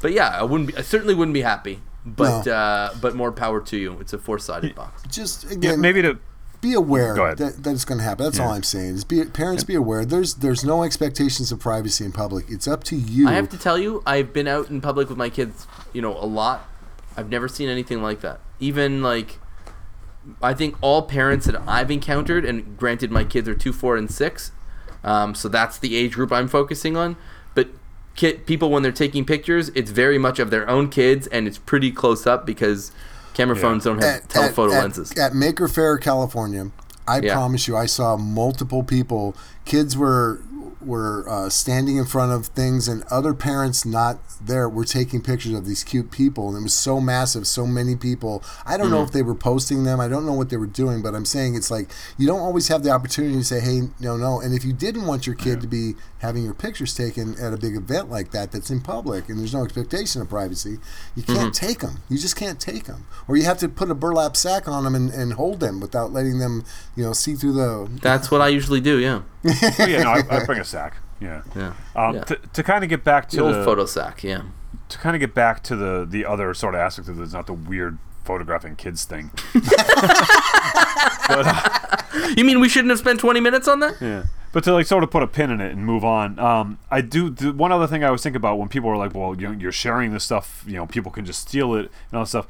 but 0.01 0.13
yeah, 0.13 0.29
I 0.29 0.43
wouldn't. 0.43 0.69
Be, 0.69 0.77
I 0.77 0.81
certainly 0.81 1.13
wouldn't 1.13 1.35
be 1.35 1.41
happy. 1.41 1.79
But 2.05 2.45
No. 2.45 2.53
uh, 2.53 2.93
but 2.99 3.15
more 3.15 3.31
power 3.31 3.61
to 3.61 3.77
you. 3.77 3.97
It's 3.99 4.13
a 4.13 4.17
four 4.17 4.39
sided 4.39 4.75
box. 4.75 5.03
Just 5.09 5.45
Yeah, 5.61 5.75
maybe 5.75 6.01
to 6.01 6.17
be 6.61 6.73
aware 6.73 7.15
Go 7.15 7.25
ahead. 7.25 7.37
that, 7.39 7.63
that 7.63 7.71
it's 7.71 7.85
going 7.85 7.97
to 7.99 8.03
happen. 8.03 8.23
That's 8.25 8.39
all 8.39 8.49
I'm 8.49 8.63
saying. 8.63 8.95
Is 8.95 9.03
be 9.03 9.23
parents 9.25 9.63
be 9.63 9.75
aware. 9.75 10.05
There's 10.05 10.35
there's 10.35 10.63
no 10.63 10.83
expectations 10.83 11.51
of 11.51 11.59
privacy 11.59 12.03
in 12.05 12.11
public. 12.11 12.45
It's 12.49 12.67
up 12.67 12.83
to 12.85 12.95
you. 12.95 13.27
I 13.27 13.33
have 13.33 13.49
to 13.49 13.57
tell 13.57 13.77
you, 13.77 14.01
I've 14.05 14.33
been 14.33 14.47
out 14.47 14.69
in 14.69 14.81
public 14.81 15.09
with 15.09 15.17
my 15.17 15.29
kids, 15.29 15.67
you 15.93 16.01
know, 16.01 16.15
a 16.17 16.25
lot. 16.25 16.67
I've 17.17 17.29
never 17.29 17.47
seen 17.47 17.67
anything 17.69 18.01
like 18.01 18.21
that. 18.21 18.39
Even 18.59 19.01
like, 19.03 19.39
I 20.41 20.53
think 20.53 20.75
all 20.81 21.01
parents 21.03 21.45
that 21.47 21.61
I've 21.67 21.91
encountered, 21.91 22.45
and 22.45 22.77
granted, 22.77 23.11
my 23.11 23.23
kids 23.23 23.47
are 23.49 23.55
two, 23.55 23.73
four, 23.73 23.97
and 23.97 24.09
six, 24.09 24.51
um, 25.03 25.33
so 25.35 25.49
that's 25.49 25.77
the 25.79 25.95
age 25.95 26.13
group 26.13 26.31
I'm 26.31 26.47
focusing 26.47 26.95
on. 26.95 27.17
Kid, 28.15 28.45
people 28.45 28.69
when 28.69 28.83
they're 28.83 28.91
taking 28.91 29.25
pictures, 29.25 29.69
it's 29.73 29.89
very 29.91 30.17
much 30.17 30.37
of 30.39 30.49
their 30.51 30.69
own 30.69 30.89
kids, 30.89 31.27
and 31.27 31.47
it's 31.47 31.57
pretty 31.57 31.91
close 31.91 32.27
up 32.27 32.45
because 32.45 32.91
camera 33.33 33.55
phones 33.55 33.85
don't 33.85 34.03
have 34.03 34.23
at, 34.23 34.29
telephoto 34.29 34.73
at, 34.73 34.81
lenses. 34.81 35.11
At, 35.11 35.17
at 35.17 35.33
Maker 35.33 35.67
Faire, 35.67 35.97
California, 35.97 36.71
I 37.07 37.19
Yeah. 37.21 37.33
promise 37.33 37.67
you, 37.67 37.75
I 37.77 37.85
saw 37.85 38.17
multiple 38.17 38.83
people. 38.83 39.35
Kids 39.65 39.97
were 39.97 40.41
were 40.85 41.27
uh, 41.29 41.49
standing 41.49 41.97
in 41.97 42.05
front 42.05 42.31
of 42.31 42.47
things, 42.47 42.87
and 42.87 43.03
other 43.11 43.33
parents 43.33 43.85
not 43.85 44.19
there 44.39 44.67
were 44.67 44.85
taking 44.85 45.21
pictures 45.21 45.53
of 45.53 45.65
these 45.65 45.83
cute 45.83 46.11
people, 46.11 46.49
and 46.49 46.57
it 46.57 46.63
was 46.63 46.73
so 46.73 46.99
massive, 46.99 47.45
so 47.47 47.65
many 47.67 47.95
people. 47.95 48.43
I 48.65 48.77
don't 48.77 48.87
Mm-hmm. 48.87 48.95
know 48.95 49.03
if 49.03 49.11
they 49.11 49.21
were 49.21 49.35
posting 49.35 49.83
them. 49.83 49.99
I 49.99 50.07
don't 50.07 50.25
know 50.25 50.33
what 50.33 50.49
they 50.49 50.57
were 50.57 50.65
doing, 50.65 51.01
but 51.01 51.13
I'm 51.15 51.25
saying 51.25 51.55
it's 51.55 51.69
like 51.71 51.89
you 52.17 52.25
don't 52.27 52.39
always 52.41 52.67
have 52.69 52.83
the 52.83 52.89
opportunity 52.91 53.35
to 53.35 53.43
say, 53.43 53.59
"Hey, 53.59 53.81
no, 53.99 54.17
no." 54.17 54.41
And 54.41 54.53
if 54.55 54.65
you 54.65 54.73
didn't 54.73 55.05
want 55.05 55.25
your 55.27 55.35
kid 55.35 55.61
to 55.61 55.67
be 55.67 55.93
having 56.19 56.43
your 56.43 56.53
pictures 56.53 56.93
taken 56.93 57.35
at 57.39 57.53
a 57.53 57.57
big 57.57 57.75
event 57.75 58.09
like 58.09 58.31
that, 58.31 58.51
that's 58.51 58.69
in 58.69 58.81
public, 58.81 59.29
and 59.29 59.39
there's 59.39 59.53
no 59.53 59.63
expectation 59.63 60.21
of 60.21 60.29
privacy, 60.29 60.77
you 61.15 61.23
can't 61.23 61.53
Mm-hmm. 61.53 61.65
take 61.67 61.79
them. 61.79 61.97
You 62.09 62.17
just 62.17 62.35
can't 62.35 62.59
take 62.59 62.85
them, 62.85 63.05
or 63.27 63.37
you 63.37 63.43
have 63.45 63.57
to 63.59 63.69
put 63.69 63.89
a 63.91 63.95
burlap 63.95 64.35
sack 64.35 64.67
on 64.67 64.83
them 64.83 64.95
and, 64.95 65.09
and 65.11 65.33
hold 65.33 65.59
them 65.59 65.79
without 65.79 66.11
letting 66.13 66.39
them, 66.39 66.63
you 66.95 67.03
know, 67.03 67.13
see 67.13 67.35
through 67.35 67.53
the. 67.53 67.89
That's 68.01 68.29
what 68.31 68.41
I 68.41 68.47
usually 68.49 68.81
do. 68.81 68.97
Yeah, 68.99 69.21
yeah, 69.43 70.03
no, 70.03 70.11
I, 70.11 70.23
I 70.29 70.45
bring 70.45 70.59
a 70.59 70.63
sack. 70.65 70.97
Yeah. 71.19 71.41
yeah. 71.55 71.73
Um, 71.95 72.15
Yeah. 72.15 72.23
To, 72.23 72.35
to 72.35 72.63
kind 72.63 72.83
of 72.83 72.89
get 72.89 73.03
back 73.03 73.29
to 73.29 73.35
The 73.37 73.43
old 73.43 73.55
the, 73.55 73.63
photo 73.63 73.85
sack. 73.85 74.23
Yeah. 74.23 74.43
to 74.89 74.97
kind 74.97 75.15
of 75.15 75.19
get 75.19 75.33
back 75.33 75.61
to 75.63 75.75
the 75.75 76.05
the 76.09 76.25
other 76.25 76.53
sort 76.53 76.73
of 76.75 76.81
aspect 76.81 77.07
of 77.09 77.17
this, 77.17 77.33
not 77.33 77.47
the 77.47 77.53
weird 77.53 77.97
photographing 78.23 78.75
kids 78.75 79.03
thing. 79.05 79.31
but 79.53 81.45
uh, 81.47 81.97
You 82.35 82.43
mean 82.45 82.59
we 82.59 82.69
shouldn't 82.69 82.89
have 82.89 82.99
spent 82.99 83.19
20 83.19 83.39
minutes 83.39 83.67
on 83.67 83.79
that? 83.79 83.95
yeah, 84.01 84.23
but 84.51 84.63
to 84.65 84.73
like 84.73 84.85
sort 84.85 85.03
of 85.03 85.11
put 85.11 85.23
a 85.23 85.27
pin 85.27 85.49
in 85.49 85.61
it 85.61 85.71
and 85.71 85.85
move 85.85 86.03
on. 86.03 86.37
Um, 86.39 86.77
I 86.89 87.01
do 87.01 87.29
the, 87.29 87.53
one 87.53 87.71
other 87.71 87.87
thing 87.87 88.03
I 88.03 88.11
was 88.11 88.21
thinking 88.21 88.37
about 88.37 88.57
when 88.59 88.67
people 88.69 88.89
were 88.89 88.97
like, 88.97 89.13
"Well, 89.15 89.35
you 89.39 89.47
know, 89.47 89.53
you're 89.57 89.71
sharing 89.71 90.11
this 90.11 90.23
stuff. 90.23 90.63
You 90.67 90.75
know, 90.75 90.85
people 90.85 91.11
can 91.11 91.25
just 91.25 91.47
steal 91.47 91.73
it 91.75 91.91
and 92.09 92.17
all 92.17 92.23
that 92.23 92.27
stuff." 92.29 92.47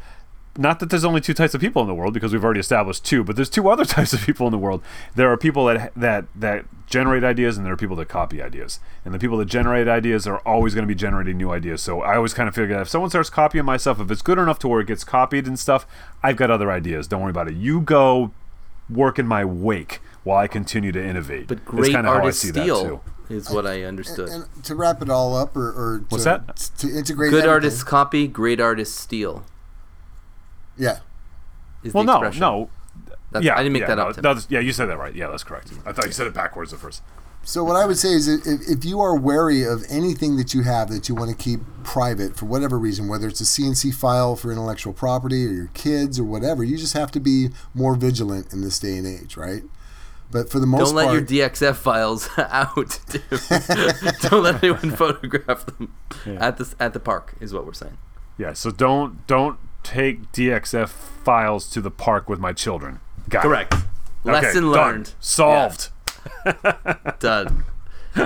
Not 0.58 0.80
that 0.82 0.90
there's 0.90 1.06
only 1.06 1.22
two 1.22 1.34
types 1.34 1.54
of 1.54 1.62
people 1.62 1.82
in 1.82 1.88
the 1.88 1.94
world 1.96 2.14
because 2.14 2.34
we've 2.34 2.44
already 2.44 2.60
established 2.60 3.06
two, 3.06 3.24
but 3.24 3.38
there's 3.38 3.50
two 3.50 3.70
other 3.70 3.86
types 3.96 4.12
of 4.12 4.22
people 4.22 4.48
in 4.48 4.52
the 4.52 4.58
world. 4.58 4.82
There 5.16 5.32
are 5.32 5.38
people 5.38 5.66
that 5.66 5.94
that 5.96 6.26
that 6.36 6.66
generate 6.88 7.24
ideas 7.24 7.56
and 7.56 7.66
there 7.66 7.72
are 7.72 7.78
people 7.78 7.96
that 7.96 8.10
copy 8.10 8.42
ideas. 8.42 8.82
And 9.06 9.14
the 9.14 9.20
people 9.20 9.38
that 9.38 9.46
generate 9.46 9.88
ideas 9.88 10.28
are 10.28 10.40
always 10.40 10.74
going 10.76 10.84
to 10.84 10.88
be 10.88 10.96
generating 10.96 11.38
new 11.38 11.52
ideas. 11.52 11.82
So 11.82 12.02
I 12.02 12.18
always 12.18 12.34
kind 12.34 12.50
of 12.50 12.56
figure 12.56 12.76
that 12.76 12.82
if 12.82 12.90
someone 12.90 13.10
starts 13.10 13.30
copying 13.30 13.64
my 13.64 13.78
stuff, 13.78 14.02
if 14.02 14.12
it's 14.12 14.22
good 14.22 14.38
enough 14.38 14.60
to 14.60 14.68
where 14.68 14.82
it 14.82 14.88
gets 14.88 15.06
copied 15.06 15.48
and 15.48 15.58
stuff, 15.58 15.86
I've 16.22 16.36
got 16.36 16.52
other 16.52 16.70
ideas. 16.70 17.08
Don't 17.08 17.22
worry 17.22 17.30
about 17.32 17.48
it. 17.48 17.54
You 17.56 17.80
go 17.80 18.32
work 18.90 19.18
in 19.20 19.26
my 19.28 19.46
wake 19.46 20.02
while 20.26 20.38
I 20.38 20.48
continue 20.48 20.92
to 20.92 21.02
innovate. 21.02 21.48
But 21.48 21.60
It's 21.60 21.66
great 21.68 21.92
kinda 21.94 22.10
how 22.10 22.16
I 22.16 22.20
artists 22.20 22.42
see 22.42 22.52
that, 22.52 22.62
steal 22.64 22.84
too. 22.84 23.00
is 23.34 23.50
what 23.50 23.66
I 23.66 23.84
understood. 23.84 24.28
And 24.28 24.46
to 24.66 24.76
wrap 24.76 25.02
it 25.02 25.10
all 25.10 25.34
up, 25.38 25.56
or, 25.56 25.70
or 25.70 26.00
to, 26.00 26.06
What's 26.10 26.26
that? 26.26 26.58
To 26.80 26.88
integrate 26.90 27.30
Good 27.32 27.38
everything- 27.38 27.50
artists 27.50 27.84
copy, 27.84 28.28
great 28.28 28.60
artists 28.60 29.00
steal. 29.00 29.46
Yeah. 30.82 31.00
Is 31.84 31.94
Well, 31.94 32.04
the 32.04 32.12
no, 32.12 32.18
expression. 32.20 32.42
no. 32.42 32.70
That's, 33.32 33.46
yeah, 33.46 33.54
I 33.56 33.58
didn't 33.60 33.74
make 33.74 33.82
yeah, 33.82 33.88
that 33.96 34.00
up. 34.00 34.16
No, 34.18 34.34
that's- 34.34 34.48
yeah, 34.50 34.60
you 34.60 34.74
said 34.74 34.88
that 34.88 34.98
right. 34.98 35.16
Yeah, 35.16 35.28
that's 35.28 35.44
correct. 35.44 35.72
I 35.86 35.94
thought 35.94 36.06
you 36.06 36.12
said 36.12 36.28
it 36.28 36.34
backwards 36.34 36.74
at 36.74 36.80
first. 36.80 37.02
So 37.44 37.64
what 37.64 37.76
I 37.76 37.86
would 37.88 37.98
say 37.98 38.10
is, 38.10 38.28
if, 38.28 38.42
if 38.70 38.86
you 38.86 39.00
are 39.00 39.16
wary 39.18 39.64
of 39.64 39.84
anything 39.90 40.36
that 40.38 40.54
you 40.54 40.62
have 40.64 40.90
that 40.90 41.10
you 41.10 41.16
want 41.16 41.32
to 41.32 41.36
keep 41.36 41.62
private 41.84 42.36
for 42.38 42.46
whatever 42.46 42.78
reason, 42.78 43.08
whether 43.08 43.28
it's 43.28 43.42
a 43.42 43.46
CNC 43.46 43.96
file 43.96 44.36
for 44.36 44.52
intellectual 44.52 44.94
property 44.94 45.46
or 45.48 45.50
your 45.52 45.72
kids 45.74 46.20
or 46.20 46.24
whatever, 46.24 46.64
you 46.64 46.78
just 46.78 46.94
have 46.94 47.10
to 47.12 47.20
be 47.20 47.50
more 47.74 47.96
vigilant 47.96 48.54
in 48.54 48.62
this 48.62 48.78
day 48.78 48.96
and 48.98 49.08
age, 49.08 49.38
right? 49.38 49.64
But 50.30 50.52
for 50.52 50.60
the 50.60 50.68
most 50.68 50.90
Don't 50.90 50.96
let 50.96 51.06
part, 51.08 51.30
your 51.32 51.50
DXF 51.50 51.76
files 51.78 52.30
out. 52.38 53.00
Don't 54.30 54.44
let 54.44 54.64
anyone 54.64 54.92
photograph 54.92 55.66
them 55.66 55.94
at 56.26 56.58
the 56.58 56.74
at 56.80 56.94
the 56.94 57.00
park. 57.00 57.34
Is 57.40 57.54
what 57.54 57.66
we're 57.66 57.74
saying. 57.74 57.98
Yeah, 58.38 58.54
so 58.54 58.72
don't 58.72 59.26
don't 59.28 59.58
take 59.84 60.32
DXF 60.32 60.90
files 60.90 61.70
to 61.72 61.82
the 61.82 61.92
park 61.92 62.28
with 62.30 62.40
my 62.40 62.54
children. 62.54 63.00
Got 63.30 63.40
it. 63.46 63.48
Correct. 63.48 63.74
Okay, 63.74 63.84
Lesson 64.24 64.64
done. 64.64 64.72
learned. 64.72 65.14
Solved. 65.20 65.90
Yeah, 66.46 66.96
done. 67.20 67.64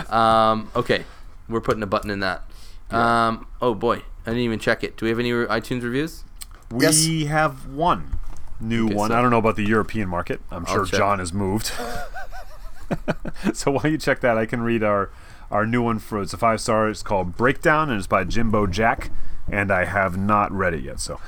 Um, 0.10 0.70
okay, 0.76 1.06
we're 1.48 1.62
putting 1.62 1.84
a 1.84 1.88
button 1.88 2.10
in 2.10 2.20
that. 2.20 2.44
Um, 2.92 3.48
oh 3.62 3.74
boy, 3.74 3.98
I 4.26 4.30
didn't 4.32 4.40
even 4.42 4.60
check 4.60 4.84
it. 4.84 4.98
Do 4.98 5.06
we 5.06 5.10
have 5.10 5.20
any 5.20 5.32
re- 5.32 5.46
iTunes 5.48 5.84
reviews? 5.84 6.24
We 6.72 6.84
Yes. 6.86 7.06
have 7.30 7.68
one 7.68 8.20
new 8.60 8.86
Okay, 8.88 8.96
one. 8.96 9.10
so- 9.10 9.18
I 9.18 9.22
don't 9.22 9.32
know 9.32 9.38
about 9.38 9.56
the 9.56 9.66
European 9.68 10.10
market. 10.10 10.42
I'm 10.52 10.66
sure 10.66 10.86
check. 10.86 10.98
John 11.00 11.20
has 11.20 11.32
moved. 11.34 11.72
so 13.54 13.72
while 13.72 13.88
you 13.88 13.98
check 13.98 14.20
that, 14.22 14.38
I 14.38 14.46
can 14.46 14.62
read 14.62 14.84
our 14.84 15.10
our 15.52 15.66
new 15.66 15.82
one 15.82 16.00
for 16.00 16.22
it's 16.22 16.34
a 16.34 16.38
five 16.38 16.60
star. 16.62 16.90
It's 16.90 17.04
called 17.04 17.38
Breakdown 17.38 17.90
and 17.90 17.98
it's 18.00 18.08
by 18.08 18.24
Jimbo 18.24 18.68
Jack, 18.68 19.12
and 19.50 19.72
I 19.72 19.86
have 19.86 20.18
not 20.18 20.52
read 20.52 20.74
it 20.74 20.84
yet. 20.84 21.00
So, 21.00 21.20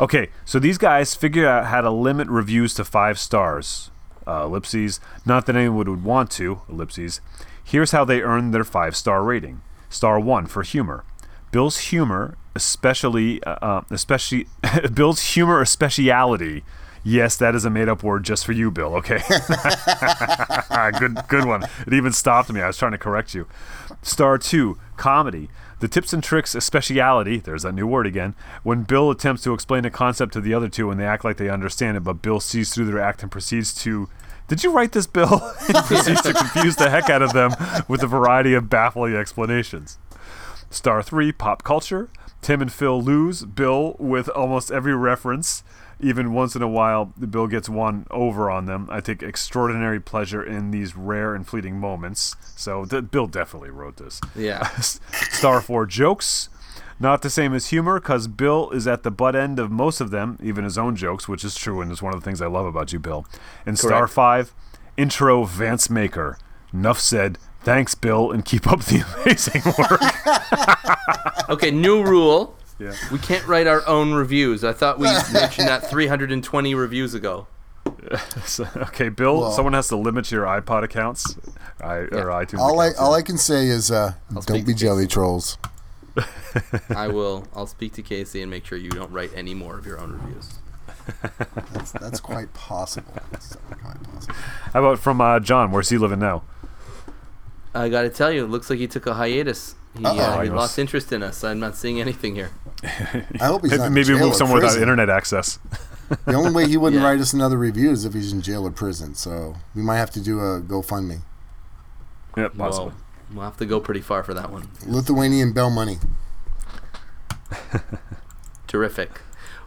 okay, 0.00 0.28
so 0.44 0.58
these 0.58 0.78
guys 0.78 1.14
figured 1.14 1.44
out 1.46 1.66
how 1.66 1.80
to 1.80 1.90
limit 1.90 2.28
reviews 2.28 2.74
to 2.74 2.84
five 2.84 3.18
stars. 3.18 3.90
Uh, 4.26 4.44
ellipses. 4.44 5.00
Not 5.24 5.46
that 5.46 5.56
anyone 5.56 5.76
would 5.78 6.04
want 6.04 6.30
to. 6.32 6.60
Ellipses. 6.68 7.22
Here's 7.64 7.92
how 7.92 8.04
they 8.04 8.20
earned 8.20 8.52
their 8.52 8.64
five 8.64 8.94
star 8.94 9.22
rating. 9.22 9.62
Star 9.88 10.20
one 10.20 10.46
for 10.46 10.62
humor. 10.62 11.04
Bill's 11.50 11.78
humor, 11.78 12.36
especially, 12.54 13.42
uh, 13.44 13.56
uh, 13.62 13.82
especially 13.90 14.46
Bill's 14.92 15.20
humor, 15.34 15.62
a 15.62 15.66
speciality. 15.66 16.62
Yes, 17.04 17.36
that 17.36 17.54
is 17.54 17.64
a 17.64 17.70
made-up 17.70 18.02
word 18.02 18.24
just 18.24 18.44
for 18.44 18.52
you, 18.52 18.70
Bill. 18.70 18.94
Okay, 18.96 19.18
good, 20.98 21.16
good 21.28 21.46
one. 21.46 21.62
It 21.86 21.94
even 21.94 22.12
stopped 22.12 22.52
me. 22.52 22.60
I 22.60 22.66
was 22.66 22.76
trying 22.76 22.92
to 22.92 22.98
correct 22.98 23.34
you. 23.34 23.46
Star 24.02 24.36
two, 24.36 24.78
comedy. 24.96 25.48
The 25.80 25.88
tips 25.88 26.12
and 26.12 26.22
tricks, 26.22 26.56
speciality. 26.58 27.38
There's 27.38 27.62
that 27.62 27.74
new 27.74 27.86
word 27.86 28.06
again. 28.06 28.34
When 28.62 28.82
Bill 28.82 29.10
attempts 29.10 29.42
to 29.44 29.54
explain 29.54 29.84
a 29.84 29.90
concept 29.90 30.32
to 30.32 30.40
the 30.40 30.52
other 30.52 30.68
two, 30.68 30.90
and 30.90 30.98
they 30.98 31.06
act 31.06 31.24
like 31.24 31.36
they 31.36 31.48
understand 31.48 31.96
it, 31.96 32.04
but 32.04 32.20
Bill 32.20 32.40
sees 32.40 32.74
through 32.74 32.86
their 32.86 33.00
act 33.00 33.22
and 33.22 33.30
proceeds 33.30 33.72
to. 33.82 34.08
Did 34.48 34.64
you 34.64 34.72
write 34.72 34.92
this, 34.92 35.06
Bill? 35.06 35.34
and 35.68 35.76
proceeds 35.84 36.22
to 36.22 36.32
confuse 36.32 36.76
the 36.76 36.90
heck 36.90 37.10
out 37.10 37.22
of 37.22 37.32
them 37.32 37.52
with 37.86 38.02
a 38.02 38.06
variety 38.06 38.54
of 38.54 38.68
baffling 38.68 39.14
explanations. 39.14 39.98
Star 40.70 41.02
3, 41.02 41.32
Pop 41.32 41.62
Culture. 41.62 42.08
Tim 42.42 42.60
and 42.62 42.72
Phil 42.72 43.00
lose. 43.02 43.44
Bill 43.44 43.94
with 43.98 44.28
almost 44.30 44.70
every 44.70 44.94
reference. 44.94 45.62
Even 46.00 46.32
once 46.32 46.54
in 46.54 46.62
a 46.62 46.68
while, 46.68 47.06
Bill 47.06 47.48
gets 47.48 47.68
one 47.68 48.06
over 48.10 48.50
on 48.50 48.66
them. 48.66 48.86
I 48.90 49.00
take 49.00 49.22
extraordinary 49.22 49.98
pleasure 49.98 50.42
in 50.42 50.70
these 50.70 50.96
rare 50.96 51.34
and 51.34 51.46
fleeting 51.46 51.80
moments. 51.80 52.36
So, 52.56 52.84
th- 52.84 53.10
Bill 53.10 53.26
definitely 53.26 53.70
wrote 53.70 53.96
this. 53.96 54.20
Yeah. 54.36 54.68
Star 54.80 55.60
4, 55.60 55.86
Jokes. 55.86 56.48
Not 57.00 57.22
the 57.22 57.30
same 57.30 57.54
as 57.54 57.68
humor, 57.68 58.00
because 58.00 58.26
Bill 58.26 58.70
is 58.70 58.86
at 58.88 59.02
the 59.04 59.10
butt 59.10 59.36
end 59.36 59.58
of 59.58 59.70
most 59.70 60.00
of 60.00 60.10
them, 60.10 60.36
even 60.42 60.64
his 60.64 60.76
own 60.76 60.96
jokes, 60.96 61.28
which 61.28 61.44
is 61.44 61.54
true 61.54 61.80
and 61.80 61.92
is 61.92 62.02
one 62.02 62.12
of 62.12 62.20
the 62.20 62.24
things 62.24 62.42
I 62.42 62.48
love 62.48 62.66
about 62.66 62.92
you, 62.92 62.98
Bill. 62.98 63.24
And 63.64 63.78
Star 63.78 64.08
5, 64.08 64.52
Intro 64.96 65.44
Vance 65.44 65.88
Maker. 65.88 66.38
Nuff 66.72 66.98
said, 67.00 67.38
thanks, 67.60 67.94
Bill, 67.94 68.32
and 68.32 68.44
keep 68.44 68.66
up 68.66 68.80
the 68.80 69.04
amazing 69.22 69.62
work. 69.78 71.48
Okay, 71.50 71.70
new 71.70 72.02
rule. 72.04 72.57
Yeah. 72.78 72.94
We 73.10 73.18
can't 73.18 73.46
write 73.46 73.66
our 73.66 73.86
own 73.88 74.12
reviews. 74.12 74.62
I 74.64 74.72
thought 74.72 74.98
we 74.98 75.06
mentioned 75.32 75.68
that 75.68 75.88
320 75.90 76.74
reviews 76.74 77.14
ago. 77.14 77.46
So, 78.44 78.66
okay, 78.76 79.08
Bill, 79.08 79.40
Well- 79.40 79.50
someone 79.52 79.72
has 79.74 79.88
to 79.88 79.96
limit 79.96 80.30
your 80.30 80.44
iPod 80.44 80.82
accounts 80.82 81.36
I, 81.80 81.96
or 81.96 82.26
iTunes 82.26 82.58
all 82.58 82.80
I 82.80 82.92
all 82.92 83.12
I 83.14 83.22
can 83.22 83.36
say 83.38 83.66
is, 83.66 83.90
uh, 83.90 84.14
don't 84.46 84.64
be 84.64 84.72
to 84.72 84.78
jelly 84.78 85.06
trolls. 85.06 85.58
I 86.94 87.08
will. 87.08 87.46
I'll 87.54 87.66
speak 87.66 87.92
to 87.94 88.02
Casey 88.02 88.40
and 88.42 88.50
make 88.50 88.64
sure 88.64 88.78
you 88.78 88.90
don't 88.90 89.10
write 89.12 89.30
any 89.34 89.54
more 89.54 89.78
of 89.78 89.86
your 89.86 89.98
own 90.00 90.12
reviews. 90.12 90.58
That's, 91.72 91.92
that's 91.92 92.20
quite 92.20 92.52
possible. 92.52 93.12
That's 93.30 93.56
quite 93.80 94.02
possible. 94.02 94.34
How 94.74 94.80
about 94.80 94.98
from 94.98 95.20
uh, 95.20 95.40
John? 95.40 95.70
Where's 95.72 95.88
he 95.88 95.96
living 95.98 96.18
now? 96.18 96.42
I 97.74 97.88
got 97.88 98.02
to 98.02 98.10
tell 98.10 98.30
you, 98.30 98.44
it 98.44 98.48
looks 98.48 98.68
like 98.68 98.78
he 98.78 98.86
took 98.86 99.06
a 99.06 99.14
hiatus. 99.14 99.74
He, 99.98 100.04
uh, 100.04 100.10
Uh-oh. 100.12 100.40
he 100.42 100.50
lost 100.50 100.78
interest 100.78 101.12
in 101.12 101.22
us. 101.22 101.42
I'm 101.44 101.58
not 101.58 101.76
seeing 101.76 102.00
anything 102.00 102.34
here. 102.36 102.50
I 102.84 103.46
hope 103.46 103.62
he's 103.62 103.76
not 103.78 103.90
Maybe 103.92 104.04
jail 104.08 104.18
move 104.18 104.32
or 104.32 104.34
somewhere 104.34 104.60
without 104.60 104.78
internet 104.80 105.10
access. 105.10 105.58
The 106.24 106.32
only 106.32 106.52
way 106.52 106.66
he 106.66 106.78
wouldn't 106.78 107.02
Yeah. 107.02 107.06
write 107.06 107.20
us 107.20 107.34
another 107.34 107.58
review 107.58 107.90
is 107.90 108.06
if 108.06 108.14
he's 108.14 108.32
in 108.32 108.40
jail 108.40 108.66
or 108.66 108.70
prison. 108.70 109.14
So 109.14 109.56
we 109.74 109.82
might 109.82 109.98
have 109.98 110.10
to 110.12 110.20
do 110.20 110.40
a 110.40 110.58
GoFundMe. 110.62 111.20
Yeah, 112.34 112.48
possibly. 112.56 112.92
Whoa. 112.92 113.34
We'll 113.34 113.44
have 113.44 113.58
to 113.58 113.66
go 113.66 113.78
pretty 113.78 114.00
far 114.00 114.22
for 114.22 114.32
that 114.32 114.50
one. 114.50 114.68
Lithuanian 114.86 115.52
bell 115.52 115.68
money. 115.68 115.98
Terrific. 118.66 119.20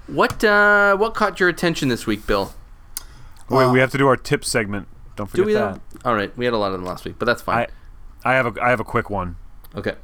What 0.07 0.43
uh, 0.43 0.97
what 0.97 1.13
caught 1.13 1.39
your 1.39 1.47
attention 1.49 1.89
this 1.89 2.07
week, 2.07 2.25
Bill? 2.27 2.53
Oh, 3.49 3.57
wait, 3.57 3.71
we 3.71 3.79
have 3.79 3.91
to 3.91 3.97
do 3.99 4.07
our 4.07 4.17
tip 4.17 4.43
segment. 4.43 4.87
Don't 5.15 5.31
Do 5.31 5.43
forget 5.43 5.45
we? 5.45 5.53
that. 5.53 5.79
All 6.05 6.15
right, 6.15 6.35
we 6.37 6.45
had 6.45 6.53
a 6.53 6.57
lot 6.57 6.67
of 6.67 6.73
them 6.73 6.85
last 6.85 7.05
week, 7.05 7.15
but 7.19 7.25
that's 7.25 7.41
fine. 7.41 7.67
I, 8.25 8.31
I 8.31 8.33
have 8.33 8.57
a 8.57 8.61
I 8.63 8.69
have 8.69 8.79
a 8.79 8.83
quick 8.83 9.09
one. 9.11 9.35
okay. 9.75 9.95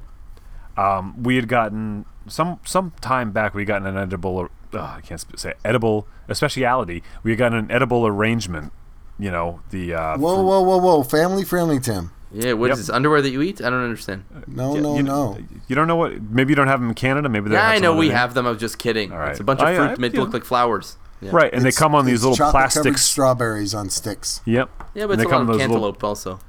Um, 0.77 1.23
we 1.23 1.35
had 1.35 1.47
gotten 1.47 2.05
some 2.27 2.59
some 2.65 2.93
time 3.01 3.31
back. 3.31 3.53
We 3.53 3.65
got 3.65 3.81
an 3.85 3.97
edible. 3.97 4.49
Uh, 4.73 4.79
I 4.79 5.01
can't 5.01 5.23
say 5.39 5.53
edible 5.65 6.07
a 6.27 6.35
speciality. 6.35 7.01
We 7.23 7.31
had 7.31 7.37
gotten 7.39 7.57
an 7.57 7.71
edible 7.71 8.05
arrangement. 8.05 8.71
You 9.19 9.31
know 9.31 9.61
the. 9.71 9.93
Uh, 9.95 10.17
Whoa, 10.17 10.41
whoa, 10.43 10.61
whoa, 10.61 10.77
whoa! 10.77 11.03
Family 11.03 11.43
friendly, 11.43 11.79
Tim. 11.79 12.11
Yeah. 12.31 12.53
What 12.53 12.69
is 12.71 12.77
Yep. 12.77 12.77
this 12.77 12.89
underwear 12.89 13.21
that 13.21 13.29
you 13.29 13.41
eat? 13.41 13.61
I 13.61 13.69
don't 13.69 13.81
understand. 13.83 14.25
No, 14.47 14.75
Yeah, 14.75 14.81
no, 14.81 14.97
you, 14.97 15.03
no. 15.03 15.37
You 15.67 15.75
don't 15.75 15.87
know 15.87 15.95
what? 15.95 16.21
Maybe 16.21 16.51
you 16.51 16.55
don't 16.55 16.67
have 16.67 16.81
them 16.81 16.89
in 16.89 16.95
Canada. 16.95 17.29
Maybe 17.29 17.49
they 17.49 17.55
Yeah, 17.55 17.67
have 17.67 17.75
I 17.77 17.79
know 17.79 17.95
we 17.95 18.09
name. 18.09 18.17
have 18.17 18.33
them. 18.33 18.45
I 18.45 18.49
was 18.51 18.59
just 18.59 18.77
kidding. 18.77 19.13
All 19.13 19.17
right. 19.17 19.31
It's 19.31 19.39
a 19.39 19.45
bunch 19.45 19.61
of 19.61 19.67
I- 19.67 19.75
fruit 19.77 19.91
I- 19.91 19.95
made 19.95 20.13
to 20.13 20.19
look 20.21 20.33
like 20.33 20.43
flowers. 20.43 20.97
Yeah. 21.21 21.31
Right, 21.33 21.51
and 21.51 21.63
they 21.65 21.71
come 21.71 21.95
on 21.95 22.05
these 22.05 22.23
little 22.23 22.51
plastic. 22.51 22.97
strawberries 22.99 23.73
on 23.73 23.89
sticks. 23.89 24.41
Yep. 24.45 24.69
Yeah, 24.93 25.03
And 25.03 25.09
but 25.09 25.15
they 25.17 25.23
it's 25.23 25.31
a 25.31 25.33
come 25.33 25.33
lot 25.33 25.41
in 25.41 25.41
of 25.41 25.47
those 25.47 25.57
little- 25.69 25.73
cantaloupe 25.93 26.03
also. 26.03 26.39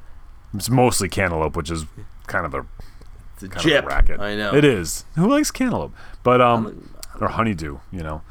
It's 0.52 0.68
mostly 0.68 1.08
cantaloupe, 1.08 1.56
which 1.56 1.70
is 1.70 1.86
kind 2.26 2.44
of 2.44 2.52
a 2.54 2.66
It's 3.43 3.45
a 3.45 3.49
kind 3.49 3.62
chip. 3.62 3.84
of 3.84 3.84
a 3.84 3.95
racket. 3.95 4.20
I 4.20 4.34
know. 4.34 4.55
It 4.55 4.64
is. 4.64 5.05
Who 5.14 5.28
likes 5.28 5.51
cantaloupe? 5.51 5.95
But 6.22 6.41
um, 6.41 6.95
or 7.20 7.28
honeydew, 7.28 7.78
you 7.91 8.01
know. 8.01 8.22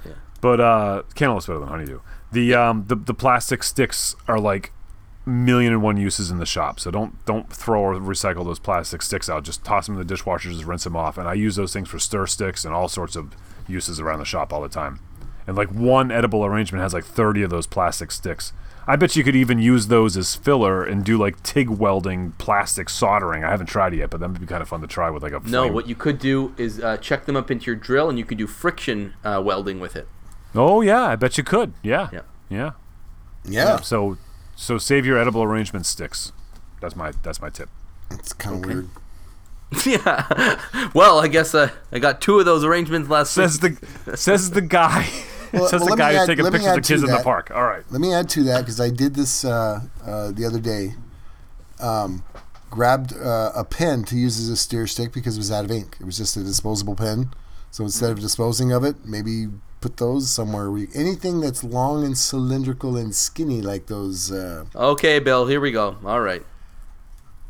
But 0.42 0.60
uh, 0.60 1.04
cantaloupe's 1.16 1.48
better 1.48 1.60
than 1.60 1.70
honeydew. 1.70 2.00
The 2.32 2.54
um, 2.54 2.86
the 2.88 2.96
the 2.96 3.14
plastic 3.14 3.64
sticks 3.64 4.16
are 4.28 4.40
like 4.40 4.72
million 5.26 5.74
and 5.74 5.82
one 5.82 5.98
uses 5.98 6.32
in 6.32 6.40
the 6.40 6.46
shop. 6.46 6.80
So 6.80 6.92
don't 6.92 7.24
don't 7.26 7.52
throw 7.52 7.82
or 7.82 7.96
recycle 7.96 8.46
those 8.46 8.60
plastic 8.60 9.02
sticks 9.02 9.30
out. 9.30 9.44
Just 9.44 9.64
toss 9.64 9.86
them 9.86 9.96
in 9.96 10.00
the 10.00 10.06
dishwasher, 10.06 10.50
just 10.50 10.66
rinse 10.66 10.84
them 10.84 10.96
off. 10.96 11.18
And 11.18 11.28
I 11.28 11.34
use 11.34 11.56
those 11.56 11.74
things 11.74 11.90
for 11.90 12.00
stir 12.00 12.26
sticks 12.28 12.66
and 12.66 12.74
all 12.74 12.88
sorts 12.88 13.16
of 13.16 13.36
uses 13.68 14.00
around 14.00 14.20
the 14.20 14.26
shop 14.26 14.54
all 14.54 14.62
the 14.62 14.70
time. 14.70 15.00
And 15.46 15.56
like 15.56 15.72
one 15.72 16.12
edible 16.12 16.46
arrangement 16.46 16.82
has 16.82 16.94
like 16.94 17.06
30 17.06 17.44
of 17.44 17.50
those 17.50 17.68
plastic 17.68 18.12
sticks. 18.12 18.54
I 18.90 18.96
bet 18.96 19.16
you 19.18 19.24
could 19.24 19.36
even 19.36 19.60
use 19.60 19.88
those 19.88 20.16
as 20.16 20.36
filler 20.36 20.84
and 20.84 21.04
do 21.04 21.18
like 21.18 21.44
TIG 21.44 21.70
welding, 21.70 22.32
plastic 22.38 22.90
soldering. 22.90 23.44
I 23.44 23.50
haven't 23.52 23.68
tried 23.68 23.94
it 23.94 23.98
yet, 23.98 24.10
but 24.10 24.22
that 24.22 24.30
would 24.30 24.40
be 24.40 24.46
kind 24.48 24.62
of 24.62 24.70
fun 24.70 24.80
to 24.82 24.88
try 24.88 25.10
with 25.10 25.24
like 25.24 25.34
a 25.34 25.42
No, 25.44 25.68
what 25.68 25.88
you 25.90 25.96
could 25.96 26.20
do 26.20 26.54
is 26.58 26.80
uh, 26.80 26.96
check 26.98 27.26
them 27.26 27.36
up 27.36 27.52
into 27.52 27.66
your 27.66 27.76
drill, 27.76 28.10
and 28.10 28.18
you 28.18 28.24
could 28.26 28.38
do 28.38 28.48
friction 28.48 29.14
uh, 29.26 29.42
welding 29.44 29.80
with 29.82 29.96
it. 29.98 30.08
Oh 30.56 30.82
yeah, 30.82 31.04
I 31.04 31.16
bet 31.18 31.38
you 31.38 31.44
could. 31.44 31.74
Yeah. 31.84 32.08
Yeah. 32.14 32.22
Yeah. 32.50 32.72
Yeah, 33.50 33.78
So 33.82 34.18
so 34.56 34.78
save 34.78 35.06
your 35.06 35.18
edible 35.18 35.44
arrangement 35.44 35.86
sticks. 35.86 36.32
That's 36.82 36.96
my 36.96 37.12
that's 37.24 37.42
my 37.42 37.50
tip. 37.50 37.70
it's 38.12 38.34
kind 38.34 38.64
of 38.64 38.66
weird. 38.70 38.90
yeah. 39.86 40.60
Well, 40.94 41.20
I 41.20 41.28
guess 41.28 41.54
uh, 41.54 41.70
I 41.92 42.00
got 42.00 42.22
two 42.22 42.40
of 42.40 42.46
those 42.46 42.64
arrangements 42.64 43.10
last 43.10 43.34
Says 43.34 43.62
week. 43.62 43.80
the 44.06 44.16
says 44.18 44.52
the 44.52 44.62
guy. 44.62 45.08
Well, 45.54 45.68
says 45.68 45.82
well, 45.82 45.90
the 45.90 45.96
let 45.96 45.98
guy 45.98 46.10
me 46.10 46.14
who's 46.16 46.22
add- 46.24 46.28
taking 46.28 46.52
pictures 46.52 46.68
of 46.68 46.76
to 46.76 46.82
kids 46.82 47.04
in 47.04 47.10
the 47.10 47.18
that. 47.18 47.24
park. 47.24 47.52
All 47.54 47.64
right. 47.64 47.84
Let 47.90 48.02
me 48.02 48.14
add 48.14 48.30
to 48.30 48.44
that 48.44 48.60
because 48.62 48.80
I 48.82 48.90
did 48.90 49.16
this 49.16 49.46
uh, 49.46 49.82
uh, 50.06 50.32
the 50.32 50.46
other 50.46 50.60
day. 50.60 50.94
Um, 51.80 52.24
grabbed 52.70 53.14
uh, 53.16 53.52
a 53.56 53.64
pen 53.64 54.04
to 54.06 54.16
use 54.18 54.40
as 54.40 54.50
a 54.50 54.58
steer 54.58 54.88
stick 54.88 55.14
because 55.14 55.38
it 55.38 55.40
was 55.40 55.52
out 55.52 55.64
of 55.66 55.72
ink. 55.72 55.96
It 56.00 56.06
was 56.06 56.18
just 56.18 56.36
a 56.38 56.44
disposable 56.44 56.96
pen. 56.96 57.30
So 57.72 57.84
instead 57.84 58.12
of 58.12 58.20
disposing 58.20 58.72
of 58.72 58.84
it, 58.84 59.06
maybe 59.06 59.48
put 59.80 59.98
those 59.98 60.30
somewhere. 60.30 60.70
We, 60.72 60.88
anything 60.96 61.40
that's 61.40 61.64
long 61.64 62.04
and 62.04 62.18
cylindrical 62.18 62.98
and 62.98 63.14
skinny, 63.16 63.62
like 63.62 63.88
those, 63.88 64.32
uh, 64.32 64.66
Okay, 64.76 65.20
Bill. 65.20 65.46
Here 65.48 65.60
we 65.62 65.72
go. 65.72 65.98
All 66.06 66.20
right. 66.20 66.44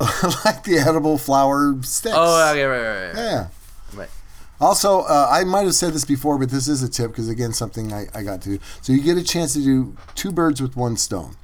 like 0.44 0.62
the 0.64 0.78
edible 0.86 1.18
flower 1.18 1.74
sticks. 1.82 2.14
Oh, 2.16 2.50
okay, 2.52 2.64
right, 2.64 2.78
right, 2.80 3.06
right. 3.08 3.16
Yeah. 3.16 3.48
Right. 4.60 4.66
Also, 4.66 5.00
uh, 5.02 5.28
I 5.30 5.44
might 5.44 5.64
have 5.64 5.74
said 5.74 5.92
this 5.92 6.04
before, 6.04 6.38
but 6.38 6.50
this 6.50 6.68
is 6.68 6.82
a 6.82 6.88
tip 6.88 7.10
because 7.12 7.28
again, 7.28 7.52
something 7.52 7.92
I, 7.92 8.06
I 8.14 8.22
got 8.22 8.42
to. 8.42 8.58
do. 8.58 8.64
So 8.82 8.92
you 8.92 9.02
get 9.02 9.16
a 9.16 9.22
chance 9.24 9.52
to 9.54 9.60
do 9.62 9.96
two 10.14 10.32
birds 10.32 10.60
with 10.60 10.76
one 10.76 10.96
stone. 10.96 11.36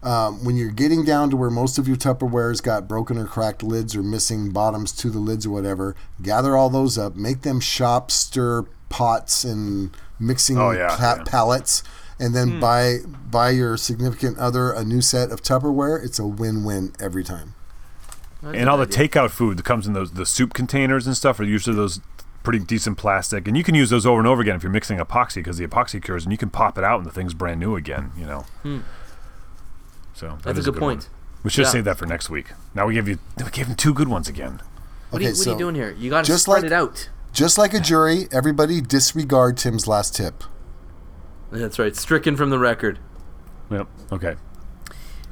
Um, 0.00 0.44
when 0.44 0.56
you're 0.56 0.70
getting 0.70 1.04
down 1.04 1.28
to 1.30 1.36
where 1.36 1.50
most 1.50 1.76
of 1.76 1.88
your 1.88 1.96
Tupperware's 1.96 2.60
got 2.60 2.86
broken 2.86 3.18
or 3.18 3.24
cracked 3.26 3.64
lids 3.64 3.96
or 3.96 4.02
missing 4.04 4.50
bottoms 4.50 4.92
to 4.92 5.10
the 5.10 5.18
lids 5.18 5.44
or 5.44 5.50
whatever, 5.50 5.96
gather 6.22 6.56
all 6.56 6.70
those 6.70 6.96
up, 6.96 7.16
make 7.16 7.42
them 7.42 7.58
shop 7.58 8.12
stir 8.12 8.62
pots 8.90 9.42
and 9.42 9.90
mixing 10.20 10.56
Oh, 10.56 10.70
yeah, 10.70 10.96
pa- 10.96 11.16
yeah. 11.18 11.24
palettes, 11.26 11.82
and 12.20 12.32
then 12.32 12.60
buy 12.60 12.98
buy 13.28 13.50
your 13.50 13.76
significant 13.76 14.38
other 14.38 14.70
a 14.70 14.84
new 14.84 15.00
set 15.00 15.32
of 15.32 15.42
Tupperware. 15.42 16.02
It's 16.04 16.20
a 16.20 16.26
win-win 16.26 16.92
every 17.00 17.24
time. 17.24 17.54
And 18.40 18.68
all 18.68 18.78
the 18.78 18.86
takeout 18.86 19.30
food 19.30 19.56
that 19.58 19.64
comes 19.64 19.88
in 19.88 19.94
those 19.94 20.12
the 20.12 20.24
soup 20.26 20.54
containers 20.54 21.08
and 21.08 21.16
stuff 21.16 21.40
are 21.40 21.44
usually 21.44 21.74
those 21.74 22.00
pretty 22.48 22.64
decent 22.64 22.96
plastic, 22.96 23.46
and 23.46 23.58
you 23.58 23.62
can 23.62 23.74
use 23.74 23.90
those 23.90 24.06
over 24.06 24.18
and 24.18 24.26
over 24.26 24.40
again 24.40 24.56
if 24.56 24.62
you're 24.62 24.72
mixing 24.72 24.96
epoxy 24.98 25.34
because 25.36 25.58
the 25.58 25.66
epoxy 25.66 26.02
cures, 26.02 26.24
and 26.24 26.32
you 26.32 26.38
can 26.38 26.48
pop 26.48 26.78
it 26.78 26.84
out 26.84 26.96
and 26.98 27.04
the 27.06 27.10
thing's 27.10 27.34
brand 27.34 27.60
new 27.60 27.76
again. 27.76 28.10
You 28.16 28.24
know. 28.24 28.46
So 30.14 30.26
that 30.28 30.32
Hmm. 30.32 30.36
That's 30.44 30.56
a 30.56 30.60
is 30.60 30.64
good 30.64 30.76
point. 30.76 31.02
one. 31.02 31.08
We 31.42 31.50
should 31.50 31.66
Yeah. 31.66 31.70
save 31.72 31.84
that 31.84 31.98
for 31.98 32.06
next 32.06 32.30
week. 32.30 32.52
Now 32.74 32.86
we 32.86 32.94
give 32.94 33.06
you 33.06 33.18
we 33.36 33.50
gave 33.50 33.66
him 33.66 33.74
two 33.76 33.92
good 33.92 34.08
ones 34.08 34.28
again. 34.28 34.60
What, 35.10 35.20
are 35.20 35.24
you, 35.24 35.28
Okay, 35.30 35.38
what 35.38 35.46
are 35.46 35.50
you 35.52 35.58
doing 35.58 35.74
here? 35.74 35.94
You 35.98 36.08
got 36.10 36.24
to 36.24 36.26
just 36.32 36.44
spread 36.44 36.62
like- 36.62 36.64
it 36.64 36.72
out. 36.72 37.10
Just 37.34 37.58
like 37.58 37.74
a 37.74 37.80
jury, 37.80 38.28
everybody 38.32 38.80
disregard 38.80 39.58
Tim's 39.58 39.86
last 39.86 40.16
tip. 40.16 40.42
That's 41.52 41.78
right. 41.78 41.94
Stricken 41.94 42.34
from 42.36 42.48
the 42.48 42.58
record. 42.58 42.98
Yep. 43.70 43.86
Okay. 44.12 44.36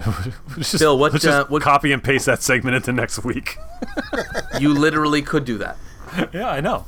Let's 0.07 0.71
just- 0.73 0.79
Bill, 0.79 0.99
what, 0.99 1.13
let's 1.13 1.25
just 1.25 1.35
uh, 1.35 1.47
what- 1.49 1.63
copy 1.63 1.93
and 1.93 2.05
paste 2.05 2.27
that 2.27 2.43
segment 2.43 2.77
into 2.77 2.93
next 2.93 3.25
week. 3.25 3.57
You 4.61 4.75
literally 4.75 5.23
could 5.23 5.47
do 5.47 5.57
that. 5.59 5.79
yeah, 6.33 6.49
I 6.49 6.61
know. 6.61 6.85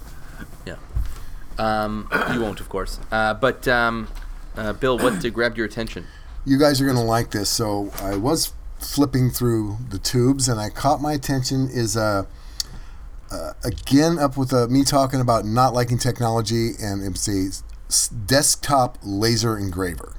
Um, 1.59 2.09
you 2.33 2.41
won't, 2.41 2.61
of 2.61 2.69
course. 2.69 3.01
Uh, 3.11 3.35
but 3.35 3.67
um, 3.69 4.09
uh, 4.57 4.73
Bill, 4.73 4.99
what 4.99 5.21
grabbed 5.33 5.57
your 5.57 5.67
attention? 5.67 6.07
You 6.45 6.59
guys 6.59 6.81
are 6.81 6.85
going 6.85 6.97
to 6.97 7.03
like 7.03 7.31
this. 7.33 7.51
So 7.51 7.91
I 8.01 8.17
was 8.17 8.53
flipping 8.79 9.31
through 9.31 9.79
the 9.91 9.99
tubes, 9.99 10.49
and 10.49 10.61
I 10.61 10.71
caught 10.71 11.01
my 11.01 11.13
attention 11.13 11.69
is 11.71 11.97
uh, 11.97 12.25
uh, 13.31 13.53
again 13.65 14.19
up 14.19 14.37
with 14.37 14.53
uh, 14.53 14.69
me 14.69 14.85
talking 14.85 15.21
about 15.21 15.45
not 15.45 15.75
liking 15.75 15.99
technology, 15.99 16.73
and 16.81 17.03
it's 17.03 17.29
a 17.29 17.51
desktop 18.27 18.99
laser 19.03 19.57
engraver. 19.59 20.15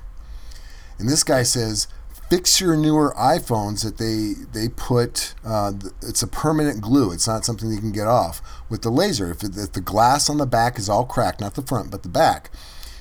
And 0.97 1.07
this 1.07 1.23
guy 1.23 1.43
says, 1.43 1.87
fix 2.30 2.61
your 2.61 2.75
newer 2.77 3.13
iPhones 3.17 3.84
that 3.84 3.97
they 3.97 4.34
they 4.53 4.69
put. 4.69 5.34
Uh, 5.43 5.73
it's 6.01 6.23
a 6.23 6.27
permanent 6.27 6.82
glue. 6.82 7.11
It's 7.11 7.27
not 7.27 7.45
something 7.45 7.71
you 7.71 7.80
can 7.80 7.91
get 7.91 8.07
off 8.07 8.41
with 8.69 8.84
the 8.84 8.91
laser. 8.91 9.32
If, 9.32 9.43
it, 9.43 9.57
if 9.57 9.71
the 9.73 9.82
glass 9.82 10.30
on 10.30 10.38
the 10.38 10.45
back 10.45 10.77
is 10.77 10.88
all 10.88 11.05
cracked, 11.05 11.41
not 11.41 11.55
the 11.55 11.61
front 11.61 11.91
but 11.91 12.03
the 12.03 12.09
back, 12.09 12.51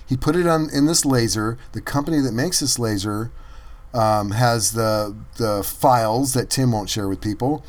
he 0.06 0.16
put 0.16 0.36
it 0.36 0.46
on 0.46 0.68
in 0.72 0.86
this 0.86 1.04
laser. 1.04 1.58
The 1.72 1.80
company 1.80 2.20
that 2.20 2.32
makes 2.32 2.60
this 2.60 2.78
laser 2.78 3.30
um, 3.92 4.32
has 4.32 4.72
the 4.72 5.14
the 5.36 5.62
files 5.62 6.32
that 6.34 6.50
Tim 6.50 6.72
won't 6.72 6.90
share 6.90 7.08
with 7.08 7.20
people 7.20 7.64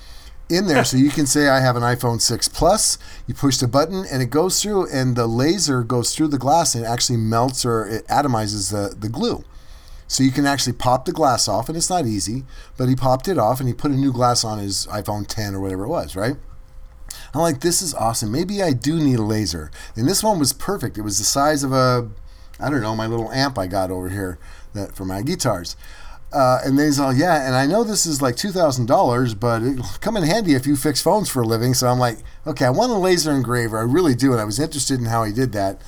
in 0.50 0.66
there, 0.66 0.84
so 0.84 0.98
you 0.98 1.12
can 1.12 1.28
say 1.28 1.48
I 1.48 1.60
have 1.60 1.76
an 1.76 1.84
iPhone 1.84 2.20
6 2.20 2.48
Plus. 2.48 2.98
You 3.28 3.36
push 3.36 3.58
the 3.58 3.68
button 3.68 4.04
and 4.12 4.24
it 4.24 4.32
goes 4.32 4.62
through, 4.62 4.90
and 4.92 5.16
the 5.16 5.28
laser 5.28 5.84
goes 5.84 6.16
through 6.16 6.30
the 6.30 6.40
glass 6.40 6.74
and 6.74 6.84
it 6.84 6.88
actually 6.88 7.18
melts 7.18 7.66
or 7.66 7.86
it 7.86 8.08
atomizes 8.08 8.72
the 8.72 8.96
the 8.96 9.10
glue. 9.10 9.44
So 10.10 10.24
you 10.24 10.32
can 10.32 10.48
actually 10.48 10.74
pop 10.74 11.06
the 11.06 11.12
glass 11.12 11.48
off, 11.48 11.70
and 11.70 11.78
it's 11.78 11.90
not 11.90 12.08
easy, 12.08 12.44
but 12.78 12.90
he 12.90 12.96
popped 12.96 13.28
it 13.28 13.38
off 13.38 13.60
and 13.60 13.70
he 13.70 13.76
put 13.76 13.92
a 13.92 13.96
new 13.96 14.12
glass 14.12 14.44
on 14.44 14.58
his 14.58 14.88
iPhone 14.88 15.26
10 15.28 15.54
or 15.54 15.62
whatever 15.62 15.86
it 15.86 15.90
was, 15.90 16.16
right? 16.16 16.36
I'm 17.34 17.42
like, 17.42 17.62
this 17.62 17.82
is 17.84 17.94
awesome. 17.94 18.32
Maybe 18.32 18.64
I 18.64 18.74
do 18.74 18.96
need 18.96 19.20
a 19.20 19.24
laser. 19.24 19.70
And 19.96 20.08
this 20.08 20.24
one 20.24 20.40
was 20.40 20.52
perfect. 20.52 20.98
It 20.98 21.04
was 21.04 21.20
the 21.20 21.24
size 21.24 21.64
of 21.64 21.72
a, 21.72 22.10
I 22.60 22.72
don't 22.72 22.82
know, 22.82 22.96
my 22.96 23.06
little 23.06 23.32
amp 23.32 23.60
I 23.60 23.68
got 23.68 23.92
over 23.92 24.10
here 24.10 24.40
that 24.74 24.96
for 24.96 25.06
my 25.06 25.22
guitars. 25.22 25.76
Uh, 26.32 26.60
and 26.64 26.78
they's 26.78 27.00
all, 27.00 27.14
yeah, 27.14 27.46
and 27.48 27.56
I 27.56 27.66
know 27.66 27.84
this 27.84 28.06
is 28.06 28.22
like 28.22 28.36
$2,000, 28.36 29.40
but 29.40 29.64
it'll 29.64 29.84
come 30.02 30.18
in 30.18 30.24
handy 30.24 30.54
if 30.54 30.66
you 30.66 30.76
fix 30.76 31.02
phones 31.02 31.30
for 31.30 31.42
a 31.44 31.48
living. 31.48 31.76
So 31.76 31.88
I'm 31.88 32.00
like, 32.00 32.18
okay, 32.48 32.66
I 32.66 32.72
want 32.72 32.92
a 32.92 32.96
laser 32.96 33.32
engraver. 33.32 33.78
I 33.78 33.84
really 33.84 34.16
do. 34.16 34.32
And 34.32 34.42
I 34.42 34.46
was 34.46 34.60
interested 34.60 35.00
in 35.00 35.06
how 35.06 35.24
he 35.24 35.32
did 35.32 35.52
that. 35.54 35.82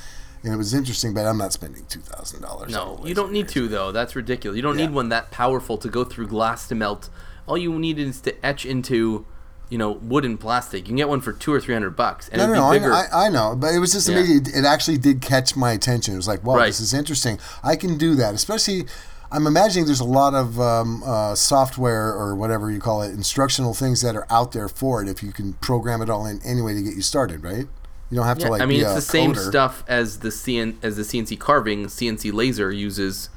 And 0.44 0.52
it 0.54 0.58
was 0.58 0.74
interesting, 0.74 1.14
but 1.14 1.26
I'm 1.28 1.38
not 1.38 1.54
spending 1.54 1.84
$2,000. 1.84 2.70
No, 2.70 3.00
you 3.06 3.14
don't 3.14 3.32
need 3.32 3.48
to 3.50 3.68
though. 3.68 3.92
That's 3.92 4.16
ridiculous. 4.16 4.56
You 4.56 4.62
don't 4.64 4.78
Yeah. 4.80 4.88
need 4.88 4.94
one 4.96 5.10
that 5.10 5.30
powerful 5.32 5.78
to 5.78 5.88
go 5.88 6.04
through 6.04 6.28
glass 6.28 6.68
to 6.70 6.76
melt. 6.76 7.10
All 7.48 7.58
you 7.58 7.78
need 7.78 8.00
is 8.00 8.22
to 8.22 8.46
etch 8.46 8.66
into, 8.66 9.26
you 9.70 9.78
know, 9.78 9.92
wood 9.92 10.26
and 10.26 10.39
plastic. 10.39 10.80
You 10.82 10.88
can 10.88 10.96
get 10.96 11.10
one 11.10 11.22
for 11.22 11.32
two 11.34 11.54
or 11.54 11.60
three 11.60 11.74
hundred 11.76 11.96
bucks, 11.96 12.28
and 12.30 12.38
No, 12.39 12.44
it'd 12.46 12.56
no, 12.56 12.66
no. 12.68 12.72
bigger. 12.72 12.94
I, 12.94 13.06
I, 13.12 13.26
I 13.26 13.30
know, 13.30 13.56
but 13.56 13.74
it 13.76 13.80
was 13.80 13.92
just 13.94 14.08
Yeah. 14.10 14.18
amazing. 14.18 14.38
It, 14.48 14.56
it 14.56 14.66
actually 14.66 14.98
did 14.98 15.22
catch 15.22 15.56
my 15.56 15.72
attention. 15.74 16.16
It 16.16 16.18
was 16.18 16.28
like, 16.28 16.44
wow, 16.44 16.56
Right. 16.56 16.68
this 16.68 16.80
is 16.80 16.94
interesting. 16.94 17.38
I 17.64 17.76
can 17.76 17.98
do 17.98 18.16
that, 18.16 18.34
especially. 18.34 18.86
I'm 19.34 19.48
imagining 19.48 19.86
there's 19.86 20.02
a 20.02 20.04
lot 20.04 20.34
of 20.34 20.60
um, 20.60 21.04
uh, 21.06 21.36
software 21.36 22.08
or 22.14 22.36
whatever 22.36 22.70
you 22.70 22.80
call 22.80 23.02
it, 23.02 23.12
instructional 23.12 23.74
things 23.74 24.02
that 24.02 24.14
are 24.14 24.28
out 24.30 24.52
there 24.52 24.68
for 24.68 25.02
it. 25.02 25.08
If 25.08 25.24
you 25.24 25.32
can 25.32 25.54
program 25.54 26.02
it 26.02 26.10
all 26.10 26.26
in 26.26 26.42
anyway 26.44 26.74
to 26.74 26.82
get 26.82 26.96
you 26.96 27.02
started, 27.02 27.42
right? 27.44 27.68
You 28.12 28.18
don't 28.18 28.26
have 28.28 28.38
to 28.39 28.43
Yeah, 28.45 28.49
like. 28.51 28.62
I 28.62 28.66
mean, 28.66 28.80
be 28.80 28.84
it's 28.84 28.91
a 28.91 28.95
the 28.95 29.01
same 29.01 29.34
coder. 29.34 29.49
stuff 29.49 29.84
as 29.88 30.20
the 30.20 30.30
CN 30.30 30.76
as 30.84 30.97
the 30.97 31.03
CNC 31.03 31.39
carving. 31.39 31.86
CNC 31.88 32.32
laser 32.34 32.72
uses 32.72 33.30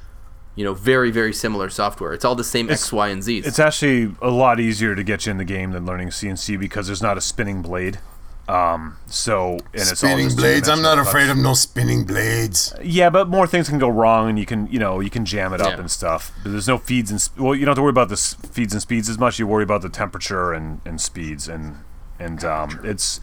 you 0.57 0.63
know, 0.63 0.73
very 0.73 1.11
very 1.11 1.33
similar 1.33 1.69
software. 1.69 2.13
It's 2.13 2.23
all 2.23 2.35
the 2.35 2.43
same 2.43 2.69
X, 2.69 2.91
Y, 2.93 3.07
and 3.09 3.21
Z's. 3.23 3.45
It's 3.45 3.59
actually 3.59 4.15
a 4.21 4.29
lot 4.29 4.59
easier 4.59 4.95
to 4.95 5.03
get 5.03 5.25
you 5.25 5.31
in 5.31 5.37
the 5.37 5.43
game 5.45 5.71
than 5.71 5.85
learning 5.85 6.09
CNC 6.09 6.57
because 6.59 6.87
there's 6.87 7.01
not 7.01 7.17
a 7.17 7.21
spinning 7.21 7.61
blade. 7.61 7.99
Um, 8.47 8.97
so 9.07 9.53
and 9.53 9.61
it's 9.73 9.89
all 9.91 9.95
Spinning 10.09 10.25
just 10.27 10.37
blades. 10.37 10.69
I'm 10.69 10.81
not 10.81 10.95
two-dimensional 10.95 11.07
afraid 11.09 11.29
of 11.31 11.37
no 11.43 11.53
spinning 11.55 12.05
blades. 12.05 12.73
Yeah, 12.81 13.09
but 13.09 13.27
more 13.27 13.47
things 13.47 13.67
can 13.69 13.79
go 13.79 13.89
wrong, 13.89 14.29
and 14.29 14.37
you 14.39 14.45
can 14.45 14.67
you 14.67 14.77
know 14.79 14.99
you 14.99 15.09
can 15.09 15.25
jam 15.25 15.51
it 15.53 15.59
up 15.61 15.71
Yeah. 15.73 15.79
and 15.79 15.89
stuff. 15.91 16.31
But 16.43 16.51
there's 16.51 16.67
no 16.67 16.77
feeds 16.77 17.09
and 17.11 17.19
sp- 17.19 17.39
well, 17.39 17.55
you 17.55 17.61
don't 17.65 17.71
have 17.71 17.77
to 17.77 17.81
worry 17.81 17.89
about 17.89 18.09
the 18.09 18.13
s- 18.13 18.35
feeds 18.51 18.71
and 18.71 18.81
speeds 18.81 19.09
as 19.09 19.17
much. 19.17 19.39
You 19.39 19.47
worry 19.47 19.63
about 19.63 19.81
the 19.81 19.89
temperature 19.89 20.53
and, 20.53 20.79
and 20.85 21.01
speeds 21.01 21.47
and 21.49 21.77
and 22.19 22.43
um, 22.45 22.79
it's 22.83 23.19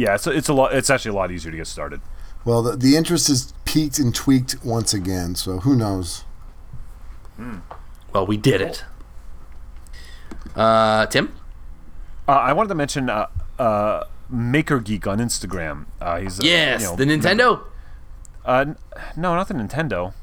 yeah, 0.00 0.14
it's 0.14 0.26
it's 0.26 0.48
a 0.48 0.54
lot. 0.54 0.74
It's 0.74 0.88
actually 0.88 1.10
a 1.10 1.14
lot 1.14 1.30
easier 1.30 1.50
to 1.50 1.56
get 1.56 1.66
started. 1.66 2.00
Well, 2.44 2.62
the, 2.62 2.74
the 2.74 2.96
interest 2.96 3.28
is 3.28 3.52
piqued 3.66 3.98
and 3.98 4.14
tweaked 4.14 4.56
once 4.64 4.94
again. 4.94 5.34
So 5.34 5.58
who 5.58 5.76
knows? 5.76 6.24
well, 8.12 8.26
we 8.26 8.36
did 8.36 8.60
it. 8.62 8.84
Uh, 10.56 11.06
Tim. 11.06 11.34
Uh, 12.26 12.32
I 12.32 12.52
wanted 12.52 12.68
to 12.68 12.74
mention 12.76 13.10
uh, 13.10 13.26
uh, 13.58 14.04
Maker 14.30 14.78
Geek 14.80 15.06
on 15.06 15.18
Instagram. 15.18 15.86
Uh, 16.00 16.20
he's 16.20 16.40
uh, 16.40 16.44
Yes, 16.44 16.80
you 16.80 16.88
know, 16.88 16.96
the 16.96 17.04
Nintendo. 17.04 17.64
Uh, 18.44 18.64
n- 18.68 18.76
no, 19.16 19.34
not 19.34 19.48
the 19.48 19.54
Nintendo. 19.54 20.14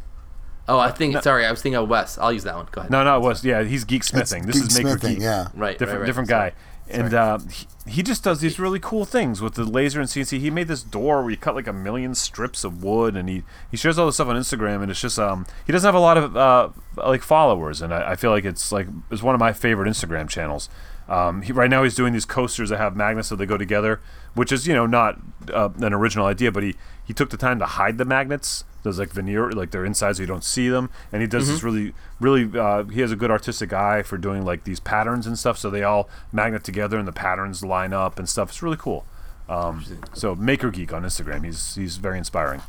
Oh, 0.68 0.80
I 0.80 0.92
think. 0.92 1.22
Sorry, 1.22 1.46
I 1.46 1.52
was 1.52 1.62
thinking 1.62 1.78
of 1.78 1.88
Wes. 1.88 2.18
I'll 2.18 2.34
use 2.34 2.44
that 2.44 2.56
one. 2.56 2.68
Go 2.72 2.82
ahead. 2.82 2.92
No, 2.92 3.04
no, 3.04 3.18
it 3.18 3.22
was 3.22 3.46
yeah. 3.46 3.64
He's 3.64 3.84
Geek 3.84 4.04
That's 4.06 4.30
Smithing. 4.30 4.48
This 4.48 4.56
Geek 4.60 4.70
is 4.70 4.78
Maker 4.78 4.90
Smithing, 4.98 5.16
Geek. 5.16 5.24
Yeah. 5.24 5.48
Right. 5.54 5.78
different 5.78 6.00
right, 6.00 6.00
right. 6.00 6.06
different 6.08 6.30
guy. 6.30 6.54
And 6.90 7.14
uh, 7.14 7.40
he, 7.52 7.68
he 7.88 8.04
just 8.04 8.24
does 8.24 8.40
these 8.40 8.60
really 8.60 8.80
cool 8.80 9.04
things 9.04 9.42
with 9.42 9.56
the 9.56 9.66
laser 9.66 10.00
and 10.00 10.10
CNC. 10.10 10.40
He 10.40 10.50
made 10.50 10.68
this 10.68 10.84
door 10.84 11.22
where 11.22 11.30
he 11.30 11.36
cut 11.36 11.56
like 11.56 11.68
a 11.68 11.74
million 11.74 12.16
strips 12.16 12.64
of 12.64 12.84
wood, 12.84 13.18
and 13.18 13.28
he, 13.28 13.44
he 13.70 13.78
shares 13.78 13.98
all 13.98 14.06
this 14.06 14.16
stuff 14.16 14.30
on 14.30 14.36
Instagram. 14.36 14.82
And 14.82 14.92
it's 14.92 15.02
just 15.02 15.20
um 15.20 15.46
he 15.66 15.74
doesn't 15.74 15.88
have 15.88 15.96
a 15.96 16.00
lot 16.00 16.18
of 16.18 16.38
uh 16.38 16.70
like 16.96 17.24
followers, 17.24 17.82
and 17.82 17.94
I, 17.94 18.12
I 18.12 18.16
feel 18.16 18.32
like 18.32 18.46
it's 18.46 18.72
like 18.72 18.88
it's 19.12 19.22
one 19.22 19.36
of 19.36 19.40
my 19.40 19.54
favorite 19.54 19.90
Instagram 19.90 20.30
channels. 20.30 20.70
Um, 21.10 21.42
he, 21.42 21.54
right 21.54 21.70
now 21.70 21.84
he's 21.84 21.96
doing 21.96 22.12
these 22.12 22.26
coasters 22.26 22.70
that 22.70 22.78
have 22.78 22.96
magnets 22.96 23.30
so 23.30 23.36
they 23.36 23.46
go 23.46 23.58
together, 23.58 24.02
which 24.34 24.52
is 24.52 24.68
you 24.68 24.74
know 24.74 24.86
not 24.86 25.20
uh, 25.54 25.70
an 25.80 25.94
original 25.94 26.26
idea, 26.26 26.52
but 26.52 26.64
he 26.64 26.76
he 27.04 27.14
took 27.14 27.30
the 27.30 27.38
time 27.38 27.60
to 27.60 27.66
hide 27.66 27.98
the 27.98 28.06
magnets. 28.06 28.64
There's 28.88 29.00
like 29.00 29.10
veneer, 29.10 29.52
like 29.52 29.72
they're 29.72 29.86
inside 29.86 30.16
so 30.16 30.24
you 30.24 30.28
don't 30.28 30.44
see 30.44 30.70
them, 30.70 30.90
and 31.12 31.22
he 31.22 31.28
does 31.28 31.48
this 31.48 31.64
really, 31.64 31.94
really. 32.20 32.58
Uh, 32.58 32.84
he 32.86 33.02
has 33.02 33.12
a 33.12 33.16
good 33.16 33.30
artistic 33.30 33.74
eye 33.74 34.02
for 34.02 34.18
doing 34.18 34.46
like 34.46 34.64
these 34.64 34.80
patterns 34.80 35.28
and 35.28 35.38
stuff, 35.38 35.58
so 35.58 35.70
they 35.70 35.84
all 35.84 36.10
magnet 36.32 36.64
together 36.64 36.98
and 36.98 37.08
the 37.08 37.12
patterns 37.14 37.64
line 37.64 37.94
up 37.94 38.18
and 38.18 38.28
stuff. 38.28 38.50
It's 38.50 38.64
really 38.64 38.78
cool. 38.78 39.06
Um, 39.50 39.86
so 40.14 40.36
Maker 40.36 40.72
Geek 40.72 40.94
on 40.94 41.04
Instagram, 41.04 41.46
he's 41.46 41.76
he's 41.76 41.98
very 41.98 42.18
inspiring. 42.18 42.62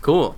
Cool. 0.00 0.36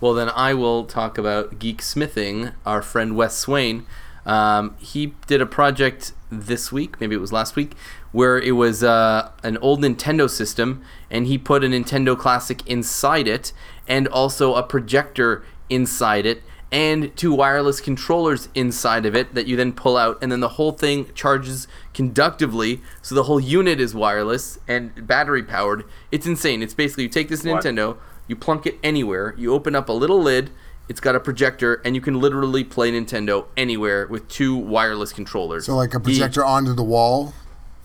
Well, 0.00 0.14
then 0.14 0.30
I 0.30 0.54
will 0.54 0.84
talk 0.84 1.18
about 1.18 1.58
Geek 1.58 1.82
Smithing. 1.82 2.50
Our 2.66 2.82
friend 2.82 3.16
Wes 3.16 3.36
Swain. 3.36 3.86
Um, 4.26 4.76
he 4.78 5.14
did 5.26 5.40
a 5.40 5.46
project 5.46 6.12
this 6.30 6.72
week, 6.72 7.00
maybe 7.00 7.14
it 7.14 7.20
was 7.20 7.32
last 7.32 7.56
week, 7.56 7.74
where 8.14 8.38
it 8.38 8.52
was 8.52 8.84
uh, 8.84 9.28
an 9.42 9.58
old 9.58 9.80
Nintendo 9.82 10.30
system, 10.30 10.80
and 11.10 11.26
he 11.26 11.36
put 11.36 11.64
a 11.64 11.66
Nintendo 11.66 12.16
Classic 12.16 12.64
inside 12.64 13.26
it, 13.26 13.52
and 13.88 14.06
also 14.06 14.54
a 14.54 14.62
projector 14.62 15.44
inside 15.68 16.24
it, 16.24 16.40
and 16.70 17.14
two 17.16 17.34
wireless 17.34 17.80
controllers 17.80 18.48
inside 18.54 19.04
of 19.04 19.16
it 19.16 19.34
that 19.34 19.48
you 19.48 19.56
then 19.56 19.72
pull 19.72 19.96
out, 19.96 20.16
and 20.22 20.30
then 20.30 20.38
the 20.38 20.50
whole 20.50 20.70
thing 20.70 21.12
charges 21.14 21.66
conductively, 21.92 22.80
so 23.02 23.16
the 23.16 23.24
whole 23.24 23.40
unit 23.40 23.80
is 23.80 23.96
wireless 23.96 24.60
and 24.68 25.04
battery 25.08 25.42
powered. 25.42 25.84
It's 26.12 26.24
insane. 26.24 26.62
It's 26.62 26.72
basically 26.72 27.02
you 27.02 27.08
take 27.08 27.28
this 27.28 27.42
What? 27.42 27.64
Nintendo, 27.64 27.96
you 28.28 28.36
plunk 28.36 28.64
it 28.64 28.78
anywhere, 28.84 29.34
you 29.36 29.52
open 29.52 29.74
up 29.74 29.88
a 29.88 29.92
little 29.92 30.22
lid, 30.22 30.50
it's 30.88 31.00
got 31.00 31.16
a 31.16 31.20
projector, 31.20 31.82
and 31.84 31.96
you 31.96 32.00
can 32.00 32.20
literally 32.20 32.62
play 32.62 32.92
Nintendo 32.92 33.46
anywhere 33.56 34.06
with 34.06 34.28
two 34.28 34.54
wireless 34.54 35.12
controllers. 35.12 35.66
So 35.66 35.74
like 35.74 35.94
a 35.94 35.98
He- 35.98 36.04
projector 36.04 36.44
onto 36.44 36.74
the 36.74 36.84
wall. 36.84 37.34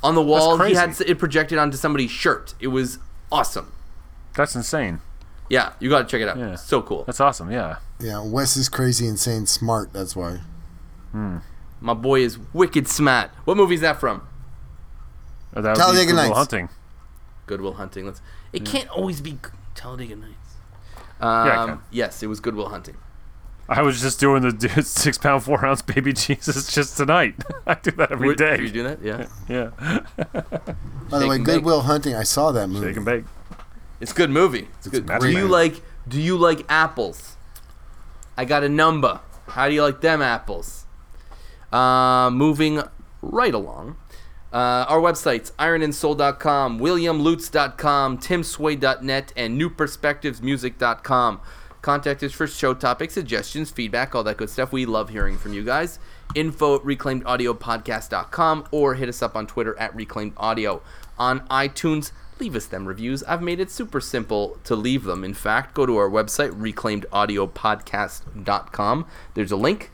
On 0.03 0.15
the 0.15 0.21
wall, 0.21 0.53
he 0.57 0.73
crazy. 0.73 0.75
had 0.75 1.01
it 1.01 1.19
projected 1.19 1.57
onto 1.57 1.77
somebody's 1.77 2.11
shirt. 2.11 2.53
It 2.59 2.67
was 2.67 2.99
awesome. 3.31 3.71
That's 4.35 4.55
insane. 4.55 5.01
Yeah, 5.49 5.73
you 5.79 5.89
got 5.89 5.99
to 5.99 6.05
check 6.05 6.21
it 6.21 6.27
out. 6.29 6.37
Yeah. 6.37 6.55
So 6.55 6.81
cool. 6.81 7.03
That's 7.05 7.19
awesome. 7.19 7.51
Yeah. 7.51 7.77
Yeah, 7.99 8.21
Wes 8.23 8.55
is 8.55 8.69
crazy, 8.69 9.07
insane, 9.07 9.45
smart. 9.47 9.91
That's 9.93 10.15
why. 10.15 10.39
My 11.81 11.93
boy 11.93 12.21
is 12.21 12.37
wicked 12.53 12.87
smart. 12.87 13.31
What 13.45 13.57
movie 13.57 13.75
is 13.75 13.81
that 13.81 13.99
from? 13.99 14.27
Or 15.55 15.61
that 15.63 15.69
would 15.71 15.75
be 15.75 15.79
Talladega 15.81 16.05
Good 16.11 16.15
Will 16.15 16.23
Nights. 16.23 16.37
Hunting. 16.37 16.69
Goodwill 17.47 17.73
Hunting. 17.73 18.05
Let's. 18.05 18.21
It 18.53 18.63
can't 18.65 18.87
always 18.89 19.21
be 19.21 19.31
G- 19.31 19.37
Talladega 19.75 20.15
Nights. 20.15 20.35
it 21.19 21.23
Um, 21.25 21.67
can. 21.67 21.79
yes, 21.91 22.21
it 22.21 22.27
was 22.27 22.39
Goodwill 22.39 22.69
Hunting. 22.69 22.95
I 23.69 23.83
was 23.83 24.01
just 24.01 24.19
doing 24.19 24.41
the 24.41 24.83
six 24.83 25.17
pound 25.17 25.43
four 25.43 25.63
ounce 25.63 25.83
baby 25.83 26.11
Jesus 26.11 26.73
just 26.73 26.97
tonight. 26.97 27.35
I 27.67 27.75
do 27.75 27.91
that 27.91 28.11
every 28.11 28.29
Would- 28.29 28.37
day. 28.37 28.55
Are 28.57 28.61
you 28.61 28.71
doing 28.71 28.87
that? 28.87 29.03
Yeah. 29.03 29.27
Yeah. 29.47 30.01
By 31.09 31.19
the 31.19 31.27
way, 31.27 31.35
and 31.35 31.45
bake. 31.45 31.55
Goodwill 31.57 31.81
Hunting. 31.81 32.15
I 32.15 32.23
saw 32.23 32.51
that 32.51 32.67
movie. 32.67 32.87
Shake 32.87 32.97
and 32.97 33.05
bake. 33.05 33.23
It's 34.01 34.11
a 34.11 34.15
good 34.15 34.31
movie. 34.31 34.67
It's, 34.79 34.87
a 34.87 34.89
good. 34.89 35.05
Do 35.05 35.13
magic 35.13 35.31
you 35.31 35.47
like 35.47 35.81
do 36.07 36.19
you 36.19 36.35
like 36.37 36.65
apples? 36.67 37.35
I 38.35 38.45
got 38.45 38.63
a 38.63 38.69
number. 38.69 39.19
How 39.47 39.67
do 39.67 39.75
you 39.75 39.83
like 39.83 40.01
them 40.01 40.21
apples? 40.21 40.85
Uh, 41.71 42.29
moving 42.31 42.81
right 43.21 43.53
along. 43.53 43.97
Uh, 44.51 44.85
our 44.89 44.99
websites, 44.99 45.51
ironandsoul.com, 45.53 46.79
williamlutz.com, 46.79 48.17
timsway.net, 48.17 49.33
and 49.35 49.61
newperspectivesmusic.com. 49.61 51.41
Contact 51.81 52.21
us 52.23 52.33
for 52.33 52.45
show 52.45 52.73
topics, 52.73 53.13
suggestions, 53.13 53.71
feedback, 53.71 54.13
all 54.13 54.23
that 54.23 54.35
good 54.37 54.49
stuff. 54.49 54.73
We 54.73 54.85
love 54.85 55.09
hearing 55.09 55.37
from 55.37 55.53
you 55.53 55.63
guys. 55.63 55.99
Info 56.35 56.75
at 56.75 56.81
reclaimedaudiopodcast.com 56.81 58.67
or 58.71 58.95
hit 58.95 59.07
us 59.09 59.21
up 59.21 59.35
on 59.35 59.45
Twitter 59.47 59.77
at 59.79 59.95
reclaimedaudio. 59.95 60.81
On 61.17 61.39
iTunes, 61.47 62.11
leave 62.39 62.55
us 62.55 62.65
them 62.65 62.85
reviews. 62.85 63.23
I've 63.23 63.41
made 63.41 63.59
it 63.59 63.71
super 63.71 63.99
simple 64.01 64.59
to 64.65 64.75
leave 64.75 65.05
them. 65.05 65.23
In 65.23 65.33
fact, 65.33 65.73
go 65.73 65.85
to 65.85 65.95
our 65.97 66.09
website, 66.09 66.51
reclaimedaudiopodcast.com. 66.51 69.05
There's 69.33 69.51
a 69.51 69.57
link. 69.57 69.91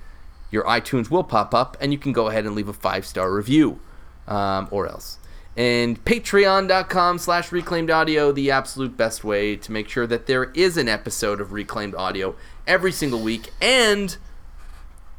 Your 0.52 0.64
iTunes 0.64 1.10
will 1.10 1.24
pop 1.24 1.54
up, 1.54 1.76
and 1.82 1.92
you 1.92 1.98
can 1.98 2.14
go 2.14 2.28
ahead 2.28 2.46
and 2.46 2.56
leave 2.56 2.70
a 2.70 2.74
five 2.74 3.06
star 3.06 3.34
review 3.34 3.80
um, 4.28 4.68
or 4.72 4.88
else. 4.88 5.20
And 5.58 6.03
patreon.com 6.03 7.18
slash 7.18 7.51
reclaimed 7.51 7.89
audio, 7.89 8.32
the 8.32 8.51
absolute 8.51 8.97
best 8.97 9.24
way 9.24 9.56
to 9.56 9.72
make 9.72 9.88
sure 9.88 10.06
that 10.06 10.26
there 10.26 10.45
is 10.53 10.76
an 10.76 10.89
episode 10.89 11.39
of 11.39 11.53
reclaimed 11.53 11.95
audio 11.95 12.36
every 12.68 12.91
single 12.91 13.22
week, 13.22 13.51
and 13.62 14.18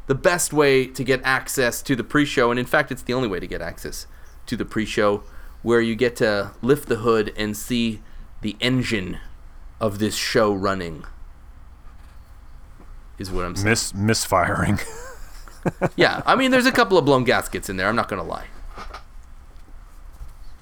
the 0.09 0.15
best 0.15 0.53
way 0.53 0.87
to 0.87 1.03
get 1.03 1.21
access 1.25 1.81
to 1.83 1.97
the 1.97 2.05
pre 2.05 2.27
show. 2.27 2.51
And 2.51 2.61
in 2.61 2.67
fact, 2.67 2.93
it's 2.93 3.03
the 3.03 3.15
only 3.15 3.29
way 3.29 3.41
to 3.41 3.47
get 3.47 3.63
access 3.63 4.07
to 4.47 4.57
the 4.57 4.67
pre 4.67 4.85
show, 4.85 5.23
where 5.63 5.81
you 5.81 5.95
get 5.95 6.17
to 6.17 6.53
lift 6.61 6.89
the 6.89 6.97
hood 6.97 7.33
and 7.37 7.57
see 7.57 8.03
the 8.43 8.57
engine 8.61 9.19
of 9.81 9.99
this 9.99 10.17
show 10.17 10.53
running. 10.53 11.05
Is 13.19 13.31
what 13.31 13.47
I'm 13.47 13.57
saying. 13.57 13.71
Miss 13.71 13.95
misfiring. 13.95 14.79
Yeah, 15.97 16.23
I 16.27 16.37
mean, 16.37 16.53
there's 16.53 16.67
a 16.67 16.73
couple 16.73 16.97
of 16.97 17.05
blown 17.05 17.25
gaskets 17.25 17.69
in 17.69 17.77
there. 17.77 17.89
I'm 17.89 17.97
not 17.97 18.09
gonna 18.09 18.23
lie. 18.23 18.47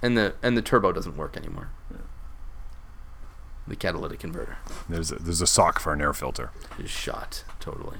And 0.04 0.18
the 0.18 0.34
and 0.42 0.54
the 0.54 0.60
turbo 0.60 0.92
doesn't 0.92 1.16
work 1.16 1.34
anymore. 1.34 1.70
The 3.66 3.74
catalytic 3.74 4.20
converter 4.20 4.58
there's 4.90 5.10
a, 5.10 5.14
there's 5.14 5.40
a 5.40 5.46
sock 5.46 5.80
for 5.80 5.94
an 5.94 6.02
air 6.02 6.12
filter. 6.12 6.50
is 6.78 6.90
shot 6.90 7.42
totally. 7.58 7.96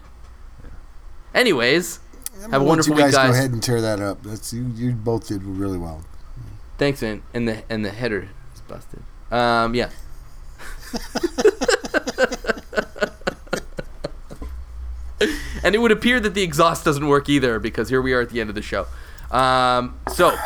Anyways, 1.34 2.00
have 2.42 2.52
a 2.52 2.56
I'll 2.56 2.60
let 2.60 2.68
wonderful 2.68 2.96
you 2.96 3.00
guys, 3.00 3.14
week, 3.14 3.22
Go 3.22 3.30
ahead 3.30 3.52
and 3.52 3.62
tear 3.62 3.80
that 3.80 4.00
up. 4.00 4.22
That's 4.22 4.52
you. 4.52 4.70
You 4.74 4.92
both 4.92 5.28
did 5.28 5.44
really 5.44 5.78
well. 5.78 6.04
Thanks, 6.76 7.00
man. 7.00 7.22
And 7.32 7.48
the 7.48 7.62
and 7.70 7.82
the 7.82 7.90
header 7.90 8.28
is 8.54 8.60
busted. 8.68 9.02
Um, 9.30 9.74
yeah. 9.74 9.88
and 15.64 15.74
it 15.74 15.78
would 15.78 15.92
appear 15.92 16.20
that 16.20 16.34
the 16.34 16.42
exhaust 16.42 16.84
doesn't 16.84 17.06
work 17.06 17.30
either 17.30 17.58
because 17.58 17.88
here 17.88 18.02
we 18.02 18.12
are 18.12 18.20
at 18.20 18.28
the 18.28 18.42
end 18.42 18.50
of 18.50 18.54
the 18.54 18.60
show. 18.60 18.86
Um, 19.30 19.98
so, 20.12 20.36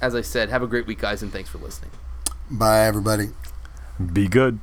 as 0.00 0.14
I 0.14 0.20
said, 0.22 0.48
have 0.48 0.62
a 0.62 0.66
great 0.66 0.86
week, 0.86 0.98
guys, 0.98 1.22
and 1.22 1.32
thanks 1.32 1.50
for 1.50 1.58
listening. 1.58 1.90
Bye, 2.50 2.80
everybody. 2.86 3.30
Be 4.12 4.28
good. 4.28 4.58